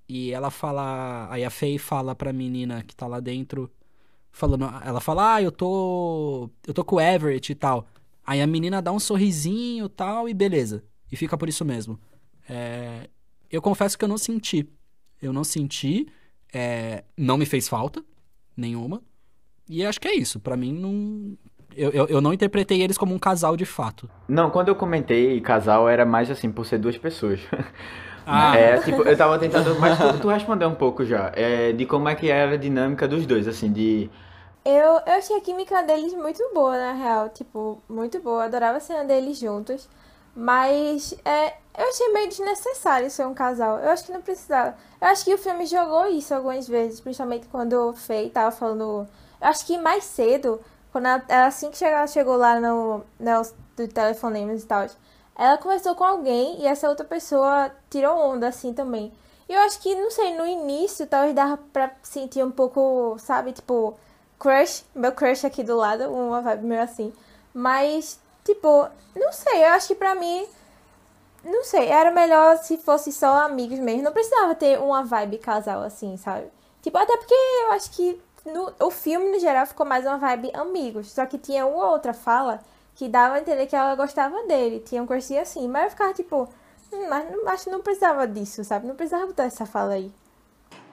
e 0.10 0.32
ela 0.32 0.50
fala. 0.50 1.28
Aí 1.30 1.44
a 1.44 1.50
Faye 1.50 1.78
fala 1.78 2.16
pra 2.16 2.32
menina 2.32 2.84
que 2.84 2.96
tá 2.96 3.08
lá 3.08 3.20
dentro. 3.20 3.70
Falando, 4.32 4.66
ela 4.84 5.02
fala, 5.02 5.36
ah, 5.36 5.42
eu 5.42 5.52
tô. 5.52 6.50
Eu 6.66 6.74
tô 6.74 6.84
com 6.84 6.98
o 6.98 7.02
Everett 7.02 7.52
e 7.52 7.56
tal. 7.56 7.88
Aí 8.26 8.42
a 8.42 8.48
menina 8.48 8.82
dá 8.82 8.92
um 8.92 9.00
sorrisinho 9.00 9.86
e 9.86 9.90
tal, 9.90 10.30
e 10.30 10.34
beleza. 10.34 10.84
E 11.12 11.16
fica 11.16 11.38
por 11.38 11.50
isso 11.50 11.66
mesmo. 11.66 12.00
É, 12.50 13.10
eu 13.50 13.62
confesso 13.62 13.98
que 13.98 14.04
eu 14.04 14.10
não 14.10 14.18
senti. 14.18 14.68
Eu 15.22 15.34
não 15.34 15.44
senti. 15.44 16.08
É, 16.54 17.04
não 17.18 17.38
me 17.38 17.46
fez 17.46 17.68
falta 17.68 18.04
nenhuma. 18.56 19.02
E 19.68 19.84
acho 19.86 20.00
que 20.00 20.08
é 20.08 20.16
isso. 20.16 20.40
para 20.40 20.56
mim, 20.56 20.74
não. 20.74 21.38
Eu, 21.78 21.92
eu, 21.92 22.08
eu, 22.08 22.22
não 22.22 22.34
interpretei 22.34 22.82
eles 22.82 22.98
como 22.98 23.14
um 23.14 23.20
casal 23.20 23.56
de 23.56 23.66
fato. 23.66 24.10
Não, 24.28 24.50
quando 24.50 24.70
eu 24.70 24.76
comentei 24.76 25.40
casal, 25.42 25.88
era 25.88 26.06
mais 26.06 26.32
assim, 26.32 26.52
por 26.52 26.66
ser 26.66 26.80
duas 26.80 26.98
pessoas. 26.98 27.40
Ah. 28.30 28.58
É, 28.58 28.78
tipo, 28.80 29.04
eu 29.04 29.16
tava 29.16 29.40
tentando. 29.40 29.80
Mas 29.80 29.98
tu, 29.98 30.20
tu 30.20 30.28
respondeu 30.28 30.68
um 30.68 30.76
pouco 30.76 31.06
já. 31.06 31.32
É, 31.34 31.72
de 31.72 31.86
como 31.86 32.10
é 32.10 32.14
que 32.14 32.30
era 32.30 32.56
a 32.56 32.58
dinâmica 32.58 33.08
dos 33.08 33.26
dois, 33.26 33.48
assim, 33.48 33.72
de. 33.72 34.10
Eu, 34.66 35.00
eu 35.06 35.14
achei 35.14 35.38
a 35.38 35.40
química 35.40 35.82
deles 35.84 36.14
muito 36.14 36.44
boa, 36.54 36.78
na 36.78 36.92
real. 36.92 37.30
Tipo, 37.30 37.82
muito 37.88 38.20
boa. 38.20 38.44
Adorava 38.44 38.80
a 38.80 38.82
cena 38.82 39.06
deles 39.06 39.40
juntos. 39.40 39.88
Mas 40.36 41.16
é, 41.24 41.54
eu 41.78 41.90
achei 41.90 42.12
meio 42.12 42.28
desnecessário 42.28 43.10
ser 43.10 43.26
um 43.26 43.34
casal. 43.34 43.80
Eu 43.80 43.90
acho 43.92 44.06
que 44.06 44.12
não 44.12 44.22
precisava. 44.22 44.76
Eu 45.00 45.08
acho 45.08 45.24
que 45.24 45.34
o 45.34 45.38
filme 45.38 45.66
jogou 45.66 46.08
isso 46.08 46.34
algumas 46.34 46.68
vezes, 46.68 47.00
principalmente 47.00 47.48
quando 47.48 47.74
o 47.74 47.94
Faye 47.94 48.30
tava 48.30 48.52
falando. 48.52 49.08
Eu 49.40 49.48
acho 49.48 49.66
que 49.66 49.78
mais 49.78 50.04
cedo, 50.04 50.60
quando 51.02 51.24
ela, 51.30 51.48
assim 51.48 51.72
que 51.72 51.84
ela 51.84 52.08
chegou 52.08 52.36
lá 52.36 52.60
no, 52.60 53.04
no 53.20 53.42
do 53.76 53.88
telefonemas 53.88 54.64
e 54.64 54.66
tal, 54.66 54.88
ela 55.36 55.58
conversou 55.58 55.96
com 55.96 56.04
alguém 56.04 56.62
e 56.62 56.68
essa 56.68 56.90
outra 56.90 57.06
pessoa 57.06 57.72
tirou 57.90 58.18
onda 58.18 58.48
assim 58.48 58.74
também. 58.74 59.14
E 59.48 59.54
eu 59.54 59.60
acho 59.62 59.80
que, 59.80 59.96
não 59.96 60.12
sei, 60.12 60.36
no 60.36 60.46
início 60.46 61.08
talvez 61.08 61.34
dava 61.36 61.58
pra 61.72 61.92
sentir 62.04 62.44
um 62.44 62.52
pouco, 62.52 63.18
sabe, 63.20 63.54
tipo, 63.54 63.98
crush, 64.40 64.84
meu 64.96 65.12
crush 65.12 65.46
aqui 65.46 65.64
do 65.64 65.78
lado, 65.78 66.12
uma 66.12 66.42
vibe 66.42 66.66
meio 66.66 66.82
assim. 66.82 67.14
Mas 67.54 68.20
Tipo, 68.48 68.88
não 69.14 69.34
sei, 69.34 69.66
eu 69.66 69.68
acho 69.72 69.90
que 69.90 69.96
pra 69.96 70.16
mim. 70.16 70.48
Não 71.44 71.66
sei, 71.66 71.88
era 71.90 72.12
melhor 72.12 72.58
se 72.60 72.78
fosse 72.78 73.12
só 73.12 73.42
amigos 73.42 73.78
mesmo. 73.78 74.04
Não 74.04 74.14
precisava 74.14 74.56
ter 74.56 74.80
uma 74.80 75.04
vibe 75.04 75.38
casal 75.38 75.82
assim, 75.84 76.16
sabe? 76.16 76.48
Tipo, 76.82 76.98
até 76.98 77.18
porque 77.18 77.34
eu 77.34 77.72
acho 77.74 77.92
que 77.92 78.22
no, 78.54 78.74
o 78.80 78.92
filme, 78.92 79.32
no 79.32 79.40
geral, 79.40 79.66
ficou 79.66 79.86
mais 79.86 80.06
uma 80.06 80.18
vibe 80.18 80.52
amigos. 80.54 81.12
Só 81.12 81.26
que 81.26 81.38
tinha 81.38 81.66
uma 81.66 81.92
outra 81.92 82.14
fala 82.14 82.60
que 82.96 83.08
dava 83.08 83.36
a 83.36 83.40
entender 83.40 83.68
que 83.68 83.76
ela 83.76 83.96
gostava 83.96 84.44
dele. 84.48 84.80
Tinha 84.80 85.04
um 85.04 85.08
cursinho 85.08 85.42
assim. 85.42 85.68
Mas 85.68 85.84
eu 85.84 85.90
ficava 85.92 86.14
tipo, 86.14 86.50
hum, 86.92 87.08
mas 87.10 87.32
não, 87.32 87.48
acho 87.50 87.66
que 87.66 87.70
não 87.70 87.82
precisava 87.82 88.28
disso, 88.28 88.64
sabe? 88.64 88.88
Não 88.88 88.96
precisava 88.96 89.28
botar 89.28 89.44
essa 89.44 89.66
fala 89.66 89.94
aí. 89.94 90.12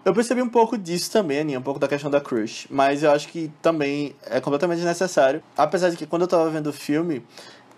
Eu 0.04 0.12
percebi 0.12 0.42
um 0.42 0.48
pouco 0.48 0.76
disso 0.76 1.10
também, 1.10 1.40
Aninha, 1.40 1.58
um 1.58 1.62
pouco 1.62 1.80
da 1.80 1.88
questão 1.88 2.10
da 2.10 2.20
crush. 2.20 2.66
Mas 2.68 3.02
eu 3.02 3.10
acho 3.10 3.28
que 3.28 3.50
também 3.62 4.14
é 4.26 4.38
completamente 4.40 4.82
necessário. 4.82 5.42
Apesar 5.56 5.88
de 5.88 5.96
que 5.96 6.06
quando 6.06 6.22
eu 6.22 6.28
tava 6.28 6.50
vendo 6.50 6.66
o 6.66 6.72
filme, 6.72 7.24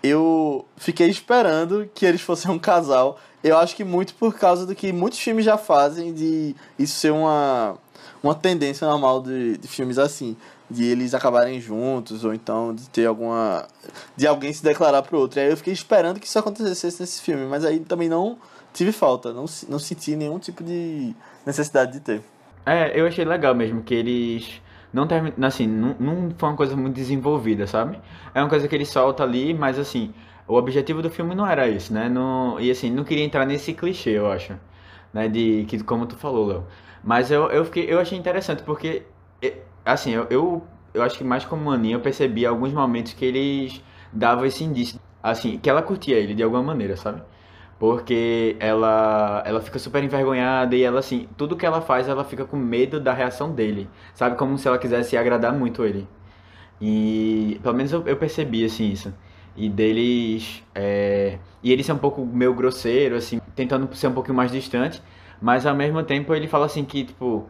eu 0.03 0.65
fiquei 0.75 1.07
esperando 1.07 1.89
que 1.93 2.05
eles 2.05 2.21
fossem 2.21 2.51
um 2.51 2.59
casal. 2.59 3.17
Eu 3.43 3.57
acho 3.57 3.75
que 3.75 3.83
muito 3.83 4.13
por 4.15 4.33
causa 4.35 4.65
do 4.65 4.75
que 4.75 4.91
muitos 4.91 5.19
filmes 5.19 5.45
já 5.45 5.57
fazem, 5.57 6.13
de 6.13 6.55
isso 6.77 6.99
ser 6.99 7.11
uma, 7.11 7.77
uma 8.23 8.35
tendência 8.35 8.87
normal 8.87 9.21
de, 9.21 9.57
de 9.57 9.67
filmes 9.67 9.97
assim. 9.97 10.35
De 10.69 10.83
eles 10.83 11.13
acabarem 11.13 11.61
juntos, 11.61 12.25
ou 12.25 12.33
então 12.33 12.75
de 12.75 12.89
ter 12.89 13.05
alguma. 13.05 13.65
de 14.17 14.27
alguém 14.27 14.51
se 14.51 14.61
declarar 14.61 15.01
pro 15.01 15.17
outro. 15.17 15.39
E 15.39 15.43
aí 15.43 15.49
eu 15.49 15.55
fiquei 15.55 15.71
esperando 15.71 16.19
que 16.19 16.27
isso 16.27 16.37
acontecesse 16.37 16.99
nesse 16.99 17.21
filme, 17.21 17.45
mas 17.45 17.63
aí 17.63 17.79
também 17.79 18.09
não 18.09 18.37
tive 18.73 18.91
falta, 18.91 19.33
não, 19.33 19.45
não 19.69 19.79
senti 19.79 20.15
nenhum 20.15 20.37
tipo 20.37 20.63
de 20.63 21.15
necessidade 21.45 21.93
de 21.93 21.99
ter. 21.99 22.21
É, 22.65 22.99
eu 22.99 23.07
achei 23.07 23.25
legal 23.25 23.55
mesmo 23.55 23.81
que 23.81 23.93
eles 23.93 24.61
não 24.93 25.07
termina, 25.07 25.47
assim, 25.47 25.65
não, 25.65 25.95
não 25.99 26.31
foi 26.37 26.49
uma 26.49 26.55
coisa 26.57 26.75
muito 26.75 26.95
desenvolvida, 26.95 27.65
sabe? 27.65 27.99
É 28.35 28.41
uma 28.41 28.49
coisa 28.49 28.67
que 28.67 28.75
ele 28.75 28.85
solta 28.85 29.23
ali, 29.23 29.53
mas 29.53 29.79
assim, 29.79 30.13
o 30.47 30.55
objetivo 30.55 31.01
do 31.01 31.09
filme 31.09 31.33
não 31.33 31.47
era 31.47 31.67
isso, 31.67 31.93
né? 31.93 32.07
Não, 32.09 32.59
e 32.59 32.69
assim, 32.69 32.91
não 32.91 33.03
queria 33.03 33.23
entrar 33.23 33.45
nesse 33.45 33.73
clichê, 33.73 34.11
eu 34.11 34.31
acho, 34.31 34.53
né? 35.13 35.27
De 35.27 35.65
que 35.67 35.81
como 35.83 36.05
tu 36.05 36.15
falou, 36.15 36.45
Léo. 36.47 36.63
Mas 37.07 37.31
eu, 37.31 37.49
eu 37.51 37.63
fiquei, 37.63 37.85
eu 37.91 38.01
achei 38.01 38.17
interessante 38.17 38.63
porque 38.63 39.03
assim, 39.85 40.11
eu, 40.11 40.27
eu, 40.29 40.63
eu 40.93 41.01
acho 41.03 41.17
que 41.17 41.23
mais 41.23 41.45
como 41.45 41.63
maninha 41.63 41.95
eu 41.95 42.01
percebi 42.01 42.45
alguns 42.45 42.73
momentos 42.73 43.13
que 43.13 43.23
eles 43.23 43.81
davam 44.11 44.45
esse 44.45 44.61
indício, 44.63 44.99
assim, 45.23 45.57
que 45.57 45.69
ela 45.69 45.81
curtia 45.81 46.17
ele 46.17 46.35
de 46.35 46.43
alguma 46.43 46.61
maneira, 46.61 46.97
sabe? 46.97 47.21
Porque 47.79 48.57
ela, 48.59 49.41
ela 49.45 49.61
fica 49.61 49.79
super 49.79 50.03
envergonhada 50.03 50.75
e 50.75 50.83
ela, 50.83 50.99
assim, 50.99 51.29
tudo 51.37 51.55
que 51.55 51.65
ela 51.65 51.79
faz, 51.79 52.09
ela 52.09 52.25
fica 52.25 52.43
com 52.43 52.57
medo 52.57 52.99
da 52.99 53.13
reação 53.13 53.51
dele. 53.53 53.87
Sabe? 54.15 54.35
Como 54.35 54.57
se 54.57 54.67
ela 54.67 54.77
quisesse 54.79 55.15
agradar 55.15 55.53
muito 55.53 55.85
ele. 55.85 56.07
E 56.81 57.59
pelo 57.63 57.75
menos 57.75 57.91
eu, 57.93 58.03
eu 58.07 58.17
percebi, 58.17 58.65
assim, 58.65 58.91
isso. 58.91 59.13
E 59.55 59.69
deles. 59.69 60.63
É, 60.75 61.39
e 61.63 61.71
ele 61.71 61.83
ser 61.83 61.93
um 61.93 61.97
pouco 61.99 62.25
meio 62.25 62.53
grosseiro, 62.53 63.15
assim, 63.15 63.39
tentando 63.55 63.93
ser 63.95 64.07
um 64.07 64.13
pouquinho 64.13 64.35
mais 64.35 64.51
distante. 64.51 65.01
Mas 65.41 65.65
ao 65.65 65.75
mesmo 65.75 66.01
tempo 66.03 66.33
ele 66.33 66.47
fala 66.47 66.65
assim 66.65 66.83
que, 66.83 67.03
tipo, 67.05 67.47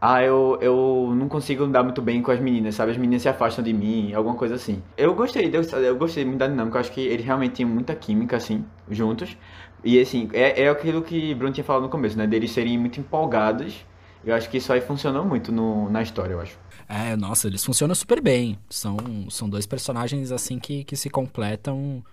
ah, 0.00 0.22
eu, 0.22 0.58
eu 0.60 1.12
não 1.14 1.28
consigo 1.28 1.64
andar 1.64 1.82
muito 1.82 2.00
bem 2.00 2.22
com 2.22 2.30
as 2.30 2.40
meninas, 2.40 2.74
sabe? 2.74 2.92
As 2.92 2.96
meninas 2.96 3.22
se 3.22 3.28
afastam 3.28 3.62
de 3.62 3.72
mim, 3.72 4.12
alguma 4.14 4.34
coisa 4.34 4.54
assim. 4.54 4.82
Eu 4.96 5.14
gostei, 5.14 5.50
eu, 5.52 5.62
eu 5.80 5.96
gostei 5.96 6.24
muito 6.24 6.38
da 6.38 6.46
dinâmica, 6.46 6.76
eu 6.78 6.80
acho 6.80 6.92
que 6.92 7.00
eles 7.00 7.24
realmente 7.24 7.56
tinham 7.56 7.68
muita 7.68 7.94
química, 7.94 8.36
assim, 8.36 8.64
juntos. 8.90 9.36
E 9.84 10.00
assim, 10.00 10.28
é, 10.32 10.62
é 10.62 10.68
aquilo 10.68 11.02
que 11.02 11.34
Bruno 11.34 11.52
tinha 11.52 11.64
falado 11.64 11.82
no 11.82 11.88
começo, 11.88 12.16
né? 12.16 12.26
Deles 12.26 12.50
serem 12.50 12.78
muito 12.78 13.00
empolgados. 13.00 13.84
Eu 14.24 14.34
acho 14.34 14.50
que 14.50 14.58
isso 14.58 14.72
aí 14.72 14.80
funcionou 14.80 15.24
muito 15.24 15.50
no, 15.50 15.88
na 15.90 16.02
história, 16.02 16.34
eu 16.34 16.40
acho. 16.40 16.58
É, 16.88 17.16
nossa, 17.16 17.46
eles 17.46 17.64
funcionam 17.64 17.94
super 17.94 18.20
bem. 18.20 18.58
São, 18.68 18.96
são 19.30 19.48
dois 19.48 19.66
personagens, 19.66 20.32
assim, 20.32 20.58
que, 20.58 20.84
que 20.84 20.96
se 20.96 21.08
completam 21.08 22.04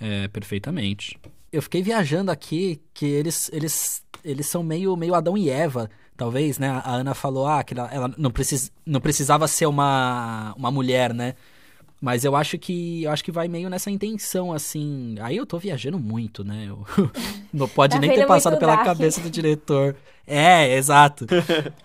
é, 0.00 0.28
perfeitamente. 0.28 1.18
Eu 1.50 1.62
fiquei 1.62 1.82
viajando 1.82 2.30
aqui 2.30 2.82
que 2.92 3.06
eles, 3.06 3.50
eles, 3.52 4.04
eles 4.28 4.46
são 4.46 4.62
meio, 4.62 4.96
meio 4.96 5.14
Adão 5.14 5.36
e 5.36 5.48
Eva, 5.48 5.90
talvez, 6.16 6.58
né? 6.58 6.68
A 6.68 6.94
Ana 6.94 7.14
falou, 7.14 7.46
ah, 7.46 7.64
que 7.64 7.74
ela, 7.74 7.88
ela 7.92 8.14
não, 8.18 8.30
precis, 8.30 8.70
não 8.84 9.00
precisava 9.00 9.48
ser 9.48 9.66
uma, 9.66 10.54
uma 10.56 10.70
mulher, 10.70 11.14
né? 11.14 11.34
Mas 12.00 12.24
eu 12.24 12.36
acho 12.36 12.58
que 12.58 13.02
eu 13.02 13.10
acho 13.10 13.24
que 13.24 13.32
vai 13.32 13.48
meio 13.48 13.68
nessa 13.68 13.90
intenção, 13.90 14.52
assim. 14.52 15.16
Aí 15.20 15.36
eu 15.36 15.44
tô 15.44 15.58
viajando 15.58 15.98
muito, 15.98 16.44
né? 16.44 16.66
Eu, 16.68 16.86
não 17.52 17.68
pode 17.68 17.94
tá 17.94 18.00
nem 18.00 18.14
ter 18.14 18.26
passado 18.26 18.56
pela 18.58 18.76
dark. 18.76 18.86
cabeça 18.86 19.20
do 19.20 19.30
diretor. 19.30 19.96
É, 20.26 20.76
exato. 20.76 21.26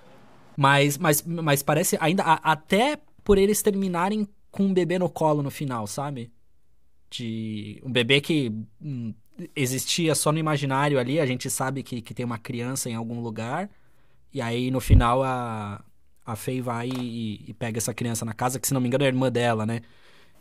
mas, 0.55 0.97
mas, 0.99 1.23
mas 1.23 1.63
parece 1.63 1.97
ainda. 1.99 2.23
até 2.23 2.99
por 3.23 3.39
eles 3.39 3.63
terminarem 3.63 4.27
com 4.51 4.65
um 4.65 4.73
bebê 4.73 4.99
no 4.99 5.09
colo 5.09 5.41
no 5.41 5.49
final, 5.49 5.87
sabe? 5.87 6.31
De. 7.09 7.81
Um 7.83 7.91
bebê 7.91 8.21
que 8.21 8.51
hum, 8.79 9.15
existia 9.55 10.15
só 10.15 10.31
no 10.31 10.39
imaginário 10.39 10.99
ali. 10.99 11.19
A 11.19 11.25
gente 11.25 11.49
sabe 11.49 11.83
que, 11.83 12.01
que 12.01 12.13
tem 12.13 12.25
uma 12.25 12.37
criança 12.37 12.89
em 12.89 12.95
algum 12.95 13.21
lugar. 13.21 13.69
E 14.33 14.41
aí 14.41 14.71
no 14.71 14.79
final 14.79 15.23
a. 15.23 15.83
A 16.25 16.37
Faye 16.37 16.61
vai 16.61 16.87
e, 16.87 17.43
e 17.49 17.53
pega 17.53 17.77
essa 17.77 17.93
criança 17.93 18.23
na 18.23 18.31
casa, 18.31 18.57
que 18.57 18.65
se 18.65 18.73
não 18.73 18.79
me 18.79 18.87
engano 18.87 19.03
é 19.03 19.07
a 19.07 19.09
irmã 19.09 19.29
dela, 19.29 19.65
né? 19.65 19.81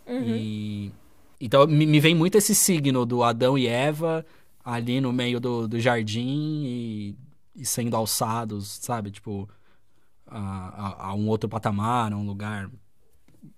Uhum. 0.07 0.37
E, 0.37 0.93
então 1.41 1.67
me, 1.67 1.85
me, 1.85 1.99
vem 1.99 2.15
muito 2.15 2.39
esse 2.39 2.55
signo 2.55 3.05
do 3.05 3.25
Adão 3.25 3.59
e 3.59 3.67
Eva 3.67 4.25
ali 4.65 5.01
no 5.01 5.13
meio 5.13 5.41
do, 5.41 5.67
do 5.67 5.81
jardim 5.81 6.63
e, 6.65 7.17
e 7.57 7.67
sendo 7.67 7.97
alçados, 7.97 8.79
sabe? 8.81 9.11
Tipo, 9.11 9.49
a, 10.27 10.39
a, 10.39 11.07
a, 11.09 11.15
um 11.15 11.29
outro 11.29 11.49
patamar, 11.49 12.13
a 12.13 12.17
um 12.17 12.25
lugar 12.25 12.71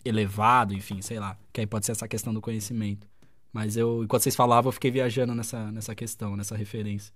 elevado, 0.05 0.75
enfim, 0.75 1.03
sei 1.03 1.19
lá. 1.19 1.37
Que 1.53 1.61
aí 1.61 1.67
pode 1.67 1.87
ser 1.87 1.93
essa 1.93 2.09
questão 2.09 2.33
do 2.33 2.41
conhecimento. 2.41 3.07
Mas 3.55 3.77
eu, 3.77 4.03
enquanto 4.03 4.23
vocês 4.25 4.35
falavam, 4.35 4.69
eu 4.69 4.73
fiquei 4.73 4.91
viajando 4.91 5.33
nessa, 5.33 5.71
nessa 5.71 5.95
questão, 5.95 6.37
nessa 6.37 6.57
referência. 6.57 7.15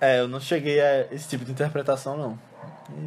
É, 0.00 0.20
eu 0.20 0.26
não 0.26 0.40
cheguei 0.40 0.80
a 0.80 1.12
esse 1.12 1.28
tipo 1.28 1.44
de 1.44 1.52
interpretação, 1.52 2.16
não. 2.16 2.38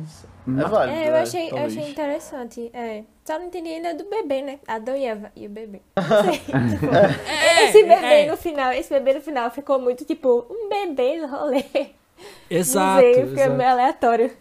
Isso. 0.03 0.27
É 0.47 0.69
válido. 0.69 0.95
É, 0.95 1.09
eu 1.09 1.15
é, 1.15 1.21
achei, 1.21 1.49
eu 1.49 1.57
achei 1.57 1.89
interessante. 1.89 2.69
É. 2.71 3.03
Só 3.25 3.39
não 3.39 3.47
entendi 3.47 3.69
ainda 3.69 3.95
do 3.95 4.07
bebê, 4.07 4.43
né? 4.43 4.59
Adão 4.67 4.95
e 4.95 5.05
Eva 5.05 5.31
e 5.35 5.47
o 5.47 5.49
bebê. 5.49 5.81
É, 7.27 7.65
esse 7.65 7.83
bebê 7.83 8.05
é. 8.05 8.29
no 8.29 8.37
final, 8.37 8.71
esse 8.73 8.93
bebê 8.93 9.15
no 9.15 9.21
final 9.21 9.49
ficou 9.49 9.79
muito 9.79 10.05
tipo, 10.05 10.45
um 10.47 10.69
bebê 10.69 11.17
no 11.17 11.27
rolê. 11.27 11.65
Exato. 12.47 13.03
Não 13.03 13.13
sei, 13.13 13.27
fiquei 13.27 13.49
meio 13.49 13.69
aleatório. 13.71 14.31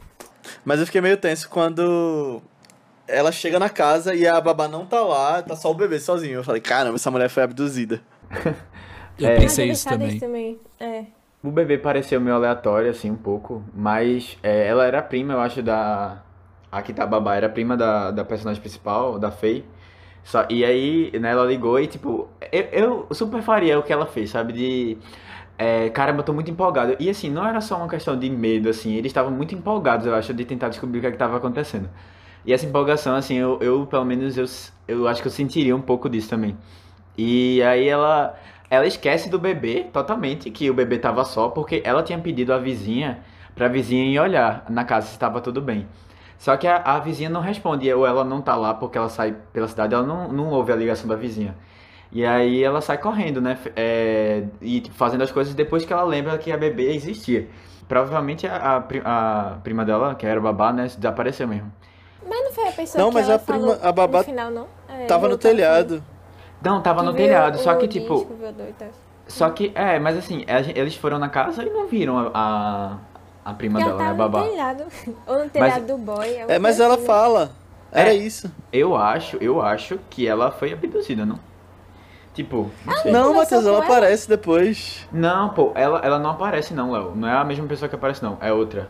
Mas 0.63 0.81
eu 0.81 0.87
fiquei 0.87 1.01
meio 1.01 1.17
tenso 1.17 1.49
quando 1.49 2.43
ela 3.11 3.33
chega 3.33 3.59
na 3.59 3.69
casa 3.69 4.15
e 4.15 4.27
a 4.27 4.41
babá 4.41 4.69
não 4.69 4.87
tá 4.87 5.01
lá, 5.01 5.43
tá 5.43 5.57
só 5.57 5.71
o 5.71 5.75
bebê 5.75 5.99
sozinho. 5.99 6.37
Eu 6.37 6.45
falei, 6.45 6.61
caramba, 6.61 6.97
essa 6.97 7.11
mulher 7.11 7.29
foi 7.29 7.43
abduzida. 7.43 8.01
eu 9.19 9.29
é. 9.29 9.37
pensei 9.37 9.71
isso 9.71 9.89
também. 9.89 10.19
também. 10.19 10.61
É. 10.79 11.05
O 11.43 11.51
bebê 11.51 11.79
pareceu 11.79 12.21
meio 12.21 12.37
aleatório, 12.37 12.91
assim, 12.91 13.11
um 13.11 13.17
pouco. 13.17 13.65
Mas 13.75 14.37
é, 14.43 14.67
ela 14.67 14.85
era 14.85 15.03
prima, 15.03 15.35
eu 15.35 15.41
acho, 15.41 15.63
da. 15.63 16.23
A 16.71 16.83
que 16.83 16.93
tá 16.93 17.05
babá 17.05 17.35
era 17.35 17.49
prima 17.49 17.77
da, 17.77 18.13
da 18.13 18.25
personagem 18.25 18.61
principal, 18.61 19.19
da 19.19 19.31
Faye. 19.31 19.65
Só, 20.23 20.47
e 20.49 20.65
aí, 20.65 21.11
né, 21.19 21.31
ela 21.31 21.45
ligou 21.45 21.81
e, 21.81 21.87
tipo, 21.87 22.29
eu, 22.53 23.07
eu 23.09 23.15
super 23.15 23.43
faria 23.43 23.79
o 23.79 23.83
que 23.83 23.93
ela 23.93 24.07
fez, 24.07 24.31
sabe? 24.31 24.53
De. 24.53 24.99
É, 25.59 25.91
caramba, 25.91 26.21
eu 26.21 26.25
tô 26.25 26.33
muito 26.33 26.51
empolgado. 26.51 26.97
E 27.01 27.11
assim, 27.11 27.29
não 27.29 27.47
era 27.47 27.61
só 27.61 27.77
uma 27.77 27.89
questão 27.89 28.19
de 28.19 28.31
medo, 28.31 28.69
assim, 28.69 28.95
eles 28.95 29.11
estavam 29.11 29.31
muito 29.31 29.55
empolgados, 29.55 30.07
eu 30.07 30.15
acho, 30.15 30.33
de 30.33 30.45
tentar 30.45 30.69
descobrir 30.69 30.99
o 30.99 31.01
que 31.03 31.07
é 31.07 31.11
estava 31.11 31.37
acontecendo. 31.37 31.89
E 32.45 32.53
essa 32.53 32.67
empolgação, 32.67 33.15
assim, 33.15 33.37
eu, 33.37 33.59
eu 33.61 33.87
pelo 33.87 34.05
menos, 34.05 34.37
eu, 34.37 34.47
eu 34.89 35.09
acho 35.09 35.23
que 35.23 35.29
eu 35.29 35.33
sentiria 35.33 35.75
um 35.77 35.81
pouco 35.81 36.09
disso 36.09 36.29
também. 36.29 36.57
E 37.17 37.63
aí 37.63 37.89
ela, 37.89 38.35
ela 38.71 38.87
esquece 38.87 39.29
do 39.29 39.39
bebê 39.39 39.85
totalmente, 39.93 40.51
que 40.51 40.71
o 40.71 40.75
bebê 40.75 40.99
tava 40.99 41.25
só, 41.25 41.49
porque 41.49 41.83
ela 41.85 42.03
tinha 42.03 42.19
pedido 42.19 42.53
à 42.53 42.59
vizinha, 42.59 43.21
pra 43.55 43.69
vizinha 43.69 44.05
ir 44.05 44.19
olhar 44.19 44.65
na 44.71 44.85
casa 44.85 45.07
se 45.09 45.13
estava 45.13 45.41
tudo 45.41 45.61
bem. 45.61 45.87
Só 46.39 46.57
que 46.57 46.67
a, 46.67 46.77
a 46.79 46.99
vizinha 47.01 47.29
não 47.29 47.41
responde, 47.43 47.93
ou 47.93 48.07
ela 48.07 48.25
não 48.25 48.41
tá 48.41 48.57
lá 48.57 48.73
porque 48.75 48.97
ela 48.97 49.09
sai 49.11 49.37
pela 49.53 49.69
cidade, 49.69 49.95
ela 49.95 50.07
não, 50.07 50.33
não 50.33 50.49
ouve 50.51 50.73
a 50.73 50.77
ligação 50.77 51.07
da 51.09 51.17
vizinha. 51.17 51.55
E 52.13 52.25
aí 52.25 52.63
ela 52.65 52.81
sai 52.81 52.99
correndo, 52.99 53.41
né? 53.41 53.59
É, 53.77 54.45
e 54.61 54.81
tipo, 54.81 54.97
fazendo 54.97 55.23
as 55.23 55.31
coisas 55.31 55.55
depois 55.55 55.85
que 55.85 55.93
ela 55.93 56.03
lembra 56.05 56.37
que 56.39 56.51
a 56.51 56.57
bebê 56.57 56.93
existia. 56.95 57.49
Provavelmente 57.89 58.47
a, 58.47 58.85
a, 59.05 59.51
a 59.53 59.59
prima 59.59 59.85
dela, 59.85 60.15
que 60.15 60.27
era 60.27 60.41
babá, 60.41 60.73
né, 60.73 60.85
desapareceu 60.85 61.47
mesmo. 61.49 61.71
Mas 62.29 62.45
não 62.45 62.53
foi 62.53 62.69
a 62.69 62.73
pessoa 62.73 63.03
não, 63.03 63.09
que 63.11 63.15
mas 63.15 63.27
ela 63.29 63.37
a 63.37 63.39
prima, 63.39 63.79
a 63.83 63.93
babá 63.93 64.19
no 64.19 64.25
final, 64.25 64.51
não? 64.51 64.67
É, 64.89 65.07
tava 65.07 65.29
no 65.29 65.39
telhado. 65.39 66.03
Não, 66.63 66.83
tava 66.83 67.01
Que 67.01 67.07
no 67.07 67.15
telhado, 67.15 67.59
só 67.59 67.75
que 67.75 67.87
disco, 67.87 68.25
tipo. 68.27 68.37
tal. 68.79 68.89
Só 69.27 69.49
que, 69.51 69.73
é, 69.75 69.99
mas 69.99 70.17
assim, 70.19 70.45
eles 70.75 70.95
foram 70.97 71.19
na 71.19 71.29
casa 71.29 71.63
e 71.63 71.71
não 71.71 71.87
viram 71.87 72.19
a, 72.19 72.31
a, 72.35 73.51
a 73.51 73.55
prima 73.55 73.79
Porque 73.79 73.91
dela, 73.91 74.03
ela 74.03 74.09
né, 74.15 74.25
a 74.25 74.29
babá. 74.29 74.41
no 74.43 74.51
telhado. 74.51 74.85
Ou 75.27 75.39
no 75.45 75.49
telhado 75.51 75.87
do 75.87 75.97
boy. 75.99 76.29
alguma 76.41 76.53
É, 76.53 76.59
mas 76.59 76.79
ela 76.81 76.95
assim, 76.95 77.07
fala. 77.07 77.53
Era 77.93 78.11
É. 78.11 78.15
isso. 78.15 78.51
Eu 78.73 78.97
acho, 78.97 79.37
eu 79.39 79.63
acho 79.63 79.99
que 80.11 80.27
ela 80.27 80.51
foi 80.51 80.73
abduzida, 80.73 81.25
não? 81.25 81.39
Tipo, 82.35 82.71
não 82.85 82.97
sei. 82.99 83.11
Não, 83.11 83.35
Matheus, 83.35 83.67
ela 83.67 83.77
ela? 83.79 83.85
aparece 83.85 84.29
depois. 84.29 85.09
Não, 85.13 85.51
pô, 85.51 85.73
ela, 85.75 86.01
ela 86.05 86.19
não 86.19 86.31
aparece 86.31 86.73
não, 86.75 86.93
Léo. 86.93 87.13
Não 87.17 87.27
é 87.29 87.33
a 87.33 87.45
mesma 87.45 87.67
pessoa 87.67 87.89
que 87.89 87.95
aparece 87.95 88.23
não, 88.23 88.37
é 88.41 88.53
outra. 88.53 88.89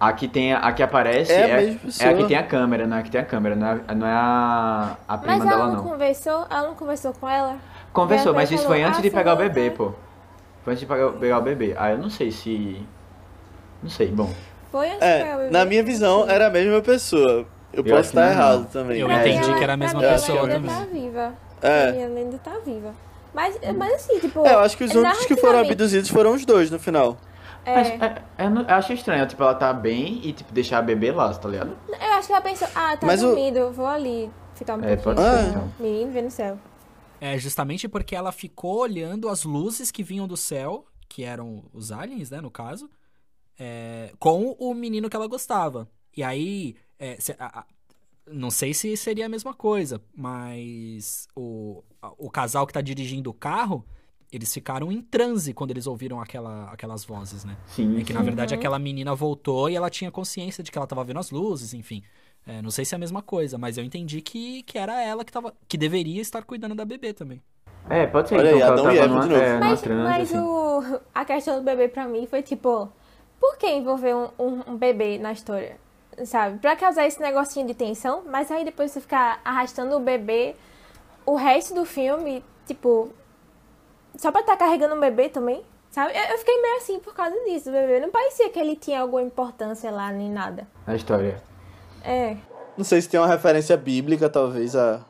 A 0.00 0.12
que 0.12 0.28
tem 0.28 0.54
a, 0.54 0.72
que 0.72 0.82
aparece 0.82 1.32
É 1.32 1.36
a 1.44 1.48
é, 1.48 1.50
é 1.50 1.54
a 1.54 1.72
que 1.72 1.78
pessoa. 1.86 2.26
tem 2.28 2.36
a 2.36 2.42
câmera, 2.44 2.86
não 2.86 2.96
é 2.96 3.00
a 3.00 3.02
que 3.02 3.10
tem 3.10 3.20
a 3.20 3.24
câmera, 3.24 3.56
não 3.56 3.66
é, 3.66 3.94
não 3.94 4.06
é 4.06 4.12
a, 4.12 4.96
a 5.08 5.18
prima 5.18 5.38
Mas 5.38 5.46
ela 5.46 5.56
dela 5.56 5.66
não, 5.68 5.76
não. 5.76 5.90
conversou? 5.90 6.46
Ela 6.48 6.62
não 6.68 6.74
conversou 6.74 7.12
com 7.14 7.28
ela? 7.28 7.56
Conversou, 7.92 8.28
Ela 8.28 8.36
mas 8.36 8.50
isso 8.50 8.62
falou, 8.62 8.76
foi 8.78 8.84
antes 8.84 8.98
"Ah, 9.00 9.02
de 9.02 9.10
pegar 9.10 9.34
o 9.34 9.36
bebê, 9.36 9.70
tá-" 9.70 9.76
pô. 9.76 9.92
Foi 10.62 10.72
antes 10.74 10.80
de 10.80 10.86
pegar, 10.86 11.10
pegar 11.12 11.38
o 11.38 11.42
bebê. 11.42 11.74
Ah, 11.76 11.90
eu 11.90 11.98
não 11.98 12.10
sei 12.10 12.30
se. 12.30 12.80
Não 13.82 13.90
sei, 13.90 14.08
bom. 14.08 14.30
Foi 14.70 14.86
antes 14.88 15.00
de 15.00 15.06
pegar 15.06 15.36
o 15.36 15.40
É, 15.40 15.44
bebê? 15.44 15.50
na 15.50 15.64
minha 15.64 15.82
visão, 15.82 16.28
era 16.30 16.46
a 16.46 16.50
mesma 16.50 16.80
pessoa. 16.80 17.44
Eu, 17.72 17.82
Eu 17.82 17.84
posso 17.84 18.10
estar 18.10 18.20
não 18.20 18.28
é, 18.28 18.32
errado 18.32 18.58
não. 18.60 18.64
também. 18.66 18.98
Eu 19.00 19.08
mas- 19.08 19.20
entendi 19.26 19.44
ela- 19.48 19.58
que 19.58 19.64
era 19.64 19.74
a 19.74 19.76
pra 19.78 19.86
mesma 19.86 19.98
mim, 20.00 20.04
ela 20.06 20.14
pessoa 20.14 20.40
ainda 20.42 20.54
também. 20.54 20.70
tá 20.70 20.84
viva. 20.92 21.32
É. 21.60 21.88
Ela 22.02 22.18
ainda 22.18 22.38
tá 22.38 22.52
viva. 22.64 22.90
Mas, 23.34 23.58
mas 23.76 23.92
assim, 23.94 24.18
tipo... 24.20 24.46
É, 24.46 24.54
eu 24.54 24.60
acho 24.60 24.76
que 24.76 24.84
os 24.84 24.94
únicos 24.94 25.26
que 25.26 25.36
foram 25.36 25.58
abduzidos 25.60 26.08
foram 26.08 26.32
os 26.34 26.44
dois 26.46 26.70
no 26.70 26.78
final. 26.78 27.16
Mas 27.64 27.88
É, 27.88 27.94
é, 28.38 28.46
eu, 28.46 28.54
eu 28.62 28.74
acho 28.74 28.92
estranho, 28.92 29.26
tipo, 29.26 29.42
ela 29.42 29.54
tá 29.54 29.72
bem 29.72 30.20
e 30.24 30.32
tipo, 30.32 30.52
deixar 30.52 30.78
a 30.78 30.82
bebê 30.82 31.12
lá, 31.12 31.32
tá 31.34 31.48
ligado? 31.48 31.76
eu 31.88 32.12
acho 32.14 32.26
que 32.28 32.32
ela 32.32 32.42
pensou, 32.42 32.68
ah, 32.74 32.96
tá 32.96 33.06
Mas 33.06 33.22
o- 33.22 33.26
dormindo, 33.28 33.56
eu 33.56 33.72
vou 33.72 33.86
ali 33.86 34.30
ficar 34.54 34.74
um 34.76 34.82
É, 34.84 34.96
pouquinho. 34.96 35.04
pode 35.04 35.20
ser, 35.20 35.34
o 35.34 35.48
então. 35.50 35.72
Menino, 35.78 36.12
vê 36.12 36.22
no 36.22 36.30
céu. 36.30 36.58
É 37.20 37.36
justamente 37.38 37.88
porque 37.88 38.14
ela 38.14 38.30
ficou 38.32 38.78
olhando 38.78 39.28
as 39.28 39.44
luzes 39.44 39.90
que 39.90 40.02
vinham 40.02 40.26
do 40.28 40.36
céu, 40.36 40.86
que 41.08 41.24
eram 41.24 41.64
os 41.72 41.90
aliens, 41.92 42.30
né, 42.30 42.40
no 42.40 42.50
caso, 42.50 42.88
é, 43.58 44.12
com 44.18 44.52
o 44.58 44.72
menino 44.74 45.10
que 45.10 45.16
ela 45.16 45.26
gostava. 45.26 45.88
E 46.16 46.22
aí, 46.22 46.76
é, 46.98 47.16
se- 47.20 47.36
a- 47.38 47.60
a- 47.60 47.66
não 48.30 48.50
sei 48.50 48.72
se 48.74 48.96
seria 48.96 49.26
a 49.26 49.28
mesma 49.28 49.52
coisa, 49.54 50.00
mas 50.14 51.26
o, 51.34 51.82
a- 52.00 52.12
o 52.18 52.30
casal 52.30 52.66
que 52.66 52.72
tá 52.72 52.80
dirigindo 52.80 53.30
o 53.30 53.34
carro, 53.34 53.84
eles 54.32 54.52
ficaram 54.52 54.92
em 54.92 55.00
transe 55.00 55.52
quando 55.54 55.70
eles 55.70 55.86
ouviram 55.86 56.20
aquela, 56.20 56.70
aquelas 56.70 57.04
vozes, 57.04 57.44
né? 57.44 57.56
Sim. 57.66 58.00
É 58.00 58.04
que 58.04 58.12
na 58.12 58.22
verdade 58.22 58.54
aquela 58.54 58.78
menina 58.78 59.14
voltou 59.14 59.68
e 59.70 59.76
ela 59.76 59.88
tinha 59.90 60.10
consciência 60.10 60.62
de 60.62 60.70
que 60.70 60.78
ela 60.78 60.86
tava 60.86 61.02
vendo 61.04 61.18
as 61.18 61.30
luzes, 61.30 61.72
enfim. 61.74 62.02
É, 62.46 62.62
não 62.62 62.70
sei 62.70 62.84
se 62.84 62.94
é 62.94 62.96
a 62.96 62.98
mesma 62.98 63.20
coisa, 63.22 63.58
mas 63.58 63.76
eu 63.76 63.84
entendi 63.84 64.20
que, 64.20 64.62
que 64.62 64.78
era 64.78 65.02
ela 65.02 65.24
que, 65.24 65.32
tava, 65.32 65.52
que 65.68 65.76
deveria 65.76 66.20
estar 66.20 66.42
cuidando 66.42 66.74
da 66.74 66.84
bebê 66.84 67.12
também. 67.12 67.42
É, 67.90 68.06
pode 68.06 68.28
ser. 68.28 68.38
Olha 68.38 68.54
então, 68.54 68.66
aí, 68.66 68.72
Adão 68.72 68.92
e 68.92 68.98
Eva 68.98 69.06
numa, 69.08 69.20
de 69.22 69.28
novo. 69.28 69.40
é, 69.40 69.58
Mas, 69.58 69.80
transe, 69.80 70.02
mas 70.02 70.28
assim. 70.34 70.38
o, 70.38 71.00
a 71.14 71.24
questão 71.24 71.56
do 71.58 71.62
bebê 71.62 71.88
pra 71.88 72.06
mim 72.06 72.26
foi 72.26 72.42
tipo, 72.42 72.90
por 73.40 73.56
que 73.56 73.66
envolver 73.66 74.14
um, 74.14 74.28
um, 74.38 74.72
um 74.72 74.76
bebê 74.76 75.18
na 75.18 75.32
história? 75.32 75.76
Sabe? 76.24 76.58
Pra 76.58 76.74
causar 76.76 77.06
esse 77.06 77.20
negocinho 77.20 77.66
de 77.66 77.74
tensão, 77.74 78.24
mas 78.26 78.50
aí 78.50 78.64
depois 78.64 78.90
você 78.90 79.00
ficar 79.00 79.40
arrastando 79.44 79.96
o 79.96 80.00
bebê 80.00 80.56
o 81.24 81.36
resto 81.36 81.74
do 81.74 81.84
filme, 81.84 82.42
tipo, 82.66 83.10
só 84.18 84.30
pra 84.30 84.42
estar 84.42 84.56
carregando 84.56 84.94
um 84.96 85.00
bebê 85.00 85.28
também, 85.30 85.62
sabe? 85.90 86.12
Eu, 86.12 86.32
eu 86.32 86.38
fiquei 86.38 86.60
meio 86.60 86.76
assim 86.76 86.98
por 86.98 87.14
causa 87.14 87.34
disso, 87.46 87.70
o 87.70 87.72
bebê. 87.72 88.00
Não 88.00 88.10
parecia 88.10 88.50
que 88.50 88.58
ele 88.58 88.76
tinha 88.76 89.00
alguma 89.00 89.22
importância 89.22 89.90
lá, 89.90 90.12
nem 90.12 90.30
nada. 90.30 90.66
Na 90.86 90.94
história. 90.94 91.40
É. 92.04 92.36
Não 92.76 92.84
sei 92.84 93.00
se 93.00 93.08
tem 93.08 93.18
uma 93.18 93.28
referência 93.28 93.76
bíblica, 93.76 94.28
talvez, 94.28 94.76
a. 94.76 95.00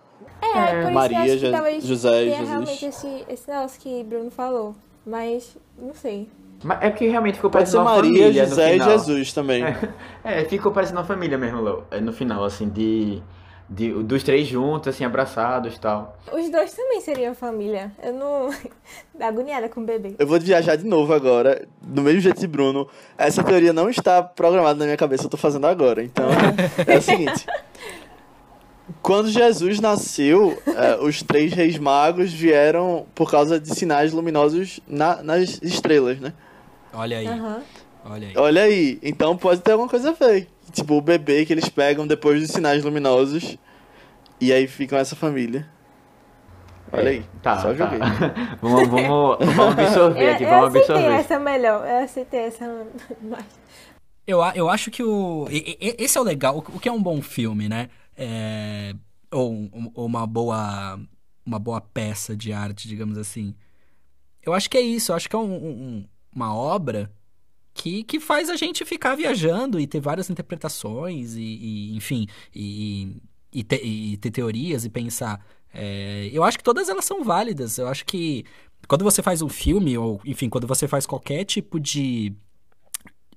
É, 0.41 0.71
por 0.71 0.83
isso 0.83 0.91
Maria, 0.93 1.19
eu 1.19 1.35
acho 1.35 1.45
que 1.45 1.51
talvez 1.51 1.85
José 1.85 2.23
e 2.23 2.31
Jesus. 2.31 2.49
realmente 2.49 2.87
esse, 2.87 3.25
esse 3.29 3.51
negócio 3.51 3.81
que 3.81 4.05
Bruno 4.05 4.31
falou. 4.31 4.77
Mas, 5.05 5.57
não 5.77 5.95
sei. 5.95 6.29
Mas 6.63 6.83
é 6.83 6.91
porque 6.91 7.09
realmente 7.09 7.37
ficou 7.37 7.51
Pode 7.51 7.65
parecendo 7.65 7.83
uma 7.83 7.95
Maria, 7.95 8.25
família 8.25 8.47
José 8.47 8.77
e. 8.77 8.81
Jesus 8.81 9.33
também. 9.33 9.65
É, 10.23 10.45
ficou 10.45 10.71
parecendo 10.71 10.99
uma 10.99 11.07
família 11.07 11.39
mesmo, 11.39 11.63
Léo. 11.63 11.85
É, 11.91 12.01
no 12.01 12.13
final, 12.13 12.45
assim, 12.45 12.69
de, 12.69 13.23
de. 13.69 13.93
Dos 14.03 14.23
três 14.23 14.47
juntos, 14.47 14.89
assim, 14.95 15.05
abraçados 15.05 15.75
e 15.77 15.81
tal. 15.81 16.17
Os 16.33 16.51
dois 16.51 16.73
também 16.73 17.01
seriam 17.01 17.35
família. 17.35 17.93
Eu 18.03 18.13
não. 18.15 18.51
agoniada 19.21 19.69
com 19.69 19.81
o 19.81 19.85
bebê. 19.85 20.15
Eu 20.19 20.27
vou 20.27 20.39
viajar 20.41 20.77
de 20.77 20.87
novo 20.87 21.13
agora, 21.13 21.67
do 21.83 22.03
mesmo 22.03 22.21
jeito 22.21 22.41
de 22.41 22.47
Bruno. 22.47 22.89
Essa 23.17 23.43
teoria 23.43 23.73
não 23.73 23.89
está 23.91 24.23
programada 24.23 24.79
na 24.79 24.85
minha 24.85 24.97
cabeça, 24.97 25.25
eu 25.25 25.29
tô 25.31 25.37
fazendo 25.37 25.67
agora. 25.67 26.03
Então, 26.03 26.27
é 26.87 26.97
o 26.99 27.03
seguinte. 27.03 27.47
Quando 29.03 29.29
Jesus 29.29 29.81
nasceu, 29.81 30.61
eh, 30.67 30.99
os 31.03 31.23
três 31.23 31.53
reis 31.53 31.77
magos 31.79 32.33
vieram 32.33 33.07
por 33.15 33.31
causa 33.31 33.61
de 33.61 33.69
sinais 33.75 34.13
luminosos 34.15 34.81
na- 34.89 35.23
nas 35.23 35.61
estrelas, 35.63 36.19
né? 36.19 36.33
Olha 36.95 37.19
aí, 37.19 37.27
Aham. 37.27 37.63
Olha 38.05 38.29
aí. 38.29 38.35
Olha 38.37 38.63
aí, 38.63 38.99
então 39.03 39.37
pode 39.37 39.61
ter 39.61 39.73
alguma 39.73 39.89
coisa 39.89 40.11
a 40.11 40.13
ver. 40.13 40.49
Tipo, 40.73 40.95
o 40.95 41.01
bebê 41.01 41.45
que 41.47 41.53
eles 41.53 41.69
pegam 41.69 42.07
depois 42.07 42.41
dos 42.41 42.51
sinais 42.51 42.85
luminosos 42.85 43.57
e 44.41 44.53
aí 44.53 44.67
ficam 44.67 44.99
essa 44.99 45.17
família. 45.17 45.67
Olha 46.93 47.09
É, 47.09 47.13
aí, 47.13 47.25
Tá, 47.43 47.57
só 47.59 47.69
tá. 47.69 47.75
joguei. 47.75 47.99
vamos, 48.61 48.89
vamos, 48.89 49.55
vamos 49.55 49.79
absorver 49.79 50.23
Eu, 50.29 50.33
aqui, 50.35 50.45
eu 50.45 50.49
vamos 50.51 50.69
aceitei 50.69 50.95
absorver. 50.97 51.15
essa 51.21 51.39
melhor. 51.39 51.87
Eu 51.89 51.99
aceitei 52.05 52.41
essa 52.41 52.67
mais. 53.23 53.45
Eu, 54.27 54.43
a- 54.43 54.53
eu 54.55 54.69
acho 54.69 54.91
que 54.91 55.03
o. 55.03 55.47
Esse 55.51 56.17
é 56.19 56.21
o 56.21 56.25
legal. 56.25 56.59
O 56.59 56.79
que 56.79 56.89
é 56.89 56.93
um 56.93 57.03
bom 57.03 57.21
filme, 57.23 57.69
né? 57.69 57.89
É, 58.17 58.95
ou, 59.31 59.69
ou 59.95 60.07
uma 60.07 60.27
boa. 60.27 60.99
Uma 61.47 61.59
boa 61.59 61.81
peça 61.81 62.37
de 62.37 62.53
arte, 62.53 62.87
digamos 62.87 63.17
assim. 63.17 63.55
Eu 64.43 64.53
acho 64.53 64.69
que 64.69 64.77
é 64.77 64.83
isso. 64.83 65.13
Eu 65.13 65.17
acho 65.17 65.29
que 65.31 65.35
é 65.35 65.39
um- 65.39 65.55
um- 65.55 66.05
uma 66.35 66.55
obra 66.55 67.11
que, 67.79 68.03
que 68.03 68.19
faz 68.19 68.51
a 68.51 68.57
gente 68.57 68.85
ficar 68.85 69.15
viajando 69.15 69.79
e 69.79 69.87
ter 69.87 70.01
várias 70.01 70.29
interpretações 70.29 71.37
e, 71.37 71.41
e, 71.43 71.97
enfim, 71.97 72.27
e, 72.55 73.17
e, 73.53 73.63
te- 73.63 73.83
e 73.85 74.17
ter 74.17 74.31
teorias 74.33 74.85
e 74.85 74.91
pensar. 74.91 75.45
É, 75.73 76.29
eu 76.33 76.43
acho 76.43 76.59
que 76.59 76.65
todas 76.65 76.89
elas 76.89 77.05
são 77.05 77.23
válidas. 77.23 77.79
Eu 77.79 77.87
acho 77.87 78.05
que 78.05 78.45
quando 78.89 79.05
você 79.05 79.23
faz 79.23 79.43
um 79.43 79.49
filme, 79.49 79.97
ou 79.97 80.21
enfim, 80.25 80.49
quando 80.49 80.67
você 80.67 80.89
faz 80.89 81.07
qualquer 81.07 81.45
tipo 81.45 81.79
de. 81.79 82.33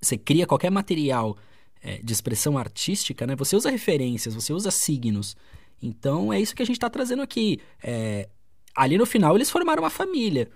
Você 0.01 0.17
cria 0.17 0.47
qualquer 0.47 0.71
material 0.71 1.37
é, 1.83 1.99
de 2.01 2.11
expressão 2.11 2.57
artística, 2.57 3.27
né? 3.27 3.35
Você 3.35 3.55
usa 3.55 3.69
referências, 3.69 4.33
você 4.33 4.51
usa 4.51 4.71
signos. 4.71 5.35
Então 5.79 6.33
é 6.33 6.39
isso 6.39 6.55
que 6.55 6.63
a 6.63 6.65
gente 6.65 6.77
está 6.77 6.89
trazendo 6.89 7.21
aqui. 7.21 7.59
É, 7.83 8.27
ali 8.75 8.97
no 8.97 9.05
final 9.05 9.35
eles 9.35 9.51
formaram 9.51 9.83
uma 9.83 9.89
família. 9.89 10.49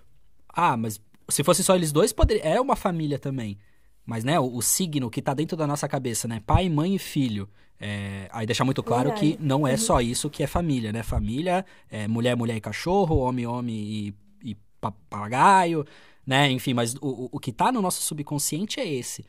Ah, 0.50 0.76
mas 0.76 1.00
se 1.30 1.44
fosse 1.44 1.64
só 1.64 1.76
eles 1.76 1.92
dois, 1.92 2.12
poderia... 2.14 2.44
é 2.44 2.60
uma 2.60 2.76
família 2.76 3.20
também. 3.20 3.58
Mas, 4.06 4.24
né, 4.24 4.40
o, 4.40 4.56
o 4.58 4.62
signo 4.62 5.10
que 5.10 5.22
tá 5.22 5.34
dentro 5.34 5.58
da 5.58 5.66
nossa 5.66 5.88
cabeça, 5.88 6.28
né? 6.28 6.42
Pai, 6.46 6.70
mãe 6.70 6.96
e 6.96 7.00
filho. 7.00 7.50
É, 7.80 8.30
aí 8.32 8.46
deixar 8.46 8.64
muito 8.64 8.82
claro 8.82 9.10
Verdade. 9.10 9.36
que 9.38 9.44
não 9.44 9.68
é 9.68 9.76
só 9.76 10.00
isso 10.00 10.30
que 10.30 10.42
é 10.44 10.48
família, 10.48 10.94
né? 10.94 11.04
Família 11.04 11.66
é 11.90 12.08
mulher, 12.08 12.36
mulher 12.36 12.56
e 12.56 12.62
cachorro, 12.62 13.18
homem, 13.18 13.46
homem 13.46 13.76
e, 13.76 14.16
e 14.52 14.58
papagaio, 14.80 15.86
né? 16.26 16.50
Enfim, 16.52 16.74
mas 16.74 16.96
o, 17.02 17.30
o- 17.32 17.40
que 17.40 17.52
tá 17.52 17.72
no 17.72 17.82
nosso 17.82 18.02
subconsciente 18.02 18.80
é 18.80 18.88
esse. 18.88 19.26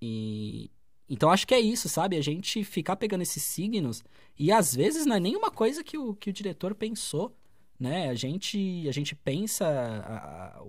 E 0.00 0.70
então 1.08 1.30
acho 1.30 1.46
que 1.46 1.54
é 1.54 1.60
isso, 1.60 1.88
sabe? 1.88 2.16
A 2.16 2.22
gente 2.22 2.62
ficar 2.64 2.96
pegando 2.96 3.22
esses 3.22 3.42
signos 3.42 4.02
e 4.38 4.50
às 4.52 4.74
vezes 4.74 5.04
não 5.04 5.16
é 5.16 5.20
nenhuma 5.20 5.50
coisa 5.50 5.82
que 5.84 5.98
o, 5.98 6.14
que 6.14 6.30
o 6.30 6.32
diretor 6.32 6.74
pensou, 6.74 7.36
né? 7.78 8.08
A 8.08 8.14
gente 8.14 8.86
a 8.88 8.92
gente 8.92 9.14
pensa 9.14 9.66
a- 9.66 10.58
a- 10.58 10.62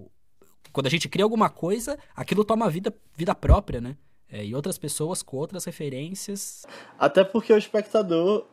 quando 0.73 0.87
a 0.87 0.89
gente 0.89 1.07
cria 1.07 1.23
alguma 1.23 1.49
coisa, 1.49 1.97
aquilo 2.15 2.43
toma 2.43 2.69
vida 2.69 2.93
vida 3.15 3.33
própria, 3.33 3.79
né? 3.79 3.95
É, 4.29 4.43
e 4.43 4.55
outras 4.55 4.79
pessoas 4.79 5.21
com 5.21 5.37
outras 5.37 5.63
referências. 5.63 6.65
Até 6.97 7.23
porque 7.23 7.53
o 7.53 7.57
espectador 7.57 8.45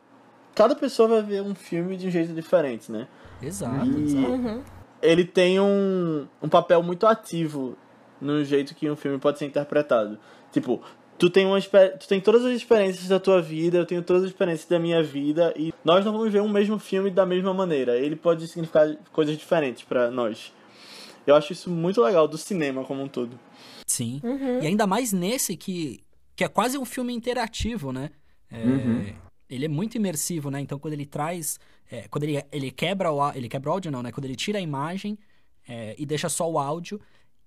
cada 0.53 0.75
pessoa 0.75 1.09
vai 1.09 1.23
ver 1.23 1.41
um 1.41 1.55
filme 1.55 1.97
de 1.97 2.07
um 2.07 2.11
jeito 2.11 2.33
diferente, 2.33 2.91
né? 2.91 3.07
Exato, 3.41 3.85
e 3.85 4.03
exato. 4.03 4.31
Uhum. 4.31 4.63
Ele 5.01 5.25
tem 5.25 5.59
um, 5.59 6.27
um 6.41 6.47
papel 6.47 6.83
muito 6.83 7.07
ativo 7.07 7.75
no 8.19 8.43
jeito 8.45 8.75
que 8.75 8.89
um 8.89 8.95
filme 8.95 9.17
pode 9.17 9.39
ser 9.39 9.45
interpretado. 9.45 10.19
Tipo, 10.51 10.79
tu 11.17 11.29
tem 11.29 11.45
uma 11.45 11.59
tu 11.59 12.07
tem 12.07 12.21
todas 12.21 12.45
as 12.45 12.51
experiências 12.51 13.07
da 13.07 13.19
tua 13.19 13.41
vida, 13.41 13.77
eu 13.77 13.85
tenho 13.85 14.03
todas 14.03 14.23
as 14.23 14.29
experiências 14.29 14.69
da 14.69 14.77
minha 14.77 15.01
vida 15.01 15.53
e 15.57 15.73
nós 15.83 16.05
não 16.05 16.11
vamos 16.11 16.31
ver 16.31 16.41
um 16.41 16.49
mesmo 16.49 16.77
filme 16.77 17.09
da 17.09 17.25
mesma 17.25 17.53
maneira. 17.53 17.97
Ele 17.97 18.15
pode 18.15 18.47
significar 18.47 18.95
coisas 19.11 19.35
diferentes 19.35 19.83
para 19.83 20.11
nós. 20.11 20.53
Eu 21.25 21.35
acho 21.35 21.53
isso 21.53 21.69
muito 21.69 22.01
legal 22.01 22.27
do 22.27 22.37
cinema 22.37 22.83
como 22.83 23.03
um 23.03 23.07
todo. 23.07 23.39
Sim. 23.87 24.19
Uhum. 24.23 24.61
E 24.61 24.67
ainda 24.67 24.87
mais 24.87 25.13
nesse 25.13 25.55
que 25.55 26.01
que 26.35 26.43
é 26.43 26.47
quase 26.47 26.77
um 26.77 26.85
filme 26.85 27.13
interativo, 27.13 27.91
né? 27.91 28.09
É, 28.49 28.63
uhum. 28.63 29.13
Ele 29.49 29.65
é 29.65 29.67
muito 29.67 29.95
imersivo, 29.95 30.49
né? 30.49 30.59
Então 30.61 30.79
quando 30.79 30.93
ele 30.93 31.05
traz, 31.05 31.59
é, 31.91 32.07
quando 32.07 32.23
ele, 32.23 32.43
ele 32.51 32.71
quebra 32.71 33.11
o 33.11 33.31
ele 33.33 33.47
quebra 33.47 33.69
o 33.69 33.73
áudio 33.73 33.91
não, 33.91 34.01
né? 34.01 34.11
Quando 34.11 34.25
ele 34.25 34.35
tira 34.35 34.57
a 34.57 34.61
imagem 34.61 35.19
é, 35.67 35.95
e 35.97 36.05
deixa 36.05 36.29
só 36.29 36.49
o 36.49 36.57
áudio, 36.57 36.99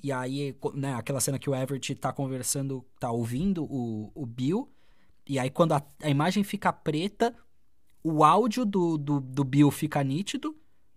e 0.04 0.12
aí, 0.12 0.54
né, 0.74 0.94
aquela 0.94 1.18
cena 1.18 1.38
que 1.38 1.48
o 1.48 1.54
Everett 1.54 1.94
tá 1.94 2.12
conversando, 2.12 2.84
tá 3.00 3.10
ouvindo 3.10 3.64
o, 3.64 4.12
o 4.14 4.26
Bill. 4.26 4.70
E 5.26 5.38
aí, 5.38 5.48
quando 5.48 5.72
a, 5.72 5.82
a 6.02 6.10
imagem 6.10 6.44
fica 6.44 6.70
preta, 6.70 7.34
o 8.02 8.22
áudio 8.22 8.66
do, 8.66 8.98
do, 8.98 9.18
do 9.18 9.42
Bill 9.42 9.70
fica 9.70 10.04
nítido 10.04 10.54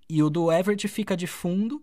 e 0.10 0.22
o 0.22 0.30
do 0.30 0.52
Everett 0.52 0.86
fica 0.90 1.16
de 1.16 1.26
fundo. 1.26 1.82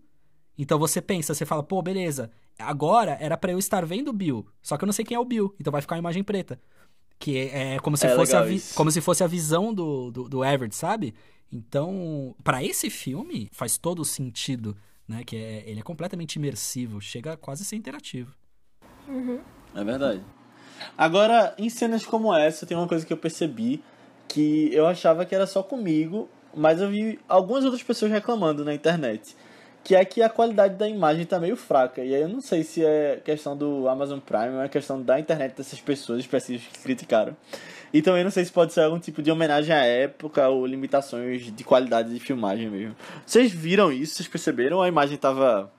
Então 0.57 0.79
você 0.79 1.01
pensa, 1.01 1.33
você 1.33 1.45
fala, 1.45 1.63
pô, 1.63 1.81
beleza, 1.81 2.31
agora 2.57 3.17
era 3.19 3.37
para 3.37 3.51
eu 3.51 3.59
estar 3.59 3.85
vendo 3.85 4.09
o 4.09 4.13
Bill, 4.13 4.45
só 4.61 4.77
que 4.77 4.83
eu 4.83 4.87
não 4.87 4.93
sei 4.93 5.03
quem 5.03 5.15
é 5.15 5.19
o 5.19 5.25
Bill, 5.25 5.53
então 5.59 5.71
vai 5.71 5.81
ficar 5.81 5.95
a 5.95 5.99
imagem 5.99 6.23
preta. 6.23 6.59
Que 7.17 7.37
é, 7.37 7.75
é 7.75 7.79
como 7.79 7.95
se, 7.95 8.05
é 8.05 8.15
fosse, 8.15 8.35
a 8.35 8.43
como 8.75 8.91
se 8.91 8.99
fosse 8.99 9.23
a 9.23 9.27
visão 9.27 9.73
do, 9.73 10.11
do, 10.11 10.29
do 10.29 10.43
Everett, 10.43 10.75
sabe? 10.75 11.15
Então, 11.51 12.35
para 12.43 12.63
esse 12.63 12.89
filme, 12.89 13.49
faz 13.53 13.77
todo 13.77 14.03
sentido 14.03 14.75
né? 15.07 15.23
Que 15.23 15.37
é, 15.37 15.63
ele 15.65 15.79
é 15.79 15.83
completamente 15.83 16.35
imersivo, 16.35 16.99
chega 16.99 17.33
a 17.33 17.37
quase 17.37 17.63
ser 17.63 17.75
interativo. 17.75 18.33
Uhum. 19.07 19.39
É 19.75 19.83
verdade. 19.83 20.21
Agora, 20.97 21.53
em 21.57 21.69
cenas 21.69 22.05
como 22.05 22.33
essa, 22.33 22.65
tem 22.65 22.75
uma 22.75 22.87
coisa 22.87 23.05
que 23.05 23.13
eu 23.13 23.17
percebi 23.17 23.83
que 24.27 24.73
eu 24.73 24.87
achava 24.87 25.25
que 25.25 25.35
era 25.35 25.45
só 25.45 25.61
comigo, 25.61 26.27
mas 26.53 26.81
eu 26.81 26.89
vi 26.89 27.19
algumas 27.27 27.63
outras 27.63 27.83
pessoas 27.83 28.11
reclamando 28.11 28.65
na 28.65 28.73
internet. 28.73 29.35
Que 29.85 29.95
é 29.95 30.03
que 30.03 30.19
a 30.23 30.27
qualidade 30.27 30.73
da 30.75 30.89
imagem 30.89 31.25
tá 31.25 31.39
meio 31.39 31.55
fraca. 31.55 32.03
E 32.03 32.15
aí 32.15 32.21
eu 32.21 32.27
não 32.27 32.41
sei 32.41 32.63
se 32.63 32.83
é 32.83 33.21
questão 33.23 33.55
do 33.55 33.87
Amazon 33.87 34.17
Prime 34.19 34.55
ou 34.55 34.61
é 34.63 34.67
questão 34.67 34.99
da 34.99 35.19
internet 35.19 35.55
dessas 35.55 35.79
pessoas 35.79 36.19
específicas 36.21 36.75
que 36.75 36.83
criticaram. 36.83 37.37
E 37.93 38.01
também 38.01 38.23
não 38.23 38.31
sei 38.31 38.43
se 38.43 38.51
pode 38.51 38.73
ser 38.73 38.81
algum 38.81 38.97
tipo 38.99 39.21
de 39.21 39.29
homenagem 39.29 39.75
à 39.75 39.85
época 39.85 40.49
ou 40.49 40.65
limitações 40.65 41.55
de 41.55 41.63
qualidade 41.63 42.11
de 42.11 42.19
filmagem 42.19 42.67
mesmo. 42.67 42.95
Vocês 43.23 43.51
viram 43.51 43.91
isso? 43.91 44.15
Vocês 44.15 44.27
perceberam 44.27 44.77
ou 44.77 44.83
a 44.83 44.87
imagem 44.87 45.17
tava 45.17 45.71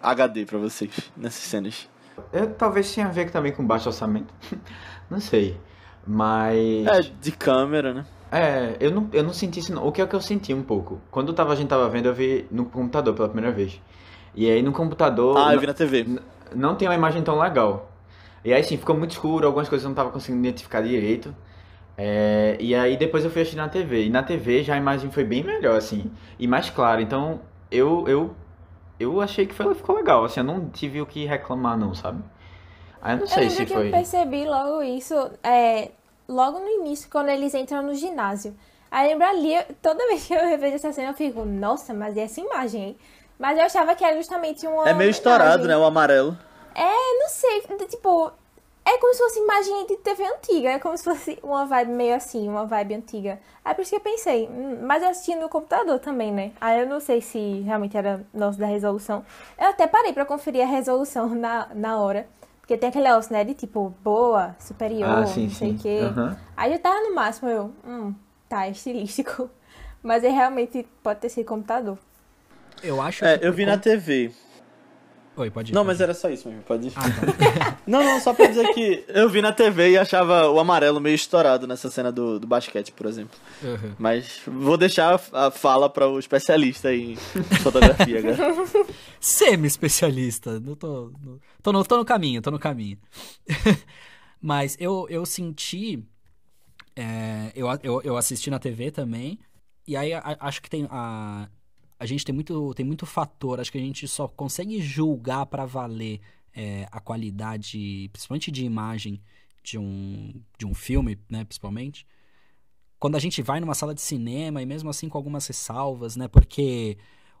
HD 0.00 0.46
para 0.46 0.58
vocês 0.58 0.92
nessas 1.16 1.42
cenas? 1.42 1.88
Eu, 2.32 2.54
talvez 2.54 2.94
tenha 2.94 3.08
a 3.08 3.10
ver 3.10 3.30
também 3.32 3.50
com 3.50 3.66
baixo 3.66 3.88
orçamento. 3.88 4.32
não 5.10 5.18
sei. 5.18 5.58
Mas. 6.06 6.86
É, 6.86 7.00
de 7.20 7.32
câmera, 7.32 7.92
né? 7.92 8.06
É, 8.30 8.76
eu 8.78 8.90
não, 8.90 9.08
eu 9.12 9.22
não 9.22 9.32
senti 9.32 9.60
isso. 9.60 9.74
Não. 9.74 9.86
O 9.86 9.90
que 9.90 10.00
é 10.00 10.06
que 10.06 10.14
eu 10.14 10.20
senti 10.20 10.54
um 10.54 10.62
pouco? 10.62 11.00
Quando 11.10 11.32
tava, 11.32 11.52
a 11.52 11.56
gente 11.56 11.68
tava 11.68 11.88
vendo, 11.88 12.06
eu 12.06 12.14
vi 12.14 12.46
no 12.50 12.64
computador 12.64 13.14
pela 13.14 13.28
primeira 13.28 13.54
vez. 13.54 13.80
E 14.34 14.48
aí 14.48 14.62
no 14.62 14.72
computador. 14.72 15.36
Ah, 15.36 15.52
eu 15.54 15.60
vi 15.60 15.66
na 15.66 15.74
TV. 15.74 16.06
Não 16.54 16.74
tem 16.76 16.86
uma 16.88 16.94
imagem 16.94 17.22
tão 17.22 17.38
legal. 17.38 17.90
E 18.44 18.52
aí 18.52 18.62
sim, 18.62 18.76
ficou 18.76 18.96
muito 18.96 19.10
escuro, 19.10 19.46
algumas 19.46 19.68
coisas 19.68 19.84
eu 19.84 19.88
não 19.88 19.94
tava 19.94 20.10
conseguindo 20.10 20.46
identificar 20.46 20.80
direito. 20.80 21.34
É, 21.98 22.56
e 22.58 22.74
aí 22.74 22.96
depois 22.96 23.24
eu 23.24 23.30
fui 23.30 23.42
assistir 23.42 23.58
na 23.58 23.68
TV. 23.68 24.06
E 24.06 24.10
na 24.10 24.22
TV 24.22 24.62
já 24.62 24.74
a 24.74 24.78
imagem 24.78 25.10
foi 25.10 25.24
bem 25.24 25.42
melhor, 25.42 25.76
assim, 25.76 26.10
e 26.38 26.46
mais 26.46 26.70
clara. 26.70 27.02
Então 27.02 27.40
eu, 27.70 28.06
eu, 28.08 28.34
eu 28.98 29.20
achei 29.20 29.44
que 29.44 29.54
foi, 29.54 29.74
ficou 29.74 29.96
legal. 29.96 30.24
Assim, 30.24 30.40
eu 30.40 30.44
não 30.44 30.70
tive 30.70 31.00
o 31.00 31.06
que 31.06 31.26
reclamar, 31.26 31.76
não, 31.76 31.94
sabe? 31.94 32.22
Aí 33.02 33.14
eu 33.14 33.20
não 33.20 33.26
sei 33.26 33.46
eu 33.46 33.50
se 33.50 33.66
que 33.66 33.72
foi. 33.74 33.88
Eu 33.88 33.92
percebi 33.92 34.44
logo 34.44 34.82
isso, 34.82 35.14
é, 35.42 35.90
logo 36.30 36.58
no 36.60 36.68
início, 36.68 37.10
quando 37.10 37.28
eles 37.28 37.52
entram 37.54 37.82
no 37.82 37.94
ginásio. 37.94 38.54
Aí 38.90 39.08
lembra 39.08 39.28
ali, 39.28 39.52
toda 39.82 40.06
vez 40.06 40.26
que 40.26 40.34
eu 40.34 40.46
revejo 40.46 40.76
essa 40.76 40.92
cena, 40.92 41.10
eu 41.10 41.14
fico, 41.14 41.44
nossa, 41.44 41.92
mas 41.92 42.16
e 42.16 42.20
essa 42.20 42.40
imagem, 42.40 42.82
hein? 42.82 42.96
Mas 43.38 43.58
eu 43.58 43.64
achava 43.64 43.94
que 43.94 44.04
era 44.04 44.16
justamente 44.16 44.66
uma. 44.66 44.88
É 44.88 44.92
meio 44.92 45.10
estourado, 45.10 45.66
né? 45.66 45.76
O 45.76 45.84
amarelo. 45.84 46.36
É, 46.74 47.18
não 47.18 47.28
sei. 47.28 47.62
Tipo, 47.88 48.30
é 48.84 48.98
como 48.98 49.14
se 49.14 49.18
fosse 49.20 49.38
imagem 49.38 49.86
de 49.86 49.96
TV 49.96 50.24
antiga, 50.24 50.70
é 50.70 50.78
como 50.78 50.96
se 50.96 51.04
fosse 51.04 51.38
uma 51.42 51.64
vibe 51.64 51.92
meio 51.92 52.14
assim, 52.14 52.48
uma 52.48 52.66
vibe 52.66 52.94
antiga. 52.94 53.40
Aí 53.64 53.74
por 53.74 53.82
isso 53.82 53.90
que 53.90 53.96
eu 53.96 54.00
pensei, 54.00 54.48
hum, 54.48 54.80
mas 54.82 55.02
eu 55.02 55.10
assisti 55.10 55.34
no 55.36 55.48
computador 55.48 55.98
também, 56.00 56.32
né? 56.32 56.52
Aí 56.60 56.80
eu 56.80 56.86
não 56.86 57.00
sei 57.00 57.20
se 57.20 57.60
realmente 57.60 57.96
era 57.96 58.24
nosso 58.32 58.58
da 58.58 58.66
resolução. 58.66 59.24
Eu 59.58 59.68
até 59.68 59.86
parei 59.86 60.12
pra 60.12 60.24
conferir 60.24 60.62
a 60.62 60.66
resolução 60.66 61.28
na, 61.34 61.68
na 61.74 61.98
hora. 61.98 62.26
Porque 62.70 62.78
tem 62.78 62.90
aquele 62.90 63.08
negócio, 63.08 63.32
né, 63.32 63.42
de 63.42 63.52
tipo, 63.52 63.92
boa, 64.00 64.54
superior, 64.60 65.24
ah, 65.24 65.26
sim, 65.26 65.48
não 65.48 65.50
sei 65.50 65.72
o 65.72 65.76
quê. 65.76 66.02
Uhum. 66.02 66.36
Aí 66.56 66.72
eu 66.72 66.78
tava 66.78 67.00
no 67.00 67.12
máximo, 67.12 67.48
eu, 67.48 67.72
hum, 67.84 68.14
tá, 68.48 68.68
é 68.68 68.70
estilístico. 68.70 69.50
Mas 70.00 70.22
é 70.22 70.28
realmente 70.28 70.86
pode 71.02 71.18
ter 71.18 71.30
sido 71.30 71.46
computador. 71.46 71.98
Eu 72.80 73.02
acho 73.02 73.24
É, 73.24 73.40
eu 73.42 73.52
vi 73.52 73.64
com... 73.64 73.70
na 73.72 73.76
TV. 73.76 74.32
Oi, 75.40 75.50
pode 75.50 75.72
ir. 75.72 75.74
Não, 75.74 75.80
pode 75.80 75.86
mas 75.86 76.00
ir. 76.00 76.02
era 76.02 76.12
só 76.12 76.28
isso 76.28 76.46
mesmo, 76.46 76.62
pode 76.64 76.88
ir. 76.88 76.92
Ah, 76.94 77.02
tá. 77.02 77.78
não, 77.86 78.04
não, 78.04 78.20
só 78.20 78.34
pra 78.34 78.46
dizer 78.46 78.74
que 78.74 79.04
eu 79.08 79.26
vi 79.26 79.40
na 79.40 79.52
TV 79.52 79.92
e 79.92 79.98
achava 79.98 80.50
o 80.50 80.60
amarelo 80.60 81.00
meio 81.00 81.14
estourado 81.14 81.66
nessa 81.66 81.90
cena 81.90 82.12
do, 82.12 82.38
do 82.38 82.46
basquete, 82.46 82.92
por 82.92 83.06
exemplo. 83.06 83.38
Uhum. 83.62 83.94
Mas 83.98 84.42
vou 84.46 84.76
deixar 84.76 85.18
a 85.32 85.50
fala 85.50 85.88
para 85.88 86.06
o 86.06 86.18
especialista 86.18 86.94
em 86.94 87.16
fotografia 87.62 88.18
agora. 88.18 88.36
Semi-especialista. 89.18 90.60
Não 90.60 90.74
tô, 90.74 91.10
no, 91.22 91.40
tô, 91.62 91.72
no, 91.72 91.84
tô 91.84 91.96
no 91.96 92.04
caminho, 92.04 92.42
tô 92.42 92.50
no 92.50 92.58
caminho. 92.58 92.98
mas 94.42 94.76
eu, 94.78 95.06
eu 95.08 95.24
senti. 95.24 96.04
É, 96.94 97.50
eu, 97.54 97.66
eu, 97.82 98.02
eu 98.02 98.16
assisti 98.18 98.50
na 98.50 98.58
TV 98.58 98.90
também. 98.90 99.38
E 99.88 99.96
aí 99.96 100.12
a, 100.12 100.36
acho 100.40 100.60
que 100.60 100.68
tem 100.68 100.86
a 100.90 101.48
a 102.00 102.06
gente 102.06 102.24
tem 102.24 102.34
muito, 102.34 102.72
tem 102.72 102.84
muito 102.84 103.04
fator, 103.04 103.60
acho 103.60 103.70
que 103.70 103.76
a 103.76 103.80
gente 103.80 104.08
só 104.08 104.26
consegue 104.26 104.80
julgar 104.80 105.44
para 105.44 105.66
valer 105.66 106.18
é, 106.54 106.88
a 106.90 106.98
qualidade, 106.98 108.08
principalmente 108.10 108.50
de 108.50 108.64
imagem 108.64 109.20
de 109.62 109.76
um, 109.76 110.32
de 110.58 110.66
um 110.66 110.72
filme, 110.72 111.18
né, 111.28 111.44
principalmente, 111.44 112.06
quando 112.98 113.16
a 113.16 113.18
gente 113.18 113.42
vai 113.42 113.60
numa 113.60 113.74
sala 113.74 113.94
de 113.94 114.00
cinema 114.00 114.62
e 114.62 114.66
mesmo 114.66 114.88
assim 114.88 115.10
com 115.10 115.18
algumas 115.18 115.46
ressalvas, 115.46 116.16
né, 116.16 116.26
porque 116.26 116.96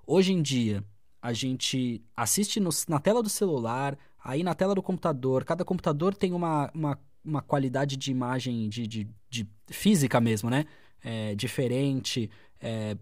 hoje 0.06 0.34
em 0.34 0.42
dia 0.42 0.84
a 1.22 1.32
gente 1.32 2.04
assiste 2.14 2.60
no, 2.60 2.68
na 2.86 3.00
tela 3.00 3.22
do 3.22 3.30
celular, 3.30 3.96
aí 4.22 4.42
na 4.42 4.54
tela 4.54 4.74
do 4.74 4.82
computador, 4.82 5.42
cada 5.42 5.64
computador 5.64 6.14
tem 6.14 6.34
uma, 6.34 6.70
uma, 6.74 6.98
uma 7.24 7.40
qualidade 7.40 7.96
de 7.96 8.10
imagem, 8.10 8.68
de, 8.68 8.86
de, 8.86 9.08
de 9.30 9.48
física 9.68 10.20
mesmo, 10.20 10.50
né, 10.50 10.66
é, 11.02 11.34
diferente, 11.34 12.30
é, 12.60 12.94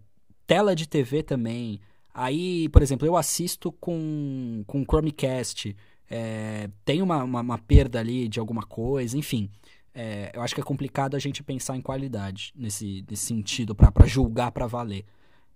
tela 0.48 0.74
de 0.74 0.88
TV 0.88 1.22
também. 1.22 1.78
Aí, 2.12 2.68
por 2.70 2.82
exemplo, 2.82 3.06
eu 3.06 3.16
assisto 3.16 3.70
com, 3.70 4.64
com 4.66 4.82
Chromecast. 4.82 5.76
É, 6.10 6.70
tem 6.84 7.02
uma, 7.02 7.22
uma, 7.22 7.40
uma, 7.42 7.58
perda 7.58 8.00
ali 8.00 8.26
de 8.26 8.40
alguma 8.40 8.62
coisa, 8.62 9.16
enfim. 9.16 9.50
É, 9.94 10.32
eu 10.34 10.40
acho 10.40 10.54
que 10.54 10.60
é 10.60 10.64
complicado 10.64 11.14
a 11.14 11.18
gente 11.18 11.42
pensar 11.42 11.76
em 11.76 11.82
qualidade 11.82 12.52
nesse, 12.56 13.04
nesse 13.08 13.26
sentido, 13.26 13.74
para 13.74 14.06
julgar 14.06 14.50
para 14.50 14.66
valer. 14.66 15.04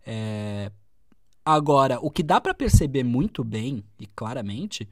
É, 0.07 0.71
agora, 1.43 1.99
o 2.01 2.11
que 2.11 2.23
dá 2.23 2.39
para 2.39 2.53
perceber 2.53 3.03
muito 3.03 3.43
bem 3.43 3.83
e 3.99 4.07
claramente 4.07 4.87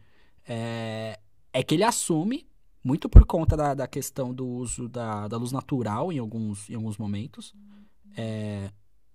é, 0.48 1.20
é 1.52 1.62
que 1.62 1.74
ele 1.74 1.85
assume, 1.85 2.47
muito 2.82 3.06
por 3.06 3.27
conta 3.27 3.55
da, 3.55 3.74
da 3.74 3.86
questão 3.86 4.32
do 4.32 4.47
uso 4.47 4.89
da, 4.89 5.28
da 5.28 5.36
luz 5.36 5.52
natural 5.52 6.10
em 6.10 6.18
alguns, 6.18 6.70
em 6.70 6.74
alguns 6.74 6.97
momentos, 6.97 7.55
é, 8.16 8.70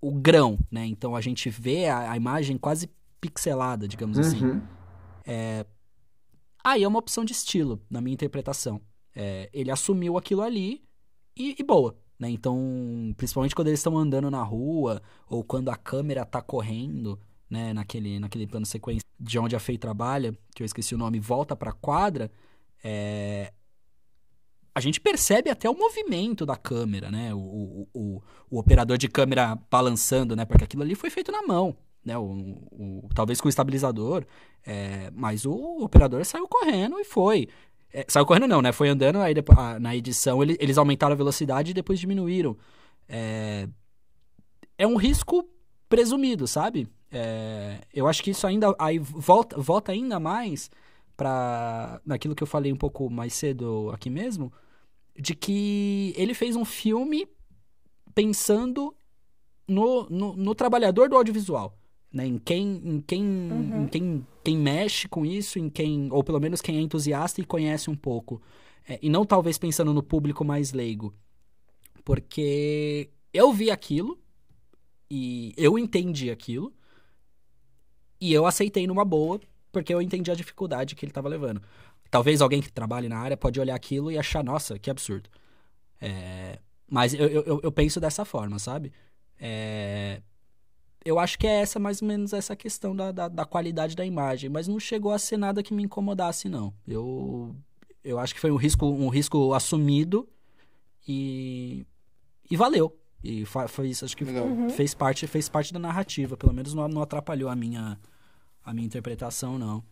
o 0.06 0.12
grão, 0.12 0.56
né? 0.70 0.86
Então 0.86 1.16
a 1.16 1.20
gente 1.20 1.50
vê 1.50 1.86
a, 1.86 2.12
a 2.12 2.16
imagem 2.16 2.56
quase 2.56 2.88
pixelada, 3.20 3.88
digamos 3.88 4.16
assim. 4.16 4.44
uhum. 4.44 4.50
assim. 4.52 4.62
É... 5.26 5.66
Aí 6.62 6.84
é 6.84 6.88
uma 6.88 7.00
opção 7.00 7.24
de 7.24 7.32
estilo, 7.32 7.80
na 7.90 8.00
minha 8.00 8.14
interpretação. 8.14 8.80
É, 9.14 9.48
ele 9.52 9.70
assumiu 9.70 10.16
aquilo 10.16 10.42
ali 10.42 10.84
e, 11.36 11.56
e 11.58 11.62
boa. 11.64 11.96
Né? 12.18 12.30
Então, 12.30 13.12
principalmente 13.16 13.54
quando 13.54 13.68
eles 13.68 13.80
estão 13.80 13.96
andando 13.98 14.30
na 14.30 14.42
rua, 14.42 15.02
ou 15.28 15.42
quando 15.42 15.70
a 15.70 15.76
câmera 15.76 16.24
tá 16.24 16.40
correndo, 16.40 17.18
né, 17.50 17.72
naquele, 17.72 18.18
naquele 18.18 18.46
plano 18.46 18.66
sequência 18.66 19.06
de 19.18 19.38
onde 19.38 19.56
a 19.56 19.60
Faye 19.60 19.78
trabalha, 19.78 20.36
que 20.54 20.62
eu 20.62 20.64
esqueci 20.64 20.94
o 20.94 20.98
nome, 20.98 21.18
volta 21.18 21.56
pra 21.56 21.72
quadra, 21.72 22.30
é, 22.82 23.52
a 24.76 24.80
gente 24.80 25.00
percebe 25.00 25.48
até 25.48 25.70
o 25.70 25.74
movimento 25.74 26.44
da 26.44 26.54
câmera, 26.54 27.10
né? 27.10 27.32
O, 27.32 27.38
o, 27.38 27.88
o, 27.94 28.22
o, 28.50 28.58
operador 28.58 28.98
de 28.98 29.08
câmera 29.08 29.58
balançando, 29.70 30.36
né? 30.36 30.44
Porque 30.44 30.64
aquilo 30.64 30.82
ali 30.82 30.94
foi 30.94 31.08
feito 31.08 31.32
na 31.32 31.40
mão, 31.40 31.74
né? 32.04 32.18
O, 32.18 33.08
talvez 33.14 33.40
com 33.40 33.46
o 33.46 33.48
estabilizador, 33.48 34.26
é, 34.66 35.10
mas 35.14 35.46
o 35.46 35.82
operador 35.82 36.22
saiu 36.26 36.46
correndo 36.46 37.00
e 37.00 37.04
foi. 37.04 37.48
É, 37.90 38.04
saiu 38.06 38.26
correndo 38.26 38.46
não, 38.46 38.60
né? 38.60 38.70
Foi 38.70 38.90
andando, 38.90 39.18
aí 39.18 39.32
depois, 39.32 39.56
na 39.80 39.96
edição 39.96 40.42
ele, 40.42 40.58
eles 40.60 40.76
aumentaram 40.76 41.14
a 41.14 41.16
velocidade 41.16 41.70
e 41.70 41.74
depois 41.74 41.98
diminuíram. 41.98 42.54
É, 43.08 43.66
é 44.76 44.86
um 44.86 44.96
risco 44.96 45.48
presumido, 45.88 46.46
sabe? 46.46 46.86
É, 47.10 47.80
eu 47.94 48.06
acho 48.06 48.22
que 48.22 48.30
isso 48.30 48.46
ainda 48.46 48.76
aí 48.78 48.98
volta, 48.98 49.58
volta 49.58 49.90
ainda 49.90 50.20
mais 50.20 50.70
para 51.16 51.98
naquilo 52.04 52.34
que 52.34 52.42
eu 52.42 52.46
falei 52.46 52.70
um 52.70 52.76
pouco 52.76 53.08
mais 53.08 53.32
cedo 53.32 53.90
aqui 53.94 54.10
mesmo, 54.10 54.52
de 55.18 55.34
que 55.34 56.12
ele 56.16 56.34
fez 56.34 56.56
um 56.56 56.64
filme 56.64 57.26
pensando 58.14 58.94
no, 59.68 60.08
no, 60.08 60.36
no 60.36 60.54
trabalhador 60.54 61.08
do 61.08 61.16
audiovisual, 61.16 61.76
né? 62.12 62.26
Em 62.26 62.38
quem, 62.38 62.80
em 62.84 63.00
quem, 63.00 63.22
uhum. 63.22 63.84
em 63.84 63.88
quem, 63.88 64.26
quem 64.44 64.56
mexe 64.56 65.08
com 65.08 65.26
isso, 65.26 65.58
em 65.58 65.68
quem, 65.68 66.10
ou 66.10 66.22
pelo 66.22 66.40
menos 66.40 66.60
quem 66.60 66.76
é 66.76 66.80
entusiasta 66.80 67.40
e 67.40 67.44
conhece 67.44 67.90
um 67.90 67.96
pouco, 67.96 68.40
é, 68.88 68.98
e 69.02 69.08
não 69.08 69.24
talvez 69.24 69.58
pensando 69.58 69.92
no 69.92 70.02
público 70.02 70.44
mais 70.44 70.72
leigo, 70.72 71.14
porque 72.04 73.10
eu 73.32 73.52
vi 73.52 73.70
aquilo 73.70 74.18
e 75.10 75.52
eu 75.56 75.78
entendi 75.78 76.30
aquilo 76.30 76.72
e 78.20 78.32
eu 78.32 78.46
aceitei 78.46 78.86
numa 78.86 79.04
boa 79.04 79.40
porque 79.70 79.92
eu 79.92 80.00
entendi 80.00 80.30
a 80.30 80.34
dificuldade 80.34 80.94
que 80.94 81.04
ele 81.04 81.10
estava 81.10 81.28
levando. 81.28 81.60
Talvez 82.10 82.40
alguém 82.40 82.60
que 82.60 82.72
trabalhe 82.72 83.08
na 83.08 83.18
área 83.18 83.36
pode 83.36 83.60
olhar 83.60 83.74
aquilo 83.74 84.10
e 84.10 84.18
achar, 84.18 84.42
nossa, 84.44 84.78
que 84.78 84.90
absurdo. 84.90 85.28
É... 86.00 86.58
Mas 86.88 87.14
eu, 87.14 87.28
eu, 87.28 87.60
eu, 87.62 87.72
penso 87.72 87.98
dessa 87.98 88.24
forma, 88.24 88.58
sabe? 88.58 88.92
É... 89.38 90.22
Eu 91.04 91.18
acho 91.18 91.38
que 91.38 91.46
é 91.46 91.60
essa 91.60 91.78
mais 91.78 92.02
ou 92.02 92.08
menos 92.08 92.32
essa 92.32 92.56
questão 92.56 92.94
da, 92.94 93.12
da, 93.12 93.28
da, 93.28 93.44
qualidade 93.44 93.94
da 93.94 94.04
imagem, 94.04 94.50
mas 94.50 94.66
não 94.66 94.80
chegou 94.80 95.12
a 95.12 95.18
ser 95.18 95.36
nada 95.36 95.62
que 95.62 95.72
me 95.72 95.84
incomodasse, 95.84 96.48
não. 96.48 96.74
Eu, 96.86 97.54
eu 98.02 98.18
acho 98.18 98.34
que 98.34 98.40
foi 98.40 98.50
um 98.50 98.56
risco, 98.56 98.86
um 98.86 99.08
risco 99.08 99.54
assumido 99.54 100.28
e, 101.06 101.86
e 102.50 102.56
valeu. 102.56 102.96
E 103.22 103.44
foi 103.44 103.88
isso, 103.88 104.04
acho 104.04 104.16
que 104.16 104.24
uhum. 104.24 104.68
fez, 104.70 104.94
parte, 104.94 105.26
fez 105.26 105.48
parte 105.48 105.72
da 105.72 105.78
narrativa, 105.78 106.36
pelo 106.36 106.52
menos 106.52 106.74
não, 106.74 106.86
não 106.86 107.02
atrapalhou 107.02 107.48
a 107.48 107.56
minha, 107.56 107.98
a 108.64 108.74
minha 108.74 108.86
interpretação, 108.86 109.58
não. 109.58 109.82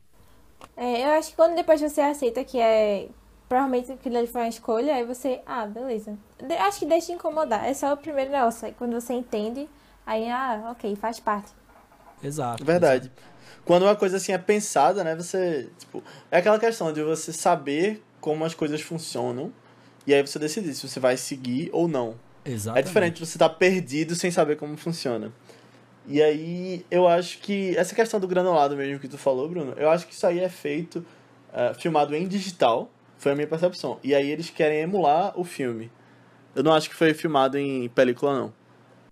É, 0.76 1.04
eu 1.04 1.18
acho 1.18 1.30
que 1.30 1.36
quando 1.36 1.54
depois 1.54 1.80
você 1.80 2.00
aceita 2.00 2.44
que 2.44 2.58
é. 2.58 3.08
Provavelmente 3.48 3.92
aquilo 3.92 4.16
ali 4.16 4.26
foi 4.26 4.40
uma 4.42 4.48
escolha, 4.48 4.94
aí 4.94 5.04
você. 5.04 5.40
Ah, 5.46 5.66
beleza. 5.66 6.16
De, 6.42 6.54
acho 6.54 6.78
que 6.80 6.86
deixa 6.86 7.08
de 7.08 7.12
incomodar. 7.12 7.64
É 7.64 7.74
só 7.74 7.92
o 7.92 7.96
primeiro 7.96 8.30
negócio. 8.30 8.66
Aí 8.66 8.74
quando 8.76 8.92
você 8.92 9.12
entende, 9.12 9.68
aí, 10.06 10.28
ah, 10.30 10.70
ok, 10.70 10.96
faz 10.96 11.20
parte. 11.20 11.52
Exato. 12.22 12.64
Verdade. 12.64 13.06
Exato. 13.06 13.34
Quando 13.64 13.82
uma 13.82 13.96
coisa 13.96 14.16
assim 14.16 14.32
é 14.32 14.38
pensada, 14.38 15.04
né? 15.04 15.14
Você. 15.14 15.68
Tipo, 15.78 16.02
é 16.30 16.38
aquela 16.38 16.58
questão 16.58 16.92
de 16.92 17.02
você 17.02 17.32
saber 17.32 18.02
como 18.20 18.44
as 18.44 18.54
coisas 18.54 18.80
funcionam. 18.80 19.52
E 20.06 20.12
aí 20.12 20.20
você 20.20 20.38
decidir 20.38 20.74
se 20.74 20.86
você 20.88 21.00
vai 21.00 21.16
seguir 21.16 21.70
ou 21.72 21.88
não. 21.88 22.14
Exatamente. 22.44 22.84
É 22.84 22.86
diferente 22.86 23.20
você 23.20 23.36
estar 23.36 23.48
tá 23.48 23.54
perdido 23.54 24.14
sem 24.14 24.30
saber 24.30 24.56
como 24.56 24.76
funciona. 24.76 25.32
E 26.06 26.22
aí, 26.22 26.84
eu 26.90 27.08
acho 27.08 27.38
que 27.38 27.76
essa 27.76 27.94
questão 27.94 28.20
do 28.20 28.28
granulado 28.28 28.76
mesmo 28.76 28.98
que 28.98 29.08
tu 29.08 29.16
falou, 29.16 29.48
Bruno, 29.48 29.72
eu 29.76 29.90
acho 29.90 30.06
que 30.06 30.12
isso 30.12 30.26
aí 30.26 30.38
é 30.38 30.48
feito, 30.48 31.04
uh, 31.50 31.74
filmado 31.74 32.14
em 32.14 32.28
digital, 32.28 32.90
foi 33.16 33.32
a 33.32 33.34
minha 33.34 33.46
percepção. 33.46 33.98
E 34.02 34.14
aí 34.14 34.30
eles 34.30 34.50
querem 34.50 34.80
emular 34.80 35.32
o 35.38 35.44
filme. 35.44 35.90
Eu 36.54 36.62
não 36.62 36.72
acho 36.72 36.90
que 36.90 36.94
foi 36.94 37.14
filmado 37.14 37.56
em 37.56 37.88
película, 37.88 38.38
não. 38.38 38.52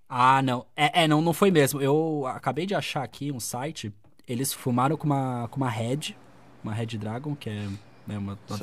Ah, 0.09 0.43
não. 0.43 0.67
É, 0.77 1.05
é 1.05 1.09
não, 1.09 1.23
não 1.23 1.33
foi 1.33 1.51
mesmo. 1.51 1.81
Eu 1.81 2.25
acabei 2.27 2.67
de 2.67 2.75
achar 2.75 3.03
aqui 3.03 3.33
um 3.33 3.41
site, 3.41 3.93
eles 4.29 4.53
filmaram 4.53 4.97
com 4.97 5.07
uma, 5.07 5.49
com 5.49 5.57
uma 5.57 5.71
Red, 5.71 6.15
uma 6.63 6.75
Red 6.75 6.99
Dragon, 6.99 7.35
que 7.35 7.49
é 7.49 7.69
né, 8.07 8.19
uma 8.19 8.39
das 8.47 8.61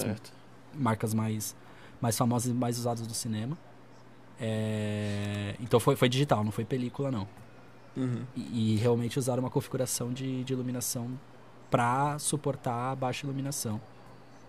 marcas 0.76 1.14
mais, 1.14 1.56
mais 1.99 2.15
famosas 2.15 2.51
e 2.51 2.53
mais 2.53 2.77
usadas 2.77 3.07
do 3.07 3.14
cinema. 3.15 3.57
É... 4.39 5.56
Então 5.60 5.80
foi, 5.80 5.95
foi 5.95 6.07
digital, 6.07 6.43
não 6.43 6.51
foi 6.51 6.64
película, 6.64 7.10
não. 7.10 7.27
Uhum. 8.00 8.24
E, 8.36 8.74
e, 8.74 8.76
realmente 8.78 9.20
usaram 9.20 9.44
uma 9.44 9.50
configuração 9.50 10.14
de, 10.14 10.44
de 10.44 10.54
iluminação 10.54 11.20
para 11.70 12.18
suportar 12.18 12.92
a 12.92 12.96
baixa 12.96 13.26
iluminação 13.26 13.80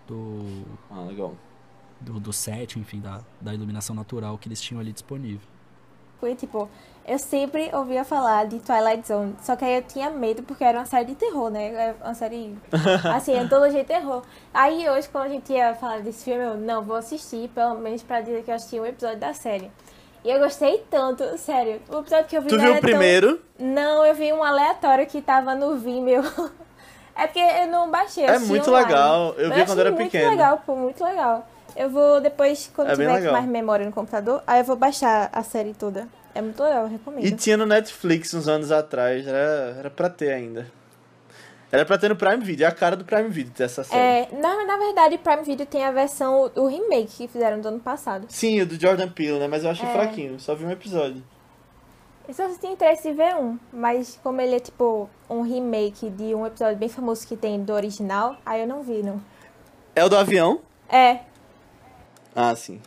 do. 0.07 0.65
Ah, 0.91 1.03
legal. 1.03 1.35
Do, 2.01 2.19
do 2.19 2.33
set, 2.33 2.79
enfim, 2.79 3.01
da, 3.01 3.21
da 3.41 3.53
iluminação 3.53 3.95
natural 3.95 4.39
que 4.39 4.49
eles 4.49 4.61
tinham 4.61 4.81
ali 4.81 4.93
disponível. 4.93 5.47
Foi 6.19 6.35
tipo, 6.35 6.69
eu 7.07 7.19
sempre 7.19 7.71
ouvia 7.75 8.05
falar 8.05 8.47
de 8.47 8.61
Twilight 8.61 9.09
Zone, 9.09 9.35
só 9.41 9.57
que 9.57 9.65
aí 9.65 9.77
eu 9.77 9.83
tinha 9.83 10.11
medo 10.11 10.43
porque 10.43 10.63
era 10.63 10.79
uma 10.79 10.87
série 10.87 11.07
de 11.07 11.15
terror, 11.15 11.51
né? 11.51 11.69
É 11.73 11.97
uma 12.05 12.15
série, 12.15 12.57
assim, 13.15 13.35
antologia 13.35 13.81
de 13.81 13.87
terror. 13.87 14.23
Aí 14.53 14.89
hoje, 14.89 15.09
quando 15.09 15.25
a 15.25 15.29
gente 15.29 15.53
ia 15.53 15.75
falar 15.75 16.01
desse 16.01 16.25
filme, 16.25 16.45
eu, 16.45 16.57
não, 16.57 16.83
vou 16.83 16.97
assistir, 16.97 17.49
pelo 17.49 17.79
menos 17.79 18.03
pra 18.03 18.21
dizer 18.21 18.45
que 18.45 18.51
eu 18.51 18.55
assisti 18.55 18.79
um 18.79 18.87
episódio 18.87 19.19
da 19.19 19.33
série. 19.35 19.71
E 20.25 20.31
eu 20.31 20.39
gostei 20.39 20.85
tanto, 20.91 21.25
sério. 21.39 21.81
O 21.89 22.01
episódio 22.01 22.27
que 22.27 22.37
eu 22.37 22.43
vi 22.43 22.49
Tu 22.49 22.59
viu 22.59 22.75
o 22.75 22.81
primeiro? 22.81 23.37
Tão... 23.57 23.67
Não, 23.67 24.05
eu 24.05 24.15
vi 24.15 24.33
um 24.33 24.43
aleatório 24.43 25.07
que 25.07 25.23
tava 25.23 25.55
no 25.55 25.77
Vimeo. 25.77 26.23
é 27.17 27.27
porque 27.27 27.39
eu 27.39 27.67
não 27.69 27.91
baixei. 27.91 28.25
É 28.25 28.39
muito 28.39 28.69
online. 28.69 28.87
legal. 28.87 29.35
Eu, 29.39 29.45
eu 29.49 29.55
vi 29.55 29.65
quando 29.65 29.79
era 29.81 29.93
pequeno. 29.93 30.27
Muito 30.27 30.39
legal, 30.39 30.63
pô, 30.65 30.77
muito 30.77 31.05
legal. 31.05 31.49
Eu 31.75 31.89
vou 31.89 32.21
depois, 32.21 32.71
quando 32.75 32.89
é 32.89 32.93
tiver 32.93 33.31
mais 33.33 33.47
memória 33.47 33.87
no 33.87 33.93
computador, 33.93 34.43
aí 34.47 34.61
eu 34.61 34.65
vou 34.65 34.77
baixar 34.77 35.31
a 35.33 35.43
série 35.43 35.73
toda. 35.73 36.07
É 36.35 36.43
muito 36.43 36.63
legal, 36.63 36.85
eu 36.85 36.89
recomendo. 36.89 37.25
E 37.25 37.31
tinha 37.33 37.57
no 37.57 37.67
Netflix 37.67 38.35
uns 38.35 38.47
anos 38.47 38.71
atrás, 38.71 39.27
era, 39.27 39.77
era 39.79 39.91
pra 39.91 40.09
ter 40.09 40.33
ainda. 40.33 40.67
Era 41.73 41.85
pra 41.85 41.97
ter 41.97 42.09
no 42.09 42.17
Prime 42.17 42.43
Video, 42.43 42.65
é 42.65 42.69
a 42.69 42.73
cara 42.73 42.97
do 42.97 43.05
Prime 43.05 43.29
Video 43.29 43.53
ter 43.53 43.65
essa 43.65 43.85
série. 43.85 44.01
É, 44.01 44.29
na, 44.33 44.65
na 44.65 44.77
verdade, 44.77 45.15
o 45.15 45.19
Prime 45.19 45.43
Video 45.45 45.65
tem 45.65 45.85
a 45.85 45.93
versão, 45.93 46.51
o 46.57 46.67
remake 46.67 47.17
que 47.17 47.29
fizeram 47.29 47.61
do 47.61 47.69
ano 47.69 47.79
passado. 47.79 48.27
Sim, 48.29 48.61
o 48.61 48.67
do 48.67 48.81
Jordan 48.81 49.09
Peele, 49.09 49.39
né? 49.39 49.47
Mas 49.47 49.63
eu 49.63 49.71
achei 49.71 49.89
é. 49.89 49.93
fraquinho, 49.93 50.41
só 50.41 50.55
vi 50.55 50.65
um 50.65 50.71
episódio. 50.71 51.23
Eu 52.27 52.35
só 52.35 52.49
tem 52.59 52.73
interesse 52.73 53.09
em 53.09 53.15
ver 53.15 53.37
um, 53.37 53.59
mas 53.73 54.19
como 54.23 54.41
ele 54.41 54.57
é 54.57 54.61
tipo 54.61 55.09
um 55.29 55.43
remake 55.43 56.11
de 56.11 56.35
um 56.35 56.47
episódio 56.47 56.77
bem 56.77 56.89
famoso 56.89 57.27
que 57.27 57.37
tem 57.37 57.63
do 57.63 57.73
original, 57.73 58.37
aí 58.45 58.61
eu 58.61 58.67
não 58.67 58.83
vi, 58.83 59.03
não. 59.03 59.23
É 59.95 60.05
o 60.05 60.09
do 60.09 60.17
avião? 60.17 60.61
É. 60.89 61.21
Ah, 62.35 62.55
sim. 62.55 62.81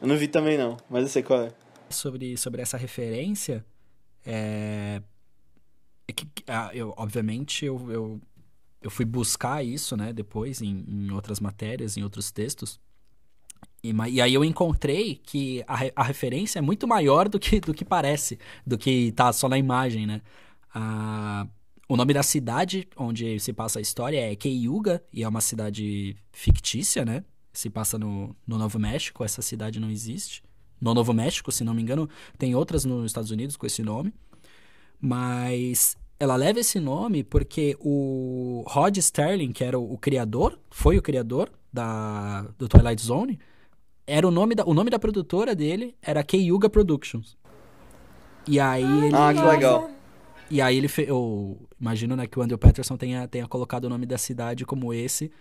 Eu 0.00 0.08
não 0.08 0.16
vi 0.16 0.28
também 0.28 0.56
não, 0.56 0.76
mas 0.88 1.02
eu 1.02 1.08
sei 1.08 1.22
qual 1.22 1.42
é. 1.42 1.48
Sobre, 1.90 2.36
sobre 2.36 2.62
essa 2.62 2.76
referência, 2.76 3.64
é, 4.26 5.00
é 6.06 6.12
que, 6.12 6.26
ah, 6.46 6.70
eu, 6.74 6.94
obviamente, 6.96 7.64
eu, 7.64 7.90
eu, 7.90 8.20
eu 8.80 8.90
fui 8.90 9.04
buscar 9.04 9.64
isso, 9.64 9.96
né, 9.96 10.12
depois 10.12 10.60
em, 10.60 10.84
em 10.88 11.10
outras 11.12 11.40
matérias, 11.40 11.96
em 11.96 12.02
outros 12.02 12.30
textos. 12.30 12.80
E, 13.82 13.92
e, 14.10 14.20
aí 14.20 14.34
eu 14.34 14.44
encontrei 14.44 15.16
que 15.16 15.64
a, 15.66 15.80
a 15.96 16.02
referência 16.02 16.58
é 16.58 16.62
muito 16.62 16.86
maior 16.86 17.28
do 17.28 17.38
que, 17.38 17.60
do 17.60 17.74
que 17.74 17.84
parece, 17.84 18.38
do 18.66 18.78
que 18.78 19.12
tá 19.12 19.32
só 19.32 19.48
na 19.48 19.58
imagem, 19.58 20.06
né? 20.06 20.20
A, 20.74 21.46
o 21.88 21.96
nome 21.96 22.14
da 22.14 22.22
cidade 22.22 22.88
onde 22.96 23.38
se 23.40 23.52
passa 23.52 23.78
a 23.78 23.82
história 23.82 24.18
é 24.18 24.36
Keyuga, 24.36 25.02
e 25.12 25.22
é 25.22 25.28
uma 25.28 25.40
cidade 25.40 26.16
fictícia, 26.32 27.04
né? 27.04 27.24
Se 27.52 27.68
passa 27.68 27.98
no, 27.98 28.34
no 28.46 28.56
Novo 28.56 28.78
México, 28.78 29.24
essa 29.24 29.42
cidade 29.42 29.78
não 29.78 29.90
existe. 29.90 30.42
No 30.80 30.94
Novo 30.94 31.12
México, 31.12 31.52
se 31.52 31.62
não 31.64 31.74
me 31.74 31.82
engano, 31.82 32.08
tem 32.38 32.54
outras 32.54 32.84
nos 32.84 33.04
Estados 33.06 33.30
Unidos 33.30 33.56
com 33.56 33.66
esse 33.66 33.82
nome. 33.82 34.12
Mas 35.04 35.96
ela 36.20 36.36
leva 36.36 36.60
esse 36.60 36.78
nome 36.78 37.24
porque 37.24 37.76
o 37.80 38.64
Rod 38.68 38.96
Sterling, 38.96 39.50
que 39.50 39.64
era 39.64 39.76
o, 39.76 39.94
o 39.94 39.98
criador, 39.98 40.56
foi 40.70 40.96
o 40.96 41.02
criador 41.02 41.50
da, 41.72 42.42
do 42.56 42.68
Twilight 42.68 43.02
Zone, 43.02 43.40
era 44.06 44.26
o 44.26 44.30
nome 44.30 44.54
da, 44.54 44.64
o 44.64 44.72
nome 44.72 44.88
da 44.88 45.00
produtora 45.00 45.56
dele 45.56 45.96
era 46.00 46.22
Keyuga 46.22 46.70
Productions. 46.70 47.36
E 48.46 48.60
aí 48.60 48.84
ah, 48.84 49.06
ele. 49.06 49.16
Ah, 49.16 49.34
que 49.34 49.42
legal. 49.42 49.90
E 50.48 50.60
aí 50.60 50.76
ele 50.76 50.86
fez. 50.86 51.08
Eu 51.08 51.58
imagino 51.80 52.14
né, 52.14 52.26
que 52.28 52.38
o 52.38 52.42
Andrew 52.42 52.58
Patterson 52.58 52.96
tenha, 52.96 53.26
tenha 53.26 53.48
colocado 53.48 53.86
o 53.86 53.88
nome 53.88 54.06
da 54.06 54.18
cidade 54.18 54.64
como 54.64 54.94
esse. 54.94 55.32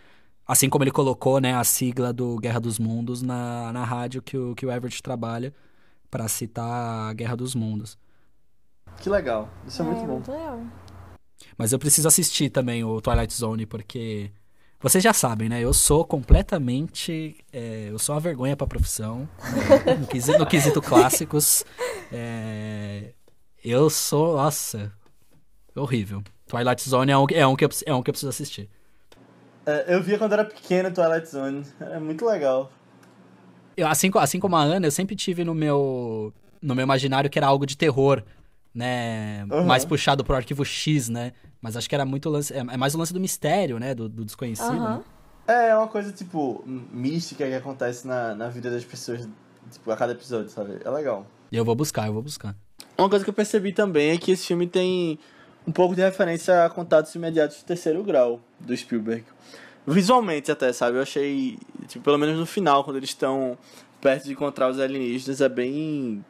Assim 0.47 0.67
como 0.67 0.83
ele 0.83 0.91
colocou 0.91 1.39
né, 1.39 1.53
a 1.53 1.63
sigla 1.63 2.11
do 2.11 2.37
Guerra 2.39 2.59
dos 2.59 2.79
Mundos 2.79 3.21
na, 3.21 3.71
na 3.71 3.83
rádio 3.83 4.21
que 4.21 4.35
o, 4.35 4.55
que 4.55 4.65
o 4.65 4.71
Everett 4.71 5.03
trabalha 5.03 5.53
para 6.09 6.27
citar 6.27 7.09
a 7.09 7.13
Guerra 7.13 7.35
dos 7.35 7.53
Mundos. 7.53 7.97
Que 8.99 9.09
legal. 9.09 9.49
Isso 9.67 9.81
é, 9.81 9.85
é 9.85 9.89
muito 9.89 10.05
bom. 10.05 10.13
Muito 10.13 10.31
legal. 10.31 10.61
Mas 11.57 11.71
eu 11.71 11.79
preciso 11.79 12.07
assistir 12.07 12.49
também 12.49 12.83
o 12.83 13.01
Twilight 13.01 13.33
Zone, 13.33 13.65
porque 13.65 14.31
vocês 14.79 15.03
já 15.03 15.13
sabem, 15.13 15.47
né? 15.47 15.61
Eu 15.61 15.73
sou 15.73 16.03
completamente. 16.03 17.35
É, 17.53 17.89
eu 17.91 17.99
sou 17.99 18.15
uma 18.15 18.21
vergonha 18.21 18.55
pra 18.55 18.65
profissão. 18.65 19.29
Né? 19.85 19.95
No, 19.99 20.07
quesito, 20.07 20.39
no 20.39 20.45
quesito 20.45 20.81
clássicos. 20.81 21.63
É, 22.11 23.13
eu 23.63 23.89
sou. 23.89 24.35
Nossa. 24.37 24.91
Horrível. 25.75 26.23
Twilight 26.47 26.89
Zone 26.89 27.11
é 27.11 27.17
um, 27.17 27.25
é 27.31 27.47
um, 27.47 27.55
que, 27.55 27.63
eu, 27.63 27.69
é 27.85 27.93
um 27.93 28.03
que 28.03 28.09
eu 28.09 28.13
preciso 28.13 28.29
assistir. 28.29 28.69
É, 29.65 29.95
eu 29.95 30.01
via 30.01 30.17
quando 30.17 30.33
era 30.33 30.43
pequeno 30.43 30.91
Twilight 30.91 31.29
Zone. 31.29 31.65
É 31.79 31.99
muito 31.99 32.25
legal. 32.25 32.71
Eu, 33.77 33.87
assim, 33.87 34.11
assim 34.15 34.39
como 34.39 34.55
a 34.55 34.61
Ana, 34.61 34.87
eu 34.87 34.91
sempre 34.91 35.15
tive 35.15 35.45
no 35.45 35.53
meu, 35.53 36.33
no 36.61 36.75
meu 36.75 36.83
imaginário 36.83 37.29
que 37.29 37.39
era 37.39 37.47
algo 37.47 37.65
de 37.65 37.77
terror 37.77 38.23
né? 38.73 39.45
Uhum. 39.51 39.65
Mais 39.65 39.85
puxado 39.85 40.23
pro 40.23 40.35
arquivo 40.35 40.63
X, 40.63 41.09
né? 41.09 41.33
Mas 41.61 41.77
acho 41.77 41.87
que 41.87 41.95
era 41.95 42.05
muito 42.05 42.29
lance. 42.29 42.53
É, 42.53 42.59
é 42.59 42.77
mais 42.77 42.95
o 42.95 42.97
lance 42.97 43.13
do 43.13 43.19
mistério, 43.19 43.79
né? 43.79 43.93
Do, 43.93 44.09
do 44.09 44.25
desconhecido. 44.25 44.71
Uhum. 44.71 44.97
Né? 44.97 45.01
É, 45.47 45.69
é 45.69 45.77
uma 45.77 45.87
coisa, 45.87 46.11
tipo, 46.11 46.63
mística 46.65 47.45
que 47.45 47.53
acontece 47.53 48.07
na, 48.07 48.33
na 48.35 48.47
vida 48.47 48.69
das 48.69 48.83
pessoas 48.83 49.27
tipo, 49.69 49.91
a 49.91 49.97
cada 49.97 50.13
episódio, 50.13 50.49
sabe? 50.49 50.79
É 50.83 50.89
legal. 50.89 51.25
Eu 51.51 51.65
vou 51.65 51.75
buscar, 51.75 52.07
eu 52.07 52.13
vou 52.13 52.21
buscar. 52.21 52.55
Uma 52.97 53.09
coisa 53.09 53.23
que 53.23 53.29
eu 53.29 53.33
percebi 53.33 53.73
também 53.73 54.11
é 54.11 54.17
que 54.17 54.31
esse 54.31 54.47
filme 54.47 54.67
tem 54.67 55.19
um 55.67 55.71
pouco 55.71 55.95
de 55.95 56.01
referência 56.01 56.65
a 56.65 56.69
contatos 56.69 57.13
imediatos 57.15 57.57
de 57.57 57.65
terceiro 57.65 58.03
grau 58.03 58.39
do 58.59 58.75
Spielberg. 58.75 59.25
Visualmente 59.85 60.51
até, 60.51 60.71
sabe? 60.71 60.97
Eu 60.97 61.01
achei, 61.01 61.57
tipo, 61.87 62.03
pelo 62.03 62.17
menos 62.17 62.37
no 62.37 62.45
final, 62.45 62.83
quando 62.83 62.97
eles 62.97 63.09
estão 63.09 63.57
perto 63.99 64.25
de 64.25 64.31
encontrar 64.31 64.69
os 64.69 64.79
alienígenas, 64.79 65.41
é 65.41 65.49
bem 65.49 66.23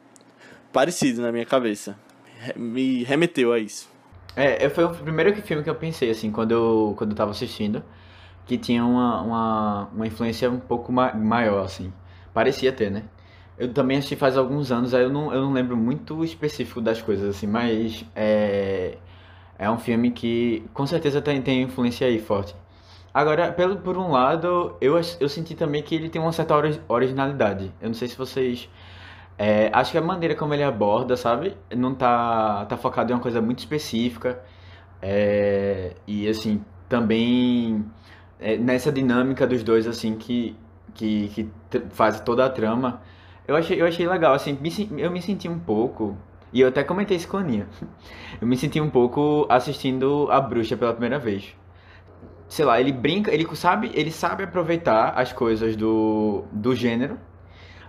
parecido 0.72 1.22
na 1.22 1.30
minha 1.30 1.46
cabeça. 1.46 1.96
Me 2.56 3.04
remeteu 3.04 3.52
a 3.52 3.58
isso. 3.58 3.88
É, 4.34 4.68
foi 4.70 4.84
o 4.84 4.90
primeiro 4.90 5.34
filme 5.42 5.62
que 5.62 5.70
eu 5.70 5.74
pensei, 5.74 6.10
assim, 6.10 6.30
quando 6.30 6.52
eu, 6.52 6.94
quando 6.96 7.10
eu 7.10 7.16
tava 7.16 7.30
assistindo, 7.32 7.82
que 8.46 8.56
tinha 8.56 8.84
uma, 8.84 9.20
uma, 9.22 9.88
uma 9.94 10.06
influência 10.06 10.50
um 10.50 10.58
pouco 10.58 10.90
ma 10.92 11.12
maior, 11.14 11.64
assim. 11.64 11.92
Parecia 12.32 12.72
ter, 12.72 12.90
né? 12.90 13.04
Eu 13.58 13.72
também 13.72 13.98
assisti 13.98 14.16
faz 14.16 14.36
alguns 14.36 14.72
anos, 14.72 14.94
aí 14.94 15.02
eu 15.02 15.10
não, 15.10 15.32
eu 15.32 15.42
não 15.42 15.52
lembro 15.52 15.76
muito 15.76 16.24
específico 16.24 16.80
das 16.80 17.02
coisas, 17.02 17.36
assim, 17.36 17.46
mas 17.46 18.04
é, 18.16 18.96
é 19.58 19.70
um 19.70 19.78
filme 19.78 20.10
que 20.10 20.64
com 20.72 20.86
certeza 20.86 21.20
tem, 21.20 21.40
tem 21.42 21.62
influência 21.62 22.06
aí 22.06 22.18
forte. 22.18 22.54
Agora, 23.14 23.52
pelo, 23.52 23.76
por 23.76 23.98
um 23.98 24.10
lado, 24.10 24.76
eu, 24.80 24.98
eu 25.20 25.28
senti 25.28 25.54
também 25.54 25.82
que 25.82 25.94
ele 25.94 26.08
tem 26.08 26.20
uma 26.20 26.32
certa 26.32 26.54
originalidade. 26.88 27.70
Eu 27.80 27.88
não 27.88 27.94
sei 27.94 28.08
se 28.08 28.16
vocês 28.16 28.70
é, 29.38 29.70
acho 29.72 29.92
que 29.92 29.98
a 29.98 30.02
maneira 30.02 30.34
como 30.34 30.54
ele 30.54 30.62
aborda, 30.62 31.16
sabe? 31.16 31.56
Não 31.74 31.94
tá, 31.94 32.64
tá 32.66 32.76
focado 32.76 33.12
em 33.12 33.14
uma 33.14 33.20
coisa 33.20 33.40
muito 33.40 33.60
específica. 33.60 34.42
É, 35.00 35.94
e 36.06 36.28
assim, 36.28 36.64
também 36.88 37.84
é, 38.38 38.56
nessa 38.56 38.92
dinâmica 38.92 39.46
dos 39.46 39.62
dois, 39.62 39.86
assim, 39.86 40.16
que, 40.16 40.56
que, 40.94 41.28
que 41.28 41.50
faz 41.90 42.20
toda 42.20 42.44
a 42.44 42.50
trama. 42.50 43.02
Eu 43.46 43.56
achei, 43.56 43.80
eu 43.80 43.86
achei 43.86 44.06
legal, 44.06 44.34
assim, 44.34 44.56
me, 44.60 44.70
eu 45.00 45.10
me 45.10 45.20
senti 45.22 45.48
um 45.48 45.58
pouco. 45.58 46.16
E 46.52 46.60
eu 46.60 46.68
até 46.68 46.84
comentei 46.84 47.16
isso 47.16 47.28
com 47.28 47.38
a 47.38 47.40
Aninha. 47.40 47.66
Eu 48.40 48.46
me 48.46 48.56
senti 48.58 48.80
um 48.80 48.90
pouco 48.90 49.46
assistindo 49.48 50.28
a 50.30 50.38
bruxa 50.40 50.76
pela 50.76 50.92
primeira 50.92 51.18
vez. 51.18 51.56
Sei 52.48 52.64
lá, 52.64 52.78
ele 52.78 52.92
brinca, 52.92 53.32
ele 53.32 53.46
sabe, 53.56 53.90
ele 53.94 54.10
sabe 54.10 54.44
aproveitar 54.44 55.14
as 55.16 55.32
coisas 55.32 55.76
do, 55.76 56.44
do 56.52 56.74
gênero 56.74 57.18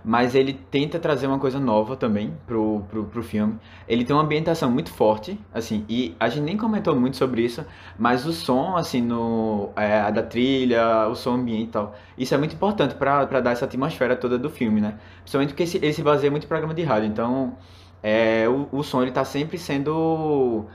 mas 0.04 0.34
ele 0.34 0.52
tenta 0.52 0.98
trazer 0.98 1.26
uma 1.26 1.38
coisa 1.38 1.58
nova 1.58 1.96
também 1.96 2.36
pro, 2.46 2.84
pro, 2.90 3.04
pro 3.04 3.22
filme. 3.22 3.58
Ele 3.88 4.04
tem 4.04 4.14
uma 4.14 4.22
ambientação 4.22 4.70
muito 4.70 4.90
forte, 4.90 5.40
assim, 5.52 5.84
e 5.88 6.14
a 6.20 6.28
gente 6.28 6.42
nem 6.42 6.56
comentou 6.56 6.94
muito 6.94 7.16
sobre 7.16 7.42
isso, 7.42 7.64
mas 7.98 8.26
o 8.26 8.32
som, 8.32 8.76
assim, 8.76 9.00
no, 9.00 9.70
é, 9.74 10.12
da 10.12 10.22
trilha, 10.22 11.08
o 11.08 11.14
som 11.14 11.34
ambiente 11.34 11.68
e 11.68 11.72
tal, 11.72 11.94
isso 12.18 12.34
é 12.34 12.38
muito 12.38 12.54
importante 12.54 12.94
para 12.94 13.40
dar 13.40 13.52
essa 13.52 13.64
atmosfera 13.64 14.14
toda 14.14 14.38
do 14.38 14.50
filme, 14.50 14.80
né? 14.80 14.98
Principalmente 15.22 15.54
porque 15.54 15.78
ele 15.78 15.92
se 15.92 16.02
baseia 16.02 16.30
muito 16.30 16.44
em 16.44 16.48
programa 16.48 16.74
de 16.74 16.82
rádio, 16.82 17.08
então 17.08 17.56
é, 18.02 18.46
o, 18.48 18.68
o 18.70 18.82
som 18.82 19.00
ele 19.02 19.12
tá 19.12 19.24
sempre 19.24 19.56
sendo 19.56 20.66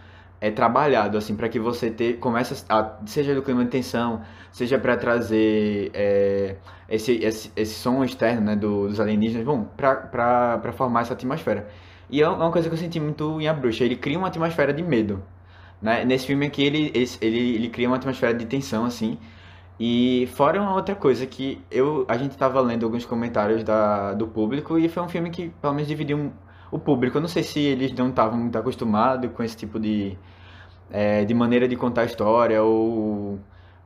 é 0.42 0.52
trabalhado 0.52 1.18
assim 1.18 1.36
para 1.36 1.50
que 1.50 1.60
você 1.60 1.92
comece 2.20 2.64
a 2.70 2.98
seja 3.06 3.36
do 3.36 3.42
clima 3.42 3.64
de 3.66 3.72
tensão 3.72 4.22
seja 4.52 4.78
para 4.80 4.96
trazer 4.98 5.92
é, 5.94 6.56
esse, 6.88 7.14
esse, 7.24 7.52
esse 7.56 7.76
som 7.76 8.04
externo 8.04 8.42
né 8.42 8.56
do, 8.56 8.88
dos 8.88 9.00
alienígenas 9.00 9.46
bom 9.46 9.64
para 9.64 10.72
formar 10.74 11.02
essa 11.02 11.14
atmosfera. 11.14 11.68
E 12.10 12.22
é 12.22 12.28
uma 12.28 12.52
coisa 12.52 12.68
que 12.70 12.74
eu 12.74 12.80
senti 12.80 13.00
muito 13.00 13.40
em 13.40 13.48
a 13.48 13.54
bruxa 13.54 13.84
ele 13.84 13.96
cria 13.96 14.18
uma 14.18 14.28
atmosfera 14.28 14.74
de 14.74 14.82
medo 14.84 15.24
né? 15.82 16.04
Nesse 16.06 16.28
filme 16.28 16.46
aqui 16.46 16.64
ele 16.64 16.92
ele, 17.22 17.56
ele 17.56 17.70
cria 17.70 17.88
uma 17.88 17.98
atmosfera 17.98 18.34
de 18.34 18.46
tensão 18.46 18.86
assim. 18.86 19.18
E 19.80 20.28
fora 20.34 20.62
uma 20.62 20.76
outra 20.76 20.96
coisa 20.96 21.26
que 21.26 21.62
eu 21.72 22.06
a 22.08 22.18
gente 22.18 22.32
estava 22.32 22.60
lendo 22.62 22.86
alguns 22.86 23.06
comentários 23.06 23.64
da, 23.64 24.14
do 24.14 24.28
público 24.28 24.78
e 24.78 24.90
foi 24.90 25.04
um 25.04 25.10
filme 25.10 25.30
que 25.30 25.50
pelo 25.62 25.74
menos 25.74 25.88
dividiu 25.88 26.32
o 26.72 26.80
público. 26.80 27.18
Eu 27.18 27.22
não 27.22 27.28
sei 27.28 27.44
se 27.44 27.60
eles 27.60 27.92
não 27.94 28.10
estavam 28.10 28.38
muito 28.38 28.58
acostumados 28.58 29.32
com 29.32 29.44
esse 29.44 29.58
tipo 29.58 29.80
de, 29.80 30.18
é, 30.92 31.26
de 31.26 31.34
maneira 31.34 31.68
de 31.68 31.76
contar 31.76 32.02
a 32.02 32.06
história, 32.06 32.62
ou 32.64 33.40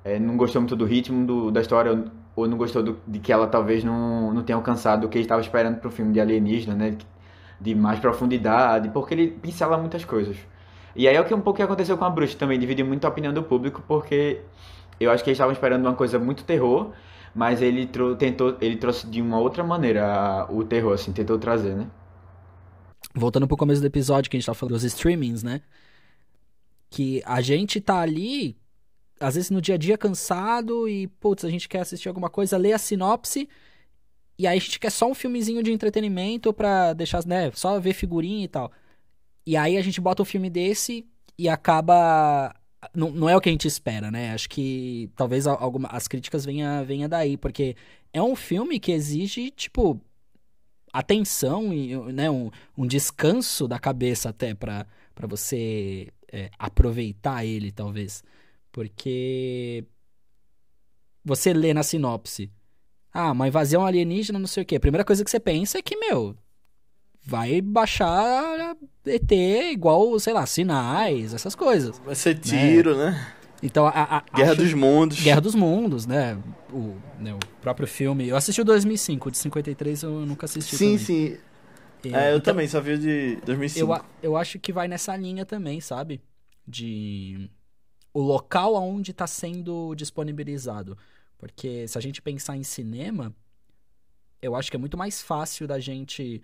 é, 0.03 0.19
não 0.19 0.38
gostou 0.38 0.61
muito 0.61 0.76
do 0.76 0.85
ritmo 0.85 1.26
do, 1.26 1.51
da 1.51 1.61
história, 1.61 2.05
ou 2.35 2.47
não 2.47 2.57
gostou 2.57 2.84
do, 2.84 2.99
de 3.07 3.19
que 3.19 3.31
ela 3.31 3.47
talvez 3.47 3.84
não, 3.84 4.34
não 4.34 4.43
tenha 4.43 4.57
alcançado 4.57 5.05
o 5.05 5.10
que 5.10 5.19
estava 5.19 5.41
esperando 5.41 5.80
para 5.80 5.88
o 5.88 5.91
filme 5.91 6.14
de 6.14 6.19
alienígena, 6.22 6.76
né? 6.76 6.97
De 7.60 7.76
mais 7.76 7.99
profundidade, 7.99 8.89
porque 8.89 9.14
ele 9.14 9.27
pincela 9.31 9.77
muitas 9.77 10.03
coisas. 10.05 10.38
E 10.95 11.07
aí 11.07 11.15
é 11.15 11.22
o 11.22 11.26
que 11.26 11.34
um 11.34 11.41
pouco 11.41 11.57
que 11.57 11.64
aconteceu 11.64 11.97
com 11.97 12.05
a 12.05 12.10
Bruxa 12.10 12.38
também, 12.38 12.60
dividiu 12.60 12.85
muito 12.85 13.05
a 13.05 13.10
opinião 13.10 13.34
do 13.34 13.43
público, 13.43 13.84
porque 13.88 14.41
eu 14.99 15.11
acho 15.11 15.23
que 15.23 15.30
eles 15.30 15.38
estavam 15.38 15.53
esperando 15.53 15.85
uma 15.85 15.95
coisa 15.95 16.19
muito 16.19 16.43
terror, 16.43 16.91
mas 17.34 17.61
ele 17.61 17.88
tentou, 18.18 18.57
ele 18.61 18.76
trouxe 18.77 19.07
de 19.07 19.22
uma 19.22 19.39
outra 19.39 19.64
maneira 19.64 20.45
o 20.49 20.64
terror, 20.64 20.93
assim, 20.93 21.11
tentou 21.11 21.38
trazer, 21.39 21.76
né? 21.76 21.88
Voltando 23.14 23.48
pro 23.48 23.57
começo 23.57 23.81
do 23.81 23.88
episódio 23.88 24.30
que 24.30 24.38
a 24.38 24.40
gente 24.40 24.48
tá 24.48 24.53
falando 24.53 24.73
dos 24.73 24.84
streamings, 24.84 25.44
né? 25.44 25.61
Que 26.90 27.22
a 27.26 27.41
gente 27.41 27.80
tá 27.81 27.99
ali, 27.99 28.57
às 29.19 29.35
vezes 29.35 29.49
no 29.49 29.61
dia 29.61 29.76
a 29.76 29.77
dia 29.77 29.98
cansado 29.98 30.88
e, 30.88 31.07
putz, 31.07 31.45
a 31.45 31.49
gente 31.49 31.69
quer 31.69 31.81
assistir 31.81 32.07
alguma 32.07 32.30
coisa, 32.30 32.57
lê 32.57 32.73
a 32.73 32.77
sinopse 32.77 33.48
e 34.38 34.48
aí 34.48 34.57
a 34.57 34.61
gente 34.61 34.80
quer 34.80 34.91
só 34.91 35.10
um 35.10 35.14
filmezinho 35.14 35.61
de 35.61 35.72
entretenimento 35.72 36.52
pra 36.53 36.94
deixar, 36.94 37.26
né, 37.26 37.52
só 37.53 37.80
ver 37.80 37.94
figurinha 37.94 38.45
e 38.45 38.48
tal. 38.48 38.72
E 39.45 39.56
aí 39.57 39.77
a 39.77 39.81
gente 39.81 40.02
bota 40.02 40.22
um 40.22 40.26
filme 40.26 40.49
desse 40.49 41.06
e 41.38 41.49
acaba 41.49 42.53
não, 42.94 43.11
não 43.11 43.30
é 43.30 43.35
o 43.35 43.41
que 43.41 43.49
a 43.49 43.52
gente 43.52 43.68
espera, 43.68 44.10
né? 44.11 44.34
Acho 44.34 44.49
que 44.49 45.10
talvez 45.15 45.48
alguma, 45.48 45.88
as 45.90 46.07
críticas 46.07 46.44
venha, 46.44 46.84
venha 46.84 47.07
daí, 47.07 47.38
porque 47.38 47.76
é 48.11 48.22
um 48.22 48.35
filme 48.35 48.80
que 48.80 48.91
exige, 48.91 49.52
tipo, 49.52 50.02
atenção 50.94 51.74
e 51.74 51.95
né, 52.14 52.30
um, 52.30 52.52
um 52.78 52.86
descanso 52.86 53.68
da 53.68 53.80
cabeça 53.80 54.30
até 54.30 54.53
para 54.53 54.86
você 55.28 56.07
é, 56.32 56.52
aproveitar 56.57 57.44
ele, 57.44 57.72
talvez. 57.72 58.24
Porque 58.72 59.84
você 61.26 61.52
lê 61.52 61.74
na 61.74 61.84
sinopse. 61.84 62.52
Ah, 63.11 63.32
uma 63.32 63.48
invasão 63.48 63.86
alienígena, 63.86 64.40
não 64.40 64.48
sei 64.48 64.64
o 64.64 64.65
quê. 64.65 64.76
A 64.76 64.80
primeira 64.80 65.06
coisa 65.06 65.24
que 65.24 65.30
você 65.30 65.40
pensa 65.40 65.78
é 65.78 65.82
que, 65.82 65.95
meu, 65.95 66.36
vai 67.24 67.61
baixar 67.61 68.76
ET 69.06 69.32
igual, 69.72 70.20
sei 70.20 70.34
lá, 70.34 70.45
sinais, 70.45 71.34
essas 71.34 71.56
coisas. 71.56 71.99
Vai 71.99 72.15
ser 72.15 72.36
tiro, 72.36 72.95
né? 72.95 73.11
né? 73.11 73.34
Então, 73.64 73.88
a, 73.88 74.18
a, 74.18 74.23
Guerra 74.35 74.52
acho... 74.52 74.61
dos 74.61 74.73
Mundos. 74.73 75.22
Guerra 75.22 75.40
dos 75.40 75.56
Mundos, 75.56 76.06
né? 76.06 76.38
O, 76.69 76.98
né? 77.18 77.34
o 77.34 77.40
próprio 77.61 77.88
filme. 77.88 78.27
Eu 78.27 78.35
assisti 78.35 78.60
o 78.60 78.65
2005, 78.65 79.30
o 79.30 79.31
de 79.31 79.38
53 79.38 80.03
eu 80.03 80.26
nunca 80.26 80.45
assisti. 80.45 80.76
Sim, 80.76 80.98
também. 80.98 80.98
sim. 80.99 81.38
É, 82.11 82.31
eu 82.34 82.38
então, 82.38 82.53
também, 82.53 82.68
só 82.68 82.81
vi 82.81 82.91
o 82.91 82.99
de 82.99 83.38
2005. 83.45 83.80
Eu, 83.94 84.06
eu 84.22 84.35
acho 84.35 84.60
que 84.60 84.73
vai 84.73 84.90
nessa 84.90 85.15
linha 85.15 85.45
também, 85.45 85.80
sabe? 85.80 86.22
De. 86.68 87.49
O 88.14 88.22
local 88.22 88.76
aonde 88.76 89.11
está 89.11 89.26
sendo 89.26 89.95
disponibilizado. 89.95 90.98
Porque 91.38 91.88
se 91.88 91.98
a 91.98 92.02
gente 92.02 92.22
pensar 92.22 92.57
em 92.57 92.64
cinema, 92.64 93.34
eu 94.41 94.56
acho 94.56 94.69
que 94.69 94.76
é 94.76 94.80
muito 94.80 94.98
mais 94.98 95.22
fácil 95.22 95.65
da 95.65 95.80
gente. 95.80 96.44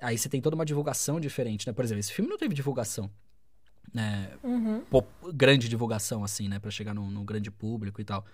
Aí 0.00 0.18
você 0.18 0.28
tem 0.28 0.40
toda 0.40 0.56
uma 0.56 0.66
divulgação 0.66 1.20
diferente, 1.20 1.68
né? 1.68 1.72
Por 1.72 1.84
exemplo, 1.84 2.00
esse 2.00 2.12
filme 2.12 2.28
não 2.28 2.36
teve 2.36 2.52
divulgação 2.52 3.08
né, 3.92 4.30
uhum. 4.42 4.82
grande 5.32 5.68
divulgação, 5.68 6.24
assim, 6.24 6.48
né, 6.48 6.58
para 6.58 6.70
chegar 6.70 6.94
no, 6.94 7.10
no, 7.10 7.24
grande 7.24 7.50
público 7.50 8.00
e 8.00 8.04
tal. 8.04 8.24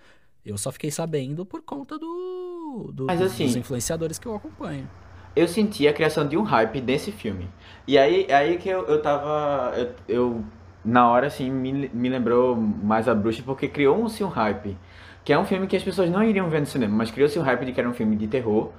Eu 0.44 0.56
só 0.56 0.72
fiquei 0.72 0.90
sabendo 0.90 1.44
por 1.44 1.62
conta 1.62 1.98
do, 1.98 2.90
do 2.92 3.06
Mas, 3.06 3.20
assim, 3.20 3.44
dos 3.44 3.56
influenciadores 3.56 4.18
que 4.18 4.26
eu 4.26 4.34
acompanho. 4.34 4.88
Eu 5.36 5.46
senti 5.46 5.86
a 5.86 5.92
criação 5.92 6.26
de 6.26 6.36
um 6.36 6.42
hype 6.42 6.80
desse 6.80 7.12
filme. 7.12 7.48
E 7.86 7.98
aí, 7.98 8.26
aí 8.32 8.56
que 8.56 8.68
eu, 8.68 8.84
eu 8.86 9.00
tava. 9.00 9.74
Eu, 9.76 9.94
eu, 10.08 10.44
na 10.84 11.08
hora, 11.08 11.26
assim, 11.26 11.50
me, 11.50 11.88
me 11.88 12.08
lembrou 12.08 12.56
mais 12.56 13.06
a 13.06 13.14
bruxa, 13.14 13.42
porque 13.44 13.68
criou-se 13.68 14.24
um 14.24 14.28
hype. 14.28 14.76
Que 15.22 15.32
é 15.32 15.38
um 15.38 15.44
filme 15.44 15.66
que 15.66 15.76
as 15.76 15.82
pessoas 15.82 16.10
não 16.10 16.22
iriam 16.22 16.48
ver 16.48 16.60
no 16.60 16.66
cinema, 16.66 16.96
mas 16.96 17.10
criou-se 17.10 17.38
um 17.38 17.42
hype 17.42 17.66
de 17.66 17.72
que 17.72 17.80
era 17.80 17.88
um 17.88 17.92
filme 17.92 18.16
de 18.16 18.26
terror 18.26 18.72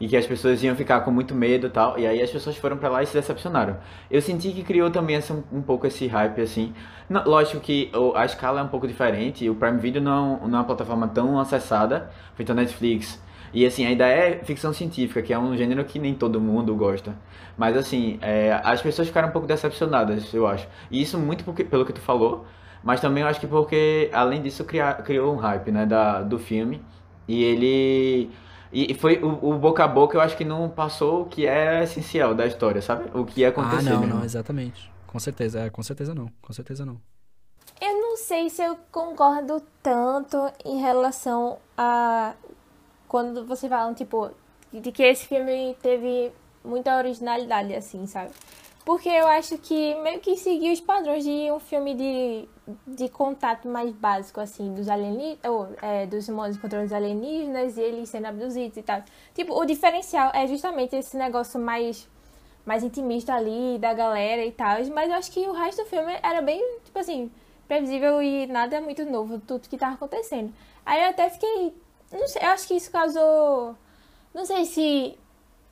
e 0.00 0.06
que 0.08 0.16
as 0.16 0.26
pessoas 0.26 0.62
iam 0.62 0.76
ficar 0.76 1.00
com 1.00 1.10
muito 1.10 1.34
medo 1.34 1.66
e 1.66 1.70
tal. 1.70 1.98
E 1.98 2.06
aí 2.06 2.22
as 2.22 2.30
pessoas 2.30 2.56
foram 2.56 2.76
para 2.76 2.88
lá 2.88 3.02
e 3.02 3.06
se 3.06 3.14
decepcionaram. 3.14 3.76
Eu 4.10 4.22
senti 4.22 4.52
que 4.52 4.62
criou 4.62 4.90
também 4.90 5.18
um, 5.18 5.58
um 5.58 5.62
pouco 5.62 5.86
esse 5.86 6.06
hype, 6.06 6.40
assim. 6.40 6.72
Não, 7.08 7.24
lógico 7.24 7.60
que 7.60 7.90
a 8.14 8.24
escala 8.24 8.60
é 8.60 8.62
um 8.62 8.68
pouco 8.68 8.86
diferente. 8.86 9.48
O 9.48 9.54
Prime 9.54 9.78
Video 9.78 10.00
não, 10.00 10.38
não 10.46 10.58
é 10.58 10.60
uma 10.60 10.64
plataforma 10.64 11.08
tão 11.08 11.38
acessada, 11.38 12.10
feito 12.34 12.52
a 12.52 12.54
Netflix. 12.54 13.20
E 13.52 13.64
assim, 13.64 13.86
ainda 13.86 14.06
é 14.06 14.44
ficção 14.44 14.72
científica, 14.72 15.22
que 15.22 15.32
é 15.32 15.38
um 15.38 15.56
gênero 15.56 15.84
que 15.84 15.98
nem 15.98 16.14
todo 16.14 16.40
mundo 16.40 16.74
gosta. 16.76 17.16
Mas 17.56 17.76
assim, 17.76 18.18
é, 18.20 18.60
as 18.62 18.80
pessoas 18.82 19.08
ficaram 19.08 19.28
um 19.28 19.32
pouco 19.32 19.46
decepcionadas, 19.48 20.32
eu 20.34 20.46
acho. 20.46 20.68
E 20.90 21.00
isso 21.02 21.18
muito 21.18 21.44
porque, 21.44 21.64
pelo 21.64 21.84
que 21.84 21.92
tu 21.92 22.00
falou, 22.00 22.46
mas 22.82 23.00
também 23.00 23.22
eu 23.22 23.28
acho 23.28 23.40
que 23.40 23.46
porque, 23.46 24.10
além 24.12 24.42
disso, 24.42 24.64
criar, 24.64 25.02
criou 25.02 25.34
um 25.34 25.36
hype, 25.36 25.70
né, 25.72 25.86
da, 25.86 26.22
do 26.22 26.38
filme. 26.38 26.80
E 27.26 27.42
ele 27.42 28.30
e 28.72 28.94
foi 28.94 29.18
o, 29.22 29.50
o, 29.50 29.58
boca 29.58 29.84
a 29.84 29.88
boca, 29.88 30.16
eu 30.16 30.20
acho 30.20 30.36
que 30.36 30.44
não 30.44 30.68
passou 30.68 31.22
o 31.22 31.24
que 31.26 31.46
é 31.46 31.82
essencial 31.84 32.34
da 32.34 32.46
história, 32.46 32.82
sabe? 32.82 33.10
O 33.18 33.24
que 33.24 33.40
ia 33.40 33.48
acontecer. 33.48 33.88
Ah, 33.88 33.92
não, 33.92 34.00
mesmo. 34.00 34.16
não, 34.16 34.24
exatamente. 34.24 34.90
Com 35.06 35.18
certeza, 35.18 35.60
é, 35.60 35.70
com 35.70 35.82
certeza 35.82 36.14
não. 36.14 36.30
Com 36.42 36.52
certeza 36.52 36.84
não. 36.84 37.00
Eu 37.80 38.00
não 38.00 38.16
sei 38.16 38.50
se 38.50 38.62
eu 38.62 38.76
concordo 38.90 39.62
tanto 39.82 40.52
em 40.64 40.80
relação 40.80 41.58
a 41.76 42.34
quando 43.06 43.46
você 43.46 43.68
fala, 43.68 43.94
tipo, 43.94 44.30
de 44.72 44.92
que 44.92 45.02
esse 45.02 45.26
filme 45.26 45.74
teve 45.80 46.30
muita 46.62 46.96
originalidade, 46.96 47.74
assim, 47.74 48.06
sabe? 48.06 48.30
Porque 48.88 49.10
eu 49.10 49.26
acho 49.26 49.58
que 49.58 49.94
meio 49.96 50.18
que 50.18 50.34
seguiu 50.34 50.72
os 50.72 50.80
padrões 50.80 51.22
de 51.22 51.52
um 51.52 51.58
filme 51.58 51.94
de, 51.94 52.48
de 52.86 53.06
contato 53.10 53.68
mais 53.68 53.92
básico, 53.92 54.40
assim, 54.40 54.72
dos 54.72 54.88
alienígenas, 54.88 55.44
ou 55.44 55.68
é, 55.82 56.06
dos 56.06 56.26
humanos 56.26 56.56
contra 56.56 56.82
os 56.82 56.90
alienígenas 56.90 57.76
e 57.76 57.82
eles 57.82 58.08
sendo 58.08 58.28
abduzidos 58.28 58.78
e 58.78 58.82
tal. 58.82 59.02
Tipo, 59.34 59.52
o 59.60 59.66
diferencial 59.66 60.30
é 60.32 60.46
justamente 60.46 60.96
esse 60.96 61.18
negócio 61.18 61.60
mais, 61.60 62.08
mais 62.64 62.82
intimista 62.82 63.34
ali, 63.34 63.76
da 63.78 63.92
galera 63.92 64.42
e 64.42 64.52
tal. 64.52 64.78
Mas 64.94 65.10
eu 65.10 65.16
acho 65.16 65.32
que 65.32 65.40
o 65.40 65.52
resto 65.52 65.82
do 65.82 65.88
filme 65.90 66.18
era 66.22 66.40
bem, 66.40 66.78
tipo 66.82 66.98
assim, 66.98 67.30
previsível 67.66 68.22
e 68.22 68.46
nada 68.46 68.80
muito 68.80 69.04
novo, 69.04 69.38
tudo 69.38 69.68
que 69.68 69.76
tava 69.76 69.96
acontecendo. 69.96 70.50
Aí 70.86 71.02
eu 71.02 71.10
até 71.10 71.28
fiquei. 71.28 71.74
Não 72.10 72.26
sei, 72.26 72.40
eu 72.40 72.48
acho 72.48 72.66
que 72.66 72.72
isso 72.72 72.90
causou. 72.90 73.76
Não 74.32 74.46
sei 74.46 74.64
se 74.64 75.18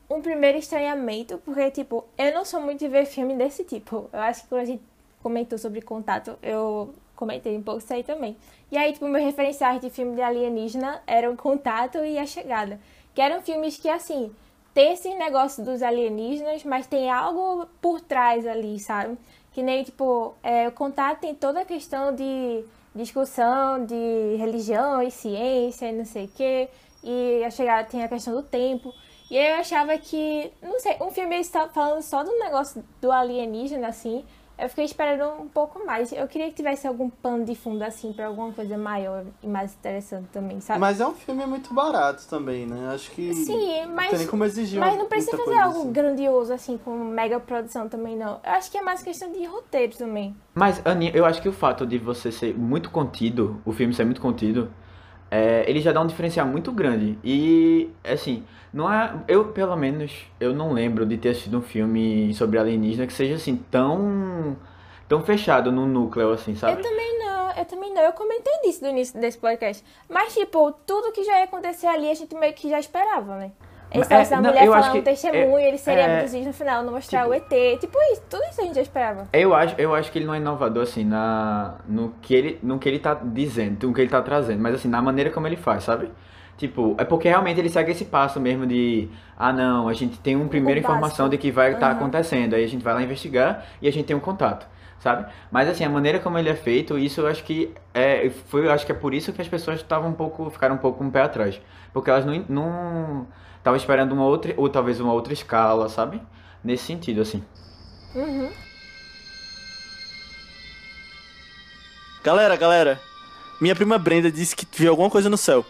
um 0.08 0.22
primeiro 0.22 0.58
estranhamento, 0.58 1.38
porque, 1.44 1.70
tipo, 1.70 2.04
eu 2.16 2.32
não 2.32 2.44
sou 2.44 2.60
muito 2.60 2.80
de 2.80 2.88
ver 2.88 3.06
filme 3.06 3.34
desse 3.34 3.64
tipo. 3.64 4.08
Eu 4.12 4.20
acho 4.20 4.42
que 4.42 4.48
quando 4.48 4.60
a 4.62 4.64
gente 4.64 4.82
comentou 5.22 5.58
sobre 5.58 5.82
contato, 5.82 6.38
eu 6.42 6.94
comentei 7.16 7.56
um 7.56 7.62
pouco 7.62 7.80
isso 7.80 7.92
aí 7.92 8.04
também. 8.04 8.36
E 8.70 8.76
aí, 8.76 8.92
tipo, 8.92 9.06
meu 9.08 9.22
referencial 9.22 9.78
de 9.78 9.90
filme 9.90 10.14
de 10.14 10.22
alienígena 10.22 11.02
era 11.06 11.30
o 11.30 11.36
Contato 11.36 11.98
e 11.98 12.18
A 12.18 12.26
Chegada. 12.26 12.78
Que 13.14 13.20
eram 13.20 13.40
filmes 13.42 13.76
que, 13.78 13.88
assim, 13.88 14.32
tem 14.72 14.92
esse 14.92 15.12
negócio 15.14 15.64
dos 15.64 15.82
alienígenas, 15.82 16.62
mas 16.62 16.86
tem 16.86 17.10
algo 17.10 17.66
por 17.80 18.00
trás 18.00 18.46
ali, 18.46 18.78
sabe? 18.78 19.16
Que 19.52 19.62
nem, 19.62 19.82
tipo, 19.82 20.34
é, 20.42 20.68
o 20.68 20.72
Contato 20.72 21.20
tem 21.20 21.34
toda 21.34 21.62
a 21.62 21.64
questão 21.64 22.14
de 22.14 22.64
discussão 22.94 23.84
de 23.84 24.36
religião 24.38 25.02
e 25.02 25.10
ciência 25.10 25.86
e 25.86 25.92
não 25.92 26.04
sei 26.04 26.26
o 26.26 26.28
quê. 26.28 26.68
E 27.02 27.42
A 27.44 27.50
Chegada 27.50 27.88
tem 27.88 28.02
a 28.02 28.08
questão 28.08 28.34
do 28.34 28.42
tempo. 28.42 28.92
E 29.30 29.36
eu 29.36 29.56
achava 29.56 29.96
que, 29.98 30.52
não 30.62 30.78
sei, 30.78 30.96
um 31.00 31.10
filme 31.10 31.36
está 31.36 31.68
falando 31.68 32.02
só 32.02 32.22
do 32.22 32.30
negócio 32.38 32.84
do 33.00 33.10
alienígena, 33.10 33.88
assim. 33.88 34.24
Eu 34.58 34.70
fiquei 34.70 34.86
esperando 34.86 35.42
um 35.42 35.48
pouco 35.48 35.84
mais. 35.84 36.10
Eu 36.12 36.26
queria 36.26 36.48
que 36.48 36.54
tivesse 36.54 36.86
algum 36.86 37.10
pano 37.10 37.44
de 37.44 37.54
fundo, 37.54 37.82
assim, 37.82 38.14
pra 38.14 38.26
alguma 38.26 38.50
coisa 38.52 38.78
maior 38.78 39.24
e 39.42 39.46
mais 39.46 39.74
interessante 39.74 40.28
também, 40.32 40.62
sabe? 40.62 40.80
Mas 40.80 40.98
é 40.98 41.06
um 41.06 41.12
filme 41.12 41.44
muito 41.44 41.74
barato 41.74 42.26
também, 42.26 42.64
né? 42.64 42.88
Acho 42.94 43.10
que. 43.10 43.34
Sim, 43.34 43.84
mas. 43.88 44.04
Não 44.04 44.10
tem 44.10 44.18
nem 44.20 44.26
como 44.28 44.44
exigir 44.44 44.80
Mas 44.80 44.96
não 44.96 45.06
precisa 45.06 45.36
fazer 45.36 45.58
algo 45.58 45.80
assim. 45.80 45.92
grandioso, 45.92 46.54
assim, 46.54 46.78
com 46.78 46.96
mega 46.96 47.38
produção 47.38 47.86
também, 47.86 48.16
não. 48.16 48.40
Eu 48.42 48.52
acho 48.52 48.70
que 48.70 48.78
é 48.78 48.82
mais 48.82 49.02
questão 49.02 49.30
de 49.30 49.44
roteiro 49.44 49.94
também. 49.98 50.34
Mas, 50.54 50.80
Aninha, 50.86 51.12
eu 51.14 51.26
acho 51.26 51.42
que 51.42 51.48
o 51.50 51.52
fato 51.52 51.86
de 51.86 51.98
você 51.98 52.32
ser 52.32 52.56
muito 52.56 52.90
contido, 52.90 53.60
o 53.62 53.72
filme 53.72 53.92
ser 53.92 54.06
muito 54.06 54.22
contido, 54.22 54.72
é, 55.30 55.68
ele 55.68 55.80
já 55.80 55.92
dá 55.92 56.00
um 56.00 56.06
diferencial 56.06 56.46
muito 56.46 56.72
grande. 56.72 57.18
E, 57.22 57.90
assim, 58.02 58.42
não 58.76 58.92
é. 58.92 59.10
Eu, 59.26 59.46
pelo 59.46 59.74
menos, 59.74 60.26
eu 60.38 60.54
não 60.54 60.72
lembro 60.72 61.06
de 61.06 61.16
ter 61.16 61.30
assistido 61.30 61.56
um 61.56 61.62
filme 61.62 62.34
sobre 62.34 62.58
alienígena 62.58 63.06
que 63.06 63.12
seja, 63.14 63.36
assim, 63.36 63.56
tão. 63.70 64.54
tão 65.08 65.22
fechado 65.22 65.72
no 65.72 65.86
núcleo, 65.86 66.30
assim, 66.30 66.54
sabe? 66.54 66.78
Eu 66.78 66.82
também 66.82 67.18
não, 67.18 67.50
eu 67.52 67.64
também 67.64 67.94
não. 67.94 68.02
Eu 68.02 68.12
comentei 68.12 68.52
disso 68.62 68.84
no 68.84 68.90
início 68.90 69.18
desse 69.18 69.38
podcast. 69.38 69.82
Mas, 70.10 70.34
tipo, 70.34 70.72
tudo 70.86 71.10
que 71.10 71.24
já 71.24 71.38
ia 71.38 71.44
acontecer 71.44 71.86
ali, 71.86 72.10
a 72.10 72.14
gente 72.14 72.34
meio 72.34 72.52
que 72.52 72.68
já 72.68 72.78
esperava, 72.78 73.36
né? 73.36 73.50
Esse 73.90 74.12
é, 74.12 74.24
da 74.24 74.42
mulher 74.42 74.66
falando 74.66 74.98
um 74.98 75.02
testemunho, 75.02 75.58
é, 75.58 75.68
ele 75.68 75.78
seria 75.78 76.02
é, 76.02 76.16
abduzido 76.18 76.46
no 76.46 76.52
final, 76.52 76.82
não 76.82 76.92
mostrar 76.92 77.20
tipo, 77.22 77.30
o 77.30 77.34
ET. 77.34 77.80
Tipo 77.80 77.98
isso, 78.12 78.22
tudo 78.28 78.42
isso 78.50 78.60
a 78.60 78.64
gente 78.64 78.74
já 78.74 78.82
esperava. 78.82 79.28
Eu 79.32 79.54
acho, 79.54 79.74
eu 79.78 79.94
acho 79.94 80.12
que 80.12 80.18
ele 80.18 80.26
não 80.26 80.34
é 80.34 80.38
inovador, 80.38 80.82
assim, 80.82 81.04
na, 81.04 81.76
no, 81.88 82.12
que 82.20 82.34
ele, 82.34 82.58
no 82.62 82.78
que 82.78 82.88
ele 82.88 82.98
tá 82.98 83.14
dizendo, 83.14 83.86
no 83.86 83.94
que 83.94 84.02
ele 84.02 84.10
tá 84.10 84.20
trazendo, 84.20 84.60
mas 84.60 84.74
assim, 84.74 84.88
na 84.88 85.00
maneira 85.00 85.30
como 85.30 85.46
ele 85.46 85.56
faz, 85.56 85.84
sabe? 85.84 86.10
Tipo, 86.56 86.94
é 86.98 87.04
porque 87.04 87.28
realmente 87.28 87.60
ele 87.60 87.68
segue 87.68 87.92
esse 87.92 88.06
passo 88.06 88.40
mesmo 88.40 88.66
de, 88.66 89.08
ah 89.36 89.52
não, 89.52 89.88
a 89.88 89.92
gente 89.92 90.18
tem 90.18 90.34
uma 90.34 90.48
primeira 90.48 90.80
informação 90.80 91.28
de 91.28 91.36
que 91.36 91.50
vai 91.50 91.72
estar 91.72 91.90
tá 91.90 91.92
acontecendo, 91.92 92.54
aí 92.54 92.64
a 92.64 92.68
gente 92.68 92.82
vai 92.82 92.94
lá 92.94 93.02
investigar 93.02 93.66
e 93.82 93.86
a 93.86 93.92
gente 93.92 94.06
tem 94.06 94.16
um 94.16 94.20
contato, 94.20 94.66
sabe? 94.98 95.30
Mas 95.50 95.68
assim, 95.68 95.84
a 95.84 95.90
maneira 95.90 96.18
como 96.18 96.38
ele 96.38 96.48
é 96.48 96.54
feito, 96.54 96.98
isso 96.98 97.20
eu 97.20 97.26
acho 97.26 97.44
que 97.44 97.74
é, 97.92 98.30
foi, 98.46 98.66
eu 98.66 98.72
acho 98.72 98.86
que 98.86 98.92
é 98.92 98.94
por 98.94 99.12
isso 99.12 99.34
que 99.34 99.42
as 99.42 99.48
pessoas 99.48 99.76
estavam 99.80 100.08
um 100.08 100.14
pouco, 100.14 100.48
ficaram 100.48 100.76
um 100.76 100.78
pouco 100.78 100.96
com 100.96 101.04
um 101.04 101.08
o 101.08 101.10
pé 101.10 101.20
atrás, 101.20 101.60
porque 101.92 102.08
elas 102.08 102.24
não, 102.24 102.42
não 102.48 103.26
Tava 103.66 103.76
esperando 103.76 104.12
uma 104.12 104.24
outra, 104.24 104.54
ou 104.56 104.68
talvez 104.68 105.00
uma 105.00 105.12
outra 105.12 105.32
escala, 105.32 105.88
sabe? 105.88 106.22
Nesse 106.62 106.84
sentido, 106.84 107.20
assim. 107.20 107.42
Uhum. 108.14 108.48
Galera, 112.22 112.54
galera. 112.54 113.00
Minha 113.60 113.74
prima 113.74 113.98
Brenda 113.98 114.30
disse 114.30 114.54
que 114.54 114.64
viu 114.72 114.92
alguma 114.92 115.10
coisa 115.10 115.28
no 115.28 115.36
céu. 115.36 115.66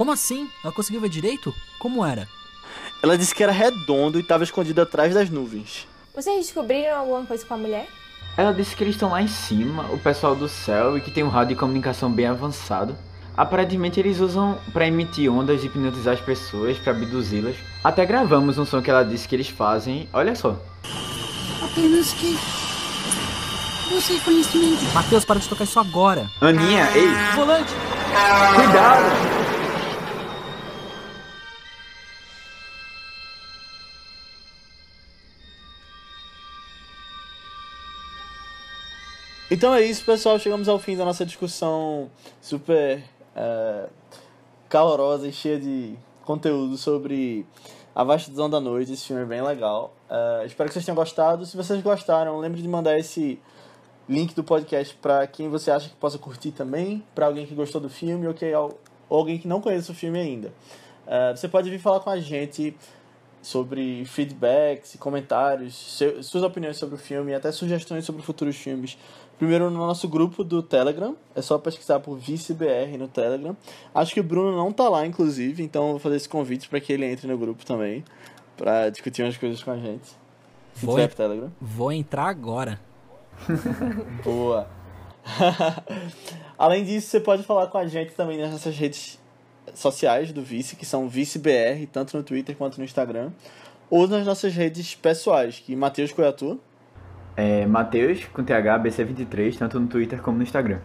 Como 0.00 0.12
assim? 0.12 0.48
Ela 0.64 0.72
conseguiu 0.72 0.98
ver 0.98 1.10
direito? 1.10 1.54
Como 1.78 2.02
era? 2.02 2.26
Ela 3.02 3.18
disse 3.18 3.34
que 3.34 3.42
era 3.42 3.52
redondo 3.52 4.16
e 4.16 4.22
estava 4.22 4.42
escondido 4.42 4.80
atrás 4.80 5.12
das 5.12 5.28
nuvens. 5.28 5.86
Vocês 6.14 6.46
descobriram 6.46 7.00
alguma 7.00 7.26
coisa 7.26 7.44
com 7.44 7.52
a 7.52 7.58
mulher? 7.58 7.86
Ela 8.34 8.54
disse 8.54 8.74
que 8.74 8.82
eles 8.82 8.94
estão 8.94 9.10
lá 9.10 9.20
em 9.20 9.28
cima, 9.28 9.82
o 9.92 9.98
pessoal 9.98 10.34
do 10.34 10.48
céu, 10.48 10.96
e 10.96 11.02
que 11.02 11.10
tem 11.10 11.22
um 11.22 11.28
rádio 11.28 11.54
de 11.54 11.60
comunicação 11.60 12.10
bem 12.10 12.28
avançado. 12.28 12.96
Aparentemente 13.36 14.00
eles 14.00 14.20
usam 14.20 14.58
para 14.72 14.86
emitir 14.86 15.30
ondas 15.30 15.62
e 15.62 15.66
hipnotizar 15.66 16.14
as 16.14 16.20
pessoas, 16.22 16.78
para 16.78 16.92
abduzi-las. 16.94 17.56
Até 17.84 18.06
gravamos 18.06 18.56
um 18.56 18.64
som 18.64 18.80
que 18.80 18.90
ela 18.90 19.02
disse 19.02 19.28
que 19.28 19.36
eles 19.36 19.50
fazem. 19.50 20.08
Olha 20.14 20.34
só. 20.34 20.58
Apenas 21.62 22.14
que 22.14 22.38
você 23.90 24.18
conhecimento. 24.20 24.82
Matheus, 24.94 25.26
para 25.26 25.40
de 25.40 25.46
tocar 25.46 25.64
isso 25.64 25.78
agora. 25.78 26.26
Aninha, 26.40 26.88
ei. 26.94 27.10
Volante. 27.36 27.74
Cuidado. 28.54 29.49
Então 39.50 39.74
é 39.74 39.82
isso, 39.82 40.04
pessoal. 40.04 40.38
Chegamos 40.38 40.68
ao 40.68 40.78
fim 40.78 40.96
da 40.96 41.04
nossa 41.04 41.26
discussão 41.26 42.08
super 42.40 43.02
é, 43.34 43.88
calorosa 44.68 45.26
e 45.26 45.32
cheia 45.32 45.58
de 45.58 45.96
conteúdo 46.24 46.76
sobre 46.76 47.44
A 47.92 48.04
Vastidão 48.04 48.48
da 48.48 48.60
Noite. 48.60 48.92
Esse 48.92 49.08
filme 49.08 49.22
é 49.22 49.26
bem 49.26 49.42
legal. 49.42 49.92
É, 50.08 50.46
espero 50.46 50.68
que 50.68 50.74
vocês 50.74 50.84
tenham 50.84 50.94
gostado. 50.94 51.44
Se 51.44 51.56
vocês 51.56 51.82
gostaram, 51.82 52.38
lembre 52.38 52.62
de 52.62 52.68
mandar 52.68 52.96
esse 52.96 53.40
link 54.08 54.36
do 54.36 54.44
podcast 54.44 54.94
para 54.94 55.26
quem 55.26 55.48
você 55.48 55.72
acha 55.72 55.88
que 55.88 55.96
possa 55.96 56.16
curtir 56.16 56.52
também, 56.52 57.02
para 57.12 57.26
alguém 57.26 57.44
que 57.44 57.54
gostou 57.54 57.80
do 57.80 57.90
filme 57.90 58.28
ou, 58.28 58.34
que, 58.34 58.54
ou 58.54 58.78
alguém 59.08 59.36
que 59.36 59.48
não 59.48 59.60
conhece 59.60 59.90
o 59.90 59.94
filme 59.94 60.20
ainda. 60.20 60.52
É, 61.08 61.34
você 61.34 61.48
pode 61.48 61.68
vir 61.68 61.80
falar 61.80 61.98
com 61.98 62.10
a 62.10 62.20
gente 62.20 62.76
sobre 63.42 64.04
feedbacks, 64.04 64.96
comentários, 64.98 65.98
suas 66.22 66.44
opiniões 66.44 66.76
sobre 66.76 66.94
o 66.94 66.98
filme 66.98 67.32
e 67.32 67.34
até 67.34 67.50
sugestões 67.50 68.04
sobre 68.04 68.22
futuros 68.22 68.56
filmes 68.56 68.98
Primeiro 69.40 69.70
no 69.70 69.78
nosso 69.78 70.06
grupo 70.06 70.44
do 70.44 70.62
Telegram, 70.62 71.16
é 71.34 71.40
só 71.40 71.56
pesquisar 71.56 71.98
por 71.98 72.18
ViceBR 72.18 72.98
no 72.98 73.08
Telegram. 73.08 73.56
Acho 73.94 74.12
que 74.12 74.20
o 74.20 74.22
Bruno 74.22 74.54
não 74.54 74.70
tá 74.70 74.86
lá, 74.86 75.06
inclusive, 75.06 75.62
então 75.62 75.84
eu 75.86 75.90
vou 75.92 75.98
fazer 75.98 76.16
esse 76.16 76.28
convite 76.28 76.68
para 76.68 76.78
que 76.78 76.92
ele 76.92 77.06
entre 77.06 77.26
no 77.26 77.38
grupo 77.38 77.64
também, 77.64 78.04
para 78.54 78.90
discutir 78.90 79.22
umas 79.22 79.38
coisas 79.38 79.62
com 79.62 79.70
a 79.70 79.78
gente. 79.78 80.10
Vou, 80.74 81.08
Telegram. 81.08 81.50
vou 81.58 81.90
entrar 81.90 82.26
agora. 82.26 82.78
Boa. 84.22 84.68
Além 86.58 86.84
disso, 86.84 87.06
você 87.08 87.18
pode 87.18 87.42
falar 87.42 87.68
com 87.68 87.78
a 87.78 87.86
gente 87.86 88.12
também 88.12 88.38
nas 88.38 88.50
nossas 88.50 88.76
redes 88.76 89.18
sociais 89.74 90.34
do 90.34 90.42
Vice, 90.42 90.76
que 90.76 90.84
são 90.84 91.08
ViceBR, 91.08 91.86
tanto 91.90 92.14
no 92.14 92.22
Twitter 92.22 92.54
quanto 92.54 92.76
no 92.76 92.84
Instagram, 92.84 93.30
ou 93.88 94.06
nas 94.06 94.26
nossas 94.26 94.52
redes 94.52 94.94
pessoais, 94.94 95.58
que 95.60 95.74
Matheus 95.74 96.12
Coiatu 96.12 96.60
é 97.36 97.66
Matheus, 97.66 98.24
com 98.26 98.44
TH, 98.44 98.78
BC23, 98.78 99.58
tanto 99.58 99.80
no 99.80 99.86
Twitter 99.88 100.20
como 100.20 100.38
no 100.38 100.42
Instagram. 100.42 100.80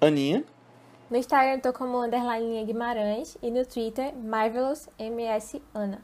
Aninha? 0.00 0.44
No 1.10 1.16
Instagram 1.16 1.54
eu 1.54 1.60
tô 1.60 1.72
como 1.72 2.02
underline 2.02 2.64
Guimarães 2.64 3.36
e 3.42 3.50
no 3.50 3.64
Twitter 3.64 4.14
Marvelous 4.16 4.88
MS 4.98 5.62
Ana. 5.74 6.00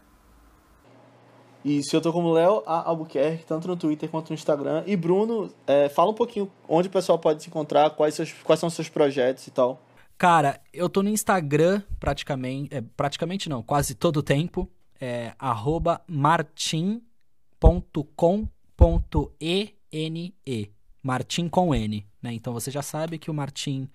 Isso, 1.65 1.95
eu 1.95 2.01
tô 2.01 2.13
como 2.13 2.33
Léo 2.33 2.63
Albuquerque, 2.65 3.45
tanto 3.45 3.69
no 3.69 3.77
Twitter 3.77 4.09
quanto 4.09 4.31
no 4.31 4.35
Instagram. 4.35 4.83
E 4.87 4.97
Bruno, 4.97 5.53
é, 5.67 5.91
fala 5.91 6.11
um 6.11 6.15
pouquinho 6.15 6.51
onde 6.67 6.89
o 6.89 6.91
pessoal 6.91 7.19
pode 7.19 7.43
se 7.43 7.49
encontrar, 7.49 7.91
quais, 7.91 8.15
seus, 8.15 8.33
quais 8.33 8.59
são 8.59 8.69
os 8.69 8.75
seus 8.75 8.89
projetos 8.89 9.47
e 9.47 9.51
tal. 9.51 9.83
Cara, 10.17 10.61
eu 10.73 10.89
tô 10.89 11.03
no 11.03 11.11
Instagram 11.11 11.83
praticamente, 11.99 12.75
é, 12.75 12.81
praticamente 12.81 13.49
não, 13.49 13.63
quase 13.63 13.95
todo 13.95 14.19
o 14.19 14.23
tempo, 14.23 14.71
é 15.01 15.33
martim.com 16.07 17.03
Martim.ene. 18.81 20.35
Martim 21.03 21.49
com 21.49 21.75
N, 21.75 22.07
né? 22.23 22.33
Então 22.33 22.53
você 22.53 22.71
já 22.71 22.83
sabe 22.83 23.19
que 23.19 23.31
o 23.31 23.35
Martim 23.35 23.89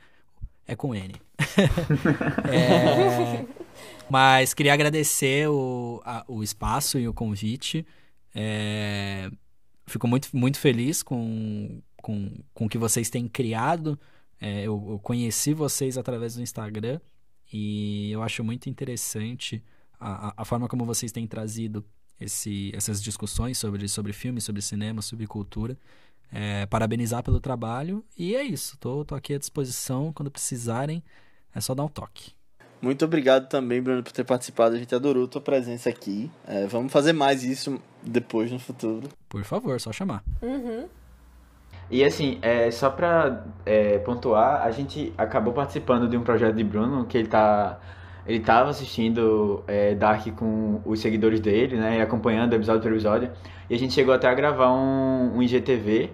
é 0.67 0.75
com 0.75 0.93
N. 0.93 1.13
é, 2.51 3.45
mas 4.09 4.53
queria 4.53 4.73
agradecer 4.73 5.49
o, 5.49 6.01
a, 6.05 6.23
o 6.27 6.43
espaço 6.43 6.99
e 6.99 7.07
o 7.07 7.13
convite. 7.13 7.85
É, 8.33 9.29
fico 9.87 10.07
muito, 10.07 10.29
muito 10.33 10.59
feliz 10.59 11.01
com, 11.03 11.81
com, 11.97 12.31
com 12.53 12.65
o 12.65 12.69
que 12.69 12.77
vocês 12.77 13.09
têm 13.09 13.27
criado. 13.27 13.99
É, 14.39 14.63
eu, 14.63 14.83
eu, 14.89 14.99
conheci 14.99 15.53
vocês 15.53 15.97
através 15.97 16.35
do 16.35 16.41
Instagram 16.41 16.99
e 17.51 18.11
eu 18.11 18.21
acho 18.21 18.43
muito 18.43 18.69
interessante 18.69 19.63
a, 19.99 20.33
a 20.41 20.45
forma 20.45 20.67
como 20.67 20.85
vocês 20.85 21.11
têm 21.11 21.25
trazido 21.25 21.85
esse, 22.19 22.71
essas 22.75 23.01
discussões 23.01 23.57
sobre, 23.57 23.87
sobre 23.87 24.13
filme, 24.13 24.41
sobre 24.41 24.61
cinema, 24.61 25.01
sobre 25.01 25.27
cultura. 25.27 25.77
É, 26.31 26.65
parabenizar 26.65 27.23
pelo 27.23 27.39
trabalho 27.39 28.03
e 28.17 28.35
é 28.35 28.43
isso. 28.43 28.77
Tô, 28.79 29.05
tô 29.05 29.15
aqui 29.15 29.33
à 29.33 29.37
disposição 29.37 30.11
quando 30.11 30.31
precisarem. 30.31 31.03
É 31.53 31.61
só 31.61 31.73
dar 31.73 31.83
um 31.83 31.87
toque. 31.87 32.33
Muito 32.81 33.05
obrigado 33.05 33.47
também, 33.47 33.81
Bruno, 33.81 34.03
por 34.03 34.11
ter 34.11 34.23
participado. 34.23 34.75
A 34.75 34.77
gente 34.77 34.93
adorou 34.93 35.25
a 35.25 35.27
tua 35.27 35.41
presença 35.41 35.89
aqui. 35.89 36.29
É, 36.45 36.67
vamos 36.67 36.91
fazer 36.91 37.13
mais 37.13 37.43
isso 37.43 37.81
depois 38.03 38.51
no 38.51 38.59
futuro. 38.59 39.07
Por 39.29 39.43
favor, 39.43 39.79
só 39.79 39.91
chamar. 39.91 40.23
Uhum. 40.41 40.87
E 41.89 42.03
assim, 42.03 42.39
é, 42.41 42.69
só 42.71 42.89
pra 42.89 43.45
é, 43.65 43.99
pontuar, 43.99 44.63
a 44.63 44.71
gente 44.71 45.13
acabou 45.17 45.53
participando 45.53 46.07
de 46.07 46.17
um 46.17 46.23
projeto 46.23 46.55
de 46.55 46.63
Bruno 46.63 47.05
que 47.05 47.17
ele 47.17 47.27
tá. 47.27 47.79
Ele 48.25 48.39
tava 48.39 48.71
assistindo 48.71 49.63
é, 49.67 49.93
Dark 49.93 50.27
com 50.35 50.81
os 50.83 50.99
seguidores 50.99 51.39
dele, 51.39 51.77
né? 51.77 51.99
E 51.99 52.01
acompanhando 52.01 52.53
episódio 52.53 52.81
por 52.81 52.91
episódio. 52.91 53.29
E 53.69 53.75
a 53.75 53.77
gente 53.77 53.93
chegou 53.93 54.13
até 54.13 54.27
a 54.27 54.33
gravar 54.33 54.71
um, 54.73 55.35
um 55.35 55.43
IGTV. 55.43 56.09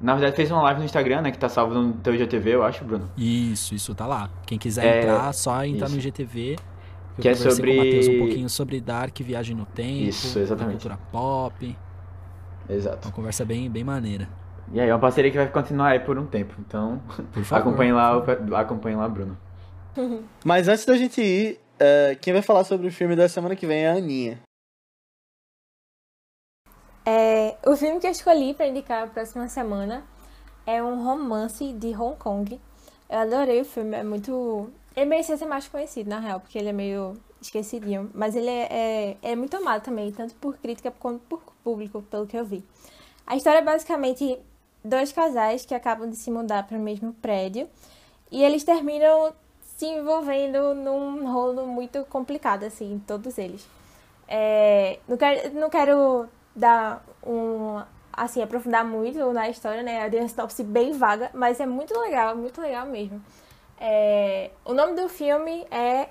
Na 0.00 0.14
verdade, 0.14 0.34
fez 0.34 0.50
uma 0.50 0.62
live 0.62 0.80
no 0.80 0.86
Instagram, 0.86 1.20
né? 1.20 1.30
Que 1.30 1.38
tá 1.38 1.50
salvo 1.50 1.74
no 1.74 1.92
teu 1.94 2.14
IGTV, 2.14 2.54
eu 2.54 2.62
acho, 2.62 2.82
Bruno. 2.82 3.10
Isso, 3.18 3.74
isso 3.74 3.94
tá 3.94 4.06
lá. 4.06 4.30
Quem 4.46 4.58
quiser 4.58 4.86
é, 4.86 5.02
entrar, 5.02 5.32
só 5.34 5.62
entrar 5.62 5.86
isso. 5.86 5.94
no 5.94 6.00
IGTV. 6.00 6.56
Que 7.20 7.28
é 7.28 7.34
sobre. 7.34 7.76
Com 7.76 7.82
o 7.82 7.84
Matheus 7.84 8.08
um 8.08 8.18
pouquinho 8.18 8.48
sobre 8.48 8.80
Dark, 8.80 9.18
Viagem 9.20 9.54
no 9.54 9.66
Tempo. 9.66 10.08
Isso, 10.08 10.38
exatamente. 10.38 10.72
Cultura 10.72 10.98
pop. 11.12 11.76
Exato. 12.68 13.08
Uma 13.08 13.12
conversa 13.12 13.44
bem, 13.44 13.68
bem 13.68 13.84
maneira. 13.84 14.26
E 14.72 14.80
aí, 14.80 14.88
é 14.88 14.94
uma 14.94 15.00
parceria 15.00 15.30
que 15.30 15.36
vai 15.36 15.48
continuar 15.48 15.88
aí 15.88 16.00
por 16.00 16.16
um 16.16 16.24
tempo. 16.24 16.54
Então, 16.60 17.02
por 17.32 17.42
favor, 17.44 17.60
acompanhe 17.68 17.92
lá, 17.92 18.16
acompanhe 18.56 18.96
lá, 18.96 19.08
Bruno. 19.08 19.36
Mas 20.44 20.68
antes 20.68 20.84
da 20.84 20.96
gente 20.96 21.20
ir, 21.20 21.60
uh, 21.76 22.18
quem 22.20 22.32
vai 22.32 22.42
falar 22.42 22.64
sobre 22.64 22.88
o 22.88 22.92
filme 22.92 23.16
da 23.16 23.28
semana 23.28 23.56
que 23.56 23.66
vem 23.66 23.84
é 23.84 23.90
a 23.90 23.94
Aninha. 23.94 24.40
É, 27.04 27.56
o 27.66 27.76
filme 27.76 27.98
que 27.98 28.06
eu 28.06 28.10
escolhi 28.10 28.54
para 28.54 28.66
indicar 28.66 29.04
a 29.04 29.06
próxima 29.06 29.48
semana 29.48 30.04
é 30.66 30.82
um 30.82 31.02
romance 31.02 31.72
de 31.72 31.88
Hong 31.88 32.16
Kong. 32.16 32.60
Eu 33.08 33.18
adorei 33.18 33.60
o 33.60 33.64
filme, 33.64 33.96
é 33.96 34.04
muito. 34.04 34.70
Ele 34.94 35.06
merecia 35.06 35.36
ser 35.36 35.46
mais 35.46 35.66
conhecido, 35.66 36.08
na 36.08 36.20
real, 36.20 36.40
porque 36.40 36.58
ele 36.58 36.68
é 36.68 36.72
meio 36.72 37.16
esquecidinho. 37.40 38.10
Mas 38.14 38.36
ele 38.36 38.48
é, 38.48 38.68
é, 38.70 39.16
é 39.22 39.36
muito 39.36 39.56
amado 39.56 39.82
também, 39.82 40.12
tanto 40.12 40.34
por 40.36 40.56
crítica 40.58 40.90
quanto 40.90 41.20
por 41.20 41.42
público, 41.64 42.02
pelo 42.02 42.26
que 42.26 42.36
eu 42.36 42.44
vi. 42.44 42.64
A 43.26 43.36
história 43.36 43.58
é 43.58 43.62
basicamente 43.62 44.38
dois 44.84 45.12
casais 45.12 45.64
que 45.64 45.74
acabam 45.74 46.08
de 46.08 46.16
se 46.16 46.30
mudar 46.30 46.66
para 46.66 46.76
o 46.76 46.80
mesmo 46.80 47.12
prédio 47.14 47.68
e 48.30 48.42
eles 48.42 48.64
terminam 48.64 49.32
se 49.80 49.86
envolvendo 49.86 50.74
num 50.74 51.32
rolo 51.32 51.66
muito 51.66 52.04
complicado, 52.04 52.64
assim, 52.64 53.02
todos 53.06 53.38
eles. 53.38 53.66
É, 54.28 54.98
não, 55.08 55.16
quero, 55.16 55.54
não 55.54 55.70
quero 55.70 56.28
dar 56.54 57.02
um. 57.26 57.82
Assim, 58.12 58.42
aprofundar 58.42 58.84
muito 58.84 59.32
na 59.32 59.48
história, 59.48 59.82
né? 59.82 60.04
A 60.04 60.08
uma 60.08 60.28
sinopse 60.28 60.62
bem 60.62 60.92
vaga, 60.92 61.30
mas 61.32 61.58
é 61.60 61.64
muito 61.64 61.98
legal, 61.98 62.36
muito 62.36 62.60
legal 62.60 62.84
mesmo. 62.84 63.24
É, 63.80 64.50
o 64.66 64.74
nome 64.74 65.00
do 65.00 65.08
filme 65.08 65.66
é 65.70 66.08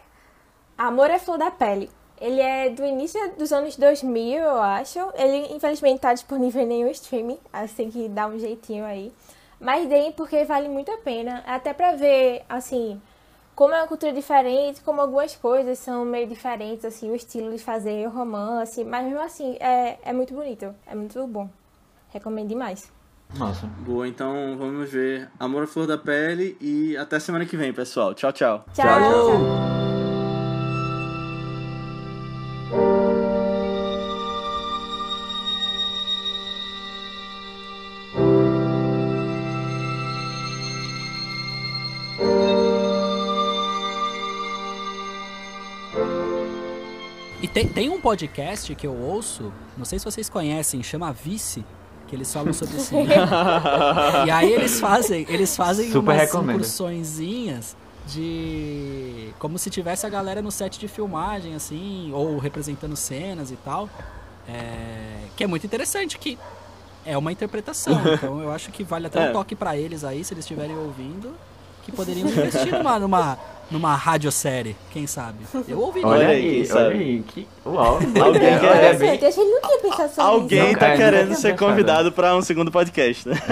Amor 0.76 1.12
é 1.12 1.20
Flor 1.20 1.38
da 1.38 1.52
Pele. 1.52 1.92
Ele 2.20 2.42
é 2.42 2.72
do 2.72 2.84
início 2.84 3.20
dos 3.38 3.54
anos 3.54 3.76
2000, 3.76 4.42
eu 4.42 4.62
acho. 4.64 5.00
Ele, 5.14 5.54
infelizmente, 5.54 6.00
tá 6.00 6.12
disponível 6.12 6.64
em 6.64 6.66
nenhum 6.66 6.88
streaming. 6.88 7.38
Assim 7.54 7.92
que 7.92 8.10
dar 8.10 8.30
um 8.30 8.40
jeitinho 8.40 8.84
aí. 8.84 9.14
Mas 9.60 9.88
deem 9.88 10.12
porque 10.12 10.44
vale 10.44 10.68
muito 10.68 10.92
a 10.92 10.98
pena. 10.98 11.44
Até 11.46 11.72
pra 11.72 11.92
ver, 11.92 12.44
assim, 12.50 13.00
como 13.60 13.74
é 13.74 13.82
uma 13.82 13.88
cultura 13.88 14.14
diferente, 14.14 14.80
como 14.80 15.02
algumas 15.02 15.36
coisas 15.36 15.78
são 15.80 16.06
meio 16.06 16.26
diferentes, 16.26 16.86
assim, 16.86 17.12
o 17.12 17.16
estilo 17.16 17.52
de 17.52 17.58
fazer 17.58 18.08
o 18.08 18.10
romance. 18.10 18.86
Mas 18.86 19.04
mesmo 19.04 19.20
assim, 19.20 19.58
é, 19.60 20.00
é 20.02 20.14
muito 20.14 20.34
bonito. 20.34 20.74
É 20.88 20.96
muito 20.96 21.28
bom. 21.28 21.50
Recomendo 22.08 22.48
demais. 22.48 22.90
Nossa. 23.38 23.68
Boa, 23.86 24.08
então 24.08 24.56
vamos 24.58 24.90
ver 24.90 25.30
Amor 25.38 25.64
à 25.64 25.68
Flor 25.68 25.86
da 25.86 25.98
Pele 25.98 26.58
e 26.62 26.96
até 26.96 27.20
semana 27.20 27.46
que 27.46 27.58
vem, 27.58 27.74
pessoal. 27.74 28.14
Tchau, 28.14 28.32
tchau. 28.32 28.64
Tchau, 28.74 28.86
tchau. 28.86 29.28
tchau. 29.28 30.09
Tem, 47.60 47.68
tem 47.68 47.90
um 47.90 48.00
podcast 48.00 48.74
que 48.74 48.88
eu 48.88 48.96
ouço, 48.96 49.52
não 49.78 49.84
sei 49.84 50.00
se 50.00 50.06
vocês 50.06 50.30
conhecem, 50.30 50.82
chama 50.82 51.12
Vice, 51.12 51.66
que 52.08 52.16
eles 52.16 52.32
falam 52.32 52.54
sobre 52.54 52.80
cinema. 52.80 54.24
e 54.26 54.32
aí 54.32 54.52
eles 54.52 54.80
fazem, 54.80 55.26
eles 55.28 55.56
fazem 55.56 55.92
Super 55.92 56.12
umas 56.12 56.22
recomendo. 56.22 56.56
incursõezinhas 56.56 57.76
de 58.08 59.34
como 59.38 59.60
se 59.60 59.70
tivesse 59.70 60.06
a 60.06 60.10
galera 60.10 60.42
no 60.42 60.52
set 60.52 60.80
de 60.80 60.88
filmagem 60.88 61.54
assim, 61.54 62.12
ou 62.14 62.38
representando 62.38 62.96
cenas 62.96 63.52
e 63.52 63.56
tal. 63.58 63.90
É, 64.48 65.26
que 65.36 65.44
é 65.44 65.48
muito 65.48 65.66
interessante 65.66 66.18
que 66.18 66.40
é 67.06 67.18
uma 67.18 67.32
interpretação. 67.32 68.00
Então 68.14 68.42
eu 68.42 68.52
acho 68.52 68.72
que 68.72 68.84
vale 68.84 69.08
até 69.08 69.28
é. 69.28 69.30
um 69.30 69.34
toque 69.34 69.56
para 69.56 69.78
eles 69.78 70.04
aí, 70.04 70.24
se 70.24 70.34
eles 70.34 70.46
estiverem 70.46 70.78
ouvindo, 70.78 71.36
que 71.84 71.92
poderiam 71.92 72.28
investir 72.28 72.72
numa, 72.72 72.98
numa 72.98 73.38
numa 73.72 73.96
radiosérie, 73.96 74.76
quem 74.92 75.06
sabe? 75.06 75.40
Eu 75.68 75.80
ouvi 75.80 76.04
Olha 76.04 76.30
aí, 76.30 76.68
olha 76.72 76.90
aí, 76.90 77.24
que 77.28 77.48
uau. 77.66 78.00
Alguém 78.22 78.48
é, 78.48 78.60
quer... 78.60 78.98
bem... 78.98 79.10
A 79.10 79.14
gente 79.14 79.38
não 79.38 79.62
tinha 79.62 79.80
pensado 79.80 80.10
sobre 80.10 80.32
Alguém 80.32 80.70
isso. 80.70 80.80
tá 80.80 80.96
querendo 80.96 81.36
ser 81.36 81.56
convidado 81.56 82.12
para 82.12 82.36
um 82.36 82.42
segundo 82.42 82.72
podcast, 82.72 83.30
né? 83.30 83.36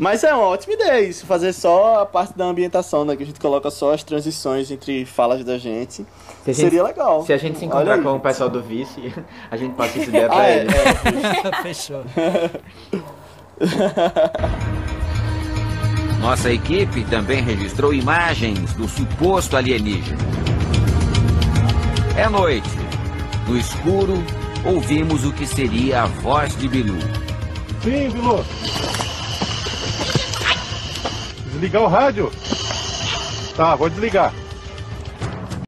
Mas 0.00 0.24
é 0.24 0.32
uma 0.32 0.46
ótima 0.46 0.72
ideia 0.72 1.06
isso, 1.06 1.26
fazer 1.26 1.52
só 1.52 2.00
a 2.00 2.06
parte 2.06 2.36
da 2.36 2.46
ambientação, 2.46 3.04
né? 3.04 3.14
Que 3.14 3.22
a 3.22 3.26
gente 3.26 3.38
coloca 3.38 3.70
só 3.70 3.92
as 3.92 4.02
transições 4.02 4.70
entre 4.70 5.04
falas 5.04 5.44
da 5.44 5.58
gente. 5.58 6.06
gente 6.46 6.56
Seria 6.56 6.82
legal. 6.82 7.22
Se 7.26 7.34
a 7.34 7.36
gente 7.36 7.58
se 7.58 7.66
encontrar 7.66 8.02
com 8.02 8.16
o 8.16 8.18
pessoal 8.20 8.48
do 8.48 8.62
Vice, 8.62 9.12
a 9.50 9.58
gente 9.58 9.74
passa 9.74 9.98
essa 9.98 10.08
ideia 10.08 10.26
pra 10.26 10.38
ah. 10.38 10.48
É, 10.48 10.64
é. 10.64 11.60
Fechou. 11.62 12.02
Nossa 16.20 16.52
equipe 16.52 17.02
também 17.04 17.42
registrou 17.42 17.94
imagens 17.94 18.74
do 18.74 18.86
suposto 18.86 19.56
alienígena. 19.56 20.18
É 22.16 22.28
noite. 22.28 22.68
No 23.48 23.56
escuro, 23.56 24.22
ouvimos 24.64 25.24
o 25.24 25.32
que 25.32 25.46
seria 25.46 26.02
a 26.02 26.06
voz 26.06 26.54
de 26.56 26.68
Bilu. 26.68 26.98
Sim, 27.82 28.10
Bilu. 28.10 28.44
Desligar 31.46 31.82
o 31.82 31.88
rádio? 31.88 32.30
Tá, 33.56 33.74
vou 33.74 33.88
desligar. 33.88 34.32